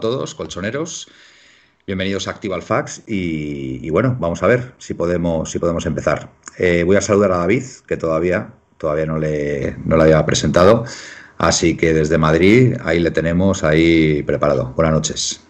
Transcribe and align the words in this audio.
todos, 0.00 0.34
colchoneros. 0.34 1.08
Bienvenidos 1.86 2.28
a 2.28 2.32
Activa 2.32 2.60
Fax 2.60 3.02
y, 3.06 3.80
y, 3.82 3.88
bueno, 3.90 4.14
vamos 4.20 4.42
a 4.42 4.46
ver 4.46 4.74
si 4.78 4.92
podemos, 4.92 5.50
si 5.50 5.58
podemos 5.58 5.86
empezar. 5.86 6.30
Eh, 6.58 6.82
voy 6.84 6.96
a 6.96 7.00
saludar 7.00 7.32
a 7.32 7.38
David, 7.38 7.64
que 7.86 7.96
todavía, 7.96 8.50
todavía 8.76 9.06
no 9.06 9.18
le, 9.18 9.74
no 9.84 9.96
le 9.96 10.02
había 10.02 10.26
presentado. 10.26 10.84
Así 11.38 11.76
que 11.76 11.94
desde 11.94 12.18
Madrid, 12.18 12.76
ahí 12.84 12.98
le 12.98 13.10
tenemos 13.10 13.64
ahí 13.64 14.22
preparado. 14.24 14.74
Buenas 14.76 14.92
noches. 14.92 15.40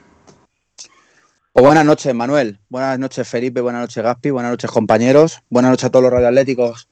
O 1.54 1.62
buenas 1.62 1.84
noches, 1.84 2.14
Manuel. 2.14 2.60
Buenas 2.68 2.98
noches, 3.00 3.26
Felipe. 3.26 3.60
Buenas 3.60 3.80
noches, 3.80 4.04
Gaspi. 4.04 4.30
Buenas 4.30 4.52
noches, 4.52 4.70
compañeros. 4.70 5.40
Buenas 5.50 5.72
noches 5.72 5.86
a 5.86 5.90
todos 5.90 6.04
los 6.04 6.12
radioatléticos 6.12 6.88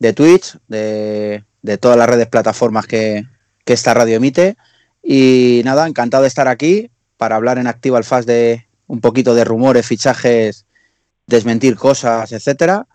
de 0.00 0.12
Twitch, 0.12 0.58
de, 0.66 1.44
de 1.62 1.78
todas 1.78 1.96
las 1.96 2.08
redes, 2.08 2.26
plataformas 2.26 2.86
que, 2.86 3.26
que, 3.64 3.74
esta 3.74 3.94
radio 3.94 4.16
emite. 4.16 4.56
Y 5.04 5.62
nada, 5.64 5.86
encantado 5.86 6.22
de 6.22 6.28
estar 6.28 6.48
aquí 6.48 6.90
para 7.18 7.36
hablar 7.36 7.58
en 7.58 7.66
Activa 7.66 8.02
Fast 8.02 8.26
de 8.26 8.66
un 8.86 9.00
poquito 9.02 9.34
de 9.34 9.44
rumores, 9.44 9.86
fichajes, 9.86 10.64
desmentir 11.26 11.76
cosas, 11.76 12.32
etcétera. 12.32 12.86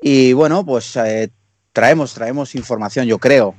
Y 0.00 0.32
bueno, 0.32 0.64
pues 0.64 0.96
eh, 0.96 1.30
traemos, 1.72 2.14
traemos 2.14 2.54
información, 2.54 3.06
yo 3.06 3.18
creo. 3.18 3.54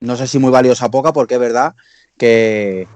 No 0.00 0.16
sé 0.16 0.26
si 0.26 0.38
muy 0.38 0.50
valiosa 0.50 0.90
poca, 0.90 1.12
porque 1.12 1.34
es 1.34 1.40
verdad 1.40 1.74
que, 2.18 2.86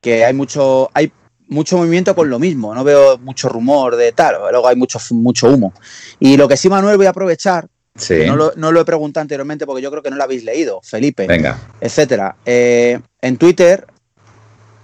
que 0.00 0.24
hay 0.24 0.34
mucho, 0.34 0.90
hay 0.94 1.12
mucho 1.48 1.78
movimiento 1.78 2.14
con 2.14 2.28
lo 2.28 2.38
mismo, 2.38 2.74
no 2.74 2.84
veo 2.84 3.18
mucho 3.18 3.48
rumor 3.48 3.96
de 3.96 4.12
tal, 4.12 4.36
luego 4.50 4.68
hay 4.68 4.76
mucho, 4.76 4.98
mucho 5.10 5.48
humo. 5.48 5.72
Y 6.18 6.36
lo 6.36 6.48
que 6.48 6.56
sí, 6.56 6.68
Manuel, 6.68 6.96
voy 6.96 7.06
a 7.06 7.10
aprovechar, 7.10 7.66
sí. 7.96 8.24
no, 8.26 8.36
lo, 8.36 8.52
no, 8.56 8.72
lo, 8.72 8.80
he 8.80 8.84
preguntado 8.84 9.22
anteriormente 9.22 9.66
porque 9.66 9.82
yo 9.82 9.90
creo 9.90 10.02
que 10.02 10.10
no 10.10 10.16
lo 10.16 10.24
habéis 10.24 10.44
leído, 10.44 10.80
Felipe, 10.82 11.26
Venga. 11.26 11.58
etcétera. 11.80 12.36
Eh, 12.46 13.00
en 13.20 13.36
Twitter, 13.36 13.86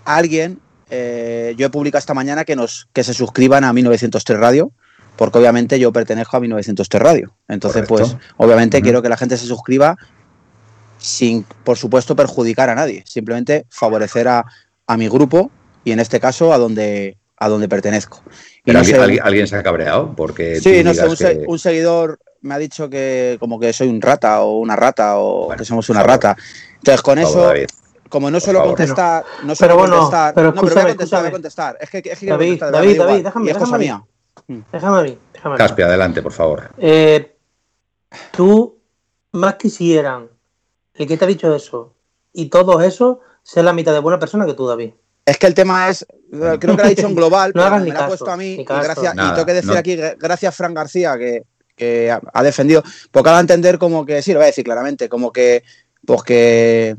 alguien, 0.05 0.61
eh, 0.91 1.55
yo 1.57 1.67
he 1.67 1.71
publicado 1.71 1.99
esta 1.99 2.15
mañana 2.15 2.45
que, 2.45 2.57
nos, 2.57 2.89
que 2.93 3.05
se 3.05 3.15
suscriban 3.15 3.65
a 3.65 3.73
1903 3.73 4.39
Radio, 4.39 4.73
porque 5.17 5.39
obviamente 5.39 5.79
yo 5.79 5.93
pertenezco 5.93 6.37
a 6.37 6.41
1903 6.41 7.03
Radio. 7.03 7.35
Entonces, 7.49 7.87
Correcto. 7.87 8.17
pues, 8.17 8.29
obviamente 8.37 8.77
uh 8.77 8.81
-huh. 8.81 8.83
quiero 8.83 9.03
que 9.03 9.09
la 9.09 9.17
gente 9.17 9.37
se 9.37 9.47
suscriba 9.47 9.97
sin, 10.99 11.45
por 11.65 11.77
supuesto, 11.77 12.17
perjudicar 12.17 12.71
a 12.71 12.75
nadie, 12.75 13.03
simplemente 13.07 13.67
favorecer 13.69 14.29
a, 14.29 14.45
a 14.87 14.97
mi 14.97 15.09
grupo 15.09 15.51
y 15.85 15.93
en 15.93 16.01
este 16.01 16.21
caso 16.21 16.53
a 16.53 16.59
donde, 16.59 17.17
a 17.37 17.49
donde 17.49 17.69
pertenezco. 17.69 18.23
Y 18.65 18.73
no 18.73 18.81
alguien, 18.81 18.97
sé, 18.97 19.03
¿alguien, 19.03 19.23
¿alguien, 19.25 19.47
se 19.47 19.57
ha 19.57 19.63
cabreado? 19.63 20.15
Porque 20.17 20.61
sí, 20.61 20.83
no 20.83 20.95
sé, 20.95 21.07
un, 21.07 21.17
que... 21.17 21.45
un, 21.47 21.59
seguidor 21.59 22.19
me 22.41 22.55
ha 22.55 22.59
dicho 22.59 22.91
que 22.91 23.37
como 23.39 23.61
que 23.61 23.73
soy 23.73 23.89
un 23.89 24.01
rata 24.01 24.43
o 24.43 24.59
una 24.59 24.77
rata 24.77 25.19
o 25.19 25.47
bueno, 25.47 25.59
que 25.59 25.65
somos 25.65 25.89
una 25.91 26.03
rata. 26.03 26.37
Entonces 26.77 27.03
con 27.03 27.19
eso, 27.19 27.53
como 28.09 28.31
no 28.31 28.41
suelo 28.41 28.63
contestar, 28.65 29.25
no 29.45 29.55
suelo 29.55 29.75
pero 29.75 29.77
bueno, 29.77 29.97
contestar, 29.97 30.35
pero 30.35 30.53
no, 30.53 30.63
pero 30.63 30.75
voy 30.75 30.83
a 30.83 30.87
contestar, 30.89 31.21
voy 31.21 31.29
a 31.29 31.33
contestar. 31.33 31.79
Es 31.81 31.91
que, 31.91 31.99
es 31.99 32.19
que 32.19 32.27
David, 32.27 32.49
contestar, 32.49 32.73
David, 32.73 32.99
David, 32.99 33.25
déjame, 33.25 33.47
y 33.47 33.51
es 33.51 33.59
cosa 33.59 33.79
déjame 33.79 33.85
mía. 33.85 34.65
Déjame 34.73 34.99
a 34.99 35.03
mí, 35.03 35.19
déjame 35.33 35.55
a 35.55 35.59
mí. 35.59 35.59
Caspi, 35.59 35.83
adelante, 35.83 36.23
por 36.23 36.33
favor. 36.33 36.71
Eh, 36.79 37.37
tú 38.33 38.79
más 39.33 39.55
quisieran 39.55 40.29
el 40.95 41.07
que 41.07 41.17
te 41.17 41.25
ha 41.25 41.29
dicho 41.29 41.55
eso 41.55 41.95
y 42.33 42.47
todos 42.47 42.83
eso 42.83 43.21
ser 43.43 43.65
la 43.65 43.73
mitad 43.73 43.93
de 43.93 44.01
buena 44.01 44.19
persona 44.19 44.47
que 44.47 44.55
tú, 44.55 44.67
David. 44.67 44.93
Es 45.25 45.39
que 45.39 45.47
el 45.47 45.55
tema 45.55 45.89
es, 45.89 46.07
creo 46.31 46.59
que 46.59 46.67
lo 46.67 46.85
ha 46.85 46.89
dicho 46.89 47.07
en 47.07 47.15
global, 47.17 47.53
no 47.55 47.63
pero 47.63 47.79
me 47.79 47.91
lo 47.91 48.01
ha 48.01 48.07
puesto 48.07 48.31
a 48.31 48.37
mí 48.37 48.55
y, 48.61 48.65
gracias, 48.65 49.15
Nada, 49.15 49.31
y 49.31 49.35
tengo 49.35 49.47
que 49.47 49.55
decir 49.55 49.73
no. 49.73 49.79
aquí, 49.79 49.97
gracias 49.97 50.55
Fran 50.55 50.73
García, 50.73 51.19
que, 51.19 51.43
que 51.75 52.11
ha 52.11 52.43
defendido, 52.43 52.83
porque 53.11 53.31
va 53.31 53.39
a 53.39 53.41
entender 53.41 53.79
como 53.79 54.07
que, 54.07 54.23
sí, 54.23 54.33
lo 54.33 54.39
voy 54.39 54.45
a 54.45 54.47
decir 54.47 54.65
claramente, 54.65 55.09
como 55.09 55.33
que, 55.33 55.65
pues 56.05 56.23
que 56.23 56.97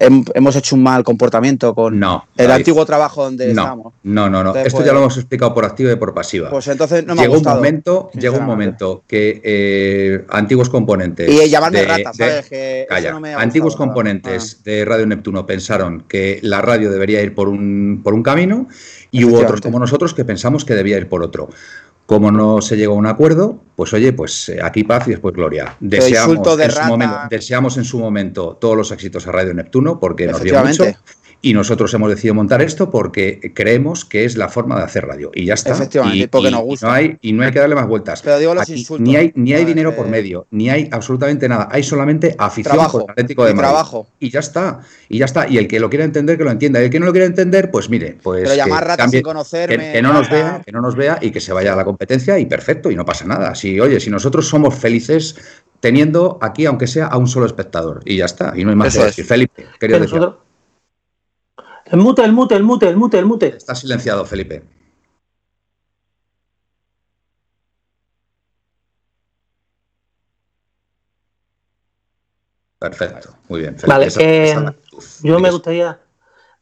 hemos 0.00 0.56
hecho 0.56 0.76
un 0.76 0.82
mal 0.82 1.04
comportamiento 1.04 1.74
con 1.74 1.98
no, 1.98 2.26
el 2.36 2.48
David. 2.48 2.60
antiguo 2.60 2.84
trabajo 2.84 3.24
donde 3.24 3.52
no, 3.54 3.62
estamos. 3.62 3.94
No, 4.02 4.28
no, 4.28 4.42
no. 4.42 4.50
Entonces, 4.50 4.66
Esto 4.66 4.78
pues, 4.78 4.86
ya 4.86 4.92
lo 4.92 4.98
hemos 5.00 5.16
explicado 5.16 5.54
por 5.54 5.64
activa 5.64 5.92
y 5.92 5.96
por 5.96 6.14
pasiva. 6.14 6.50
Pues 6.50 6.66
entonces 6.68 7.06
no 7.06 7.14
me 7.14 7.22
llegó 7.22 7.34
ha 7.34 7.36
gustado, 7.36 7.56
un 7.56 7.62
momento, 7.62 8.10
llegó 8.14 8.38
un 8.38 8.46
momento 8.46 9.04
que 9.06 9.40
eh, 9.44 10.24
antiguos 10.30 10.68
componentes 10.68 11.28
y 11.28 11.48
llamarme 11.48 11.80
de, 11.80 11.86
rata, 11.86 12.12
¿sabes? 12.12 12.44
De, 12.44 12.48
que 12.48 12.86
calla, 12.88 13.12
no 13.12 13.26
antiguos 13.38 13.74
gustado, 13.74 13.88
componentes 13.88 14.56
ah. 14.58 14.62
de 14.64 14.84
Radio 14.84 15.06
Neptuno 15.06 15.46
pensaron 15.46 16.04
que 16.08 16.40
la 16.42 16.60
radio 16.60 16.90
debería 16.90 17.22
ir 17.22 17.34
por 17.34 17.48
un 17.48 18.00
por 18.02 18.14
un 18.14 18.22
camino 18.22 18.66
y 19.10 19.24
hubo 19.24 19.38
otros 19.38 19.60
como 19.60 19.78
nosotros 19.78 20.12
que 20.14 20.24
pensamos 20.24 20.64
que 20.64 20.74
debía 20.74 20.96
ir 20.96 21.08
por 21.08 21.22
otro. 21.22 21.48
Como 22.08 22.32
no 22.32 22.62
se 22.62 22.78
llegó 22.78 22.94
a 22.94 22.96
un 22.96 23.06
acuerdo, 23.06 23.60
pues 23.76 23.92
oye, 23.92 24.14
pues 24.14 24.48
eh, 24.48 24.60
aquí 24.62 24.82
paz 24.82 25.06
y 25.08 25.10
después 25.10 25.34
gloria. 25.34 25.76
Deseamos, 25.78 26.56
de 26.56 26.64
en, 26.64 26.70
su 26.70 26.82
momento, 26.84 27.16
deseamos 27.28 27.76
en 27.76 27.84
su 27.84 27.98
momento 27.98 28.56
todos 28.58 28.74
los 28.74 28.90
éxitos 28.92 29.26
a 29.26 29.32
Radio 29.32 29.52
Neptuno 29.52 30.00
porque 30.00 30.26
nos 30.26 30.40
dio 30.40 30.58
mucho. 30.64 30.84
Y 31.40 31.54
nosotros 31.54 31.94
hemos 31.94 32.10
decidido 32.10 32.34
montar 32.34 32.62
esto 32.62 32.90
porque 32.90 33.52
creemos 33.54 34.04
que 34.04 34.24
es 34.24 34.36
la 34.36 34.48
forma 34.48 34.76
de 34.76 34.82
hacer 34.82 35.06
radio. 35.06 35.30
Y 35.32 35.44
ya 35.44 35.54
está. 35.54 35.70
Efectivamente, 35.70 36.24
y, 36.24 36.26
porque 36.26 36.48
y, 36.48 36.50
nos 36.50 36.62
gusta. 36.62 36.86
Y 36.86 36.88
no, 36.88 36.94
hay, 36.94 37.18
y 37.20 37.32
no 37.32 37.44
hay 37.44 37.52
que 37.52 37.60
darle 37.60 37.76
más 37.76 37.86
vueltas. 37.86 38.22
Pero 38.22 38.38
digo 38.38 38.54
los 38.54 38.62
Aquí 38.64 38.72
insultos. 38.72 39.06
Ni 39.06 39.14
hay, 39.14 39.32
ni 39.36 39.52
hay 39.52 39.62
no, 39.62 39.68
dinero 39.68 39.90
eh, 39.90 39.92
por 39.92 40.08
medio, 40.08 40.46
ni 40.50 40.68
hay 40.68 40.88
absolutamente 40.90 41.48
nada. 41.48 41.68
Hay 41.70 41.84
solamente 41.84 42.34
afición 42.38 42.74
trabajo, 42.74 43.02
por 43.02 43.10
Atlético 43.12 43.44
de 43.44 43.54
Madrid. 43.54 43.68
Trabajo. 43.68 44.08
Y 44.18 44.30
ya 44.30 44.40
está. 44.40 44.80
Y 45.08 45.18
ya 45.18 45.26
está. 45.26 45.48
Y 45.48 45.58
el 45.58 45.68
que 45.68 45.78
lo 45.78 45.88
quiera 45.88 46.04
entender, 46.04 46.36
que 46.38 46.44
lo 46.44 46.50
entienda. 46.50 46.80
Y 46.80 46.86
el 46.86 46.90
que 46.90 46.98
no 46.98 47.06
lo 47.06 47.12
quiera 47.12 47.26
entender, 47.26 47.70
pues 47.70 47.88
mire, 47.88 48.18
pues. 48.20 48.42
Pero 48.42 48.56
llamar 48.56 48.82
ratas 48.82 48.96
cambie, 48.96 49.18
sin 49.18 49.24
conocerme. 49.24 49.76
Que, 49.76 49.92
que 49.92 50.02
no 50.02 50.12
nos 50.12 50.28
vea, 50.28 50.62
que 50.66 50.72
no 50.72 50.80
nos 50.80 50.96
vea 50.96 51.18
y 51.22 51.30
que 51.30 51.40
se 51.40 51.52
vaya 51.52 51.72
a 51.72 51.76
la 51.76 51.84
competencia 51.84 52.36
y 52.40 52.46
perfecto, 52.46 52.90
y 52.90 52.96
no 52.96 53.04
pasa 53.04 53.24
nada. 53.26 53.54
Si, 53.54 53.78
oye, 53.78 54.00
si 54.00 54.10
nosotros 54.10 54.48
somos 54.48 54.74
felices 54.74 55.36
teniendo 55.78 56.38
aquí, 56.42 56.66
aunque 56.66 56.88
sea, 56.88 57.06
a 57.06 57.16
un 57.16 57.28
solo 57.28 57.46
espectador. 57.46 58.00
Y 58.04 58.16
ya 58.16 58.24
está. 58.24 58.54
Y 58.56 58.64
no 58.64 58.70
hay 58.70 58.76
más 58.76 58.88
Eso 58.88 59.00
que 59.00 59.06
decir. 59.06 59.22
Es. 59.22 59.28
Felipe, 59.28 59.66
quería 59.78 60.00
decir. 60.00 60.16
Nosotros... 60.16 60.47
El 61.90 61.98
mute, 61.98 62.22
el 62.22 62.32
mute, 62.32 62.54
el 62.54 62.64
mute, 62.64 62.88
el 62.88 62.96
mute, 62.96 63.18
el 63.18 63.26
mute. 63.26 63.46
Está 63.56 63.74
silenciado, 63.74 64.24
Felipe. 64.26 64.62
Perfecto, 72.78 73.34
muy 73.48 73.60
bien. 73.60 73.74
Felipe, 73.74 73.88
vale, 73.88 74.06
esa, 74.06 74.20
eh, 74.22 74.50
esa... 74.50 74.74
yo 75.22 75.40
me 75.40 75.50
gustaría, 75.50 75.98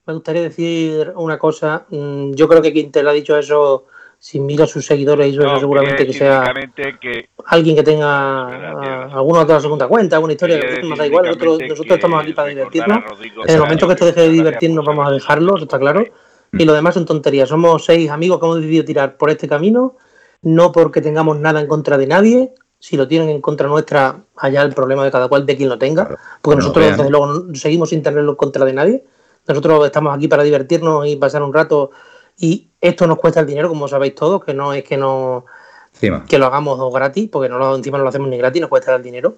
me 0.07 0.15
gustaría 0.15 0.43
decir 0.43 1.13
una 1.17 1.39
cosa. 1.39 1.87
Mm, 1.91 2.33
yo 2.33 2.49
creo 2.49 2.63
que 2.63 2.73
quien 2.73 2.93
te 2.93 3.03
lo 3.03 3.11
ha 3.11 3.13
dicho 3.13 3.37
eso, 3.37 3.87
si 4.19 4.41
mira 4.41 4.65
a 4.65 4.67
sus 4.67 4.85
seguidores, 4.85 5.37
no, 5.37 5.61
seguramente 5.61 6.07
que 6.07 6.13
sea 6.13 6.53
que... 7.01 7.29
alguien 7.45 7.77
que 7.77 7.83
tenga 7.83 9.07
alguna 9.13 9.41
otra 9.41 9.61
segunda 9.61 9.87
cuenta, 9.87 10.17
alguna 10.17 10.33
historia 10.33 10.59
que 10.61 10.83
nos 10.83 10.99
da 10.99 11.07
igual. 11.07 11.27
Nosotros, 11.27 11.59
nosotros 11.69 11.97
estamos 11.97 12.23
aquí 12.23 12.33
para 12.33 12.49
divertirnos. 12.49 13.05
En 13.47 13.55
el 13.55 13.61
momento 13.61 13.87
que 13.87 13.93
esto 13.93 14.07
deje 14.07 14.21
de 14.23 14.29
divertirnos, 14.31 14.85
vamos 14.85 15.07
a 15.09 15.13
dejarlo, 15.13 15.57
está 15.59 15.79
claro. 15.79 16.05
Y 16.53 16.65
lo 16.65 16.73
demás 16.73 16.95
son 16.95 17.05
tonterías. 17.05 17.49
Somos 17.49 17.85
seis 17.85 18.11
amigos 18.11 18.41
que 18.41 18.47
hemos 18.47 18.57
decidido 18.57 18.85
tirar 18.85 19.17
por 19.17 19.31
este 19.31 19.49
camino, 19.49 19.97
no 20.43 20.73
porque 20.73 21.01
tengamos 21.01 21.39
nada 21.39 21.61
en 21.61 21.67
contra 21.67 21.99
de 21.99 22.07
nadie, 22.07 22.55
si 22.79 22.97
lo 22.97 23.09
tienen 23.09 23.29
en 23.31 23.41
contra 23.41 23.69
nuestra, 23.69 24.25
allá 24.37 24.63
el 24.63 24.75
problema 24.75 25.05
de 25.05 25.11
cada 25.11 25.29
cual, 25.29 25.47
de 25.47 25.57
quien 25.57 25.69
lo 25.69 25.79
tenga, 25.79 26.17
porque 26.43 26.59
nosotros, 26.59 26.85
vean. 26.85 26.97
desde 26.97 27.11
luego, 27.11 27.55
seguimos 27.55 27.91
sin 27.91 28.03
tenerlo 28.03 28.33
en 28.33 28.37
contra 28.37 28.65
de 28.65 28.73
nadie. 28.73 29.05
Nosotros 29.49 29.87
estamos 29.87 30.15
aquí 30.15 30.29
para 30.29 30.43
divertirnos 30.43 31.07
y 31.07 31.17
pasar 31.17 31.43
un 31.43 31.53
rato, 31.53 31.91
y 32.37 32.69
esto 32.81 33.07
nos 33.07 33.19
cuesta 33.19 33.41
el 33.41 33.47
dinero, 33.47 33.69
como 33.69 33.89
sabéis 33.89 34.15
todos, 34.15 34.45
que 34.45 34.55
no 34.55 34.73
es 34.73 34.85
que 34.85 34.97
no 34.97 35.47
encima. 35.95 36.25
que 36.27 36.39
lo 36.39 36.47
hagamos 36.47 36.93
gratis, 36.93 37.29
porque 37.31 37.49
no 37.49 37.59
lo, 37.59 37.75
encima 37.75 37.99
no 37.99 38.05
lo 38.05 38.11
hacemos 38.11 38.29
ni 38.29 38.37
gratis, 38.37 38.61
nos 38.61 38.71
cuesta 38.71 38.95
el 38.95 39.03
dinero. 39.03 39.37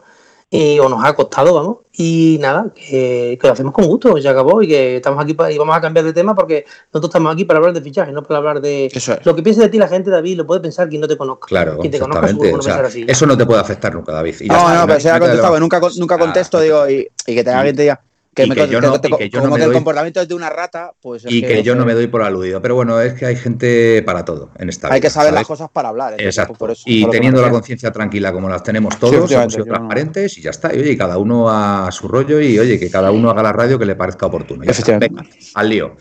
Y, 0.50 0.78
o 0.78 0.88
nos 0.88 1.04
ha 1.04 1.14
costado, 1.14 1.52
vamos, 1.52 1.76
y 1.92 2.38
nada, 2.40 2.72
que, 2.74 3.36
que, 3.38 3.46
lo 3.46 3.52
hacemos 3.52 3.70
con 3.70 3.84
gusto, 3.84 4.16
y 4.16 4.22
se 4.22 4.30
acabó, 4.30 4.62
y 4.62 4.68
que 4.68 4.96
estamos 4.96 5.22
aquí 5.22 5.34
para, 5.34 5.52
y 5.52 5.58
vamos 5.58 5.76
a 5.76 5.80
cambiar 5.82 6.06
de 6.06 6.14
tema 6.14 6.34
porque 6.34 6.64
nosotros 6.86 7.10
estamos 7.10 7.34
aquí 7.34 7.44
para 7.44 7.58
hablar 7.58 7.74
de 7.74 7.82
fichaje, 7.82 8.12
no 8.12 8.22
para 8.22 8.38
hablar 8.38 8.62
de 8.62 8.86
eso 8.86 9.12
es. 9.12 9.26
lo 9.26 9.36
que 9.36 9.42
piense 9.42 9.60
de 9.60 9.68
ti 9.68 9.76
la 9.76 9.88
gente, 9.88 10.08
David, 10.08 10.38
lo 10.38 10.46
puede 10.46 10.62
pensar 10.62 10.88
quien 10.88 11.02
no 11.02 11.06
te 11.06 11.18
conozca. 11.18 11.48
Claro, 11.48 11.76
quien 11.76 11.92
te 11.92 11.98
conozca 11.98 12.28
seguro 12.28 12.54
o 12.60 12.62
sea, 12.62 12.78
así. 12.78 13.04
Eso 13.06 13.26
no 13.26 13.36
te 13.36 13.44
puede 13.44 13.60
afectar 13.60 13.94
nunca, 13.94 14.12
David. 14.12 14.36
Y 14.40 14.48
no, 14.48 14.56
está, 14.56 14.74
no, 14.74 14.86
pero 14.86 15.00
se 15.00 15.10
ha 15.10 15.20
contestado, 15.20 15.60
nunca, 15.60 15.80
nunca 15.98 16.18
contesto, 16.18 16.60
digo, 16.60 16.88
y, 16.88 17.06
y 17.26 17.34
que 17.34 17.44
te 17.44 17.50
alguien 17.50 17.76
te 17.76 17.82
diga, 17.82 18.00
que, 18.38 18.46
y 18.46 18.48
me, 18.48 18.54
que 18.54 18.68
yo 18.68 18.80
no, 18.80 19.00
que, 19.00 19.10
que 19.10 19.28
yo 19.28 19.40
como 19.40 19.50
no 19.50 19.56
que 19.56 19.62
doy, 19.62 19.70
el 19.70 19.74
comportamiento 19.74 20.20
es 20.20 20.28
de 20.28 20.34
una 20.34 20.48
rata, 20.48 20.92
pues. 21.00 21.24
y 21.26 21.40
que, 21.40 21.48
que 21.48 21.62
yo 21.62 21.74
no 21.74 21.84
me 21.84 21.94
doy 21.94 22.06
por 22.06 22.22
aludido. 22.22 22.62
Pero 22.62 22.76
bueno, 22.76 23.00
es 23.00 23.14
que 23.14 23.26
hay 23.26 23.36
gente 23.36 24.02
para 24.04 24.24
todo 24.24 24.50
en 24.58 24.68
esta 24.68 24.88
Hay 24.88 25.00
vida, 25.00 25.00
que 25.00 25.10
saber 25.10 25.30
¿sabes? 25.30 25.40
las 25.40 25.46
cosas 25.46 25.70
para 25.70 25.88
hablar. 25.88 26.14
Exacto. 26.18 26.54
Por 26.54 26.70
eso, 26.70 26.82
y 26.86 27.02
por 27.02 27.10
teniendo 27.10 27.42
la 27.42 27.50
conciencia 27.50 27.90
tranquila 27.90 28.32
como 28.32 28.48
las 28.48 28.62
tenemos 28.62 28.98
todos, 28.98 29.28
sí, 29.28 29.34
hemos 29.34 29.52
sido 29.52 29.64
transparentes 29.64 30.36
no. 30.36 30.40
y 30.40 30.44
ya 30.44 30.50
está. 30.50 30.74
Y 30.74 30.80
oye, 30.80 30.96
cada 30.96 31.18
uno 31.18 31.50
a 31.50 31.90
su 31.90 32.06
rollo 32.06 32.40
y 32.40 32.58
oye, 32.58 32.78
que 32.78 32.90
cada 32.90 33.10
uno 33.10 33.30
haga 33.30 33.42
la 33.42 33.52
radio 33.52 33.78
que 33.78 33.86
le 33.86 33.96
parezca 33.96 34.26
oportuno. 34.26 34.64
Ya 34.64 34.70
está. 34.70 34.98
Venga, 34.98 35.24
al 35.54 35.68
lío. 35.68 35.96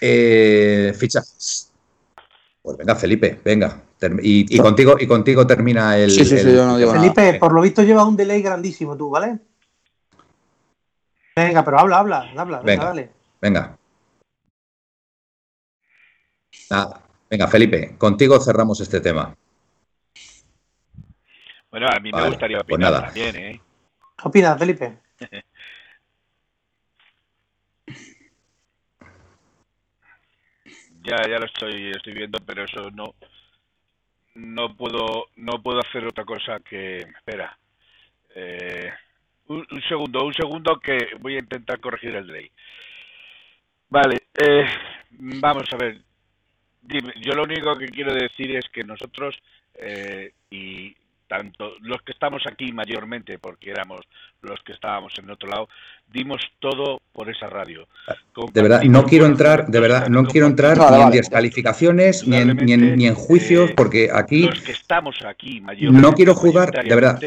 Eh, 0.00 0.94
fichajes. 0.96 1.72
Pues 2.62 2.76
venga, 2.76 2.94
Felipe, 2.94 3.40
venga. 3.44 3.82
Y, 4.22 4.56
y, 4.56 4.58
contigo, 4.58 4.96
y 4.98 5.06
contigo 5.06 5.46
termina 5.46 5.98
el. 5.98 6.10
Sí, 6.10 6.24
sí, 6.24 6.38
sí, 6.38 6.48
el, 6.48 6.56
yo 6.56 6.66
no 6.66 6.78
digo 6.78 6.92
Felipe, 6.92 7.22
nada. 7.22 7.38
por 7.38 7.52
lo 7.52 7.60
visto 7.60 7.82
lleva 7.82 8.04
un 8.06 8.16
delay 8.16 8.40
grandísimo 8.40 8.96
tú, 8.96 9.10
¿vale? 9.10 9.38
Venga, 11.36 11.64
pero 11.64 11.78
habla, 11.78 11.98
habla, 11.98 12.32
habla, 12.36 12.58
venga, 12.58 12.64
venga 12.64 12.84
dale. 12.84 13.10
Venga. 13.40 13.78
Nada. 16.70 17.02
Venga, 17.30 17.46
Felipe, 17.46 17.96
contigo 17.96 18.40
cerramos 18.40 18.80
este 18.80 19.00
tema. 19.00 19.34
Bueno, 21.70 21.86
a 21.88 22.00
mí 22.00 22.10
me 22.10 22.26
gustaría 22.26 22.56
pues 22.58 22.64
opinar 22.74 22.90
nada. 22.92 23.04
también, 23.06 23.36
¿eh? 23.36 23.60
¿Qué 24.16 24.28
opinas, 24.28 24.58
Felipe? 24.58 24.98
ya, 31.04 31.16
ya 31.28 31.38
lo 31.38 31.46
estoy, 31.46 31.92
estoy 31.92 32.14
viendo, 32.14 32.40
pero 32.44 32.64
eso 32.64 32.90
no, 32.90 33.14
no 34.34 34.76
puedo, 34.76 35.26
no 35.36 35.62
puedo 35.62 35.78
hacer 35.80 36.04
otra 36.04 36.24
cosa 36.24 36.58
que, 36.58 36.98
espera, 36.98 37.56
eh, 38.34 38.90
un, 39.50 39.82
segundo, 39.88 40.24
un 40.24 40.34
segundo 40.34 40.78
que 40.78 41.08
voy 41.18 41.34
a 41.34 41.40
intentar 41.40 41.80
corregir 41.80 42.14
el 42.14 42.26
delay. 42.26 42.50
Vale, 43.88 44.18
eh, 44.38 44.66
vamos 45.10 45.64
a 45.72 45.76
ver. 45.76 46.00
Dime, 46.82 47.12
yo 47.20 47.34
lo 47.34 47.42
único 47.42 47.76
que 47.76 47.88
quiero 47.88 48.14
decir 48.14 48.56
es 48.56 48.68
que 48.68 48.84
nosotros 48.84 49.36
eh, 49.74 50.32
y 50.50 50.94
tanto 51.26 51.76
los 51.80 52.02
que 52.02 52.12
estamos 52.12 52.42
aquí 52.46 52.72
mayormente, 52.72 53.38
porque 53.38 53.70
éramos 53.70 54.00
los 54.42 54.60
que 54.62 54.72
estábamos 54.72 55.16
en 55.18 55.30
otro 55.30 55.48
lado, 55.48 55.68
dimos 56.12 56.40
todo 56.58 57.00
por 57.12 57.28
esa 57.30 57.48
radio. 57.48 57.86
De 58.52 58.62
verdad, 58.62 58.82
no 58.82 59.04
quiero 59.04 59.26
entrar, 59.26 59.66
de 59.66 59.80
verdad, 59.80 60.08
no 60.08 60.24
quiero 60.24 60.46
entrar 60.46 60.78
ni 60.78 61.02
en 61.02 61.10
descalificaciones 61.10 62.26
ni 62.26 62.36
en, 62.36 62.96
ni 62.96 63.06
en, 63.06 63.14
juicios, 63.14 63.70
porque 63.76 64.10
aquí. 64.12 64.46
Los 64.46 64.60
que 64.60 64.72
estamos 64.72 65.16
aquí. 65.24 65.62
No 65.80 66.14
quiero 66.14 66.34
jugar, 66.34 66.72
de 66.72 66.94
verdad. 66.94 67.18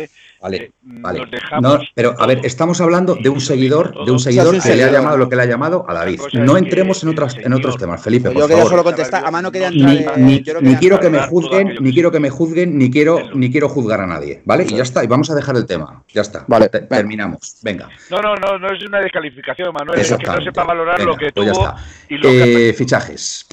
Vale, 0.42 0.58
eh, 0.58 0.72
vale. 0.82 1.22
No, 1.62 1.80
pero 1.96 2.16
a 2.20 2.28
ver, 2.28 2.42
estamos 2.44 2.82
hablando 2.82 3.16
de 3.16 3.30
un 3.30 3.40
seguidor, 3.40 4.06
de 4.06 4.12
un 4.12 4.20
seguidor 4.20 4.62
que 4.62 4.76
le 4.76 4.84
ha 4.84 4.92
llamado 4.92 5.16
lo 5.16 5.30
que 5.30 5.38
le 5.38 5.44
ha 5.44 5.46
llamado 5.46 5.86
a 5.88 5.94
David. 5.94 6.20
No 6.34 6.58
entremos 6.58 7.02
en 7.04 7.10
otras, 7.10 7.38
en 7.38 7.54
otros 7.54 7.78
temas, 7.78 8.04
Felipe. 8.04 8.30
Por 8.30 8.42
yo 8.42 8.48
quería 8.50 8.66
solo 8.66 8.84
contestar, 8.84 9.26
a 9.26 9.32
mano 9.32 9.52
quería 9.52 9.70
entrar. 9.70 10.18
Ni, 10.18 10.44
ni, 10.62 10.76
quiero 10.76 11.00
que 11.00 11.10
me 11.10 11.22
juzguen, 11.28 11.78
ni 11.80 11.94
quiero 11.94 12.12
que 12.12 12.20
me 12.20 12.30
juzguen, 12.30 12.78
ni 12.78 12.92
quiero, 12.92 13.20
ni 13.34 13.50
quiero 13.52 13.70
juzgar 13.70 14.02
a 14.02 14.08
nadie, 14.08 14.42
¿vale? 14.44 14.66
Y 14.68 14.76
ya 14.76 14.84
está, 14.84 15.02
y 15.04 15.08
vamos 15.08 15.30
a 15.30 15.36
dejar 15.36 15.56
el 15.56 15.66
tema. 15.66 16.04
Ya 16.14 16.22
está. 16.22 16.44
Vale, 16.48 16.68
terminamos. 16.68 17.60
Venga. 17.62 17.90
No, 18.10 18.22
no, 18.22 18.36
no, 18.36 18.60
no 18.60 18.73
es 18.74 18.84
una 18.84 19.00
descalificación, 19.00 19.74
Manuel, 19.74 20.00
es 20.00 20.14
que 20.14 20.26
no 20.26 20.42
sepa 20.42 20.64
valorar 20.64 21.02
lo 21.02 21.16
que 21.16 21.32
pues 21.32 21.52
tuvo 21.52 21.74
y 22.10 22.18
lo 22.18 22.30
eh, 22.30 22.74
Fichajes. 22.74 23.48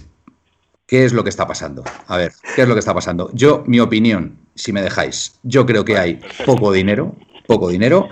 ¿Qué 0.87 1.05
es 1.05 1.12
lo 1.12 1.22
que 1.22 1.31
está 1.31 1.46
pasando? 1.46 1.84
A 2.08 2.17
ver, 2.17 2.32
¿qué 2.56 2.62
es 2.62 2.69
lo 2.69 2.75
que 2.75 2.81
está 2.81 2.93
pasando? 2.93 3.31
Yo, 3.32 3.62
mi 3.67 3.78
opinión, 3.78 4.37
si 4.56 4.72
me 4.72 4.82
dejáis, 4.82 5.38
yo 5.44 5.64
creo 5.64 5.84
que 5.84 5.96
hay 5.96 6.20
poco 6.44 6.72
dinero, 6.72 7.14
poco 7.46 7.69
dinero 7.69 8.08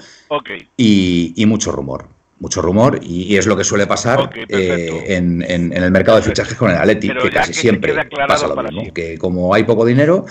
y, 0.77 1.45
mucho 1.47 1.73
rumor. 1.73 2.09
Mucho 2.39 2.63
rumor 2.63 3.01
y, 3.03 3.37
es 3.37 3.49
lo 3.49 3.57
que 3.57 3.65
suele 3.65 3.89
pasar 3.89 4.31
eh, 4.49 5.05
en, 5.09 5.43
el 5.43 5.91
mercado 5.91 6.19
de 6.19 6.23
fichajes 6.23 6.57
con 6.57 6.71
el 6.71 6.77
Atleti, 6.77 7.09
que 7.09 7.31
casi 7.31 7.53
siempre 7.53 7.97
pasa 8.29 8.47
lo 8.47 8.63
mismo, 8.63 8.95
que 8.95 9.19
como 9.19 9.53
hay 9.53 9.65
poco 9.65 9.85
dinero, 9.85 10.25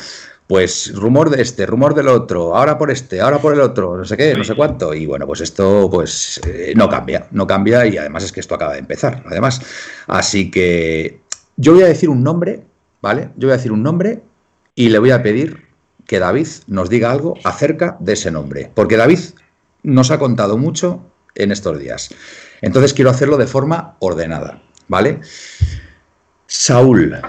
pues 0.47 0.95
rumor 0.95 1.29
de 1.29 1.41
este, 1.41 1.65
rumor 1.65 1.94
del 1.94 2.07
otro, 2.07 2.55
ahora 2.55 2.77
por 2.77 2.89
este, 2.89 3.19
ahora 3.19 3.39
por 3.39 3.53
el 3.53 3.59
otro, 3.59 3.97
no 3.97 4.05
sé 4.05 4.15
qué, 4.15 4.33
no 4.33 4.45
sé 4.45 4.55
cuánto. 4.55 4.94
Y 4.94 5.05
bueno, 5.05 5.27
pues 5.27 5.41
esto 5.41 5.89
pues 5.91 6.39
eh, 6.47 6.73
no 6.75 6.88
cambia, 6.88 7.27
no 7.31 7.45
cambia 7.45 7.85
y 7.85 7.97
además 7.97 8.23
es 8.23 8.31
que 8.31 8.39
esto 8.39 8.55
acaba 8.55 8.73
de 8.73 8.79
empezar, 8.79 9.23
además. 9.27 9.61
Así 10.07 10.49
que 10.49 11.19
yo 11.57 11.73
voy 11.73 11.83
a 11.83 11.88
decir 11.88 12.09
un 12.09 12.23
nombre, 12.23 12.63
¿vale? 13.01 13.29
Yo 13.35 13.47
voy 13.47 13.53
a 13.53 13.57
decir 13.57 13.73
un 13.73 13.83
nombre 13.83 14.23
y 14.73 14.88
le 14.89 14.99
voy 14.99 15.11
a 15.11 15.21
pedir 15.21 15.67
que 16.05 16.19
David 16.19 16.47
nos 16.67 16.89
diga 16.89 17.11
algo 17.11 17.35
acerca 17.44 17.97
de 17.99 18.13
ese 18.13 18.31
nombre, 18.31 18.71
porque 18.73 18.95
David 18.95 19.19
nos 19.83 20.11
ha 20.11 20.17
contado 20.17 20.57
mucho 20.57 21.01
en 21.35 21.51
estos 21.51 21.77
días. 21.77 22.09
Entonces 22.61 22.94
quiero 22.94 23.11
hacerlo 23.11 23.35
de 23.35 23.47
forma 23.47 23.97
ordenada, 23.99 24.63
¿vale? 24.88 25.19
Saúl, 26.45 27.19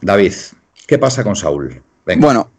David, 0.00 0.34
¿qué 0.86 0.98
pasa 0.98 1.24
con 1.24 1.34
Saúl? 1.34 1.82
Bueno, 2.06 2.50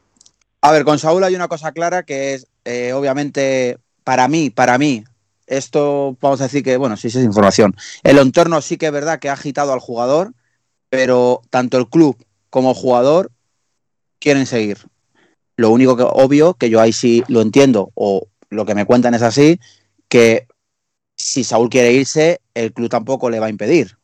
a 0.61 0.71
ver, 0.71 0.83
con 0.83 0.97
Saúl 0.97 1.23
hay 1.23 1.35
una 1.35 1.47
cosa 1.47 1.71
clara 1.71 2.03
que 2.03 2.33
es, 2.33 2.47
eh, 2.65 2.93
obviamente, 2.93 3.77
para 4.03 4.27
mí, 4.27 4.49
para 4.49 4.77
mí, 4.77 5.03
esto 5.45 6.17
vamos 6.19 6.41
a 6.41 6.45
decir 6.45 6.63
que, 6.63 6.77
bueno, 6.77 6.97
sí, 6.97 7.09
sí 7.09 7.19
es 7.19 7.23
información. 7.23 7.75
El 8.03 8.17
entorno 8.17 8.61
sí 8.61 8.77
que 8.77 8.87
es 8.87 8.91
verdad 8.91 9.19
que 9.19 9.29
ha 9.29 9.33
agitado 9.33 9.73
al 9.73 9.79
jugador, 9.79 10.33
pero 10.89 11.41
tanto 11.51 11.77
el 11.77 11.87
club 11.87 12.17
como 12.49 12.71
el 12.71 12.75
jugador 12.75 13.31
quieren 14.19 14.47
seguir. 14.47 14.79
Lo 15.57 15.69
único 15.69 15.95
que 15.95 16.03
obvio, 16.03 16.55
que 16.55 16.69
yo 16.69 16.81
ahí 16.81 16.91
sí 16.91 17.23
lo 17.27 17.41
entiendo, 17.41 17.91
o 17.93 18.27
lo 18.49 18.65
que 18.65 18.75
me 18.75 18.85
cuentan 18.85 19.13
es 19.13 19.21
así, 19.21 19.59
que 20.09 20.47
si 21.15 21.43
Saúl 21.43 21.69
quiere 21.69 21.93
irse, 21.93 22.41
el 22.55 22.73
club 22.73 22.89
tampoco 22.89 23.29
le 23.29 23.39
va 23.39 23.45
a 23.45 23.51
impedir. 23.51 23.97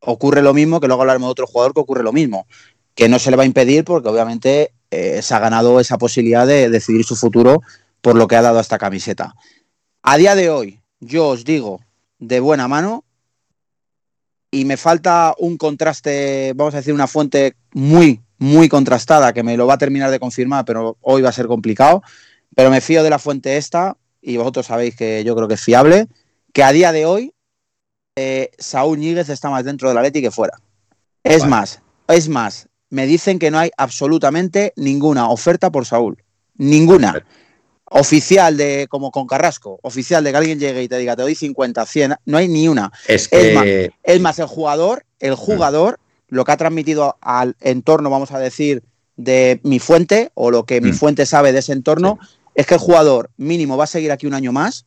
Ocurre 0.00 0.42
lo 0.42 0.54
mismo, 0.54 0.80
que 0.80 0.86
luego 0.86 1.02
hablaremos 1.02 1.28
de 1.28 1.32
otro 1.32 1.46
jugador 1.46 1.74
que 1.74 1.80
ocurre 1.80 2.02
lo 2.02 2.12
mismo 2.12 2.46
que 2.94 3.08
no 3.08 3.18
se 3.18 3.30
le 3.30 3.36
va 3.36 3.42
a 3.42 3.46
impedir 3.46 3.84
porque 3.84 4.08
obviamente 4.08 4.72
eh, 4.90 5.22
se 5.22 5.34
ha 5.34 5.38
ganado 5.38 5.80
esa 5.80 5.98
posibilidad 5.98 6.46
de 6.46 6.68
decidir 6.68 7.04
su 7.04 7.16
futuro 7.16 7.62
por 8.00 8.16
lo 8.16 8.28
que 8.28 8.36
ha 8.36 8.42
dado 8.42 8.58
a 8.58 8.62
esta 8.62 8.78
camiseta. 8.78 9.34
A 10.02 10.16
día 10.16 10.34
de 10.34 10.50
hoy, 10.50 10.80
yo 11.00 11.28
os 11.28 11.44
digo 11.44 11.80
de 12.18 12.40
buena 12.40 12.68
mano 12.68 13.04
y 14.50 14.64
me 14.64 14.76
falta 14.76 15.34
un 15.38 15.56
contraste, 15.56 16.52
vamos 16.54 16.74
a 16.74 16.78
decir, 16.78 16.92
una 16.92 17.06
fuente 17.06 17.56
muy, 17.72 18.20
muy 18.38 18.68
contrastada 18.68 19.32
que 19.32 19.42
me 19.42 19.56
lo 19.56 19.66
va 19.66 19.74
a 19.74 19.78
terminar 19.78 20.10
de 20.10 20.20
confirmar, 20.20 20.64
pero 20.64 20.98
hoy 21.00 21.22
va 21.22 21.30
a 21.30 21.32
ser 21.32 21.46
complicado. 21.46 22.02
Pero 22.54 22.70
me 22.70 22.82
fío 22.82 23.02
de 23.02 23.08
la 23.08 23.18
fuente 23.18 23.56
esta 23.56 23.96
y 24.20 24.36
vosotros 24.36 24.66
sabéis 24.66 24.94
que 24.94 25.24
yo 25.24 25.34
creo 25.34 25.48
que 25.48 25.54
es 25.54 25.62
fiable, 25.62 26.06
que 26.52 26.62
a 26.62 26.72
día 26.72 26.92
de 26.92 27.06
hoy 27.06 27.32
eh, 28.16 28.50
Saúl 28.58 28.98
Ñíguez 28.98 29.30
está 29.30 29.48
más 29.48 29.64
dentro 29.64 29.88
de 29.88 29.94
la 29.94 30.02
Leti 30.02 30.20
que 30.20 30.30
fuera. 30.30 30.58
Es 31.24 31.46
más, 31.46 31.80
es 32.08 32.28
más, 32.28 32.68
me 32.92 33.06
dicen 33.06 33.38
que 33.38 33.50
no 33.50 33.58
hay 33.58 33.70
absolutamente 33.78 34.74
ninguna 34.76 35.30
oferta 35.30 35.72
por 35.72 35.86
Saúl. 35.86 36.22
Ninguna. 36.58 37.24
Oficial 37.86 38.58
de, 38.58 38.86
como 38.90 39.10
con 39.10 39.26
Carrasco, 39.26 39.80
oficial 39.82 40.22
de 40.22 40.30
que 40.30 40.36
alguien 40.36 40.60
llegue 40.60 40.82
y 40.82 40.88
te 40.88 40.98
diga, 40.98 41.16
te 41.16 41.22
doy 41.22 41.34
50, 41.34 41.86
100, 41.86 42.14
no 42.26 42.36
hay 42.36 42.48
ni 42.48 42.68
una. 42.68 42.92
Es, 43.08 43.30
más, 44.20 44.38
el 44.38 44.46
jugador, 44.46 45.06
el 45.20 45.34
jugador, 45.34 46.00
lo 46.28 46.44
que 46.44 46.52
ha 46.52 46.56
transmitido 46.58 47.16
al 47.22 47.56
entorno, 47.60 48.10
vamos 48.10 48.30
a 48.30 48.38
decir, 48.38 48.82
de 49.16 49.58
mi 49.62 49.78
fuente, 49.78 50.30
o 50.34 50.50
lo 50.50 50.66
que 50.66 50.82
mi 50.82 50.90
mm. 50.90 50.94
fuente 50.94 51.24
sabe 51.24 51.52
de 51.52 51.60
ese 51.60 51.72
entorno, 51.72 52.18
es 52.54 52.66
que 52.66 52.74
el 52.74 52.80
jugador 52.80 53.30
mínimo 53.38 53.78
va 53.78 53.84
a 53.84 53.86
seguir 53.86 54.12
aquí 54.12 54.26
un 54.26 54.34
año 54.34 54.52
más, 54.52 54.84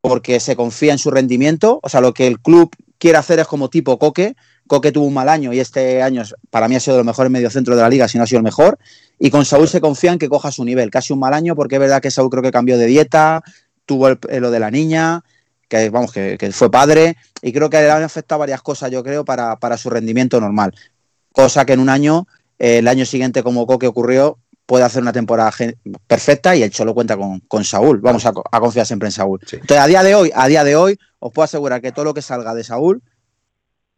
porque 0.00 0.40
se 0.40 0.56
confía 0.56 0.90
en 0.90 0.98
su 0.98 1.12
rendimiento. 1.12 1.78
O 1.84 1.88
sea, 1.88 2.00
lo 2.00 2.14
que 2.14 2.26
el 2.26 2.40
club 2.40 2.74
quiere 2.98 3.18
hacer 3.18 3.38
es 3.38 3.46
como 3.46 3.70
tipo 3.70 3.96
Coque, 4.00 4.34
Coque 4.66 4.92
tuvo 4.92 5.06
un 5.06 5.14
mal 5.14 5.28
año 5.28 5.52
y 5.52 5.60
este 5.60 6.02
año 6.02 6.22
para 6.50 6.68
mí 6.68 6.76
ha 6.76 6.80
sido 6.80 6.98
el 6.98 7.04
mejor 7.04 7.28
mediocentro 7.28 7.76
de 7.76 7.82
la 7.82 7.88
liga, 7.88 8.08
si 8.08 8.16
no 8.16 8.24
ha 8.24 8.26
sido 8.26 8.38
el 8.38 8.44
mejor. 8.44 8.78
Y 9.18 9.30
con 9.30 9.44
Saúl 9.44 9.68
se 9.68 9.80
confía 9.80 10.12
en 10.12 10.18
que 10.18 10.28
coja 10.28 10.50
su 10.50 10.64
nivel. 10.64 10.90
Casi 10.90 11.12
un 11.12 11.18
mal 11.18 11.34
año 11.34 11.54
porque 11.54 11.76
es 11.76 11.80
verdad 11.80 12.00
que 12.00 12.10
Saúl 12.10 12.30
creo 12.30 12.42
que 12.42 12.50
cambió 12.50 12.78
de 12.78 12.86
dieta, 12.86 13.42
tuvo 13.84 14.08
lo 14.08 14.50
de 14.50 14.60
la 14.60 14.70
niña, 14.70 15.22
que 15.68 15.90
vamos, 15.90 16.12
que, 16.12 16.50
fue 16.52 16.70
padre. 16.70 17.16
Y 17.42 17.52
creo 17.52 17.68
que 17.68 17.78
le 17.78 17.90
han 17.90 18.02
afectado 18.02 18.38
varias 18.38 18.62
cosas, 18.62 18.90
yo 18.90 19.02
creo, 19.02 19.24
para, 19.24 19.76
su 19.76 19.90
rendimiento 19.90 20.40
normal. 20.40 20.74
Cosa 21.32 21.64
que 21.64 21.74
en 21.74 21.80
un 21.80 21.90
año, 21.90 22.26
eh, 22.58 22.78
el 22.78 22.88
año 22.88 23.04
siguiente, 23.04 23.42
como 23.42 23.66
Coque 23.66 23.86
ocurrió, 23.86 24.38
puede 24.66 24.84
hacer 24.84 25.02
una 25.02 25.12
temporada 25.12 25.52
perfecta 26.06 26.56
y 26.56 26.62
el 26.62 26.70
Cholo 26.70 26.94
cuenta 26.94 27.16
con, 27.16 27.64
Saúl. 27.64 28.00
Vamos 28.00 28.24
a, 28.24 28.32
confiar 28.32 28.86
siempre 28.86 29.08
en 29.08 29.12
Saúl. 29.12 29.40
Entonces, 29.42 29.78
a 29.78 29.86
día 29.86 30.02
de 30.02 30.14
hoy, 30.14 30.30
a 30.34 30.48
día 30.48 30.64
de 30.64 30.74
hoy, 30.74 30.98
os 31.18 31.32
puedo 31.32 31.44
asegurar 31.44 31.82
que 31.82 31.92
todo 31.92 32.06
lo 32.06 32.14
que 32.14 32.22
salga 32.22 32.54
de 32.54 32.64
Saúl 32.64 33.02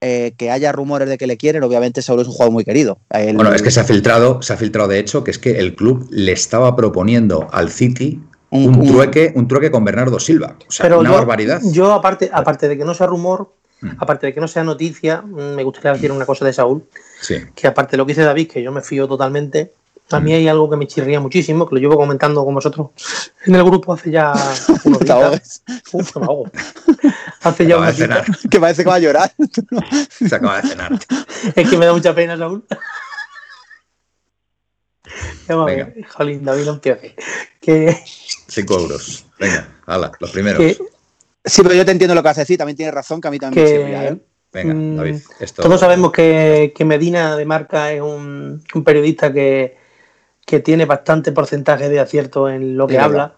eh, 0.00 0.35
que 0.37 0.50
haya 0.50 0.73
rumores 0.73 1.09
de 1.09 1.17
que 1.17 1.26
le 1.26 1.37
quieren, 1.37 1.62
obviamente 1.62 2.03
Saúl 2.03 2.21
es 2.21 2.26
un 2.26 2.35
jugador 2.35 2.53
muy 2.53 2.65
querido. 2.65 2.99
bueno, 3.11 3.55
es 3.55 3.62
que 3.62 3.71
se 3.71 3.81
ha 3.81 3.85
filtrado, 3.85 4.43
se 4.43 4.53
ha 4.53 4.57
filtrado 4.57 4.88
de 4.88 4.99
hecho 4.99 5.25
que 5.25 5.31
es 5.31 5.38
que 5.38 5.59
el 5.59 5.75
club 5.75 6.07
le 6.11 6.33
estaba 6.33 6.76
proponiendo 6.76 7.49
al 7.53 7.71
City 7.71 8.21
un, 8.50 8.87
trueque, 8.87 9.33
un 9.35 9.49
trueque 9.49 9.71
con 9.71 9.85
Bernardo 9.85 10.21
Silva. 10.21 10.57
O 10.69 10.71
sea, 10.71 10.97
una 10.99 11.11
barbaridad. 11.11 11.61
Yo, 11.65 11.93
aparte, 11.93 12.31
aparte 12.33 12.69
de 12.69 12.76
que 12.76 12.85
no 12.85 12.95
sea 12.95 13.07
rumor, 13.07 13.53
mm. 13.81 13.91
aparte 13.99 14.26
de 14.26 14.35
que 14.35 14.41
no 14.41 14.49
sea 14.49 14.65
noticia, 14.65 15.23
mm, 15.23 15.55
me 15.55 15.65
gustaría 15.65 15.93
decir 15.93 16.12
una 16.12 16.26
cosa 16.26 16.45
de 16.45 16.53
Saúl. 16.53 16.85
Que 17.55 17.67
aparte 17.67 17.93
de 17.93 17.97
lo 17.99 18.07
que 18.07 18.12
dice 18.12 18.23
David, 18.23 18.50
que 18.50 18.62
yo 18.62 18.73
me 18.73 18.83
fío 18.83 19.09
totalmente, 19.09 19.73
a 20.11 20.21
mí 20.21 20.33
hay 20.33 20.47
algo 20.47 20.71
que 20.71 20.76
me 20.76 20.87
chirría 20.87 21.19
muchísimo, 21.19 21.67
que 21.67 21.75
lo 21.75 21.81
llevo 21.81 21.97
comentando 21.97 22.45
con 22.45 22.55
vosotros 22.55 22.91
en 23.45 23.55
el 23.55 23.65
grupo 23.65 23.93
hace 23.93 24.11
ya 24.11 24.33
unos 24.85 25.00
días. 25.00 25.62
Uf, 25.93 26.17
me 26.17 26.26
Hace 27.47 27.67
ya 27.67 27.91
días. 27.91 28.29
Que 28.50 28.61
parece 28.61 28.83
que 28.83 28.88
va 28.88 28.97
a 28.97 28.99
llorar. 28.99 29.33
Se 30.11 30.35
acaba 30.35 30.61
de 30.61 30.69
cenar. 30.69 30.93
Es 31.55 31.71
que 31.71 31.76
me 31.76 31.87
da 31.87 31.93
mucha 31.93 32.15
pena, 32.15 32.37
Saúl. 32.37 32.65
Venga. 35.49 35.93
Jolín, 36.09 36.45
David, 36.45 36.65
no 36.65 36.81
que... 36.81 37.15
Cinco 38.49 38.81
euros. 38.81 39.26
Venga, 39.38 39.69
hala, 39.87 40.11
los 40.19 40.31
primeros. 40.33 40.76
Sí, 41.45 41.62
pero 41.62 41.75
yo 41.75 41.85
te 41.85 41.93
entiendo 41.93 42.15
lo 42.17 42.23
que 42.23 42.29
vas 42.29 42.38
a 42.38 42.41
decir, 42.41 42.59
también 42.59 42.76
tienes 42.76 42.93
razón, 42.93 43.21
que 43.21 43.29
a 43.29 43.31
mí 43.31 43.38
también 43.38 43.65
me 43.65 43.71
chirría, 43.71 44.09
¿eh? 44.09 44.19
Venga, 44.53 44.75
mm, 44.75 44.97
David. 44.97 45.17
Todos 45.55 45.79
sabemos 45.79 46.11
que, 46.11 46.73
que, 46.75 46.85
Medina 46.85 47.37
de 47.37 47.45
Marca 47.45 47.93
es 47.93 48.00
un, 48.00 48.65
un 48.75 48.85
periodista 48.85 49.33
que, 49.33 49.76
que 50.45 50.61
tiene 50.61 50.85
bastante 50.87 51.31
porcentaje 51.31 51.88
de 51.88 52.00
acierto 52.00 52.49
en 52.49 52.76
lo 52.76 52.87
que 52.88 52.99
habla 52.99 53.37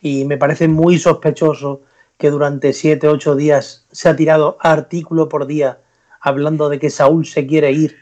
y 0.00 0.24
me 0.24 0.36
parece 0.36 0.68
muy 0.68 0.98
sospechoso 0.98 1.82
que 2.18 2.30
durante 2.30 2.72
siete, 2.72 3.08
ocho 3.08 3.34
días 3.34 3.86
se 3.92 4.08
ha 4.08 4.16
tirado 4.16 4.56
artículo 4.60 5.28
por 5.28 5.46
día 5.46 5.80
hablando 6.20 6.68
de 6.68 6.78
que 6.78 6.90
Saúl 6.90 7.26
se 7.26 7.46
quiere 7.46 7.72
ir 7.72 7.96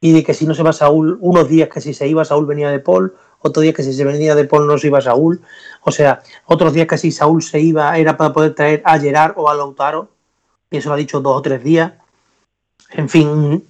y 0.00 0.12
de 0.12 0.22
que 0.22 0.34
si 0.34 0.46
no 0.46 0.54
se 0.54 0.62
va 0.62 0.72
Saúl, 0.72 1.18
unos 1.20 1.48
días 1.48 1.68
que 1.68 1.80
si 1.80 1.94
se 1.94 2.06
iba 2.06 2.24
Saúl 2.24 2.46
venía 2.46 2.70
de 2.70 2.78
Paul, 2.78 3.14
otros 3.40 3.62
días 3.62 3.74
que 3.74 3.82
si 3.82 3.92
se 3.92 4.04
venía 4.04 4.34
de 4.34 4.44
Paul 4.44 4.66
no 4.66 4.78
se 4.78 4.88
iba 4.88 5.00
Saúl, 5.00 5.40
o 5.82 5.90
sea, 5.90 6.22
otros 6.46 6.72
días 6.72 6.86
que 6.86 6.98
si 6.98 7.10
Saúl 7.10 7.42
se 7.42 7.60
iba 7.60 7.96
era 7.98 8.16
para 8.16 8.32
poder 8.32 8.54
traer 8.54 8.82
a 8.84 8.98
Gerard 8.98 9.34
o 9.36 9.48
a 9.48 9.54
Lautaro, 9.54 10.08
y 10.70 10.78
eso 10.78 10.88
lo 10.88 10.94
ha 10.94 10.98
dicho 10.98 11.20
dos 11.20 11.36
o 11.36 11.42
tres 11.42 11.62
días. 11.62 11.92
En 12.90 13.08
fin, 13.08 13.64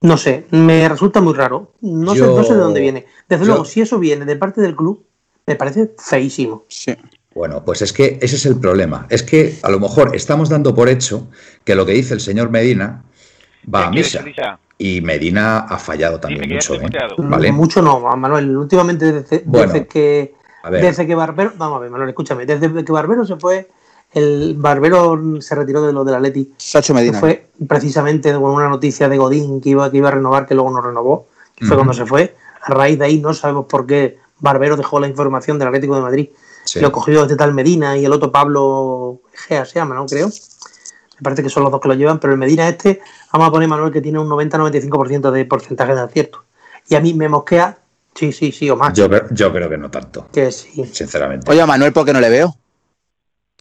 No 0.00 0.16
sé, 0.16 0.46
me 0.50 0.88
resulta 0.88 1.20
muy 1.20 1.34
raro. 1.34 1.72
No, 1.80 2.14
sé, 2.14 2.20
no 2.20 2.44
sé 2.44 2.54
de 2.54 2.60
dónde 2.60 2.80
viene. 2.80 3.06
Desde 3.28 3.46
luego, 3.46 3.64
si 3.64 3.80
eso 3.80 3.98
viene 3.98 4.24
de 4.24 4.36
parte 4.36 4.60
del 4.60 4.76
club, 4.76 5.04
me 5.46 5.56
parece 5.56 5.94
feísimo. 5.98 6.64
Sí. 6.68 6.94
Bueno, 7.38 7.64
pues 7.64 7.82
es 7.82 7.92
que 7.92 8.18
ese 8.20 8.34
es 8.34 8.46
el 8.46 8.58
problema. 8.58 9.06
Es 9.10 9.22
que 9.22 9.60
a 9.62 9.70
lo 9.70 9.78
mejor 9.78 10.16
estamos 10.16 10.48
dando 10.48 10.74
por 10.74 10.88
hecho 10.88 11.28
que 11.62 11.76
lo 11.76 11.86
que 11.86 11.92
dice 11.92 12.12
el 12.14 12.20
señor 12.20 12.50
Medina 12.50 13.04
va 13.72 13.86
a 13.86 13.90
misa. 13.92 14.24
Y 14.76 15.00
Medina 15.02 15.58
ha 15.58 15.78
fallado 15.78 16.18
también 16.18 16.52
mucho. 16.52 16.74
¿eh? 16.74 16.90
¿Vale? 17.16 17.52
Mucho 17.52 17.80
no, 17.80 18.00
Manuel. 18.16 18.56
Últimamente 18.56 19.12
desde, 19.22 19.86
que 19.86 20.34
desde 20.68 21.06
que 21.06 21.14
Barbero, 21.14 21.52
vamos 21.56 21.76
a 21.76 21.80
ver, 21.82 21.90
Manuel, 21.90 22.08
escúchame, 22.08 22.44
desde 22.44 22.84
que 22.84 22.90
Barbero 22.90 23.24
se 23.24 23.36
fue, 23.36 23.68
el 24.14 24.56
Barbero 24.56 25.40
se 25.40 25.54
retiró 25.54 25.86
de 25.86 25.92
lo 25.92 26.02
del 26.02 26.16
Atleti. 26.16 26.52
Sacho 26.56 26.92
Medina. 26.92 27.20
Fue 27.20 27.50
precisamente 27.68 28.32
con 28.32 28.50
una 28.50 28.68
noticia 28.68 29.08
de 29.08 29.16
Godín 29.16 29.60
que 29.60 29.68
iba, 29.70 29.88
que 29.92 29.98
iba 29.98 30.08
a 30.08 30.12
renovar, 30.12 30.44
que 30.44 30.56
luego 30.56 30.72
no 30.72 30.80
renovó, 30.80 31.28
que 31.54 31.66
fue 31.66 31.76
cuando 31.76 31.92
se 31.92 32.04
fue. 32.04 32.34
A 32.62 32.74
raíz 32.74 32.98
de 32.98 33.04
ahí 33.04 33.20
no 33.20 33.32
sabemos 33.32 33.66
por 33.66 33.86
qué 33.86 34.18
Barbero 34.40 34.76
dejó 34.76 34.98
la 34.98 35.06
información 35.06 35.56
del 35.60 35.68
Atlético 35.68 35.94
de 35.94 36.00
Madrid. 36.00 36.28
Lo 36.76 36.92
cogió 36.92 37.22
este 37.22 37.36
tal 37.36 37.54
Medina 37.54 37.96
y 37.96 38.04
el 38.04 38.12
otro 38.12 38.30
Pablo 38.30 39.20
Gea 39.32 39.64
se 39.64 39.78
llama, 39.78 39.94
¿no? 39.94 40.06
Creo. 40.06 40.28
Me 40.28 41.22
parece 41.22 41.42
que 41.42 41.48
son 41.48 41.64
los 41.64 41.72
dos 41.72 41.80
que 41.80 41.88
lo 41.88 41.94
llevan, 41.94 42.20
pero 42.20 42.32
el 42.32 42.38
Medina 42.38 42.68
este, 42.68 43.00
vamos 43.32 43.48
a 43.48 43.50
poner 43.50 43.68
Manuel 43.68 43.92
que 43.92 44.00
tiene 44.00 44.18
un 44.18 44.28
90-95% 44.28 45.30
de 45.30 45.44
porcentaje 45.44 45.94
de 45.94 46.00
acierto. 46.00 46.44
Y 46.88 46.94
a 46.94 47.00
mí 47.00 47.12
me 47.14 47.28
mosquea, 47.28 47.78
sí, 48.14 48.32
sí, 48.32 48.52
sí, 48.52 48.70
o 48.70 48.76
más. 48.76 48.94
Yo, 48.94 49.08
yo 49.30 49.52
creo 49.52 49.68
que 49.68 49.76
no 49.76 49.90
tanto. 49.90 50.28
Que 50.32 50.52
sí. 50.52 50.84
Sinceramente. 50.92 51.50
Oye, 51.50 51.64
Manuel, 51.66 51.92
¿por 51.92 52.04
qué 52.04 52.12
no 52.12 52.20
le 52.20 52.30
veo? 52.30 52.56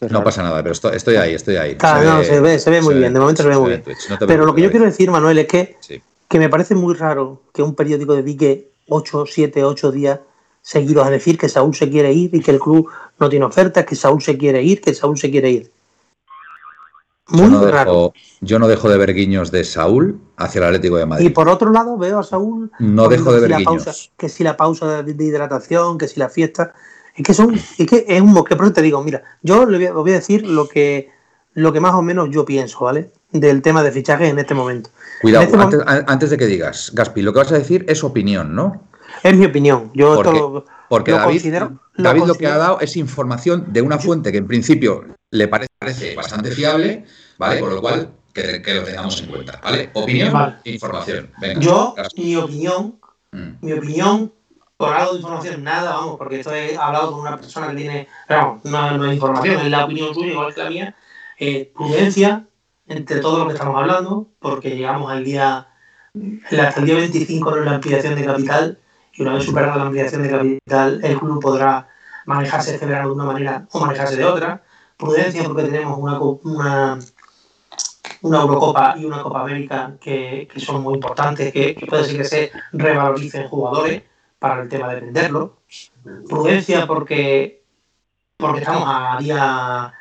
No 0.10 0.24
pasa 0.24 0.44
nada, 0.44 0.62
pero 0.62 0.74
estoy, 0.74 1.16
ahí, 1.16 1.34
estoy 1.34 1.56
ahí. 1.56 1.76
Claro, 1.76 2.02
se, 2.02 2.06
no, 2.06 2.18
ve, 2.20 2.26
se, 2.26 2.40
ve, 2.40 2.60
se 2.60 2.70
ve 2.70 2.82
muy 2.84 2.94
bien, 2.94 3.14
de 3.14 3.20
momento 3.20 3.42
se 3.42 3.50
ve 3.50 3.58
muy 3.58 3.70
bien. 3.70 3.84
pero 4.28 4.46
lo 4.46 4.54
que 4.54 4.62
yo 4.62 4.70
quiero 4.70 4.86
decir, 4.86 5.10
Manuel, 5.10 5.40
es 5.40 5.48
que, 5.48 5.78
que 6.28 6.40
me 6.40 6.50
parece 6.50 6.76
muy 6.76 6.94
raro 6.94 7.42
que 7.52 7.64
un 7.64 7.74
periódico 7.74 8.16
dedique 8.16 8.70
8, 8.90 9.26
7, 9.26 9.64
8 9.64 9.92
días 9.92 10.20
seguidos 10.68 11.08
a 11.08 11.10
decir 11.10 11.38
que 11.38 11.48
Saúl 11.48 11.74
se 11.74 11.90
quiere 11.90 12.12
ir 12.12 12.36
y 12.36 12.42
que 12.42 12.52
el 12.52 12.60
club 12.60 12.90
no 13.20 13.30
tiene 13.30 13.46
ofertas, 13.46 13.86
que 13.86 13.96
Saúl 13.96 14.22
se 14.22 14.38
quiere 14.38 14.62
ir, 14.62 14.82
que 14.82 14.94
Saúl 14.94 15.18
se 15.18 15.32
quiere 15.32 15.50
ir. 15.50 15.72
Muy 17.30 17.44
yo 17.44 17.50
no 17.50 17.72
raro. 17.72 17.92
Dejo, 17.92 18.14
yo 18.42 18.60
no 18.60 18.68
dejo 18.68 18.90
de 18.90 18.98
ver 18.98 19.14
guiños 19.14 19.50
de 19.50 19.64
Saúl 19.64 20.20
hacia 20.36 20.60
el 20.60 20.66
Atlético 20.66 20.98
de 20.98 21.06
Madrid. 21.06 21.26
Y 21.26 21.30
por 21.30 21.48
otro 21.48 21.72
lado 21.72 21.98
veo 21.98 22.20
a 22.20 22.24
Saúl... 22.24 22.70
No 22.80 23.08
dejo 23.08 23.32
de 23.32 23.48
ver 23.48 23.58
guiños. 23.60 24.12
que 24.18 24.28
si 24.28 24.44
la 24.44 24.58
pausa 24.58 25.04
de, 25.04 25.24
hidratación, 25.24 25.98
que 25.98 26.10
si 26.10 26.20
la 26.20 26.28
fiesta... 26.28 26.74
Es 27.16 27.24
que, 27.24 27.34
son, 27.34 27.56
es 27.56 27.88
que 27.88 28.06
es 28.06 28.22
un 28.22 28.34
bosque, 28.34 28.58
pero 28.58 28.74
te 28.74 28.82
digo, 28.82 29.02
mira, 29.02 29.24
yo 29.42 29.66
le 29.66 29.90
voy, 29.92 30.12
a, 30.12 30.16
decir 30.16 30.46
lo 30.46 30.68
que, 30.68 31.10
lo 31.54 31.72
que 31.72 31.80
más 31.80 31.94
o 31.94 32.02
menos 32.02 32.28
yo 32.30 32.44
pienso, 32.44 32.82
¿vale? 32.82 33.10
Del 33.32 33.62
tema 33.62 33.84
de 33.84 33.92
fichaje 33.94 34.28
en 34.28 34.38
este 34.38 34.54
momento. 34.54 34.90
Cuidado, 35.22 35.46
este 35.46 35.58
antes, 35.58 35.80
antes, 35.86 36.30
de 36.30 36.38
que 36.38 36.46
digas, 36.46 36.92
Gaspi, 36.94 37.22
lo 37.22 37.32
que 37.32 37.40
vas 37.40 37.52
a 37.54 37.58
decir 37.58 37.86
es 37.88 38.04
opinión, 38.04 38.54
¿no? 38.54 38.88
Es 39.24 39.36
mi 39.36 39.46
opinión. 39.46 39.92
Yo 39.94 40.16
porque, 40.16 40.64
porque 40.90 41.12
David, 41.12 42.26
lo, 42.26 42.36
que 42.36 42.48
ha 42.48 42.58
dado 42.58 42.80
es 42.80 42.96
información 42.96 43.66
de 43.74 43.82
una 43.82 43.98
fuente 43.98 44.32
que 44.32 44.38
en 44.38 44.48
principio 44.48 45.06
le 45.32 45.48
parece 45.48 46.16
bastante 46.16 46.52
fiable, 46.52 47.06
¿vale? 47.38 47.60
Por 47.60 47.74
lo 47.74 47.82
cual 47.82 48.12
que, 48.34 48.74
lo 48.74 48.84
tengamos 48.84 49.22
en 49.22 49.28
cuenta, 49.28 49.60
¿vale? 49.64 49.90
Opinión, 49.94 50.58
información. 50.64 51.32
yo, 51.60 51.96
mi 52.16 52.36
opinión, 52.36 53.00
mm. 53.32 53.50
mi 53.62 53.74
opinión, 53.74 54.34
por 54.78 54.94
algo 54.94 55.14
de 55.14 55.20
información, 55.20 55.64
nada, 55.64 55.96
vamos, 55.96 56.18
porque 56.18 56.40
esto 56.40 56.54
he 56.54 56.78
hablado 56.78 57.12
con 57.12 57.22
una 57.22 57.38
persona 57.38 57.70
que 57.70 57.78
tiene, 57.78 58.08
pero 58.28 58.62
no, 58.64 58.98
no 58.98 59.06
es 59.06 59.14
información, 59.14 59.62
es 59.62 59.72
la 59.72 59.86
opinión 59.86 60.14
suya, 60.14 60.32
igual 60.32 60.54
que 60.54 60.64
la 60.64 60.70
mía, 60.70 60.96
eh, 61.40 61.72
prudencia 61.76 62.46
entre 62.88 63.20
todo 63.20 63.40
lo 63.40 63.48
que 63.48 63.54
estamos 63.54 63.76
hablando, 63.76 64.28
porque 64.40 64.76
llegamos 64.76 65.12
al 65.12 65.24
día, 65.24 65.68
hasta 66.46 66.80
el 66.80 66.86
día 66.86 66.96
25 66.96 67.52
de 67.56 67.66
la 67.66 67.76
ampliación 67.76 68.16
de 68.16 68.26
capital, 68.26 68.80
y 69.18 69.24
una 69.24 69.34
vez 69.34 69.44
superada 69.44 69.78
la 69.78 69.84
ampliación 69.84 70.22
de 70.22 70.30
capital, 70.30 71.00
el 71.04 71.18
club 71.18 71.42
podrá 71.42 71.88
manejarse 72.26 72.76
este 72.76 72.86
verano 72.86 73.10
de 73.10 73.16
una 73.16 73.24
manera 73.26 73.68
o 73.72 73.80
manejarse 73.80 74.16
de 74.16 74.26
otra. 74.26 74.64
Prudencia 74.96 75.44
porque 75.44 75.64
tenemos 75.64 75.98
una, 75.98 76.20
una, 76.20 77.00
una 78.22 78.42
Eurocopa 78.42 78.96
y 78.98 79.06
una 79.06 79.24
Copa 79.24 79.42
América 79.42 79.96
que, 80.00 80.48
que 80.52 80.60
son 80.60 80.84
muy 80.84 80.96
importantes, 80.96 81.52
que, 81.52 81.76
puede 81.90 82.04
ser 82.04 82.18
que 82.18 82.24
se 82.24 82.52
revaloricen 82.74 83.48
jugadores 83.48 84.04
para 84.38 84.62
el 84.62 84.70
tema 84.70 84.94
de 84.94 85.02
venderlo. 85.02 85.58
Prudencia 86.30 86.86
porque, 86.86 87.64
porque 88.38 88.60
estamos 88.60 88.84
a 88.88 89.18
día 89.20 89.94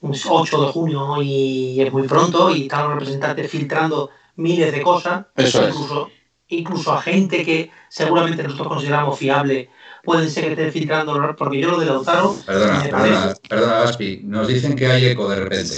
8 0.00 0.66
de 0.66 0.72
junio 0.72 1.22
y 1.22 1.80
es 1.82 1.92
muy 1.92 2.08
pronto 2.08 2.54
y 2.54 2.62
están 2.62 2.84
los 2.84 2.94
representantes 2.94 3.50
filtrando 3.50 4.10
miles 4.36 4.72
de 4.72 4.82
cosas. 4.82 5.26
Eso 5.34 5.68
incluso, 5.68 6.08
incluso 6.48 6.92
a 6.92 7.02
gente 7.02 7.44
que 7.44 7.70
seguramente 7.88 8.42
nosotros 8.42 8.68
consideramos 8.68 9.18
fiable, 9.18 9.70
pueden 10.04 10.30
ser 10.30 10.44
que 10.44 10.50
estén 10.52 10.72
filtrando, 10.72 11.34
porque 11.36 11.60
yo 11.60 11.72
lo 11.72 11.80
de 11.80 11.86
Lautaro... 11.86 12.36
Perdona, 12.46 12.82
perdona, 12.82 13.34
perdona, 13.48 13.78
Gaspi, 13.80 14.20
nos 14.24 14.46
dicen 14.46 14.76
que 14.76 14.86
hay 14.86 15.06
eco 15.06 15.28
de 15.28 15.36
repente. 15.36 15.74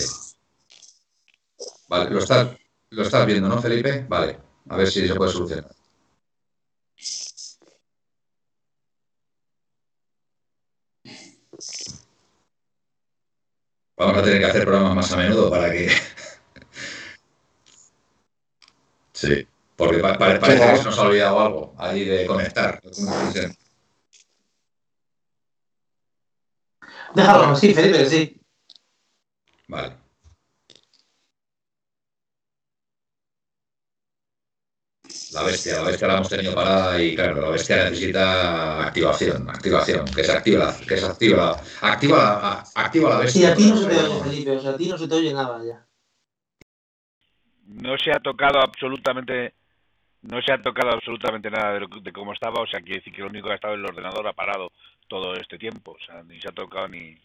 Vale, 1.88 2.10
lo 2.10 2.18
estás, 2.18 2.48
lo 2.90 3.02
estás 3.02 3.26
viendo, 3.26 3.48
¿no, 3.48 3.60
Felipe? 3.60 4.04
Vale, 4.08 4.38
a 4.68 4.76
ver 4.76 4.90
si 4.90 5.08
se 5.08 5.14
puede 5.14 5.32
solucionar. 5.32 5.70
Vamos 13.96 14.18
a 14.18 14.22
tener 14.22 14.38
que 14.38 14.46
hacer 14.46 14.64
programas 14.64 14.94
más 14.94 15.12
a 15.12 15.16
menudo 15.16 15.50
para 15.50 15.72
que... 15.72 15.90
sí. 19.12 19.46
Porque 19.78 19.98
parece 19.98 20.72
que 20.72 20.76
se 20.78 20.84
nos 20.84 20.98
ha 20.98 21.02
olvidado 21.02 21.38
algo 21.40 21.74
ahí 21.78 22.04
de 22.04 22.26
conectar. 22.26 22.80
Déjalo 27.14 27.54
sí, 27.54 27.72
Felipe, 27.72 28.04
sí. 28.06 28.40
Vale. 29.68 29.96
La 35.32 35.42
bestia, 35.44 35.76
la 35.76 35.82
bestia 35.84 36.08
la 36.08 36.14
hemos 36.14 36.28
tenido 36.28 36.54
parada 36.54 37.00
y 37.00 37.14
claro, 37.14 37.40
la 37.40 37.50
bestia 37.50 37.84
necesita 37.84 38.84
activación, 38.84 39.48
activación, 39.48 40.04
que 40.06 40.24
se 40.24 40.32
activa, 40.32 40.76
que 40.88 40.96
se 40.96 41.06
activa, 41.06 41.62
activa, 41.82 42.64
activa 42.74 43.10
la 43.10 43.18
bestia. 43.18 43.40
Sí, 43.40 43.52
a 43.52 43.54
ti 43.54 43.70
no 43.70 43.76
se 43.76 43.88
te 43.88 43.96
oye, 43.96 44.22
Felipe, 44.24 44.50
o 44.50 44.60
sea, 44.60 44.70
a 44.70 44.76
ti 44.76 44.88
no 44.88 44.98
se 44.98 45.06
te 45.06 45.14
oye 45.14 45.32
nada 45.32 45.64
ya. 45.64 45.86
No 47.66 47.96
se 47.96 48.10
ha 48.10 48.18
tocado 48.18 48.58
absolutamente 48.60 49.54
no 50.22 50.42
se 50.42 50.52
ha 50.52 50.62
tocado 50.62 50.90
absolutamente 50.92 51.50
nada 51.50 51.74
de, 51.74 51.86
de, 52.02 52.12
cómo 52.12 52.32
estaba, 52.32 52.62
o 52.62 52.66
sea, 52.66 52.80
quiere 52.80 52.96
decir 52.98 53.12
que 53.12 53.22
lo 53.22 53.28
único 53.28 53.46
que 53.46 53.52
ha 53.52 53.56
estado 53.56 53.74
el 53.74 53.84
ordenador 53.84 54.26
ha 54.26 54.32
parado 54.32 54.72
todo 55.08 55.34
este 55.34 55.58
tiempo, 55.58 55.92
o 55.92 56.04
sea, 56.04 56.22
ni 56.22 56.40
se 56.40 56.48
ha 56.48 56.52
tocado 56.52 56.88
ni... 56.88 57.16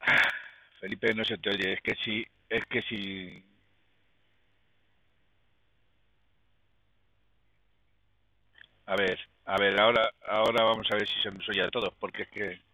Felipe, 0.80 1.14
no 1.14 1.24
se 1.24 1.38
te 1.38 1.50
oye, 1.50 1.74
es 1.74 1.80
que 1.82 1.94
si, 1.96 2.26
es 2.48 2.64
que 2.66 2.82
si... 2.82 3.44
A 8.86 8.96
ver, 8.96 9.18
a 9.44 9.58
ver, 9.58 9.78
ahora, 9.80 10.10
ahora 10.26 10.64
vamos 10.64 10.90
a 10.90 10.96
ver 10.96 11.06
si 11.06 11.20
se 11.22 11.30
nos 11.30 11.48
oye 11.48 11.62
a 11.62 11.70
todos, 11.70 11.92
porque 12.00 12.22
es 12.22 12.28
que... 12.30 12.67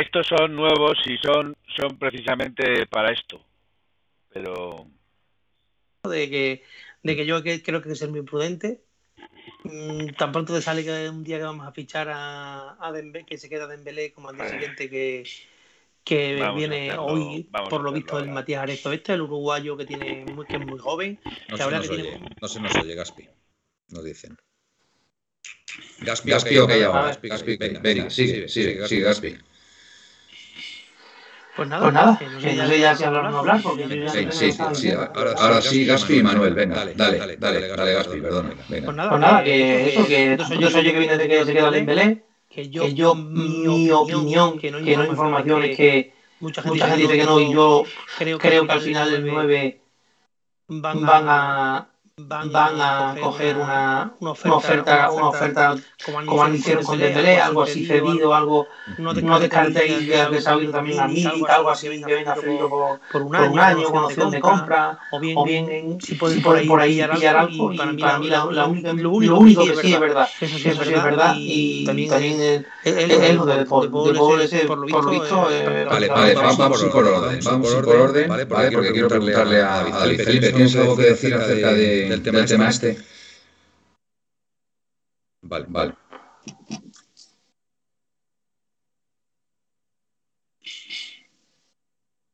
Estos 0.00 0.26
son 0.28 0.54
nuevos 0.54 0.96
y 1.06 1.16
son, 1.18 1.56
son 1.76 1.98
precisamente 1.98 2.86
para 2.86 3.12
esto. 3.12 3.40
Pero. 4.32 4.86
De 6.04 6.30
que, 6.30 6.62
de 7.02 7.16
que 7.16 7.26
yo 7.26 7.42
creo 7.42 7.62
que 7.62 7.70
hay 7.70 7.82
que 7.82 7.94
ser 7.94 8.10
muy 8.10 8.22
prudente. 8.22 8.80
Mm, 9.64 10.10
tan 10.10 10.30
pronto 10.30 10.54
te 10.54 10.62
sale 10.62 10.84
que 10.84 11.08
un 11.08 11.24
día 11.24 11.38
que 11.38 11.44
vamos 11.44 11.66
a 11.66 11.72
fichar 11.72 12.08
a, 12.10 12.76
a 12.80 12.92
que 13.26 13.38
se 13.38 13.48
queda 13.48 13.66
Dembélé 13.66 14.12
como 14.12 14.28
al 14.28 14.36
día 14.36 14.48
siguiente 14.48 14.88
que, 14.88 15.24
que 16.04 16.52
viene 16.54 16.96
hoy, 16.96 17.50
por 17.68 17.82
lo 17.82 17.92
visto, 17.92 18.18
el 18.18 18.28
Matías 18.28 18.62
Aresto 18.62 18.92
este, 18.92 19.14
el 19.14 19.22
uruguayo 19.22 19.76
que 19.76 19.84
tiene 19.84 20.26
muy, 20.32 20.46
que 20.46 20.56
es 20.56 20.66
muy 20.66 20.78
joven. 20.78 21.18
No, 21.48 21.56
se, 21.56 21.70
nos 21.70 21.88
oye, 21.90 22.20
no 22.40 22.48
se 22.48 22.60
nos 22.60 22.76
oye, 22.76 22.94
Gaspi. 22.94 23.28
Nos 23.88 24.04
dicen. 24.04 24.36
Gaspi, 26.00 26.30
Gaspi, 26.30 26.58
ok, 26.58 26.70
ya 26.70 26.88
va. 26.90 27.02
Gaspi, 27.06 27.28
Gaspi, 27.28 27.56
venga, 27.56 28.10
sigue, 28.10 28.48
sigue, 28.48 28.78
sigue, 28.86 29.02
Gaspi. 29.02 29.38
Pues 31.58 31.68
nada, 31.68 31.82
pues 31.82 31.92
nada 31.92 32.16
que 32.16 32.26
no 32.28 32.40
sé, 32.40 32.54
ya, 32.54 32.66
ya 32.68 32.94
si 32.94 33.02
hablar 33.02 33.26
o 33.26 33.30
no 33.30 33.38
hablar, 33.38 33.60
porque 33.64 33.88
yo 33.88 34.08
sí, 34.08 34.28
sí, 34.30 34.52
sí, 34.52 34.62
sí, 34.74 34.92
ahora, 34.92 35.32
ahora 35.36 35.60
sí, 35.60 35.84
Gaspi 35.84 36.18
y 36.18 36.22
Manuel, 36.22 36.54
venga, 36.54 36.76
dale, 36.76 36.94
dale, 36.94 37.36
dale, 37.36 37.68
dale, 37.68 37.92
Gaspi, 37.94 38.20
perdón, 38.20 38.54
venga. 38.68 38.84
Pues 38.84 38.96
nada, 38.96 39.10
pues 39.10 39.20
nada 39.20 39.42
que 39.42 39.88
eso, 39.88 40.06
que 40.06 40.36
yo 40.60 40.70
soy 40.70 40.84
yo 40.84 40.92
que 40.92 40.98
viene 41.00 41.16
de 41.16 41.28
que 41.28 41.44
se 41.44 41.52
queda 41.52 41.76
en 41.76 41.86
Belén, 41.86 42.22
que 42.48 42.70
yo, 42.70 42.82
que 42.82 42.94
yo 42.94 43.16
mi 43.16 43.90
opinión, 43.90 44.56
que 44.60 44.70
no 44.70 44.78
hay 44.78 45.08
información, 45.08 45.64
es 45.64 45.76
que 45.76 46.12
mucha 46.38 46.62
gente 46.62 46.96
dice 46.96 47.16
que 47.16 47.24
no, 47.24 47.40
y 47.40 47.52
yo 47.52 47.84
creo 48.16 48.38
que 48.38 48.72
al 48.72 48.80
final 48.80 49.10
del 49.10 49.26
9 49.26 49.80
van 50.68 51.24
a 51.28 51.88
van, 52.18 52.80
a 52.80 53.14
coger 53.20 53.56
una, 53.56 54.12
una, 54.20 54.30
oferta, 54.30 55.10
una 55.10 55.28
oferta, 55.28 55.76
como 56.04 56.42
han 56.42 56.54
hicieron 56.54 56.84
con 56.84 56.98
Dembélé, 56.98 57.40
algo 57.40 57.62
así 57.62 57.86
cedido, 57.86 58.34
algo, 58.34 58.66
no, 58.98 59.12
no 59.12 59.40
descartéis 59.40 60.08
de, 60.08 60.26
de 60.26 60.40
salir 60.40 60.70
también 60.72 61.00
a 61.00 61.08
Milik, 61.08 61.48
algo 61.48 61.70
así 61.70 61.88
que 61.88 62.14
venga 62.14 62.34
cedido 62.34 62.68
por, 62.68 63.00
por, 63.12 63.22
un 63.22 63.36
año, 63.36 63.46
por 63.46 63.52
un 63.52 63.60
año 63.60 63.90
con 63.90 64.04
opción 64.04 64.30
de 64.30 64.40
compra, 64.40 64.98
o 65.10 65.20
bien, 65.20 65.38
o 65.38 65.44
bien 65.44 65.70
en, 65.70 66.00
si 66.00 66.14
podéis 66.16 66.42
por, 66.42 66.66
por 66.66 66.80
ahí 66.80 67.02
pillar 67.12 67.36
algo, 67.36 67.72
y 67.72 67.76
para 67.76 67.92
mí, 67.92 68.00
para 68.00 68.18
mí 68.18 68.28
la, 68.28 68.44
la, 68.46 68.66
única, 68.66 68.92
lo 68.92 69.10
único 69.10 69.64
que 69.64 69.76
sí 69.76 69.94
es 69.94 70.00
verdad, 70.00 70.28
eso 70.40 70.58
sí 70.58 70.68
es 70.68 70.78
verdad, 70.78 71.34
y 71.36 71.84
también 71.84 72.64
el 72.84 73.36
lo 73.36 73.46
de 73.46 73.64
Paul 73.66 74.40
ese, 74.40 74.60
por 74.60 74.78
lo 74.78 75.10
visto, 75.10 75.48
vale, 75.90 76.08
vale, 76.08 76.34
vamos 76.34 76.84
por 76.84 77.06
orden, 77.06 77.40
vamos 77.44 77.74
por 77.74 77.96
orden, 77.96 78.28
¿vale? 78.28 78.46
Porque 78.46 78.92
quiero 78.92 79.08
preguntarle 79.08 79.62
a 79.62 79.84
David 79.84 80.20
Felipe, 80.22 80.52
¿tienes 80.52 80.76
algo 80.76 80.96
que 80.96 81.02
decir 81.02 81.34
acerca 81.34 81.72
de 81.72 82.07
del 82.08 82.22
tema, 82.22 82.38
del 82.38 82.48
tema 82.48 82.68
este. 82.68 82.98
Vale, 85.42 85.66
vale. 85.68 85.94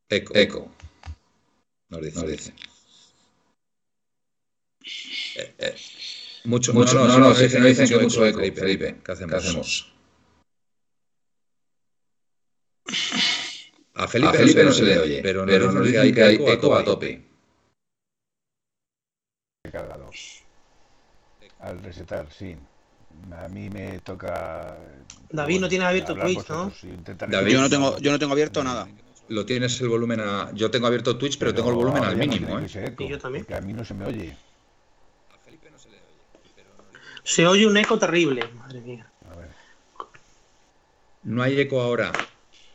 Eco. 0.09 0.35
Eco. 0.35 0.71
Nos 1.89 2.03
dice. 2.03 2.21
Nos 2.21 2.31
dice. 2.31 2.55
Eh, 5.37 5.55
eh. 5.59 5.75
Mucho, 6.45 6.75
mucho, 6.75 6.95
no, 6.95 7.07
no, 7.07 7.19
no, 7.19 7.29
no, 7.31 7.35
dicen, 7.35 7.63
no 7.63 7.69
dicen 7.69 7.89
que 7.89 7.99
mucho 7.99 8.25
eco, 8.27 8.39
Felipe, 8.39 8.61
Felipe. 8.61 9.01
¿Qué 9.05 9.13
hacemos? 9.13 9.33
¿Qué 9.33 9.37
hacemos? 9.39 9.95
A 13.95 14.09
Felipe, 14.09 14.29
a 14.29 14.33
Felipe 14.33 14.65
no 14.65 14.73
se 14.73 14.83
le 14.83 14.99
oye, 14.99 15.21
pero, 15.23 15.47
pero 15.47 15.73
nos 15.73 15.87
dice 15.87 16.13
que 16.13 16.23
hay 16.23 16.35
eco 16.35 16.75
a 16.75 16.85
tope 16.85 17.34
cargado. 19.75 20.11
Al 21.61 21.83
resetar, 21.83 22.27
sí. 22.31 22.57
A 23.33 23.49
mí 23.49 23.71
me 23.71 23.99
toca. 24.01 24.77
David 25.31 25.61
no 25.61 25.69
tiene 25.69 25.85
abierto 25.85 26.15
Twitch, 26.15 26.49
¿no? 26.49 26.73
David, 27.29 27.53
yo 27.53 27.61
no 27.61 27.71
tengo, 27.71 27.99
yo 27.99 28.11
no 28.11 28.19
tengo 28.19 28.33
abierto 28.33 28.65
nada. 28.65 28.89
Lo 29.29 29.47
tienes 29.47 29.81
el 29.81 29.89
volumen 29.89 30.21
a. 30.21 30.51
Yo 30.53 30.71
tengo 30.71 30.87
abierto 30.87 31.17
Twitch, 31.17 31.39
pero, 31.39 31.55
tengo 31.55 31.71
el 31.71 31.77
volumen 31.77 32.05
al 32.05 32.17
mínimo, 32.17 32.59
¿eh? 32.59 32.95
y 32.99 33.09
yo 33.09 33.19
también. 33.19 33.47
a 33.53 33.61
mí 33.61 33.73
no 33.73 33.85
se 33.85 33.95
me 33.95 34.07
oye. 34.07 34.37
Se 37.23 37.47
oye 37.47 37.67
un 37.67 37.77
eco 37.77 37.99
terrible, 37.99 38.47
madre 38.59 38.81
mía. 38.83 39.07
A 39.31 39.37
ver. 39.37 39.49
No 41.23 41.43
hay 41.43 41.59
eco 41.59 41.81
ahora. 41.81 42.13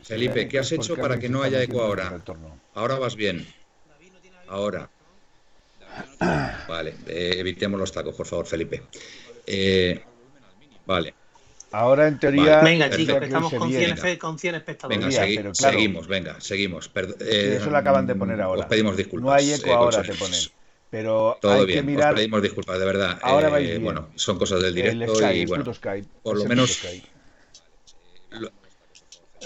Felipe, 0.02 0.48
¿qué 0.48 0.58
has 0.58 0.72
hecho 0.72 0.96
para 0.96 1.20
que 1.20 1.28
no 1.28 1.42
haya 1.42 1.62
eco 1.62 1.82
ahora? 1.82 2.20
Ahora 2.74 2.98
vas 2.98 3.14
bien. 3.14 3.46
Ahora. 4.48 4.90
Vale, 6.68 6.94
eh, 7.06 7.34
evitemos 7.38 7.78
los 7.78 7.92
tacos, 7.92 8.14
por 8.14 8.26
favor, 8.26 8.46
Felipe. 8.46 8.82
Eh, 9.46 10.00
vale. 10.86 11.14
Ahora 11.72 12.08
en 12.08 12.18
teoría. 12.18 12.60
Venga, 12.60 12.90
chicos, 12.90 13.22
estamos 13.22 13.52
con 13.52 13.70
100, 13.70 14.18
con 14.18 14.38
100, 14.38 14.54
espectadores. 14.56 14.98
Venga, 14.98 15.54
seguimos, 15.54 16.08
venga, 16.08 16.40
seguimos. 16.40 16.90
Eh, 17.20 17.58
eso 17.60 17.70
lo 17.70 17.76
acaban 17.76 18.06
de 18.06 18.14
poner 18.14 18.40
ahora. 18.40 18.62
Os 18.62 18.66
pedimos 18.66 18.96
disculpas. 18.96 19.26
No 19.26 19.32
hay 19.32 19.52
eco 19.52 19.72
ahora, 19.72 20.02
te 20.02 20.14
ponen. 20.14 20.40
Pero 20.90 21.38
Todo 21.40 21.52
hay 21.52 21.66
bien, 21.66 21.78
que 21.78 21.92
mirar. 21.92 22.14
Os 22.14 22.18
pedimos 22.18 22.42
disculpas, 22.42 22.78
de 22.78 22.84
verdad. 22.84 23.18
Ahora 23.22 23.48
vais 23.48 23.80
Bueno, 23.80 24.08
son 24.16 24.38
cosas 24.38 24.60
del 24.60 24.74
directo 24.74 25.32
y 25.32 25.46
bueno. 25.46 25.72
Skype, 25.72 26.08
por 26.22 26.38
lo 26.38 26.44
menos. 26.46 26.82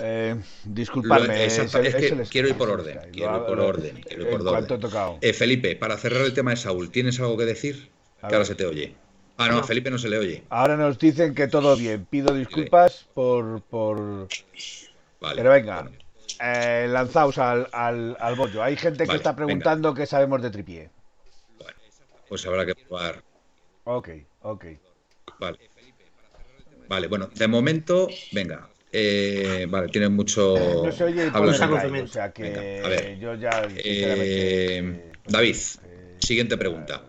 Eh, 0.00 0.36
disculpadme. 0.64 1.44
es, 1.44 1.58
que 1.58 2.24
quiero 2.30 2.48
ir 2.48 2.56
por 2.56 2.70
orden. 2.70 2.98
Quiero 3.12 3.36
ir 3.36 3.46
por 3.46 3.60
orden. 3.60 4.02
Quiero 4.02 4.22
ir 4.24 4.30
por 4.30 4.48
orden. 4.48 5.18
Eh, 5.20 5.32
Felipe, 5.32 5.76
para 5.76 5.96
cerrar 5.96 6.22
el 6.22 6.32
tema 6.32 6.50
de 6.50 6.56
Saúl, 6.56 6.90
¿tienes 6.90 7.20
algo 7.20 7.36
que 7.36 7.44
decir? 7.44 7.90
que 8.28 8.34
ahora 8.34 8.44
se 8.44 8.54
te 8.54 8.64
oye. 8.64 8.94
Ah, 9.36 9.48
no, 9.48 9.58
a 9.58 9.64
Felipe 9.64 9.90
no 9.90 9.98
se 9.98 10.08
le 10.08 10.18
oye. 10.18 10.44
Ahora 10.48 10.76
nos 10.76 10.98
dicen 10.98 11.34
que 11.34 11.48
todo 11.48 11.76
bien. 11.76 12.06
Pido 12.06 12.34
disculpas 12.34 13.06
por. 13.14 13.62
por... 13.62 14.28
Vale, 15.20 15.36
Pero 15.36 15.50
venga, 15.50 15.90
eh, 16.40 16.86
lanzaos 16.88 17.38
al, 17.38 17.68
al, 17.72 18.16
al, 18.20 18.34
bollo. 18.36 18.62
Hay 18.62 18.76
gente 18.76 19.06
que 19.06 19.16
está 19.16 19.34
preguntando 19.34 19.94
qué 19.94 20.06
sabemos 20.06 20.42
de 20.42 20.50
Tripié. 20.50 20.90
Bueno, 21.58 21.78
pues 22.28 22.46
habrá 22.46 22.64
que 22.64 22.74
probar. 22.74 23.22
Ok, 23.84 24.08
ok. 24.42 24.64
Vale. 25.40 25.58
Vale, 26.88 27.08
bueno, 27.08 27.28
de 27.34 27.48
momento, 27.48 28.08
venga, 28.32 28.68
eh, 28.96 29.66
vale, 29.68 29.88
tiene 29.88 30.08
mucho. 30.08 30.54
No 30.84 30.92
se 30.92 31.02
oye 31.02 31.28
Habla 31.32 31.50
o 31.50 32.06
sea 32.06 32.32
que 32.32 32.42
Venga, 32.44 32.60
a 32.60 32.88
ver. 32.88 33.18
yo 33.18 33.34
ya. 33.34 33.66
Eh, 33.74 35.12
David, 35.26 35.56
eh, 35.84 36.16
siguiente 36.20 36.56
pregunta. 36.56 37.02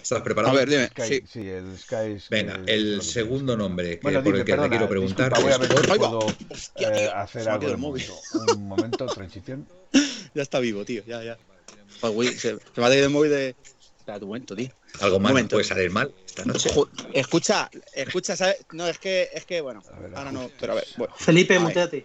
¿Estás 0.00 0.22
preparado? 0.22 0.54
A 0.54 0.58
ver, 0.60 0.68
dime. 0.68 0.86
Sky, 0.86 1.02
sí. 1.02 1.22
sí. 1.26 1.48
el 1.48 1.76
Sky. 1.76 2.28
Venga, 2.30 2.60
el 2.66 3.02
segundo 3.02 3.56
nombre 3.56 3.98
que, 3.98 4.02
bueno, 4.02 4.22
por 4.22 4.36
el 4.36 4.44
que 4.44 4.52
perdona, 4.52 4.68
te 4.68 4.70
quiero 4.70 4.88
preguntar. 4.88 5.32
Disculpa, 5.32 5.58
voy 5.58 5.66
a 5.66 5.68
ver 5.68 5.80
si 5.80 5.98
puedo 5.98 6.18
Hostia, 6.48 6.88
eh, 6.96 7.10
hacer 7.12 7.48
algo. 7.48 7.76
Momento. 7.76 8.14
Un 8.54 8.68
momento, 8.68 9.06
transición. 9.06 9.66
ya 10.34 10.42
está 10.42 10.60
vivo, 10.60 10.84
tío. 10.84 11.02
Ya, 11.06 11.24
ya. 11.24 11.38
se, 12.36 12.54
me 12.54 12.84
ha 12.84 12.88
caído 12.88 13.06
el 13.06 13.10
móvil 13.10 13.32
de. 13.32 13.56
Espera 13.98 14.20
tu 14.20 14.28
momento, 14.28 14.54
tío. 14.54 14.70
Algo 15.00 15.18
mal 15.18 15.48
puede 15.48 15.64
salir 15.64 15.90
mal 15.90 16.14
esta 16.38 16.52
noche. 16.52 16.70
Escucha, 17.12 17.70
escucha, 17.94 18.36
¿sabes? 18.36 18.64
No, 18.72 18.86
es 18.86 18.98
que, 18.98 19.28
es 19.32 19.44
que 19.44 19.60
bueno, 19.60 19.82
ahora 20.14 20.32
no, 20.32 20.50
pero 20.60 20.72
a 20.72 20.76
ver. 20.76 20.86
Bueno, 20.96 21.14
Felipe, 21.16 21.58
muteate. 21.58 22.04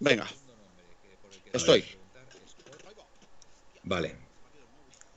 Venga. 0.00 0.26
Estoy. 1.52 1.84
Vale. 3.84 4.26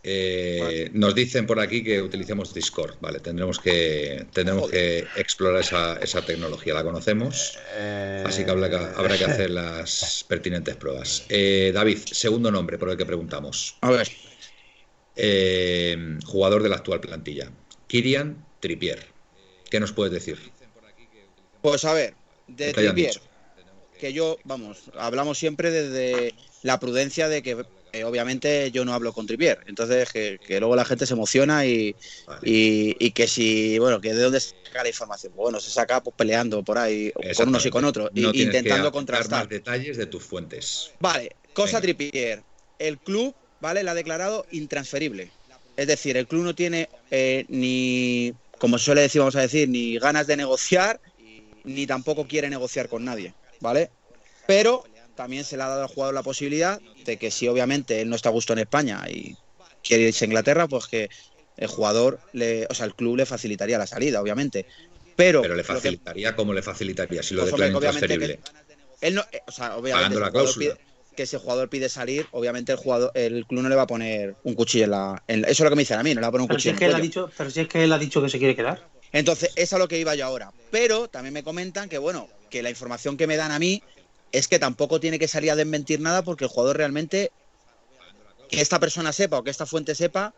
Eh, 0.02 0.90
nos 0.94 1.14
dicen 1.14 1.46
por 1.46 1.60
aquí 1.60 1.84
que 1.84 2.02
utilicemos 2.02 2.54
Discord. 2.54 2.96
Vale, 3.02 3.20
tendremos 3.20 3.60
que 3.60 4.26
tendremos 4.32 4.70
que 4.72 5.06
explorar 5.18 5.60
esa, 5.60 5.98
esa, 5.98 6.22
tecnología. 6.22 6.74
La 6.74 6.84
conocemos, 6.84 7.60
eh, 7.76 8.24
así 8.26 8.46
que 8.46 8.52
habrá, 8.52 8.70
que 8.70 8.78
habrá, 8.78 9.18
que 9.18 9.26
hacer 9.26 9.50
las 9.50 10.26
pertinentes 10.28 10.78
pruebas. 10.78 11.26
Eh, 11.28 11.72
David, 11.74 12.00
segundo 12.06 12.50
nombre 12.50 12.78
por 12.78 12.90
el 12.90 12.98
que 12.98 13.06
preguntamos. 13.06 13.76
A 13.82 13.92
ver. 13.92 14.10
Eh, 15.16 16.18
jugador 16.26 16.64
de 16.64 16.70
la 16.70 16.78
actual 16.78 17.02
plantilla. 17.02 17.52
Kirian 17.90 18.46
Tripier. 18.60 19.08
¿Qué 19.70 19.80
nos 19.80 19.92
puedes 19.92 20.14
decir? 20.14 20.40
Pues 21.62 21.84
a 21.84 21.94
ver, 21.94 22.14
de 22.48 22.72
Tripier, 22.72 23.20
que 24.00 24.14
yo, 24.14 24.38
vamos, 24.44 24.84
hablamos 24.98 25.38
siempre 25.38 25.72
desde 25.72 26.34
la 26.62 26.80
prudencia 26.80 27.28
de 27.28 27.42
que 27.42 27.66
eh, 27.92 28.04
obviamente 28.04 28.72
yo 28.72 28.86
no 28.86 28.94
hablo 28.94 29.12
con 29.12 29.26
Tripier, 29.26 29.60
entonces 29.66 30.10
que, 30.12 30.40
luego 30.60 30.76
la 30.76 30.86
gente 30.86 31.08
se 31.08 31.16
emociona 31.16 31.66
y, 31.66 31.96
y, 32.44 33.12
que 33.12 33.28
si, 33.28 33.80
bueno, 33.80 34.00
que 34.00 34.14
de 34.14 34.22
dónde 34.22 34.40
se 34.40 34.56
saca 34.64 34.84
la 34.84 34.90
información. 34.90 35.34
Bueno, 35.36 35.60
se 35.60 35.72
saca 35.72 36.02
pues, 36.02 36.16
peleando 36.16 36.64
por 36.64 36.78
ahí 36.78 37.12
con 37.36 37.50
unos 37.50 37.66
y 37.66 37.70
con 37.72 37.86
otros, 37.86 38.12
intentando 38.14 38.92
contrastar. 38.92 39.42
más 39.42 39.50
detalles 39.50 39.98
de 39.98 40.06
tus 40.06 40.24
fuentes. 40.24 40.92
Vale, 41.00 41.36
cosa 41.54 41.82
Tripier. 41.82 42.44
El 42.78 43.00
club 43.00 43.36
¿vale? 43.60 43.84
La 43.84 43.92
ha 43.92 43.96
declarado 43.96 44.46
intransferible. 44.52 45.32
Es 45.80 45.88
decir, 45.88 46.18
el 46.18 46.28
club 46.28 46.44
no 46.44 46.54
tiene 46.54 46.90
eh, 47.10 47.46
ni, 47.48 48.34
como 48.58 48.78
suele 48.78 49.00
decir, 49.00 49.20
vamos 49.20 49.38
a 49.38 49.42
decir, 49.42 49.70
ni 49.70 49.98
ganas 49.98 50.28
de 50.28 50.36
negociar, 50.36 51.00
ni 51.64 51.88
tampoco 51.88 52.28
quiere 52.28 52.50
negociar 52.50 52.90
con 52.90 53.06
nadie, 53.06 53.34
¿vale? 53.62 53.90
Pero 54.46 54.84
también 55.16 55.46
se 55.46 55.56
le 55.56 55.64
ha 55.64 55.70
dado 55.70 55.84
al 55.84 55.88
jugador 55.88 56.14
la 56.14 56.22
posibilidad 56.22 56.82
de 57.06 57.16
que 57.16 57.32
si 57.32 57.48
obviamente 57.48 58.02
él 58.02 58.10
no 58.10 58.18
está 58.18 58.28
a 58.28 58.34
gusto 58.34 58.52
en 58.52 58.60
España 58.60 59.06
y 59.10 59.38
quiere 59.82 60.04
irse 60.04 60.26
a 60.26 60.28
Inglaterra, 60.28 60.68
pues 60.68 60.88
que 60.88 61.10
el 61.56 61.68
jugador, 61.68 62.20
le, 62.34 62.68
o 62.70 62.74
sea, 62.74 62.86
el 62.86 62.94
club 62.94 63.16
le 63.16 63.26
facilitaría 63.26 63.78
la 63.78 63.88
salida, 63.88 64.22
obviamente. 64.22 64.66
Pero, 65.16 65.42
Pero 65.42 65.56
le 65.56 65.64
facilitaría, 65.64 66.36
¿cómo 66.36 66.54
le 66.54 66.62
facilitaría 66.62 67.24
si 67.24 67.36
lo 67.36 67.44
pues, 67.44 67.54
declara 67.54 67.74
intransferible? 67.74 68.42
él 69.00 69.16
no, 69.16 69.22
eh, 69.32 69.40
o 69.48 69.52
sea, 69.54 69.78
obviamente, 69.78 69.94
Pagando 69.94 70.20
la 70.20 70.32
cláusula 70.32 70.78
que 71.20 71.26
si 71.26 71.36
el 71.36 71.42
jugador 71.42 71.68
pide 71.68 71.90
salir, 71.90 72.26
obviamente 72.32 72.72
el 72.72 72.78
jugador, 72.78 73.12
el 73.14 73.46
club 73.46 73.62
no 73.62 73.68
le 73.68 73.76
va 73.76 73.82
a 73.82 73.88
poner 73.88 74.38
un 74.46 74.54
cuchillo 74.54 74.86
en 74.86 74.92
la. 74.92 75.22
eso 75.28 75.50
es 75.50 75.60
lo 75.60 75.70
que 75.70 75.76
me 75.76 75.82
dicen 75.82 76.00
a 76.00 76.04
mí, 76.04 76.16
no 76.16 76.22
le 76.22 76.24
va 76.24 76.30
a 76.30 76.32
poner 76.32 76.44
un 76.44 76.48
pero 76.48 76.58
cuchillo. 76.58 76.72
Si 76.72 76.76
es 76.76 76.80
que 76.80 76.86
él 76.86 76.96
ha 76.96 77.00
dicho, 77.02 77.30
pero 77.38 77.52
si 77.52 77.60
es 77.60 77.68
que 77.68 77.84
él 77.84 77.92
ha 77.92 77.98
dicho 78.00 78.22
que 78.22 78.30
se 78.30 78.40
quiere 78.40 78.56
quedar. 78.56 78.88
Entonces, 79.12 79.52
es 79.58 79.74
a 79.74 79.78
lo 79.78 79.90
que 79.90 80.00
iba 80.00 80.16
yo 80.16 80.26
ahora. 80.26 80.54
Pero 80.72 81.10
también 81.10 81.34
me 81.34 81.44
comentan 81.44 81.90
que, 81.90 81.98
bueno, 81.98 82.30
que 82.50 82.64
la 82.64 82.70
información 82.70 83.18
que 83.18 83.28
me 83.28 83.36
dan 83.36 83.52
a 83.52 83.60
mí 83.60 83.84
es 84.32 84.48
que 84.48 84.60
tampoco 84.60 85.02
tiene 85.02 85.20
que 85.20 85.28
salir 85.28 85.52
a 85.52 85.58
desmentir 85.58 86.00
nada 86.00 86.22
porque 86.22 86.46
el 86.46 86.50
jugador 86.52 86.78
realmente, 86.78 87.34
que 88.50 88.62
esta 88.62 88.80
persona 88.80 89.12
sepa 89.12 89.40
o 89.40 89.44
que 89.44 89.52
esta 89.52 89.66
fuente 89.66 89.96
sepa, 89.96 90.34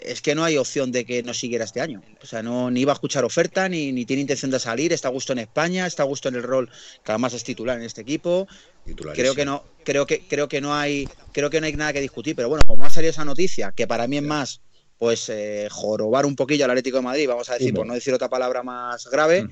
es 0.00 0.20
que 0.22 0.34
no 0.34 0.44
hay 0.44 0.56
opción 0.56 0.92
de 0.92 1.04
que 1.04 1.22
no 1.22 1.34
siguiera 1.34 1.64
este 1.64 1.80
año. 1.80 2.02
O 2.22 2.26
sea, 2.26 2.42
no, 2.42 2.70
ni 2.70 2.80
iba 2.80 2.92
a 2.92 2.94
escuchar 2.94 3.24
oferta, 3.24 3.68
ni, 3.68 3.92
ni 3.92 4.04
tiene 4.04 4.22
intención 4.22 4.50
de 4.50 4.58
salir, 4.58 4.92
está 4.92 5.08
a 5.08 5.10
gusto 5.10 5.32
en 5.32 5.40
España, 5.40 5.86
está 5.86 6.02
a 6.02 6.06
gusto 6.06 6.28
en 6.28 6.36
el 6.36 6.42
rol 6.42 6.70
que 7.04 7.12
además 7.12 7.34
es 7.34 7.44
titular 7.44 7.78
en 7.78 7.84
este 7.84 8.02
equipo. 8.02 8.46
Creo 9.14 9.34
que 9.34 9.44
no, 9.44 9.64
creo 9.84 10.06
que, 10.06 10.20
creo 10.26 10.48
que 10.48 10.60
no 10.60 10.74
hay, 10.74 11.08
creo 11.32 11.50
que 11.50 11.60
no 11.60 11.66
hay 11.66 11.72
nada 11.74 11.92
que 11.92 12.00
discutir. 12.00 12.36
Pero 12.36 12.48
bueno, 12.48 12.64
como 12.66 12.84
ha 12.84 12.90
salido 12.90 13.10
esa 13.10 13.24
noticia, 13.24 13.72
que 13.72 13.86
para 13.86 14.06
mí 14.06 14.18
es 14.18 14.22
más 14.22 14.60
pues 14.98 15.28
eh, 15.28 15.68
jorobar 15.70 16.24
un 16.24 16.36
poquillo 16.36 16.64
al 16.64 16.70
Atlético 16.70 16.96
de 16.98 17.02
Madrid, 17.02 17.28
vamos 17.28 17.50
a 17.50 17.54
decir, 17.54 17.74
por 17.74 17.86
no 17.86 17.94
decir 17.94 18.14
otra 18.14 18.30
palabra 18.30 18.62
más 18.62 19.06
grave, 19.10 19.46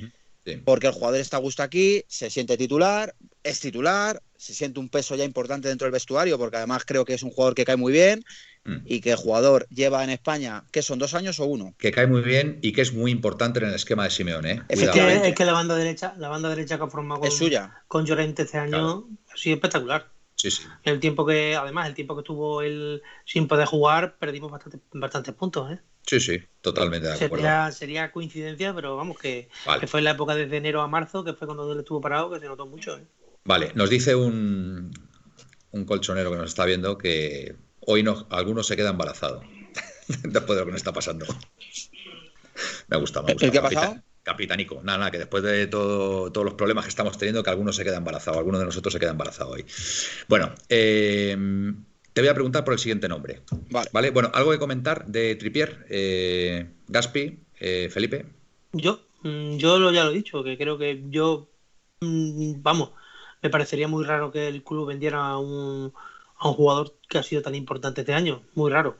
porque 0.64 0.86
el 0.86 0.92
jugador 0.92 1.20
está 1.20 1.36
a 1.36 1.40
gusto 1.40 1.62
aquí, 1.62 2.02
se 2.08 2.30
siente 2.30 2.56
titular, 2.56 3.14
es 3.44 3.60
titular, 3.60 4.20
se 4.36 4.54
siente 4.54 4.80
un 4.80 4.88
peso 4.88 5.14
ya 5.14 5.24
importante 5.24 5.68
dentro 5.68 5.84
del 5.84 5.92
vestuario, 5.92 6.38
porque 6.38 6.56
además 6.56 6.84
creo 6.84 7.04
que 7.04 7.14
es 7.14 7.22
un 7.22 7.30
jugador 7.30 7.54
que 7.54 7.64
cae 7.64 7.76
muy 7.76 7.92
bien 7.92 8.24
mm. 8.64 8.78
y 8.86 9.00
que 9.00 9.10
el 9.10 9.16
jugador 9.16 9.66
lleva 9.68 10.02
en 10.02 10.10
España, 10.10 10.64
¿qué 10.72 10.82
son 10.82 10.98
dos 10.98 11.14
años 11.14 11.38
o 11.40 11.44
uno? 11.44 11.74
Que 11.78 11.92
cae 11.92 12.06
muy 12.06 12.22
bien 12.22 12.58
y 12.62 12.72
que 12.72 12.80
es 12.80 12.92
muy 12.92 13.10
importante 13.10 13.60
en 13.60 13.66
el 13.66 13.74
esquema 13.74 14.04
de 14.04 14.10
Simeone. 14.10 14.52
¿eh? 14.52 14.62
Es, 14.68 14.90
que, 14.90 15.28
es 15.28 15.34
que, 15.34 15.44
la 15.44 15.52
banda 15.52 15.76
derecha, 15.76 16.14
la 16.18 16.28
banda 16.28 16.48
derecha 16.48 16.78
que 16.78 16.84
ha 16.84 16.88
formado 16.88 17.20
con, 17.20 17.30
suya. 17.30 17.82
con 17.86 18.06
Llorente 18.06 18.42
este 18.42 18.58
año 18.58 19.06
ha 19.32 19.36
sido 19.36 19.54
espectacular. 19.54 20.10
Sí, 20.36 20.50
sí. 20.50 20.64
El 20.82 20.98
tiempo 20.98 21.24
que, 21.24 21.54
además, 21.54 21.86
el 21.86 21.94
tiempo 21.94 22.16
que 22.16 22.20
estuvo 22.20 22.62
él 22.62 23.02
sin 23.24 23.46
poder 23.46 23.66
jugar, 23.66 24.16
perdimos 24.18 24.50
bastante, 24.50 24.80
bastantes 24.92 25.34
puntos, 25.34 25.70
¿eh? 25.70 25.78
Sí, 26.06 26.20
sí, 26.20 26.42
totalmente 26.60 27.06
de 27.06 27.14
acuerdo. 27.14 27.36
Sería, 27.36 27.72
sería 27.72 28.12
coincidencia, 28.12 28.74
pero 28.74 28.96
vamos, 28.96 29.16
que, 29.18 29.48
que, 29.80 29.86
fue 29.86 30.00
en 30.00 30.04
la 30.04 30.10
época 30.10 30.34
desde 30.34 30.56
enero 30.56 30.82
a 30.82 30.88
marzo, 30.88 31.24
que 31.24 31.32
fue 31.32 31.46
cuando 31.46 31.72
él 31.72 31.78
estuvo 31.78 32.00
parado, 32.00 32.30
que 32.30 32.40
se 32.40 32.46
notó 32.46 32.66
mucho. 32.66 32.98
¿eh? 32.98 33.06
Vale, 33.44 33.72
nos 33.74 33.90
dice 33.90 34.14
un, 34.14 34.90
un 35.70 35.84
colchonero 35.84 36.30
que 36.30 36.38
nos 36.38 36.50
está 36.50 36.64
viendo 36.64 36.96
que 36.96 37.56
hoy 37.80 38.02
no, 38.02 38.26
algunos 38.30 38.66
se 38.66 38.76
queda 38.76 38.90
embarazado 38.90 39.42
después 40.22 40.56
de 40.56 40.62
lo 40.62 40.66
que 40.66 40.72
nos 40.72 40.80
está 40.80 40.92
pasando. 40.92 41.26
me 42.88 42.96
gusta, 42.96 43.22
me 43.22 43.32
gusta. 43.32 43.46
¿El 43.46 43.52
qué 43.52 43.58
ha 43.58 43.62
pasado? 43.62 44.02
Capitanico, 44.22 44.80
nada, 44.82 44.98
nada, 44.98 45.10
que 45.10 45.18
después 45.18 45.42
de 45.42 45.66
todo, 45.66 46.32
todos 46.32 46.46
los 46.46 46.54
problemas 46.54 46.86
que 46.86 46.88
estamos 46.88 47.18
teniendo, 47.18 47.42
que 47.42 47.50
algunos 47.50 47.76
se 47.76 47.84
queda 47.84 47.98
embarazado, 47.98 48.38
alguno 48.38 48.58
de 48.58 48.64
nosotros 48.64 48.90
se 48.92 48.98
queda 48.98 49.10
embarazado 49.10 49.50
hoy. 49.50 49.66
Bueno, 50.28 50.54
eh, 50.70 51.36
te 52.14 52.20
voy 52.22 52.28
a 52.28 52.34
preguntar 52.34 52.64
por 52.64 52.72
el 52.72 52.78
siguiente 52.78 53.08
nombre. 53.08 53.42
Vale. 53.92 54.10
Bueno, 54.10 54.30
algo 54.32 54.52
que 54.52 54.58
comentar 54.58 55.04
de 55.04 55.34
Tripier, 55.34 55.84
eh, 55.90 56.70
Gaspi, 56.88 57.40
eh, 57.58 57.90
Felipe. 57.90 58.24
Yo, 58.72 59.00
mm, 59.22 59.56
yo 59.56 59.92
ya 59.92 60.04
lo 60.04 60.10
he 60.10 60.14
dicho, 60.14 60.42
que 60.42 60.56
creo 60.56 60.78
que 60.78 61.02
yo, 61.10 61.50
mm, 62.00 62.62
vamos, 62.62 62.92
me 63.44 63.50
parecería 63.50 63.86
muy 63.88 64.04
raro 64.04 64.32
que 64.32 64.48
el 64.48 64.64
club 64.64 64.88
vendiera 64.88 65.28
a 65.28 65.38
un, 65.38 65.92
a 66.38 66.48
un 66.48 66.54
jugador 66.54 66.96
que 67.06 67.18
ha 67.18 67.22
sido 67.22 67.42
tan 67.42 67.54
importante 67.54 68.00
este 68.00 68.14
año. 68.14 68.42
Muy 68.54 68.70
raro. 68.70 68.98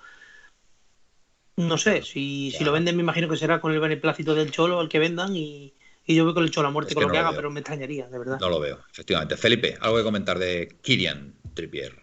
No 1.57 1.79
sé, 1.79 2.03
si, 2.03 2.51
si 2.51 2.63
lo 2.63 2.71
venden 2.73 2.95
me 2.97 3.03
imagino 3.03 3.27
que 3.27 3.39
será 3.39 3.59
con 3.59 3.73
el 3.73 3.81
beneplácito 3.81 4.35
del 4.35 4.51
Cholo 4.51 4.83
el 4.83 4.91
que 4.91 4.99
vendan 4.99 5.35
y, 5.35 5.73
yo 6.07 6.25
voy 6.27 6.35
con 6.35 6.45
el 6.45 6.51
Cholo 6.51 6.69
a 6.69 6.71
muerte 6.71 6.95
con 6.95 7.05
lo 7.05 7.11
que 7.11 7.17
haga, 7.17 7.33
pero 7.35 7.51
me 7.51 7.61
extrañaría, 7.61 8.07
de 8.07 8.19
verdad. 8.19 8.39
No 8.39 8.51
lo 8.51 8.61
veo, 8.61 8.81
efectivamente. 8.93 9.39
Felipe, 9.39 9.79
algo 9.81 9.97
que 9.97 10.03
comentar 10.03 10.39
de 10.39 10.77
Kirian 10.83 11.35
Trippier. 11.55 12.03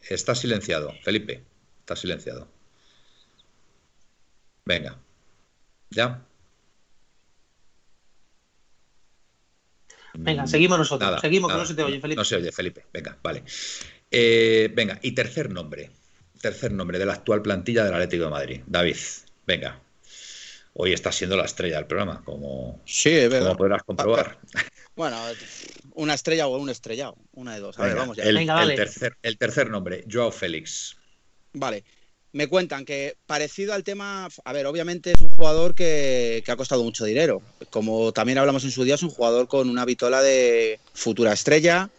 Está 0.00 0.34
silenciado, 0.34 0.92
Felipe, 1.04 1.44
está 1.80 1.94
silenciado. 1.94 2.48
Venga. 4.64 4.98
¿Ya? 5.90 6.26
Venga, 10.20 10.46
seguimos 10.46 10.78
nosotros. 10.78 11.20
seguimos, 11.20 11.52
que 11.52 11.58
no 11.58 11.66
se 11.66 11.74
te 11.74 11.82
oye, 11.82 12.00
Felipe. 12.00 12.16
No 12.18 12.24
se 12.24 12.36
oye, 12.36 12.52
Felipe. 12.52 12.84
Venga, 12.92 13.16
vale. 13.22 13.44
Eh, 14.10 14.70
venga, 14.74 14.98
y 15.02 15.12
tercer 15.12 15.50
nombre. 15.50 15.90
Tercer 16.40 16.72
nombre 16.72 16.98
de 16.98 17.06
la 17.06 17.14
actual 17.14 17.42
plantilla 17.42 17.84
del 17.84 17.94
Atlético 17.94 18.24
de 18.24 18.30
Madrid. 18.30 18.60
David, 18.66 18.96
venga. 19.46 19.80
Hoy 20.74 20.92
está 20.92 21.10
siendo 21.10 21.36
la 21.36 21.44
estrella 21.44 21.76
del 21.76 21.86
programa, 21.86 22.22
como, 22.24 22.82
sí, 22.86 23.28
como 23.28 23.56
podrás 23.56 23.82
comprobar. 23.82 24.38
Bueno, 24.94 25.16
una 25.94 26.14
estrella 26.14 26.48
o 26.48 26.56
un 26.58 26.70
estrellado. 26.70 27.16
Una 27.32 27.54
de 27.54 27.60
dos. 27.60 27.78
A 27.78 27.84
ver, 27.84 27.96
vamos 27.96 28.16
ya. 28.16 28.24
El, 28.24 28.34
venga, 28.34 28.62
el, 28.62 28.74
tercer, 28.74 29.16
el 29.22 29.38
tercer 29.38 29.70
nombre, 29.70 30.04
Joao 30.10 30.32
Félix. 30.32 30.96
Vale 31.52 31.84
me 32.32 32.46
cuentan 32.46 32.84
que 32.84 33.16
parecido 33.26 33.72
al 33.72 33.84
tema, 33.84 34.28
a 34.44 34.52
ver, 34.52 34.66
obviamente 34.66 35.12
es 35.12 35.20
un 35.20 35.30
jugador 35.30 35.74
que, 35.74 36.42
ha 36.46 36.56
costado 36.56 36.84
mucho 36.84 37.04
dinero. 37.04 37.42
Como 37.70 38.12
también 38.12 38.38
hablamos 38.38 38.64
en 38.64 38.70
su 38.70 38.84
día, 38.84 38.96
es 38.96 39.02
un 39.02 39.10
jugador 39.10 39.48
con 39.48 39.68
una 39.68 39.84
vitola 39.84 40.22
de 40.22 40.78
futura 40.92 41.32
estrella, 41.32 41.90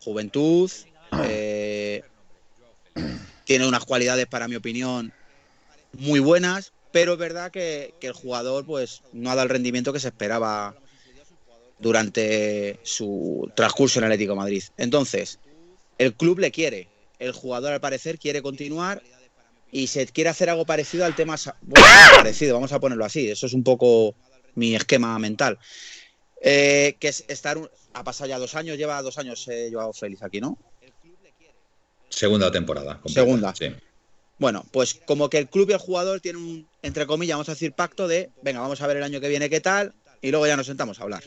juventud, 0.00 0.70
eh, 1.24 2.02
tiene 3.44 3.66
unas 3.66 3.84
cualidades, 3.84 4.26
para 4.26 4.48
mi 4.48 4.56
opinión, 4.56 5.12
muy 5.92 6.20
buenas, 6.20 6.72
pero 6.92 7.12
es 7.12 7.18
verdad 7.18 7.50
que, 7.50 7.94
el 8.00 8.12
jugador 8.12 8.66
pues 8.66 9.02
no 9.12 9.30
ha 9.30 9.34
dado 9.34 9.44
el 9.44 9.50
rendimiento 9.50 9.92
que 9.92 10.00
se 10.00 10.08
esperaba 10.08 10.74
durante 11.78 12.80
su 12.82 13.50
transcurso 13.54 14.00
en 14.00 14.06
Atlético 14.06 14.34
Madrid. 14.34 14.64
Entonces, 14.76 15.38
el 15.96 16.12
club 16.14 16.40
le 16.40 16.50
quiere, 16.50 16.88
el 17.20 17.32
jugador 17.32 17.72
al 17.72 17.80
parecer 17.80 18.18
quiere 18.18 18.42
continuar 18.42 19.00
y 19.70 19.86
se 19.86 20.06
quiere 20.06 20.30
hacer 20.30 20.50
algo 20.50 20.64
parecido 20.64 21.04
al 21.04 21.14
tema. 21.14 21.36
Bueno, 21.62 21.86
parecido, 22.16 22.54
vamos 22.54 22.72
a 22.72 22.80
ponerlo 22.80 23.04
así. 23.04 23.30
Eso 23.30 23.46
es 23.46 23.52
un 23.52 23.62
poco 23.62 24.14
mi 24.54 24.74
esquema 24.74 25.18
mental. 25.18 25.58
Eh, 26.40 26.96
que 26.98 27.08
es 27.08 27.24
estar. 27.28 27.58
Ha 27.94 28.04
pasado 28.04 28.28
ya 28.28 28.38
dos 28.38 28.54
años, 28.54 28.78
lleva 28.78 29.02
dos 29.02 29.18
años 29.18 29.46
eh, 29.48 29.70
Joao 29.72 29.92
Félix 29.92 30.22
aquí, 30.22 30.40
¿no? 30.40 30.56
Segunda 32.08 32.50
temporada. 32.50 33.00
Segunda. 33.06 33.54
Sí. 33.54 33.74
Bueno, 34.38 34.64
pues 34.70 34.94
como 34.94 35.28
que 35.28 35.38
el 35.38 35.48
club 35.48 35.68
y 35.70 35.72
el 35.72 35.78
jugador 35.78 36.20
tienen 36.20 36.42
un, 36.42 36.68
entre 36.82 37.06
comillas, 37.06 37.34
vamos 37.34 37.48
a 37.48 37.52
decir, 37.52 37.72
pacto 37.72 38.06
de, 38.06 38.30
venga, 38.40 38.60
vamos 38.60 38.80
a 38.80 38.86
ver 38.86 38.98
el 38.98 39.02
año 39.02 39.20
que 39.20 39.28
viene 39.28 39.50
qué 39.50 39.60
tal, 39.60 39.94
y 40.22 40.30
luego 40.30 40.46
ya 40.46 40.56
nos 40.56 40.66
sentamos 40.66 41.00
a 41.00 41.02
hablar. 41.02 41.24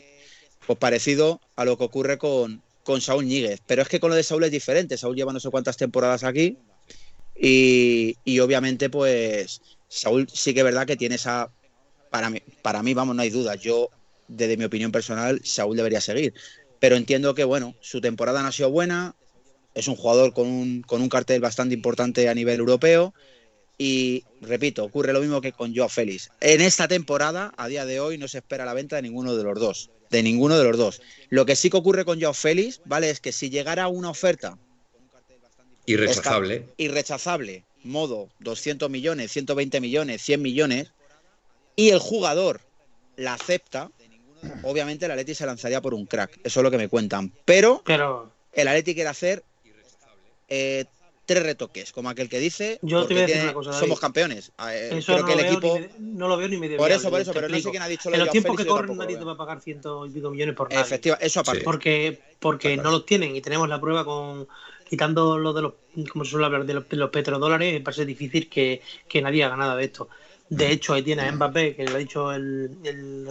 Pues 0.66 0.78
parecido 0.78 1.40
a 1.56 1.66
lo 1.66 1.76
que 1.76 1.84
ocurre 1.84 2.16
con, 2.16 2.62
con 2.84 3.02
Saúl 3.02 3.26
Ñíguez. 3.26 3.60
Pero 3.66 3.82
es 3.82 3.88
que 3.88 4.00
con 4.00 4.08
lo 4.08 4.16
de 4.16 4.22
Saúl 4.22 4.44
es 4.44 4.50
diferente. 4.50 4.96
Saúl 4.96 5.14
lleva 5.14 5.32
no 5.32 5.40
sé 5.40 5.50
cuántas 5.50 5.76
temporadas 5.76 6.24
aquí 6.24 6.56
y, 7.34 8.38
obviamente, 8.40 8.90
pues 8.90 9.60
Saúl 9.88 10.28
sí 10.32 10.54
que 10.54 10.60
es 10.60 10.64
verdad 10.64 10.86
que 10.86 10.96
tiene 10.96 11.16
esa. 11.16 11.50
Para 12.10 12.30
mí, 12.30 12.42
para 12.62 12.82
mí, 12.82 12.94
vamos, 12.94 13.16
no 13.16 13.22
hay 13.22 13.30
duda. 13.30 13.54
Yo, 13.54 13.88
desde 14.28 14.56
mi 14.56 14.64
opinión 14.64 14.92
personal, 14.92 15.40
Saúl 15.44 15.76
debería 15.76 16.00
seguir. 16.00 16.34
Pero 16.78 16.96
entiendo 16.96 17.34
que, 17.34 17.44
bueno, 17.44 17.74
su 17.80 18.00
temporada 18.00 18.42
no 18.42 18.48
ha 18.48 18.52
sido 18.52 18.70
buena. 18.70 19.14
Es 19.74 19.88
un 19.88 19.96
jugador 19.96 20.34
con 20.34 20.46
un, 20.46 20.82
con 20.82 21.00
un 21.00 21.08
cartel 21.08 21.40
bastante 21.40 21.74
importante 21.74 22.28
a 22.28 22.34
nivel 22.34 22.60
europeo. 22.60 23.14
Y 23.78 24.24
repito, 24.42 24.84
ocurre 24.84 25.12
lo 25.12 25.20
mismo 25.20 25.40
que 25.40 25.52
con 25.52 25.74
Joao 25.74 25.88
Félix. 25.88 26.30
En 26.40 26.60
esta 26.60 26.86
temporada, 26.86 27.52
a 27.56 27.68
día 27.68 27.86
de 27.86 28.00
hoy, 28.00 28.18
no 28.18 28.28
se 28.28 28.38
espera 28.38 28.66
la 28.66 28.74
venta 28.74 28.96
de 28.96 29.02
ninguno 29.02 29.34
de 29.34 29.42
los 29.42 29.58
dos. 29.58 29.90
De 30.10 30.22
ninguno 30.22 30.58
de 30.58 30.64
los 30.64 30.76
dos. 30.76 31.02
Lo 31.30 31.46
que 31.46 31.56
sí 31.56 31.70
que 31.70 31.78
ocurre 31.78 32.04
con 32.04 32.20
Joao 32.20 32.34
Félix, 32.34 32.82
¿vale? 32.84 33.08
Es 33.08 33.20
que 33.20 33.32
si 33.32 33.48
llegara 33.48 33.88
una 33.88 34.10
oferta 34.10 34.58
Irrechazable. 35.86 36.68
irrechazable, 36.76 37.64
modo 37.82 38.28
200 38.40 38.88
millones, 38.88 39.32
120 39.32 39.80
millones, 39.80 40.22
100 40.22 40.42
millones, 40.42 40.92
y 41.76 41.90
el 41.90 41.98
jugador 41.98 42.60
la 43.16 43.34
acepta, 43.34 43.90
obviamente 44.62 45.06
el 45.06 45.10
Atleti 45.10 45.34
se 45.34 45.46
lanzaría 45.46 45.80
por 45.80 45.94
un 45.94 46.06
crack. 46.06 46.38
Eso 46.44 46.60
es 46.60 46.64
lo 46.64 46.70
que 46.70 46.78
me 46.78 46.88
cuentan. 46.88 47.32
Pero, 47.44 47.82
el 48.52 48.68
Atleti 48.68 48.94
quiere 48.94 49.10
hacer 49.10 49.42
eh, 50.48 50.84
tres 51.24 51.42
retoques, 51.42 51.92
como 51.92 52.10
aquel 52.10 52.28
que 52.28 52.38
dice. 52.38 52.78
Yo 52.82 53.06
te 53.06 53.14
voy 53.14 53.22
a 53.22 53.26
decir 53.26 53.42
una 53.42 53.52
cosa. 53.54 53.72
Somos 53.72 54.00
campeones. 54.00 54.52
Eh, 54.68 54.90
eso 54.98 55.18
no, 55.18 55.24
que 55.24 55.32
el 55.32 55.40
equipo... 55.40 55.80
no 55.98 56.28
lo 56.28 56.36
veo 56.36 56.48
ni 56.48 56.56
medio. 56.58 56.76
Por 56.76 56.90
eso, 56.90 57.10
por 57.10 57.20
eso, 57.20 57.32
pero 57.32 57.48
no 57.48 57.58
sé 57.58 57.70
quién 57.70 57.82
ha 57.82 57.88
dicho 57.88 58.10
lo 58.10 58.16
En 58.16 58.20
los 58.20 58.30
tiempos 58.30 58.56
que 58.56 58.66
corren, 58.66 58.96
nadie 58.96 59.16
te 59.16 59.24
va 59.24 59.32
a 59.32 59.36
pagar 59.36 59.60
ciento 59.60 60.06
y 60.06 60.10
pico 60.10 60.30
millones 60.30 60.54
por 60.54 60.70
nada. 60.70 60.82
Efectivamente, 60.82 61.26
eso 61.26 61.40
aparte. 61.40 61.62
Porque, 61.62 62.20
porque 62.38 62.76
no 62.76 62.90
los 62.90 63.06
tienen 63.06 63.34
y 63.36 63.40
tenemos 63.40 63.68
la 63.68 63.80
prueba 63.80 64.04
con 64.04 64.46
quitando 64.92 65.38
lo 65.38 65.54
de 65.54 65.62
los, 65.62 65.72
como 66.10 66.22
se 66.22 66.32
suele 66.32 66.44
hablar, 66.44 66.66
de 66.66 66.74
los, 66.74 67.08
petrodólares, 67.08 67.72
me 67.72 67.80
parece 67.80 68.04
difícil 68.04 68.50
que, 68.50 68.82
nadie 69.22 69.42
haga 69.42 69.56
nada 69.56 69.74
de 69.74 69.84
esto. 69.86 70.10
De 70.50 70.70
hecho, 70.70 70.92
ahí 70.92 71.02
tiene 71.02 71.22
a 71.22 71.32
Mbappé, 71.32 71.74
que 71.74 71.86
lo 71.86 71.94
ha 71.94 71.98
dicho 71.98 72.30
el, 72.30 72.76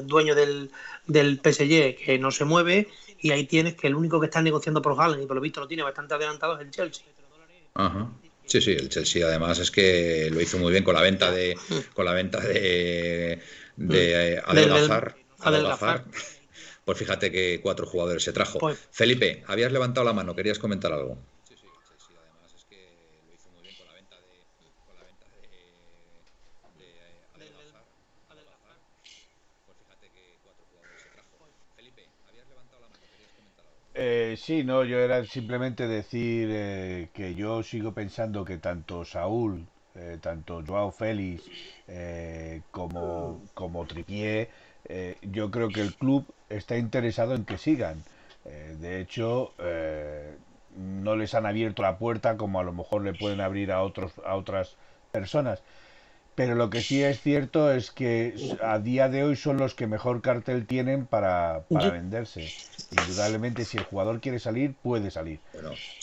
dueño 0.07 0.33
del, 0.33 0.71
del, 1.05 1.39
PSG, 1.39 2.03
que 2.03 2.17
no 2.19 2.31
se 2.31 2.45
mueve, 2.45 2.87
y 3.19 3.29
ahí 3.29 3.43
tienes 3.45 3.75
que 3.75 3.85
el 3.85 3.93
único 3.93 4.19
que 4.19 4.25
está 4.25 4.41
negociando 4.41 4.81
por 4.81 4.99
Haaland, 4.99 5.21
y 5.21 5.27
por 5.27 5.35
lo 5.35 5.41
visto 5.43 5.59
lo 5.59 5.67
tiene 5.67 5.83
bastante 5.83 6.15
adelantado, 6.15 6.55
es 6.55 6.61
el 6.61 6.71
Chelsea. 6.71 7.05
Ajá. 7.75 8.09
Sí, 8.47 8.59
sí, 8.59 8.71
el 8.71 8.89
Chelsea 8.89 9.23
además 9.27 9.59
es 9.59 9.69
que 9.69 10.31
lo 10.31 10.41
hizo 10.41 10.57
muy 10.57 10.71
bien 10.71 10.83
con 10.83 10.95
la 10.95 11.01
venta 11.01 11.31
de 11.31 11.55
con 11.93 12.05
la 12.05 12.13
venta 12.13 12.39
de, 12.39 13.39
de 13.77 14.41
Adelgazar. 14.43 16.05
Pues 16.83 16.97
fíjate 16.97 17.31
que 17.31 17.61
cuatro 17.61 17.85
jugadores 17.85 18.23
se 18.23 18.33
trajo. 18.33 18.57
Pues 18.57 18.79
Felipe, 18.91 19.43
habías 19.45 19.71
levantado 19.71 20.03
la 20.03 20.13
mano, 20.13 20.35
querías 20.35 20.57
comentar 20.57 20.91
algo. 20.91 21.19
Eh, 34.31 34.37
sí, 34.37 34.63
no, 34.63 34.85
yo 34.85 34.97
era 34.99 35.25
simplemente 35.25 35.87
decir 35.87 36.47
eh, 36.51 37.09
que 37.13 37.35
yo 37.35 37.63
sigo 37.63 37.93
pensando 37.93 38.45
que 38.45 38.57
tanto 38.57 39.03
Saúl, 39.03 39.65
eh, 39.95 40.19
tanto 40.21 40.63
Joao 40.65 40.91
Félix 40.91 41.43
como, 42.71 43.41
como 43.53 43.85
Tripié, 43.85 44.49
yo 45.21 45.51
creo 45.51 45.67
que 45.67 45.81
el 45.81 45.93
club 45.93 46.25
está 46.49 46.77
interesado 46.77 47.35
en 47.35 47.43
que 47.43 47.57
sigan. 47.57 48.01
de 48.45 49.01
hecho, 49.01 49.51
no 50.77 51.15
les 51.17 51.33
han 51.35 51.45
abierto 51.45 51.81
la 51.81 51.97
puerta 51.97 52.37
como 52.37 52.59
a 52.61 52.63
lo 52.63 52.71
mejor 52.71 53.03
le 53.03 53.13
pueden 53.13 53.41
abrir 53.41 53.71
a, 53.73 53.81
otros, 53.81 54.13
a 54.25 54.35
otras 54.35 54.77
personas. 55.11 55.61
Pero 56.35 56.55
lo 56.55 56.69
que 56.69 56.81
sí 56.81 57.03
es 57.03 57.21
cierto 57.21 57.71
es 57.71 57.91
que 57.91 58.33
a 58.61 58.79
día 58.79 59.09
de 59.09 59.23
hoy 59.23 59.35
son 59.35 59.57
los 59.57 59.75
que 59.75 59.85
mejor 59.87 60.21
cartel 60.21 60.65
tienen 60.65 61.05
para, 61.05 61.65
para 61.69 61.91
venderse. 61.91 62.47
Indudablemente, 62.91 63.65
si 63.65 63.77
el 63.77 63.83
jugador 63.83 64.21
quiere 64.21 64.39
salir, 64.39 64.75
puede 64.81 65.11
salir. 65.11 65.41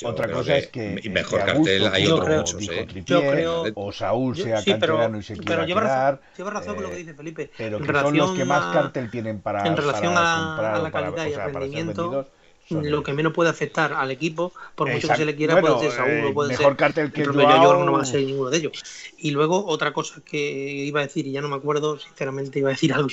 Otra 0.03 0.31
cosa 0.31 0.57
es 0.57 0.69
que. 0.69 1.01
mejor 1.11 1.45
cartel 1.45 1.87
hay 1.89 2.07
otros 2.07 2.55
muchos, 2.55 3.23
¿eh? 3.23 3.73
O 3.75 3.93
Saúl 3.93 4.37
sea 4.37 4.63
canterano 4.63 5.19
y 5.19 5.23
se 5.23 5.37
quiera 5.37 5.65
pero 5.65 5.81
quedar. 5.81 6.21
Lleva 6.37 6.51
razón, 6.51 6.75
con 6.75 6.85
lo 6.85 6.91
que 6.91 6.97
dice 6.97 7.15
Felipe. 7.15 7.51
Pero 7.57 7.81
que 7.81 7.93
son 7.93 8.17
los 8.17 8.33
que 8.33 8.45
más 8.45 8.75
cartel 8.75 9.11
tienen 9.11 9.41
para. 9.41 9.67
En 9.67 9.77
relación 9.77 10.15
a, 10.17 10.81
la 10.83 10.91
calidad 10.91 11.27
y 11.27 11.35
al 11.35 11.55
rendimiento 11.55 12.31
lo 12.71 13.03
que 13.03 13.13
menos 13.13 13.33
puede 13.33 13.51
afectar 13.51 13.93
al 13.93 14.11
equipo, 14.11 14.53
por 14.75 14.91
mucho 14.91 15.09
que 15.09 15.17
se 15.17 15.25
le 15.25 15.35
quiera, 15.35 15.61
puede 15.61 15.79
ser 15.81 15.93
Saúl 15.93 16.27
o 16.27 16.35
puede 16.35 16.51
mejor 16.51 16.67
ser 16.67 16.77
cartel 16.77 17.13
que 17.13 17.23
el 17.23 17.33
propio 17.33 17.49
Joao... 17.49 17.85
no 17.85 17.93
va 17.93 18.03
a 18.03 18.05
ser 18.05 18.23
ninguno 18.23 18.51
de 18.51 18.59
ellos. 18.59 18.83
Y 19.19 19.31
luego 19.31 19.67
otra 19.67 19.93
cosa 19.93 20.23
que 20.25 20.39
iba 20.39 21.01
a 21.01 21.05
decir, 21.05 21.27
y 21.27 21.33
ya 21.33 21.41
no 21.41 21.49
me 21.49 21.57
acuerdo, 21.57 21.99
sinceramente 21.99 22.59
iba 22.59 22.69
a 22.69 22.73
decir 22.73 22.93
algo, 22.95 23.09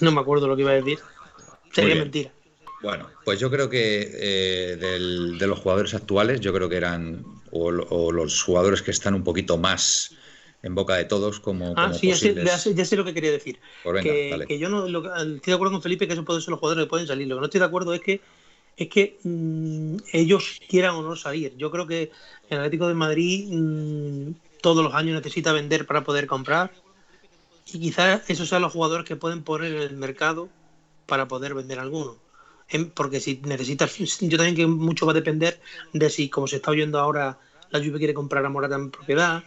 no 0.00 0.12
me 0.12 0.20
acuerdo, 0.20 0.48
lo 0.48 0.56
que 0.56 0.62
iba 0.62 0.72
a 0.72 0.74
decir. 0.74 0.98
Sería 1.72 1.94
mentira. 1.94 2.30
Bueno, 2.82 3.08
pues 3.24 3.38
yo 3.38 3.50
creo 3.50 3.70
que 3.70 4.10
eh, 4.12 4.76
de 4.76 5.46
los 5.46 5.58
jugadores 5.60 5.94
actuales, 5.94 6.40
yo 6.40 6.52
creo 6.52 6.68
que 6.68 6.76
eran 6.76 7.24
o, 7.52 7.70
los 7.70 8.42
jugadores 8.42 8.82
que 8.82 8.90
están 8.90 9.14
un 9.14 9.22
poquito 9.22 9.58
más 9.58 10.14
en 10.62 10.74
boca 10.74 10.96
de 10.96 11.04
todos 11.04 11.40
como, 11.40 11.74
ah, 11.76 11.92
sí, 11.92 12.08
ya, 12.08 12.14
sé, 12.84 12.96
lo 12.96 13.04
que 13.04 13.14
quería 13.14 13.32
decir. 13.32 13.58
Pues 13.82 14.02
que, 14.02 14.58
yo 14.58 14.68
no 14.68 14.86
estoy 14.86 15.40
de 15.44 15.52
acuerdo 15.52 15.72
con 15.72 15.82
Felipe 15.82 16.06
que 16.06 16.12
eso 16.12 16.24
pueden 16.24 16.40
ser 16.40 16.50
los 16.50 16.60
jugadores 16.60 16.84
que 16.84 16.88
pueden 16.88 17.06
salir. 17.06 17.26
Lo 17.26 17.36
que 17.36 17.40
no 17.40 17.46
estoy 17.46 17.60
de 17.60 17.66
acuerdo 17.66 17.94
es 17.94 18.00
que 18.00 18.20
es 18.76 18.88
que 18.88 19.18
mm, 19.22 19.96
ellos 20.12 20.60
quieran 20.68 20.94
o 20.94 21.02
no 21.02 21.16
salir. 21.16 21.54
Yo 21.56 21.70
creo 21.70 21.86
que 21.86 22.10
el 22.48 22.58
Atlético 22.58 22.88
de 22.88 22.94
Madrid 22.94 23.48
mm, 23.50 24.34
todos 24.62 24.82
los 24.82 24.94
años 24.94 25.16
necesita 25.16 25.52
vender 25.52 25.86
para 25.86 26.04
poder 26.04 26.26
comprar 26.26 26.70
y 27.66 27.80
quizás 27.80 28.22
esos 28.28 28.48
sean 28.48 28.62
los 28.62 28.72
jugadores 28.72 29.06
que 29.06 29.16
pueden 29.16 29.42
poner 29.42 29.74
en 29.74 29.82
el 29.82 29.96
mercado 29.96 30.48
para 31.06 31.28
poder 31.28 31.54
vender 31.54 31.78
alguno. 31.78 32.16
Porque 32.94 33.20
si 33.20 33.40
necesitas, 33.44 33.98
yo 34.20 34.38
también 34.38 34.56
que 34.56 34.66
mucho 34.66 35.04
va 35.04 35.12
a 35.12 35.14
depender 35.14 35.60
de 35.92 36.08
si, 36.08 36.30
como 36.30 36.46
se 36.46 36.56
está 36.56 36.70
oyendo 36.70 36.98
ahora, 36.98 37.38
la 37.70 37.78
Juve 37.80 37.98
quiere 37.98 38.14
comprar 38.14 38.46
a 38.46 38.48
Morata 38.48 38.76
en 38.76 38.90
propiedad, 38.90 39.42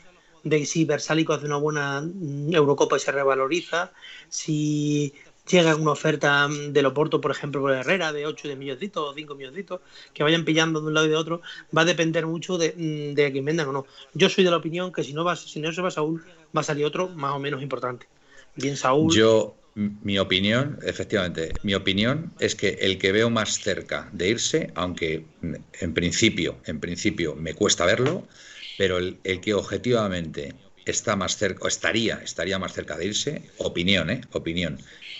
de 0.45 0.65
si 0.65 0.86
Versálico 0.86 1.34
hace 1.34 1.47
una 1.47 1.58
buena 1.58 2.01
mm, 2.01 2.53
Eurocopa 2.53 2.95
y 2.95 2.99
se 2.99 3.12
revaloriza, 3.12 3.91
si 4.29 5.13
llega 5.47 5.75
una 5.75 5.91
oferta 5.91 6.47
de 6.47 6.86
Oporto, 6.86 7.19
por 7.19 7.31
ejemplo, 7.31 7.62
por 7.62 7.73
Herrera, 7.73 8.13
de 8.13 8.25
8 8.25 8.47
de 8.47 8.55
milloncitos 8.55 9.10
o 9.10 9.13
5 9.13 9.36
milloncitos, 9.36 9.81
que 10.13 10.23
vayan 10.23 10.45
pillando 10.45 10.81
de 10.81 10.88
un 10.88 10.93
lado 10.93 11.08
y 11.08 11.10
de 11.10 11.15
otro, 11.15 11.41
va 11.75 11.81
a 11.81 11.86
depender 11.86 12.27
mucho 12.27 12.58
de, 12.58 12.73
mm, 12.77 13.15
de 13.15 13.31
quién 13.31 13.43
vendan 13.43 13.67
o 13.69 13.73
no. 13.73 13.86
Yo 14.13 14.29
soy 14.29 14.43
de 14.43 14.51
la 14.51 14.58
opinión 14.58 14.93
que 14.93 15.03
si 15.03 15.13
no, 15.13 15.23
va, 15.23 15.36
si 15.36 15.60
no 15.60 15.73
se 15.73 15.81
va 15.81 15.89
Saúl, 15.89 16.23
va 16.55 16.62
a 16.62 16.63
salir 16.63 16.86
otro 16.86 17.10
más 17.10 17.34
o 17.34 17.39
menos 17.39 17.62
importante. 17.63 18.08
Bien, 18.55 18.77
Saúl. 18.77 19.13
Yo, 19.13 19.55
mi 19.73 20.19
opinión, 20.19 20.77
efectivamente, 20.84 21.53
mi 21.63 21.73
opinión 21.73 22.31
es 22.39 22.53
que 22.53 22.77
el 22.81 22.99
que 22.99 23.12
veo 23.12 23.31
más 23.31 23.60
cerca 23.60 24.10
de 24.13 24.29
irse, 24.29 24.71
aunque 24.75 25.25
en 25.41 25.93
principio, 25.95 26.58
en 26.65 26.79
principio 26.79 27.36
me 27.36 27.55
cuesta 27.55 27.84
verlo, 27.86 28.27
pero 28.78 28.98
el, 28.98 29.20
que 29.42 29.54
objetivamente 29.54 30.54
está 30.86 31.16
más 31.16 31.38
cerca, 31.38 31.66
o 31.66 31.68
estaría, 31.68 32.16
estaría 32.24 32.60
más 32.60 32.74
cerca 32.74 32.98
de 32.98 33.06
irse, 33.06 33.50
opinión, 33.58 34.10
¿eh? 34.10 34.22
Opinión. 34.34 34.80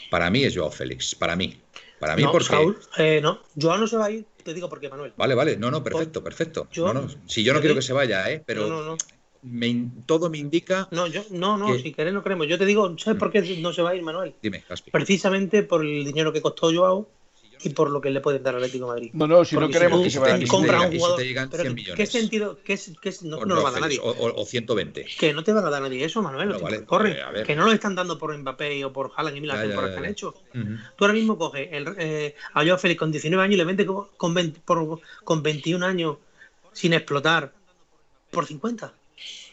Para 0.10 0.30
mí 0.30 0.44
es 0.44 0.56
Joao 0.56 0.72
Félix, 0.72 1.16
para 1.16 1.36
mí. 1.36 1.60
Para 2.00 2.16
mí, 2.16 2.24
no, 2.24 2.32
porque. 2.32 2.48
Saúl, 2.48 2.78
eh, 2.98 3.20
no, 3.22 3.42
Joao 3.60 3.78
no 3.78 3.88
se 3.88 3.98
va 3.98 4.06
a 4.06 4.12
ir, 4.12 4.26
te 4.44 4.54
digo 4.54 4.70
por 4.70 4.80
qué, 4.80 4.90
Manuel. 4.90 5.14
Vale, 5.18 5.34
vale, 5.34 5.58
no, 5.58 5.72
no, 5.72 5.84
perfecto, 5.84 6.24
perfecto. 6.24 6.68
si 7.26 7.44
yo 7.44 7.54
no 7.54 7.60
quiero 7.60 7.76
que 7.76 7.82
se 7.82 7.94
vaya, 7.94 8.30
¿eh? 8.32 8.44
Pero 8.46 8.68
no, 8.68 8.98
me, 9.46 9.90
todo 10.06 10.30
me 10.30 10.38
indica. 10.38 10.88
No, 10.92 11.08
yo, 11.08 11.24
no, 11.30 11.58
no, 11.58 11.78
si 11.78 11.94
querés 11.94 12.14
no 12.14 12.24
queremos. 12.24 12.48
Yo 12.48 12.58
te 12.58 12.66
digo, 12.66 12.98
¿sabes 12.98 13.20
por 13.20 13.32
qué 13.32 13.42
no 13.62 13.74
se 13.74 13.82
va 13.82 13.92
a 13.92 13.96
ir, 13.96 14.04
Manuel? 14.04 14.34
Dime, 14.42 14.64
Caspi. 14.68 14.92
Precisamente 14.92 15.64
por 15.64 15.86
el 15.86 16.04
dinero 16.04 16.34
que 16.34 16.42
costó 16.42 16.74
Joao 16.74 17.08
y 17.64 17.70
por 17.70 17.90
lo 17.90 18.02
que 18.02 18.10
le 18.10 18.22
pueden 18.22 18.44
dar 18.44 18.56
al 18.56 18.64
Atlético 18.64 18.86
de 18.86 18.92
Madrid. 18.92 19.12
No, 19.14 19.28
no, 19.28 19.46
si 19.46 19.56
no 19.56 19.70
queremos 19.70 20.02
que 20.02 20.10
se 20.10 20.20
vaya 20.20 20.36
a 20.36 20.48
compra 20.48 20.82
un 20.82 20.98
jugador. 20.98 21.22
¿Qué 21.96 22.06
sentido? 22.06 22.60
¿Qué, 22.64 22.80
qué, 23.02 23.14
no, 23.24 23.46
no 23.46 23.56
lo 23.56 23.64
va 23.64 23.70
a 23.70 23.72
dar 23.72 23.82
nadie? 23.82 24.00
O, 24.02 24.42
o, 24.42 24.46
120. 24.46 25.06
Que 25.18 25.34
no 25.34 25.44
te 25.44 25.54
va 25.54 25.66
a 25.66 25.70
dar 25.70 25.82
nadie 25.82 26.04
eso, 26.04 26.22
Manuel. 26.22 26.50
No, 26.50 26.60
vale, 26.60 26.84
corre. 26.86 27.20
Eh, 27.36 27.44
que 27.44 27.56
no 27.56 27.66
lo 27.66 27.72
están 27.72 27.96
dando 27.96 28.18
por 28.18 28.38
Mbappé 28.38 28.84
o 28.86 28.94
por 28.94 29.12
Haaland 29.16 29.38
y 29.38 29.42
mil 29.42 29.48
las 29.50 29.62
temporadas 29.62 29.92
que 29.92 30.00
han 30.00 30.12
hecho. 30.12 30.36
Tú 30.54 31.06
ahora 31.06 31.14
mismo 31.14 31.38
coges 31.38 31.70
el, 31.72 31.96
eh, 31.98 32.36
a 32.54 32.64
Joao 32.64 32.78
Félix 32.78 33.00
con 33.00 33.12
19 33.12 33.44
años 33.44 33.54
y 33.56 33.58
le 33.58 33.66
vende 33.66 33.86
con, 33.86 34.34
20, 34.34 34.60
por, 34.66 35.00
con 35.24 35.44
21 35.44 35.86
años 35.86 36.18
sin 36.74 36.94
explotar 36.94 37.54
por 38.32 38.46
50. 38.46 38.94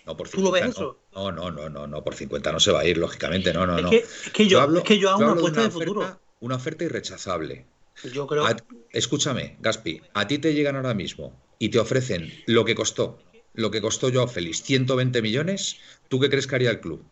No, 0.05 0.17
por 0.17 0.27
50, 0.27 0.37
¿Tú 0.37 0.43
lo 0.43 0.51
ves 0.51 0.75
eso? 0.75 0.99
No, 1.15 1.31
no, 1.31 1.51
no, 1.51 1.69
no, 1.69 1.87
no, 1.87 2.03
por 2.03 2.15
50 2.15 2.53
no 2.53 2.61
se 2.61 2.73
va 2.73 2.81
a 2.81 2.85
ir, 2.85 2.99
lógicamente, 2.99 3.53
no, 3.53 3.67
no, 3.67 3.77
es 3.77 3.83
no. 3.85 3.91
Que, 3.91 3.99
es 3.99 4.31
que 4.33 4.49
yo, 4.49 4.61
hablo, 4.61 4.79
es 4.79 4.85
que 4.85 4.99
yo 4.99 5.11
hago 5.11 5.23
una 5.23 5.33
apuesta 5.33 5.63
de, 5.63 5.71
futuro. 5.71 6.19
Una 6.41 6.57
oferta 6.57 6.85
irrechazable. 6.85 7.65
Yo 8.13 8.27
creo. 8.27 8.45
escúchame, 8.91 9.57
Gaspi, 9.61 10.01
a 10.15 10.27
ti 10.27 10.39
te 10.39 10.55
llegan 10.55 10.77
ahora 10.77 10.95
mismo 10.95 11.41
y 11.59 11.69
te 11.69 11.79
ofrecen 11.79 12.33
lo 12.47 12.65
que 12.65 12.75
costó, 12.75 13.19
lo 13.55 13.71
que 13.71 13.81
costó 13.81 14.09
yo 14.09 14.23
a 14.23 14.29
Félix, 14.29 14.63
120 14.63 15.23
millones, 15.23 15.79
¿tú 16.09 16.19
qué 16.19 16.29
crees 16.29 16.47
que 16.47 16.55
haría 16.57 16.71
el 16.71 16.81
club? 16.81 17.05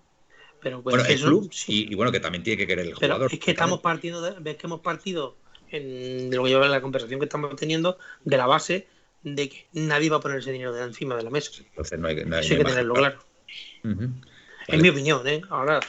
Pero 0.61 0.83
pues, 0.83 0.97
bueno, 0.97 1.09
el 1.09 1.21
club 1.21 1.51
y, 1.69 1.95
bueno, 1.95 2.13
que 2.13 2.21
también 2.21 2.43
tiene 2.43 2.59
que 2.59 2.67
querer 2.67 2.87
el 2.87 2.95
jugador. 2.95 3.33
Es 3.33 3.39
que 3.39 3.53
estamos 3.53 3.81
partiendo, 3.81 4.21
de, 4.21 4.39
ves 4.41 4.57
que 4.57 4.67
hemos 4.67 4.81
partido 4.81 5.37
en, 5.71 6.31
de 6.31 6.37
lo 6.37 6.45
que 6.45 6.51
lleva 6.51 6.69
la 6.69 6.83
conversación 6.83 7.19
que 7.19 7.25
estamos 7.25 7.57
teniendo, 7.57 7.99
de 8.25 8.37
la 8.37 8.47
base 8.47 8.87
de 9.23 9.49
que 9.49 9.67
nadie 9.73 10.11
va 10.11 10.17
a 10.17 10.21
poner 10.21 10.39
ese 10.39 10.53
dinero 10.53 10.73
de 10.73 10.83
encima 10.83 11.17
de 11.17 11.23
la 11.23 11.31
mesa. 11.31 11.51
Entonces 11.59 11.99
no 11.99 12.09
hay, 12.09 12.25
no 12.25 12.37
hay, 12.37 12.45
Eso 12.45 12.55
hay 12.55 12.59
que 12.59 12.65
tenerlo 12.65 12.95
claro. 12.95 13.25
En 13.83 14.83
mi 14.83 14.89
opinión, 14.89 15.27
¿eh? 15.27 15.43
Ahora, 15.49 15.81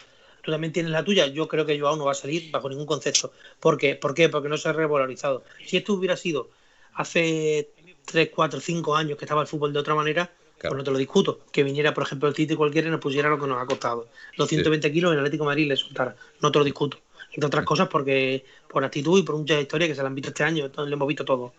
tú 0.42 0.52
también 0.52 0.74
tienes 0.74 0.92
la 0.92 1.04
tuya. 1.04 1.28
Yo 1.28 1.48
creo 1.48 1.66
que 1.66 1.80
Joao 1.80 1.96
no 1.96 2.06
va 2.06 2.12
a 2.12 2.16
salir 2.16 2.52
bajo 2.52 2.70
ningún 2.70 2.86
concepto. 2.86 3.34
¿Por 3.60 3.78
qué? 3.78 3.96
¿Por 3.96 4.14
qué? 4.14 4.30
Porque 4.30 4.50
no 4.50 4.58
se 4.58 4.70
ha 4.70 4.74
revalorizado. 4.74 5.44
Si 5.66 5.78
esto 5.78 5.94
hubiera 5.94 6.18
sido 6.18 6.50
hace 6.94 7.70
3, 8.06 8.30
4, 8.34 8.60
5 8.60 8.96
años 8.96 9.18
que 9.18 9.26
estaba 9.26 9.42
el 9.42 9.48
fútbol 9.48 9.74
de 9.74 9.80
otra 9.80 9.96
manera, 9.96 10.32
pues 10.60 10.74
no 10.74 10.84
te 10.84 10.92
lo 10.92 10.98
discuto. 10.98 11.42
Que 11.52 11.64
viniera, 11.64 11.94
por 11.94 12.04
ejemplo, 12.04 12.30
el 12.30 12.36
City 12.36 12.56
cualquiera 12.56 12.88
y 12.88 12.92
nos 12.92 13.00
pusiera 13.00 13.30
lo 13.30 13.40
que 13.40 13.48
nos 13.48 13.62
ha 13.62 13.66
costado. 13.66 14.10
Los 14.38 14.50
120 14.50 14.92
kilos 14.92 15.14
en 15.14 15.20
Atlético 15.20 15.44
de 15.44 15.48
Madrid 15.48 15.68
le 15.68 15.76
soltara. 15.76 16.16
No 16.42 16.52
te 16.52 16.60
lo 16.60 16.66
discuto. 16.66 17.00
Entre 17.34 17.48
otras 17.48 17.66
cosas 17.66 17.88
porque 17.88 18.44
por 18.68 18.84
actitud 18.84 19.18
y 19.20 19.24
por 19.24 19.38
muchas 19.38 19.62
historias 19.62 19.90
que 19.90 19.96
se 19.96 20.02
le 20.02 20.08
han 20.08 20.16
visto 20.16 20.30
este 20.30 20.44
año, 20.44 20.70
lo 20.76 20.86
hemos 20.86 21.08
visto 21.08 21.24
todo. 21.26 21.54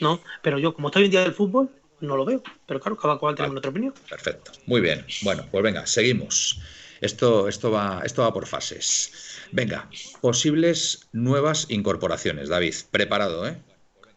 ¿no? 0.00 0.20
Pero 0.42 0.58
yo, 0.58 0.74
como 0.74 0.88
estoy 0.88 1.04
en 1.04 1.10
día 1.10 1.22
del 1.22 1.32
fútbol, 1.32 1.68
no 2.00 2.16
lo 2.16 2.24
veo. 2.24 2.42
Pero 2.66 2.80
claro, 2.80 2.96
cada 2.96 3.18
cual 3.18 3.34
tiene 3.34 3.56
otra 3.56 3.70
opinión. 3.70 3.94
Perfecto. 4.08 4.52
Muy 4.66 4.80
bien. 4.80 5.04
Bueno, 5.22 5.44
pues 5.50 5.62
venga, 5.62 5.86
seguimos. 5.86 6.60
Esto, 7.00 7.48
esto, 7.48 7.70
va, 7.70 8.02
esto 8.04 8.22
va 8.22 8.32
por 8.32 8.46
fases. 8.46 9.12
Venga, 9.52 9.88
posibles 10.20 11.08
nuevas 11.12 11.66
incorporaciones. 11.68 12.48
David, 12.48 12.74
preparado, 12.90 13.46
¿eh? 13.46 13.56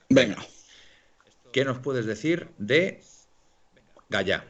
Venga. 0.09 0.37
¿Qué 1.53 1.65
nos 1.65 1.79
puedes 1.79 2.05
decir 2.05 2.49
de 2.57 3.03
Gallá? 4.09 4.45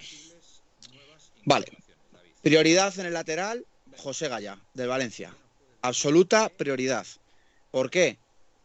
Vale. 1.46 1.65
Prioridad 2.41 2.98
en 3.00 3.08
el 3.08 3.13
lateral, 3.13 3.65
José 3.98 4.28
Gallá, 4.28 4.58
del 4.74 4.88
Valencia. 4.88 5.36
Absoluta 5.82 6.50
prioridad. 6.50 7.06
¿Por 7.72 7.89
qué? 7.89 8.17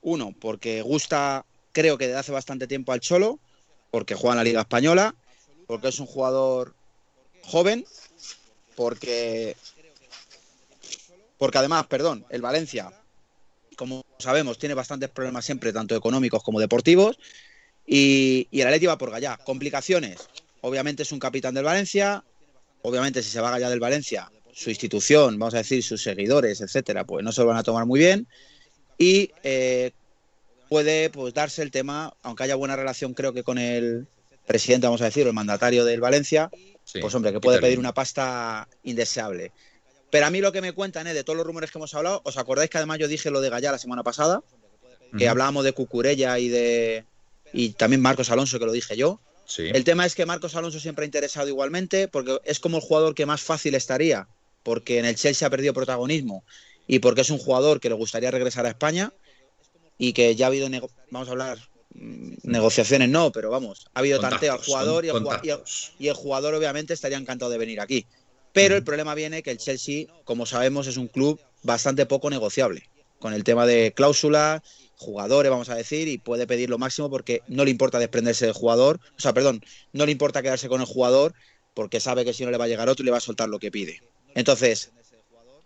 Uno, 0.02 0.34
porque 0.38 0.82
gusta, 0.82 1.44
creo 1.72 1.98
que 1.98 2.06
desde 2.06 2.20
hace 2.20 2.32
bastante 2.32 2.66
tiempo 2.66 2.92
al 2.92 3.00
Cholo, 3.00 3.38
porque 3.90 4.14
juega 4.14 4.34
en 4.34 4.38
la 4.38 4.44
Liga 4.44 4.60
Española, 4.60 5.14
porque 5.66 5.88
es 5.88 5.98
un 5.98 6.06
jugador 6.06 6.74
joven, 7.42 7.84
porque, 8.76 9.56
porque 11.38 11.58
además, 11.58 11.86
perdón, 11.86 12.24
el 12.30 12.42
Valencia, 12.42 12.92
como 13.76 14.04
sabemos, 14.18 14.58
tiene 14.58 14.74
bastantes 14.74 15.08
problemas 15.10 15.44
siempre, 15.44 15.72
tanto 15.72 15.96
económicos 15.96 16.42
como 16.42 16.60
deportivos, 16.60 17.18
y, 17.86 18.48
el 18.52 18.66
Atleti 18.66 18.86
va 18.86 18.98
por 18.98 19.10
Gallá. 19.10 19.38
Complicaciones, 19.38 20.28
obviamente 20.60 21.02
es 21.02 21.12
un 21.12 21.18
capitán 21.18 21.54
del 21.54 21.64
Valencia, 21.64 22.22
obviamente 22.82 23.22
si 23.22 23.30
se 23.30 23.40
va 23.40 23.50
Gallá 23.50 23.70
del 23.70 23.80
Valencia, 23.80 24.30
su 24.52 24.70
institución, 24.70 25.38
vamos 25.38 25.54
a 25.54 25.58
decir, 25.58 25.82
sus 25.82 26.02
seguidores, 26.02 26.60
etcétera, 26.60 27.04
pues 27.04 27.24
no 27.24 27.32
se 27.32 27.40
lo 27.40 27.48
van 27.48 27.58
a 27.58 27.62
tomar 27.62 27.86
muy 27.86 28.00
bien, 28.00 28.26
y 28.98 29.30
eh, 29.42 29.92
puede 30.68 31.10
pues 31.10 31.34
darse 31.34 31.62
el 31.62 31.70
tema, 31.70 32.14
aunque 32.22 32.44
haya 32.44 32.54
buena 32.54 32.76
relación 32.76 33.14
creo 33.14 33.32
que 33.32 33.42
con 33.42 33.58
el 33.58 34.06
presidente, 34.46 34.86
vamos 34.86 35.02
a 35.02 35.06
decir, 35.06 35.26
el 35.26 35.32
mandatario 35.32 35.84
del 35.84 36.00
Valencia, 36.00 36.50
pues 37.00 37.14
hombre, 37.14 37.32
que 37.32 37.40
puede 37.40 37.60
pedir 37.60 37.78
una 37.78 37.92
pasta 37.92 38.68
indeseable. 38.84 39.52
Pero 40.10 40.26
a 40.26 40.30
mí 40.30 40.40
lo 40.40 40.52
que 40.52 40.60
me 40.60 40.72
cuentan, 40.72 41.06
¿eh? 41.06 41.14
de 41.14 41.24
todos 41.24 41.36
los 41.36 41.46
rumores 41.46 41.70
que 41.70 41.78
hemos 41.78 41.94
hablado, 41.94 42.22
¿os 42.24 42.38
acordáis 42.38 42.70
que 42.70 42.78
además 42.78 42.98
yo 42.98 43.08
dije 43.08 43.30
lo 43.30 43.40
de 43.40 43.50
Gallá 43.50 43.72
la 43.72 43.78
semana 43.78 44.02
pasada? 44.02 44.42
Que 45.18 45.28
hablábamos 45.28 45.64
de 45.64 45.72
Cucurella 45.72 46.38
y 46.38 46.48
de 46.48 47.04
y 47.52 47.70
también 47.70 48.02
Marcos 48.02 48.30
Alonso, 48.30 48.58
que 48.58 48.66
lo 48.66 48.72
dije 48.72 48.96
yo. 48.96 49.20
El 49.58 49.84
tema 49.84 50.04
es 50.04 50.14
que 50.14 50.26
Marcos 50.26 50.56
Alonso 50.56 50.80
siempre 50.80 51.04
ha 51.04 51.06
interesado 51.06 51.48
igualmente, 51.48 52.08
porque 52.08 52.38
es 52.44 52.60
como 52.60 52.78
el 52.78 52.82
jugador 52.82 53.14
que 53.14 53.26
más 53.26 53.40
fácil 53.40 53.74
estaría, 53.74 54.28
porque 54.62 54.98
en 54.98 55.04
el 55.04 55.14
Chelsea 55.14 55.46
ha 55.46 55.50
perdido 55.50 55.72
protagonismo 55.72 56.44
y 56.86 56.98
porque 56.98 57.20
es 57.20 57.30
un 57.30 57.38
jugador 57.38 57.80
que 57.80 57.88
le 57.88 57.94
gustaría 57.94 58.30
regresar 58.30 58.66
a 58.66 58.70
España 58.70 59.12
y 59.98 60.12
que 60.12 60.34
ya 60.34 60.46
ha 60.46 60.48
habido, 60.48 60.68
vamos 61.10 61.28
a 61.28 61.30
hablar, 61.30 61.58
negociaciones 61.92 63.08
no, 63.08 63.32
pero 63.32 63.50
vamos, 63.50 63.86
ha 63.94 64.00
habido 64.00 64.20
tanteo 64.20 64.52
al 64.52 64.58
jugador 64.58 65.04
y 65.04 65.08
el, 65.08 65.60
y 65.98 66.08
el, 66.08 66.14
jugador 66.14 66.54
obviamente 66.54 66.92
estaría 66.92 67.16
encantado 67.16 67.50
de 67.50 67.58
venir 67.58 67.80
aquí. 67.80 68.06
Pero 68.52 68.76
el 68.76 68.84
problema 68.84 69.14
viene 69.14 69.42
que 69.42 69.50
el 69.50 69.58
Chelsea, 69.58 70.06
como 70.24 70.46
sabemos, 70.46 70.86
es 70.86 70.96
un 70.96 71.08
club 71.08 71.40
bastante 71.62 72.06
poco 72.06 72.30
negociable 72.30 72.88
con 73.18 73.32
el 73.32 73.44
tema 73.44 73.66
de 73.66 73.92
cláusula, 73.94 74.62
jugadores, 74.96 75.50
vamos 75.50 75.68
a 75.68 75.74
decir, 75.74 76.08
y 76.08 76.18
puede 76.18 76.46
pedir 76.46 76.70
lo 76.70 76.78
máximo 76.78 77.10
porque 77.10 77.42
no 77.48 77.64
le 77.64 77.70
importa 77.70 77.98
desprenderse 77.98 78.46
del 78.46 78.54
jugador, 78.54 79.00
o 79.16 79.20
sea, 79.20 79.32
perdón, 79.32 79.62
no 79.92 80.06
le 80.06 80.12
importa 80.12 80.42
quedarse 80.42 80.68
con 80.68 80.80
el 80.80 80.86
jugador 80.86 81.34
porque 81.74 82.00
sabe 82.00 82.24
que 82.24 82.32
si 82.32 82.44
no 82.44 82.50
le 82.50 82.58
va 82.58 82.64
a 82.64 82.68
llegar 82.68 82.88
otro 82.88 83.02
y 83.02 83.06
le 83.06 83.10
va 83.10 83.18
a 83.18 83.20
soltar 83.20 83.48
lo 83.48 83.58
que 83.58 83.70
pide. 83.70 84.02
Entonces, 84.34 84.92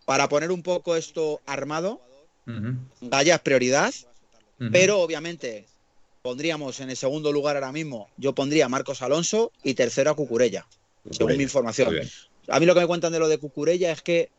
para 0.04 0.28
poner 0.28 0.50
un 0.50 0.62
poco 0.62 0.96
esto 0.96 1.40
armado, 1.46 2.00
vaya 3.00 3.36
es 3.36 3.40
prioridad, 3.40 3.94
pero 4.72 5.00
obviamente 5.00 5.66
pondríamos 6.22 6.80
en 6.80 6.90
el 6.90 6.96
segundo 6.96 7.32
lugar 7.32 7.56
ahora 7.56 7.72
mismo, 7.72 8.10
yo 8.16 8.34
pondría 8.34 8.66
a 8.66 8.68
Marcos 8.68 9.02
Alonso 9.02 9.52
y 9.62 9.74
tercero 9.74 10.10
a 10.10 10.14
Cucurella, 10.14 10.66
según 11.10 11.36
mi 11.36 11.42
información. 11.42 11.96
A 12.48 12.60
mí 12.60 12.66
lo 12.66 12.74
que 12.74 12.80
me 12.80 12.86
cuentan 12.86 13.12
de 13.12 13.18
lo 13.18 13.28
de 13.28 13.38
Cucurella 13.38 13.92
es 13.92 14.02
que, 14.02 14.30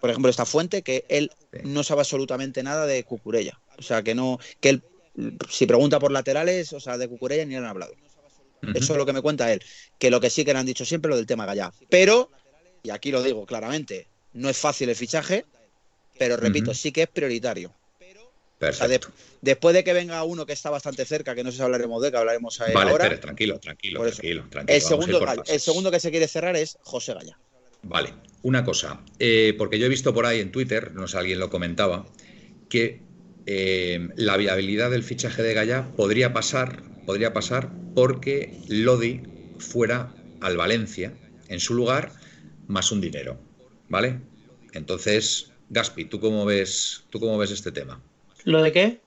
por 0.00 0.10
ejemplo, 0.10 0.30
esta 0.30 0.46
fuente, 0.46 0.82
que 0.82 1.04
él 1.08 1.30
no 1.64 1.82
sabe 1.82 2.00
absolutamente 2.00 2.62
nada 2.62 2.86
de 2.86 3.04
Cucurella. 3.04 3.60
O 3.78 3.82
sea, 3.82 4.02
que 4.02 4.14
no, 4.14 4.38
que 4.60 4.68
él, 4.70 4.82
si 5.50 5.66
pregunta 5.66 5.98
por 5.98 6.12
laterales, 6.12 6.72
o 6.72 6.80
sea, 6.80 6.96
de 6.96 7.08
Cucurella 7.08 7.44
ni 7.44 7.52
le 7.52 7.58
han 7.58 7.64
hablado. 7.64 7.94
Eso 8.74 8.94
es 8.94 8.98
lo 8.98 9.04
que 9.04 9.12
me 9.12 9.20
cuenta 9.20 9.52
él. 9.52 9.62
Que 9.98 10.10
lo 10.10 10.20
que 10.20 10.30
sí 10.30 10.44
que 10.44 10.54
le 10.54 10.58
han 10.58 10.66
dicho 10.66 10.86
siempre 10.86 11.10
lo 11.10 11.16
del 11.16 11.26
tema 11.26 11.44
Gallá. 11.44 11.72
Pero, 11.90 12.30
y 12.82 12.90
aquí 12.90 13.10
lo 13.10 13.22
digo 13.22 13.44
claramente, 13.44 14.08
no 14.32 14.48
es 14.48 14.56
fácil 14.56 14.88
el 14.88 14.96
fichaje, 14.96 15.44
pero 16.18 16.38
repito, 16.38 16.72
sí 16.72 16.92
que 16.92 17.02
es 17.02 17.08
prioritario. 17.08 17.74
Después 19.40 19.74
de 19.74 19.84
que 19.84 19.92
venga 19.92 20.22
uno 20.24 20.46
que 20.46 20.52
está 20.52 20.70
bastante 20.70 21.04
cerca, 21.04 21.34
que 21.34 21.44
no 21.44 21.50
sé 21.50 21.58
si 21.58 21.62
hablaremos 21.62 22.02
de 22.02 22.10
que 22.10 22.16
hablaremos 22.16 22.60
ahora. 22.60 22.72
Vale, 22.74 23.16
tranquilo, 23.18 23.58
tranquilo, 23.58 24.00
tranquilo, 24.08 24.44
El, 24.66 24.80
segundo, 24.80 25.20
el 25.46 25.60
segundo 25.60 25.90
que 25.90 26.00
se 26.00 26.10
quiere 26.10 26.28
cerrar 26.28 26.56
es 26.56 26.78
José 26.82 27.14
Gallá. 27.14 27.38
Vale, 27.82 28.14
una 28.42 28.64
cosa, 28.64 29.00
eh, 29.18 29.54
porque 29.58 29.78
yo 29.78 29.86
he 29.86 29.90
visto 29.90 30.14
por 30.14 30.26
ahí 30.26 30.40
en 30.40 30.50
Twitter, 30.50 30.92
no 30.94 31.06
sé, 31.06 31.18
alguien 31.18 31.38
lo 31.38 31.50
comentaba, 31.50 32.06
que 32.68 33.02
eh, 33.46 34.08
la 34.16 34.36
viabilidad 34.36 34.90
del 34.90 35.02
fichaje 35.02 35.42
de 35.42 35.52
Gallá 35.52 35.92
podría 35.96 36.32
pasar, 36.32 36.82
podría 37.04 37.32
pasar 37.32 37.70
porque 37.94 38.58
Lodi 38.68 39.22
fuera 39.58 40.14
al 40.40 40.56
Valencia 40.56 41.12
en 41.48 41.60
su 41.60 41.74
lugar 41.74 42.12
más 42.66 42.90
un 42.90 43.00
dinero, 43.00 43.38
¿vale? 43.88 44.20
Entonces, 44.72 45.52
Gaspi, 45.68 46.06
¿tú 46.06 46.20
cómo 46.20 46.44
ves, 46.44 47.04
tú 47.10 47.20
cómo 47.20 47.38
ves 47.38 47.50
este 47.50 47.72
tema? 47.72 48.02
¿Lo 48.44 48.62
de 48.62 48.72
qué? 48.72 49.00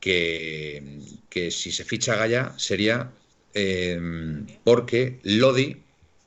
Que, 0.00 0.82
que 1.30 1.50
si 1.50 1.70
se 1.70 1.84
ficha 1.84 2.16
Gallá 2.16 2.54
sería 2.58 3.12
eh, 3.54 4.00
porque 4.64 5.20
Lodi 5.22 5.76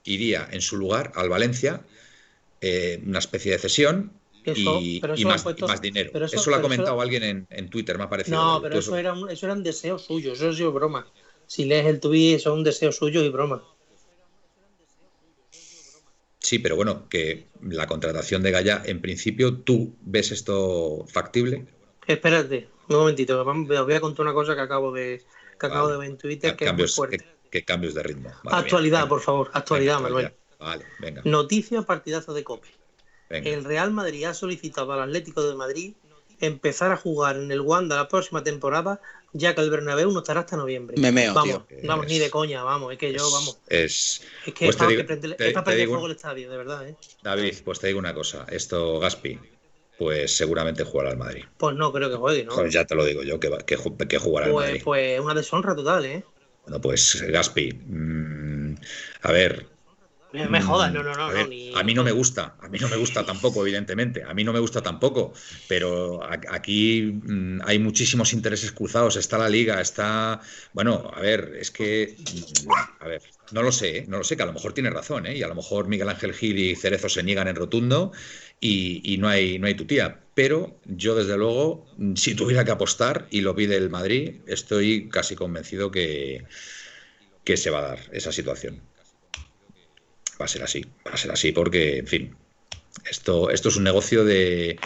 iría 0.04 0.48
en 0.52 0.62
su 0.62 0.78
lugar 0.78 1.12
al 1.16 1.30
Valencia, 1.30 1.82
eh, 2.62 3.02
una 3.06 3.20
especie 3.20 3.52
de 3.52 3.60
cesión, 3.60 4.12
y, 4.46 5.02
más, 5.26 5.82
dinero. 5.82 6.26
eso, 6.26 6.50
lo 6.52 6.56
ha 6.58 6.62
comentado 6.62 7.02
alguien 7.02 7.48
en, 7.50 7.70
Twitter, 7.70 7.98
me 7.98 8.04
ha 8.04 8.10
parecido. 8.10 8.38
No, 8.38 8.62
pero 8.62 8.78
eso, 8.78 8.96
era 8.96 9.14
un, 9.14 9.28
eso 9.30 9.48
eran 9.48 9.64
deseos 9.64 10.06
suyos, 10.06 10.38
eso 10.38 10.50
ha 10.50 10.54
sido 10.54 10.72
broma. 10.72 11.08
Si 11.48 11.66
lees 11.66 11.88
el 11.88 12.00
tuit, 12.00 12.36
eso 12.36 12.52
es 12.52 12.58
un 12.58 12.64
deseo 12.64 12.92
suyo 12.92 13.24
y 13.24 13.30
broma. 13.30 13.64
Sí, 16.40 16.60
pero 16.60 16.76
bueno, 16.76 17.10
que 17.10 17.48
la 17.64 17.88
contratación 17.88 18.44
de 18.44 18.52
Gaya, 18.52 18.84
en 18.86 19.02
principio, 19.02 19.56
¿tú 19.56 19.96
ves 20.02 20.32
esto 20.32 21.06
factible? 21.08 21.66
Espérate, 22.08 22.70
un 22.90 22.98
momentito, 22.98 23.42
os 23.42 23.86
voy 23.86 23.94
a 23.94 24.00
contar 24.00 24.26
una 24.26 24.34
cosa 24.34 24.56
que 24.56 24.62
acabo 24.62 24.92
de, 24.92 25.24
que 25.60 25.66
acabo 25.66 25.90
de 25.90 25.98
ver 25.98 26.10
en 26.10 26.18
Twitter 26.18 26.56
que 26.56 26.66
es 26.66 26.74
muy 26.74 26.88
fuerte. 26.88 27.26
Que, 27.50 27.64
cambios 27.64 27.94
de 27.94 28.04
ritmo. 28.04 28.32
actualidad, 28.52 29.08
por 29.08 29.22
favor, 29.22 29.50
actualidad, 29.54 30.02
Manuel. 30.02 30.34
Vale, 30.60 30.86
venga. 31.00 31.22
Noticia 31.24 31.82
partidazo 31.84 32.34
de 32.34 32.44
Cope. 32.44 32.68
El 33.30 33.64
Real 33.64 33.92
Madrid 33.92 34.26
ha 34.26 34.34
solicitado 34.34 34.92
al 34.94 35.02
Atlético 35.02 35.48
de 35.48 35.56
Madrid 35.56 35.94
empezar 36.40 36.92
a 36.92 36.98
jugar 36.98 37.38
en 37.38 37.52
el 37.52 37.62
Wanda 37.62 37.96
la 37.96 38.08
próxima 38.08 38.44
temporada, 38.44 39.02
ya 39.34 39.56
que 39.56 39.62
el 39.62 39.70
Bernabéu 39.70 40.12
no 40.12 40.20
estará 40.20 40.42
hasta 40.42 40.58
noviembre. 40.58 40.96
Me 41.00 41.12
meo, 41.12 41.34
vamos, 41.34 41.62
vamos, 41.84 42.08
ni 42.08 42.20
de 42.20 42.30
coña, 42.30 42.64
vamos, 42.64 42.92
es 42.92 43.00
que 43.00 43.14
yo, 43.14 43.30
vamos. 43.32 43.58
Es, 43.68 44.22
es 44.46 44.54
que 44.54 44.66
pues 44.66 44.76
está, 44.76 45.64
para 45.64 45.78
fuego 45.86 46.06
el 46.06 46.12
estadio, 46.12 46.50
de 46.50 46.58
verdad, 46.58 46.88
¿eh? 46.88 46.96
David, 47.24 47.56
pues 47.64 47.80
te 47.80 47.88
digo 47.88 48.00
una 48.00 48.14
cosa, 48.14 48.46
esto 48.50 49.00
Gaspi, 49.00 49.40
pues 49.98 50.36
seguramente 50.36 50.84
jugará 50.84 51.12
al 51.12 51.18
Madrid. 51.18 51.44
Pues 51.58 51.76
no 51.76 51.92
creo 51.92 52.10
que 52.10 52.16
juegue, 52.16 52.44
¿no? 52.46 52.56
Pues 52.56 52.74
ya 52.74 52.86
te 52.86 52.96
lo 52.96 53.06
digo 53.06 53.24
yo, 53.24 53.40
que, 53.40 53.50
que, 53.66 53.78
que 54.08 54.18
jugará 54.18 54.52
pues, 54.52 54.66
al 54.66 54.70
Madrid. 54.72 54.82
Pues 54.84 55.20
una 55.20 55.34
deshonra 55.34 55.76
total, 55.76 56.06
¿eh? 56.06 56.24
Bueno, 56.64 56.82
pues 56.82 57.22
Gaspi, 57.28 57.72
mmm, 57.74 58.76
a 59.22 59.32
ver, 59.32 59.68
me 60.50 60.62
jodas, 60.62 60.94
no, 60.94 61.04
no, 61.04 61.14
no. 61.14 61.26
A, 61.26 61.84
mí 61.84 61.94
no 61.94 62.04
me 62.04 62.12
gusta, 62.12 62.56
a 62.60 62.68
mí 62.68 62.78
no 62.80 62.88
me 62.88 62.98
gusta 62.98 63.26
tampoco, 63.26 63.62
evidentemente. 63.62 64.24
A 64.24 64.34
mí 64.34 64.44
no 64.44 64.54
me 64.54 64.60
gusta 64.60 64.82
tampoco, 64.82 65.34
pero 65.68 66.22
aquí 66.24 67.02
mm, 67.02 67.62
hay 67.66 67.80
muchísimos 67.80 68.34
intereses 68.34 68.72
cruzados. 68.72 69.16
Está 69.16 69.38
la 69.38 69.50
liga, 69.50 69.82
está. 69.82 70.42
Bueno, 70.74 71.12
a 71.14 71.20
ver, 71.20 71.56
es 71.60 71.72
que. 71.72 72.16
Mm, 72.66 72.72
a 73.00 73.08
ver, 73.08 73.22
no 73.52 73.62
lo 73.62 73.72
sé, 73.72 73.98
¿eh? 74.00 74.06
no 74.08 74.18
lo 74.18 74.24
sé, 74.24 74.36
que 74.36 74.44
a 74.44 74.48
lo 74.48 74.54
mejor 74.54 74.74
tiene 74.74 74.90
razón, 74.90 75.26
¿eh? 75.28 75.38
Y 75.38 75.44
a 75.44 75.48
lo 75.48 75.56
mejor 75.56 75.88
Miguel 75.88 76.10
Ángel 76.10 76.34
Gil 76.34 76.58
y 76.58 76.76
Cerezo 76.76 77.10
se 77.10 77.24
niegan 77.24 77.48
en 77.48 77.56
rotundo 77.56 78.12
y, 78.60 79.18
no, 79.20 79.28
hay, 79.28 79.60
no 79.60 79.68
hay 79.68 79.76
tu 79.76 79.86
tía. 79.86 80.22
Pero 80.34 80.80
yo, 80.86 81.16
desde 81.16 81.38
luego, 81.38 81.86
si 82.16 82.36
tuviera 82.36 82.66
que 82.66 82.72
apostar 82.72 83.28
y 83.30 83.42
lo 83.42 83.56
pide 83.56 83.76
el 83.78 83.90
Madrid, 83.90 84.42
estoy 84.48 85.10
casi 85.10 85.36
convencido 85.36 85.92
que, 85.92 86.46
que 87.44 87.58
se 87.58 87.70
va 87.70 87.80
a 87.80 87.88
dar 87.90 88.00
esa 88.12 88.32
situación 88.32 88.82
va 90.40 90.46
a 90.46 90.48
ser 90.48 90.64
así, 90.64 90.86
va 91.06 91.12
a 91.12 91.18
ser 91.18 91.32
así 91.32 91.52
porque, 91.52 92.00
en 92.00 92.08
fin, 92.08 92.36
esto, 93.10 93.50
esto 93.50 93.70
es 93.70 93.76
un 93.76 93.84
negocio 93.84 94.24
de, 94.24 94.80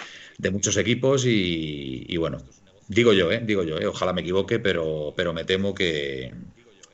muchos 0.52 0.78
equipos 0.78 1.24
y, 1.26 2.16
bueno, 2.18 2.38
digo 2.88 3.14
yo, 3.14 3.32
¿eh? 3.32 3.42
digo 3.44 3.64
yo, 3.64 3.78
¿eh? 3.78 3.88
ojalá 3.88 4.14
me 4.14 4.22
equivoque, 4.22 4.60
pero, 4.60 5.14
pero 5.16 5.34
me 5.34 5.44
temo 5.44 5.74
que 5.74 6.34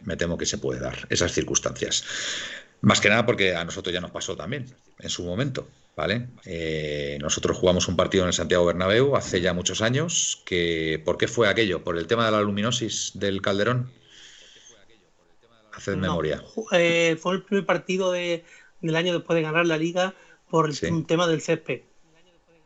me 0.06 0.18
temo 0.18 0.38
que 0.38 0.46
se 0.46 0.58
puede 0.58 0.80
dar 0.80 1.08
esas 1.10 1.34
circunstancias. 1.34 2.06
Más 2.82 3.02
que 3.02 3.10
nada 3.10 3.26
porque 3.26 3.56
a 3.56 3.65
nosotros 3.65 3.94
ya 3.94 4.02
nos 4.02 4.12
pasó 4.12 4.36
también 4.36 4.68
en 5.00 5.10
su 5.10 5.24
momento, 5.24 5.68
¿vale? 5.96 6.28
Eh, 6.46 7.18
nosotros 7.22 7.58
jugamos 7.58 7.88
un 7.88 7.96
partido 7.96 8.24
en 8.24 8.28
el 8.28 8.34
Santiago 8.34 8.65
Bernabéu 8.65 9.15
hace 9.15 9.41
ya 9.41 9.54
muchos 9.54 9.82
años. 9.82 10.44
Que, 10.46 11.02
¿Por 11.04 11.18
qué 11.18 11.28
fue 11.28 11.50
aquello? 11.50 11.84
¿Por 11.84 11.98
el 11.98 12.08
tema 12.08 12.26
de 12.26 12.32
la 12.32 12.41
luminosis 12.41 13.12
del 13.15 13.41
Calderón? 13.41 13.91
Haced 15.76 15.98
memoria. 15.98 16.44
Eh, 16.72 17.18
fue 17.20 17.36
el 17.36 17.44
primer 17.44 17.66
partido 17.66 18.12
del 18.12 18.44
año 18.96 19.14
después 19.14 19.36
de 19.36 19.42
ganar 19.42 19.66
la 19.66 19.78
liga 19.78 20.14
por 20.50 20.70
el 20.70 21.06
tema 21.06 21.28
del 21.28 21.42
césped. 21.42 21.82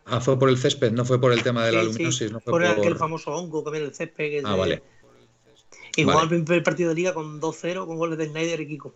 Ah, 0.06 0.20
fue 0.20 0.40
por 0.40 0.50
el 0.50 0.58
césped, 0.58 0.92
no 0.92 1.06
fue 1.06 1.22
por 1.22 1.32
el 1.32 1.44
tema 1.44 1.66
de 1.66 1.72
la 1.72 1.84
luminosis. 1.84 2.32
No 2.32 2.40
fue 2.40 2.52
por, 2.52 2.66
aquel 2.66 2.96
famoso 2.96 3.32
hongo 3.32 3.64
que 3.64 3.72
viene 3.72 3.88
el 3.88 3.94
césped. 3.94 4.44
ah, 4.44 4.56
vale. 4.56 4.82
Y 5.96 6.04
jugó 6.04 6.22
el 6.22 6.30
primer 6.30 6.64
partido 6.64 6.90
de 6.90 6.96
liga 6.96 7.14
con 7.14 7.42
2-0 7.42 7.86
con 7.86 7.98
goles 7.98 8.18
de 8.18 8.28
Snyder 8.28 8.62
y 8.62 8.68
Kiko. 8.68 8.94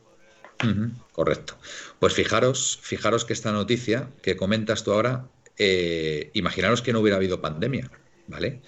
correcto. 1.11 1.55
Pues 1.99 2.13
fijaros, 2.13 2.79
fijaros 2.81 3.25
que 3.25 3.33
esta 3.33 3.51
noticia 3.51 4.09
que 4.21 4.35
comentas 4.35 4.83
tú 4.83 4.93
ahora, 4.93 5.27
eh, 5.57 6.31
imaginaros 6.33 6.81
que 6.81 6.93
no 6.93 6.99
hubiera 6.99 7.17
habido 7.17 7.41
pandemia, 7.41 7.91
¿vale? 8.27 8.61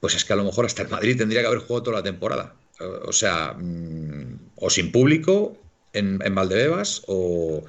Pues 0.00 0.14
es 0.14 0.24
que 0.24 0.32
a 0.32 0.36
lo 0.36 0.44
mejor 0.44 0.66
hasta 0.66 0.82
el 0.82 0.88
Madrid 0.88 1.16
tendría 1.16 1.40
que 1.40 1.46
haber 1.46 1.60
jugado 1.60 1.84
toda 1.84 1.98
la 1.98 2.02
temporada. 2.02 2.54
O 2.80 3.12
sea, 3.12 3.54
mm, 3.54 4.50
o 4.56 4.70
sin 4.70 4.92
público 4.92 5.56
en, 5.92 6.20
en 6.24 6.34
Valdebebas 6.34 7.02
o, 7.06 7.64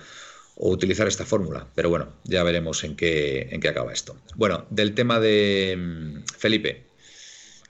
utilizar 0.58 1.08
esta 1.08 1.26
fórmula. 1.26 1.68
Pero 1.76 1.90
bueno, 1.90 2.14
ya 2.24 2.44
veremos 2.44 2.84
en 2.84 2.96
qué, 2.96 3.48
en 3.52 3.62
qué 3.62 3.70
acaba 3.70 3.94
esto. 3.94 4.18
Bueno, 4.36 4.66
del 4.70 4.96
tema 4.96 5.20
de 5.20 5.76
mm, 5.78 6.24
Felipe, 6.38 6.88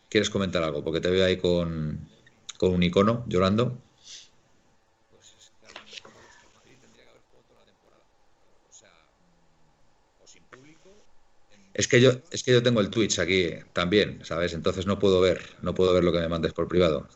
¿quieres 0.09 0.29
comentar 0.29 0.63
algo? 0.63 0.83
Porque 0.83 1.01
te 1.01 1.09
veo 1.09 1.25
ahí 1.25 1.38
con, 1.38 2.07
con 2.57 2.73
un 2.73 2.83
icono 2.83 3.25
llorando. 3.27 3.77
Es 11.73 11.88
que 11.88 12.01
yo, 12.01 12.11
es 12.31 12.43
que 12.43 12.51
yo 12.51 12.63
tengo 12.63 12.81
el 12.81 12.89
Twitch 12.89 13.19
aquí 13.19 13.51
también, 13.71 14.19
¿sabes? 14.25 14.53
Entonces 14.53 14.88
no 14.88 14.97
puedo 14.97 15.21
ver, 15.21 15.41
no 15.61 15.75
puedo 15.75 15.93
ver 15.93 16.03
lo 16.03 16.11
que 16.11 16.19
me 16.19 16.27
mandes 16.27 16.51
por 16.53 16.67
privado. 16.67 17.07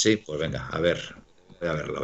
Sí, 0.00 0.18
pues 0.18 0.38
venga, 0.40 0.68
a 0.68 0.78
ver, 0.78 0.98
voy 1.58 1.68
a 1.68 1.72
verlo, 1.72 2.02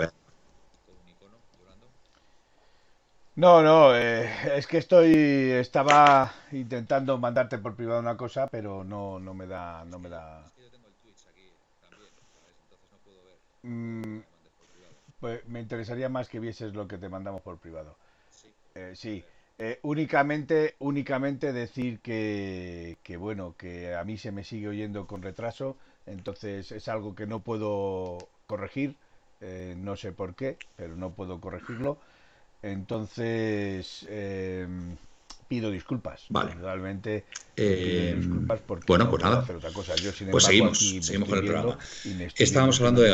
No, 3.36 3.62
no, 3.62 3.96
eh, 3.96 4.28
es 4.56 4.66
que 4.66 4.78
estoy, 4.78 5.12
estaba 5.52 6.32
intentando 6.52 7.16
mandarte 7.18 7.58
por 7.58 7.74
privado 7.76 8.00
una 8.00 8.16
cosa, 8.16 8.46
pero 8.48 8.84
no, 8.84 9.18
no 9.18 9.34
me 9.34 9.46
da, 9.46 9.84
no 9.84 9.98
me 9.98 10.08
da. 10.08 10.52
Mm, 13.62 14.20
pues 15.18 15.46
me 15.46 15.60
interesaría 15.60 16.08
más 16.08 16.28
que 16.28 16.40
vieses 16.40 16.74
lo 16.74 16.88
que 16.88 16.98
te 16.98 17.08
mandamos 17.08 17.42
por 17.42 17.58
privado. 17.58 17.98
Eh, 18.74 18.92
sí, 18.96 19.24
eh, 19.58 19.80
únicamente, 19.82 20.76
únicamente 20.80 21.52
decir 21.52 22.00
que, 22.00 22.98
que, 23.02 23.16
bueno, 23.16 23.56
que 23.56 23.94
a 23.94 24.04
mí 24.04 24.18
se 24.18 24.32
me 24.32 24.44
sigue 24.44 24.68
oyendo 24.68 25.06
con 25.06 25.22
retraso 25.22 25.78
entonces 26.10 26.72
es 26.72 26.88
algo 26.88 27.14
que 27.14 27.26
no 27.26 27.40
puedo 27.40 28.18
corregir 28.46 28.94
eh, 29.40 29.74
no 29.78 29.96
sé 29.96 30.12
por 30.12 30.34
qué, 30.34 30.58
pero 30.76 30.96
no 30.96 31.10
puedo 31.10 31.40
corregirlo. 31.40 31.96
Entonces, 32.62 34.06
eh, 34.08 34.66
pido 35.48 35.70
disculpas. 35.70 36.26
Vale. 36.28 36.54
Realmente 36.54 37.24
eh, 37.56 38.14
disculpas 38.16 38.60
porque 38.66 38.84
bueno, 38.86 39.04
no 39.06 39.10
pues 39.10 39.22
nada. 39.24 39.38
hacer 39.40 39.56
otra 39.56 39.72
cosa. 39.72 39.96
Yo, 39.96 40.12
sin 40.12 40.30
Pues 40.30 40.44
embargo, 40.48 40.74
seguimos, 40.74 41.06
seguimos 41.06 41.28
con 41.28 41.38
el 41.38 41.44
programa. 41.44 41.78
Estábamos 42.36 42.78
hablando 42.80 43.00
de 43.00 43.10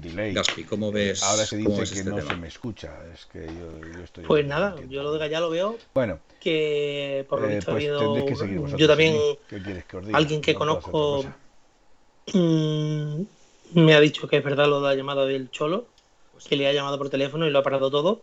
delay. 0.00 0.32
Gaspi, 0.32 0.64
¿cómo 0.64 0.92
ves, 0.92 1.22
Ahora 1.22 1.44
se 1.44 1.62
cómo 1.62 1.80
dice 1.80 1.92
que 1.92 1.98
este 1.98 2.10
no 2.10 2.16
tema? 2.16 2.30
se 2.30 2.36
me 2.36 2.48
escucha. 2.48 2.90
Es 3.12 3.26
que 3.26 3.46
yo, 3.46 3.92
yo 3.96 4.04
estoy. 4.04 4.24
Pues 4.24 4.46
nada, 4.46 4.70
entiendo. 4.70 4.94
yo 4.94 5.02
lo 5.02 5.12
de 5.12 5.18
Gallá 5.18 5.40
lo 5.40 5.50
veo 5.50 5.76
Bueno, 5.92 6.20
que 6.40 7.26
por 7.28 7.40
lo 7.40 7.48
eh, 7.50 7.56
visto 7.56 7.70
ha 7.70 7.74
pues 7.74 7.84
habido 7.84 7.98
tendréis 8.00 8.26
que 8.30 8.36
seguir 8.36 8.58
vosotros 8.60 8.80
yo 8.80 8.86
también 8.86 9.12
sin 9.12 9.20
mí. 9.22 9.38
¿Qué 9.48 9.62
quieres 9.62 9.84
que 9.84 9.96
os 9.96 10.06
diga? 10.06 10.18
alguien 10.18 10.40
que 10.40 10.52
No 10.52 10.58
conozco 10.60 11.24
mm, 12.32 13.22
me 13.74 13.94
ha 13.94 14.00
dicho 14.00 14.28
que 14.28 14.38
es 14.38 14.44
verdad 14.44 14.68
lo 14.68 14.80
de 14.80 14.88
la 14.88 14.94
llamada 14.94 15.26
del 15.26 15.50
Cholo, 15.50 15.86
que 16.48 16.56
le 16.56 16.66
ha 16.66 16.72
llamado 16.72 16.98
por 16.98 17.10
teléfono 17.10 17.46
y 17.46 17.50
lo 17.50 17.58
ha 17.58 17.62
parado 17.62 17.90
todo, 17.90 18.22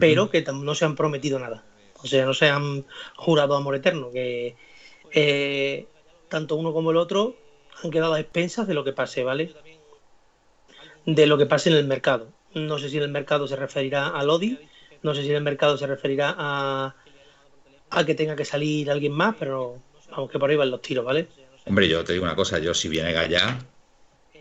pero 0.00 0.30
que 0.30 0.42
no 0.42 0.74
se 0.74 0.84
han 0.84 0.96
prometido 0.96 1.38
nada. 1.38 1.64
O 2.02 2.06
sea, 2.06 2.24
no 2.24 2.34
se 2.34 2.48
han 2.48 2.84
jurado 3.16 3.56
amor 3.56 3.74
eterno, 3.74 4.10
que 4.10 4.54
eh, 5.12 5.86
tanto 6.28 6.56
uno 6.56 6.72
como 6.72 6.90
el 6.90 6.96
otro 6.96 7.34
han 7.82 7.90
quedado 7.90 8.14
a 8.14 8.20
expensas 8.20 8.66
de 8.66 8.74
lo 8.74 8.84
que 8.84 8.92
pase, 8.92 9.24
¿vale? 9.24 9.54
De 11.04 11.26
lo 11.26 11.38
que 11.38 11.46
pase 11.46 11.70
en 11.70 11.76
el 11.76 11.86
mercado. 11.86 12.28
No 12.54 12.78
sé 12.78 12.88
si 12.88 12.96
en 12.96 13.04
el 13.04 13.10
mercado 13.10 13.46
se 13.46 13.56
referirá 13.56 14.08
a 14.08 14.22
Lodi, 14.22 14.58
no 15.02 15.14
sé 15.14 15.22
si 15.22 15.30
en 15.30 15.36
el 15.36 15.42
mercado 15.42 15.76
se 15.76 15.86
referirá 15.86 16.34
a, 16.36 16.94
a 17.90 18.04
que 18.04 18.14
tenga 18.14 18.36
que 18.36 18.44
salir 18.44 18.90
alguien 18.90 19.12
más, 19.12 19.36
pero 19.38 19.78
vamos 20.10 20.30
que 20.30 20.38
por 20.38 20.50
ahí 20.50 20.56
van 20.56 20.70
los 20.70 20.82
tiros, 20.82 21.04
¿vale? 21.04 21.28
Hombre, 21.66 21.88
yo 21.88 22.04
te 22.04 22.12
digo 22.12 22.24
una 22.24 22.36
cosa, 22.36 22.58
yo 22.58 22.74
si 22.74 22.88
viene 22.88 23.12
Gallá, 23.12 23.58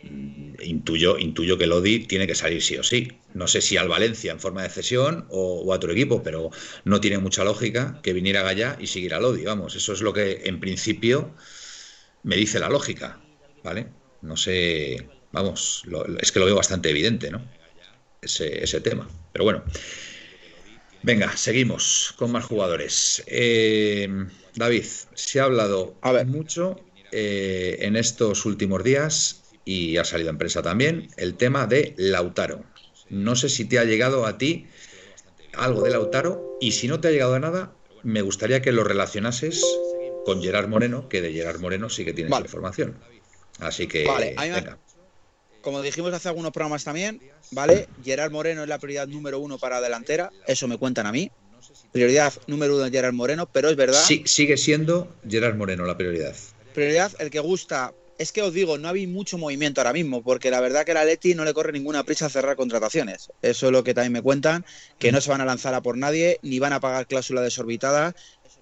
mm, 0.02 0.56
intuyo, 0.64 1.18
intuyo 1.20 1.58
que 1.58 1.68
Lodi 1.68 2.08
tiene 2.08 2.28
que 2.28 2.36
salir 2.36 2.62
sí 2.64 2.78
o 2.78 2.84
sí. 2.84 3.24
No 3.34 3.48
sé 3.48 3.62
si 3.62 3.78
al 3.78 3.90
Valencia 3.90 4.32
en 4.34 4.40
forma 4.40 4.64
de 4.64 4.70
cesión 4.70 5.28
o, 5.30 5.62
o 5.66 5.74
a 5.74 5.78
otro 5.78 5.92
equipo, 5.94 6.24
pero 6.24 6.52
no 6.86 7.02
tiene 7.02 7.20
mucha 7.20 7.44
lógica 7.46 8.02
que 8.04 8.14
viniera 8.14 8.44
Gallá 8.44 8.78
y 8.80 8.88
siguiera 8.88 9.20
Lodi. 9.22 9.46
Vamos, 9.46 9.76
eso 9.76 9.94
es 9.94 10.02
lo 10.02 10.14
que 10.14 10.44
en 10.46 10.60
principio 10.60 11.36
me 12.24 12.36
dice 12.38 12.60
la 12.60 12.70
lógica, 12.70 13.28
¿vale? 13.64 13.96
No 14.22 14.38
sé, 14.38 15.12
vamos, 15.32 15.84
lo- 15.86 16.06
es 16.20 16.32
que 16.32 16.40
lo 16.40 16.46
veo 16.48 16.56
bastante 16.56 16.90
evidente, 16.92 17.32
¿no? 17.32 17.52
Ese, 18.22 18.64
ese 18.64 18.82
tema. 18.82 19.08
Pero 19.34 19.46
bueno. 19.46 19.66
Venga, 21.02 21.38
seguimos 21.38 22.14
con 22.18 22.32
más 22.32 22.46
jugadores. 22.46 23.24
Eh, 23.28 24.08
David, 24.56 24.86
se 25.14 25.40
ha 25.40 25.44
hablado 25.46 26.00
A 26.02 26.12
ver. 26.12 26.26
mucho 26.26 26.85
eh, 27.18 27.78
en 27.80 27.96
estos 27.96 28.46
últimos 28.46 28.84
días 28.84 29.44
y 29.64 29.96
ha 29.96 30.04
salido 30.04 30.30
en 30.30 30.38
prensa 30.38 30.62
también 30.62 31.10
el 31.16 31.36
tema 31.36 31.66
de 31.66 31.96
Lautaro. 31.98 32.66
No 33.10 33.38
sé 33.38 33.48
si 33.48 33.64
te 33.66 33.80
ha 33.80 33.86
llegado 33.86 34.26
a 34.26 34.38
ti 34.38 34.68
algo 35.54 35.82
de 35.82 35.92
Lautaro 35.92 36.44
y 36.60 36.74
si 36.74 36.90
no 36.90 37.00
te 37.00 37.08
ha 37.08 37.12
llegado 37.12 37.36
a 37.36 37.40
nada, 37.40 37.74
me 38.04 38.22
gustaría 38.22 38.62
que 38.62 38.74
lo 38.74 38.84
relacionases 38.84 39.80
con 40.24 40.42
Gerard 40.42 40.68
Moreno, 40.68 41.08
que 41.08 41.22
de 41.22 41.32
Gerard 41.32 41.62
Moreno 41.62 41.90
sí 41.90 42.04
que 42.04 42.14
tienes 42.14 42.32
Vale. 42.32 42.46
información. 42.46 43.00
Así 43.60 43.88
que, 43.88 44.04
Vale, 44.04 44.36
venga. 44.38 44.78
Como 45.62 45.82
dijimos 45.82 46.14
hace 46.14 46.28
algunos 46.28 46.52
programas 46.52 46.84
también, 46.84 47.22
¿vale? 47.52 47.88
Gerard 48.04 48.32
Moreno 48.32 48.64
es 48.64 48.70
la 48.70 48.78
prioridad 48.78 49.08
número 49.08 49.40
uno 49.40 49.58
para 49.58 49.78
la 49.78 49.84
delantera, 49.84 50.32
eso 50.48 50.68
me 50.68 50.78
cuentan 50.78 51.08
a 51.08 51.12
mí. 51.12 51.32
Prioridad 51.92 52.34
número 52.48 52.76
uno 52.76 52.84
de 52.84 52.92
Gerard 52.92 53.14
Moreno, 53.14 53.48
pero 53.52 53.70
es 53.70 53.76
verdad, 53.76 54.04
Sí, 54.04 54.24
sigue 54.26 54.58
siendo 54.58 55.16
Gerard 55.28 55.56
Moreno 55.56 55.86
la 55.86 55.98
prioridad. 55.98 56.36
Prioridad 56.76 57.12
el 57.20 57.32
que 57.32 57.40
gusta. 57.40 57.94
Es 58.18 58.32
que 58.32 58.42
os 58.42 58.54
digo, 58.54 58.78
no 58.78 58.88
hay 58.88 59.08
mucho 59.08 59.38
movimiento 59.38 59.82
ahora 59.82 59.92
mismo, 59.92 60.24
porque 60.24 60.50
la 60.50 60.62
verdad 60.62 60.86
que 60.86 60.94
la 60.94 61.04
Leti 61.04 61.36
no 61.36 61.44
le 61.44 61.54
corre 61.54 61.74
ninguna 61.74 62.04
prisa 62.04 62.28
a 62.28 62.30
cerrar 62.30 62.56
contrataciones. 62.56 63.32
Eso 63.42 63.66
es 63.66 63.72
lo 63.74 63.84
que 63.84 63.94
también 63.94 64.14
me 64.14 64.22
cuentan, 64.22 64.64
que 65.00 65.12
no 65.12 65.20
se 65.20 65.30
van 65.30 65.42
a 65.42 65.46
lanzar 65.46 65.74
a 65.74 65.82
por 65.82 65.98
nadie, 65.98 66.40
ni 66.42 66.60
van 66.60 66.72
a 66.72 66.80
pagar 66.80 67.08
cláusula 67.08 67.42
desorbitada. 67.42 68.16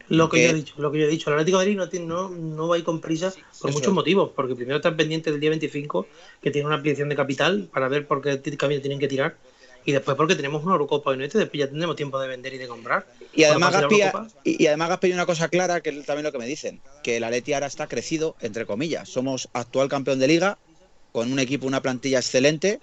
Lo 0.09 0.28
que 0.28 0.43
yo 0.43 0.49
he 0.49 0.53
dicho, 0.53 0.74
lo 0.78 0.91
que 0.91 0.99
yo 0.99 1.05
he 1.05 1.09
dicho. 1.09 1.30
El 1.30 1.36
Atlético 1.36 1.59
de 1.59 1.66
Madrid 1.66 1.78
no, 1.78 1.89
tiene, 1.89 2.05
no, 2.07 2.30
no 2.30 2.68
va 2.68 2.76
a 2.76 2.78
ir 2.80 2.84
con 2.84 2.99
prisa 2.99 3.32
por 3.32 3.70
Eso 3.70 3.78
muchos 3.78 3.88
es. 3.88 3.93
motivos. 3.93 4.32
Porque 4.36 4.55
primero 4.55 4.78
están 4.78 4.97
pendientes 4.97 5.32
del 5.32 5.39
día 5.39 5.49
25, 5.51 6.07
que 6.41 6.51
tiene 6.51 6.66
una 6.66 6.76
ampliación 6.76 7.09
de 7.09 7.16
capital 7.16 7.70
para 7.72 7.88
ver 7.88 8.07
por 8.07 8.22
qué 8.22 8.57
camino 8.57 8.82
tienen 8.82 8.99
que 8.99 9.07
tirar. 9.07 9.38
Y 9.86 9.91
después 9.91 10.16
porque 10.18 10.36
tenemos 10.36 10.64
una 10.64 10.74
Eurocopa 10.74 11.14
y 11.14 11.18
no 11.18 11.24
este, 11.24 11.38
después 11.38 11.59
ya 11.59 11.68
tendremos 11.68 11.95
tiempo 11.95 12.20
de 12.20 12.28
vender 12.28 12.53
y 12.53 12.57
de 12.57 12.68
comprar. 12.68 13.05
Y 13.36 13.44
además, 13.46 13.72
Gaspi, 13.74 14.02
y, 14.44 14.64
y 14.64 14.68
además 14.68 14.90
Gaspi 14.90 15.08
hay 15.08 15.14
una 15.14 15.26
cosa 15.26 15.48
clara, 15.50 15.82
que 15.82 15.90
es 15.90 16.06
también 16.06 16.24
lo 16.24 16.32
que 16.32 16.38
me 16.38 16.46
dicen, 16.46 16.82
que 17.04 17.18
el 17.18 17.24
Atleti 17.24 17.54
ahora 17.54 17.68
está 17.68 17.88
crecido, 17.88 18.36
entre 18.42 18.66
comillas. 18.66 19.10
Somos 19.10 19.50
actual 19.54 19.90
campeón 19.90 20.20
de 20.20 20.28
liga, 20.28 20.60
con 21.12 21.32
un 21.32 21.40
equipo, 21.40 21.68
una 21.68 21.82
plantilla 21.82 22.20
excelente, 22.20 22.80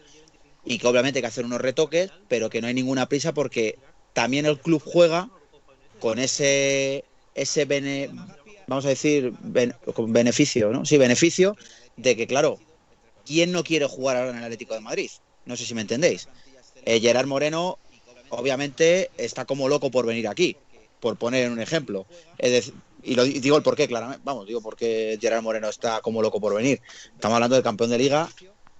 y 0.64 0.78
que 0.78 0.86
obviamente 0.86 1.18
hay 1.18 1.22
que 1.22 1.28
hacer 1.28 1.44
unos 1.44 1.60
retoques, 1.60 2.10
pero 2.28 2.50
que 2.50 2.60
no 2.60 2.66
hay 2.66 2.74
ninguna 2.74 3.06
prisa 3.06 3.32
porque 3.32 3.78
también 4.12 4.46
el 4.46 4.58
club 4.58 4.82
juega 4.84 5.30
con 6.00 6.18
ese, 6.18 7.04
ese 7.34 7.64
bene- 7.64 8.10
vamos 8.66 8.84
a 8.86 8.88
decir, 8.90 9.32
ben- 9.40 9.74
con 9.94 10.12
beneficio, 10.12 10.70
¿no? 10.70 10.84
Sí, 10.84 10.98
beneficio 10.98 11.56
de 11.96 12.16
que, 12.16 12.26
claro, 12.26 12.58
¿quién 13.24 13.52
no 13.52 13.64
quiere 13.64 13.86
jugar 13.86 14.16
ahora 14.16 14.30
en 14.30 14.38
el 14.38 14.44
Atlético 14.44 14.74
de 14.74 14.80
Madrid? 14.80 15.10
No 15.44 15.56
sé 15.56 15.64
si 15.64 15.74
me 15.74 15.80
entendéis. 15.82 16.28
Eh, 16.84 17.00
Gerard 17.00 17.26
Moreno, 17.26 17.78
obviamente, 18.30 19.10
está 19.16 19.44
como 19.44 19.68
loco 19.68 19.90
por 19.90 20.06
venir 20.06 20.26
aquí, 20.28 20.56
por 21.00 21.16
poner 21.16 21.50
un 21.50 21.60
ejemplo. 21.60 22.06
Es 22.38 22.50
decir, 22.50 22.74
y 23.02 23.14
lo 23.14 23.24
y 23.24 23.38
digo 23.40 23.56
el 23.56 23.62
porqué, 23.62 23.86
claramente. 23.88 24.22
Vamos, 24.24 24.46
digo 24.46 24.60
por 24.60 24.76
qué 24.76 25.18
Gerard 25.20 25.42
Moreno 25.42 25.68
está 25.68 26.00
como 26.00 26.20
loco 26.22 26.40
por 26.40 26.54
venir. 26.54 26.80
Estamos 27.14 27.34
hablando 27.36 27.56
del 27.56 27.62
campeón 27.64 27.90
de 27.90 27.98
liga, 27.98 28.28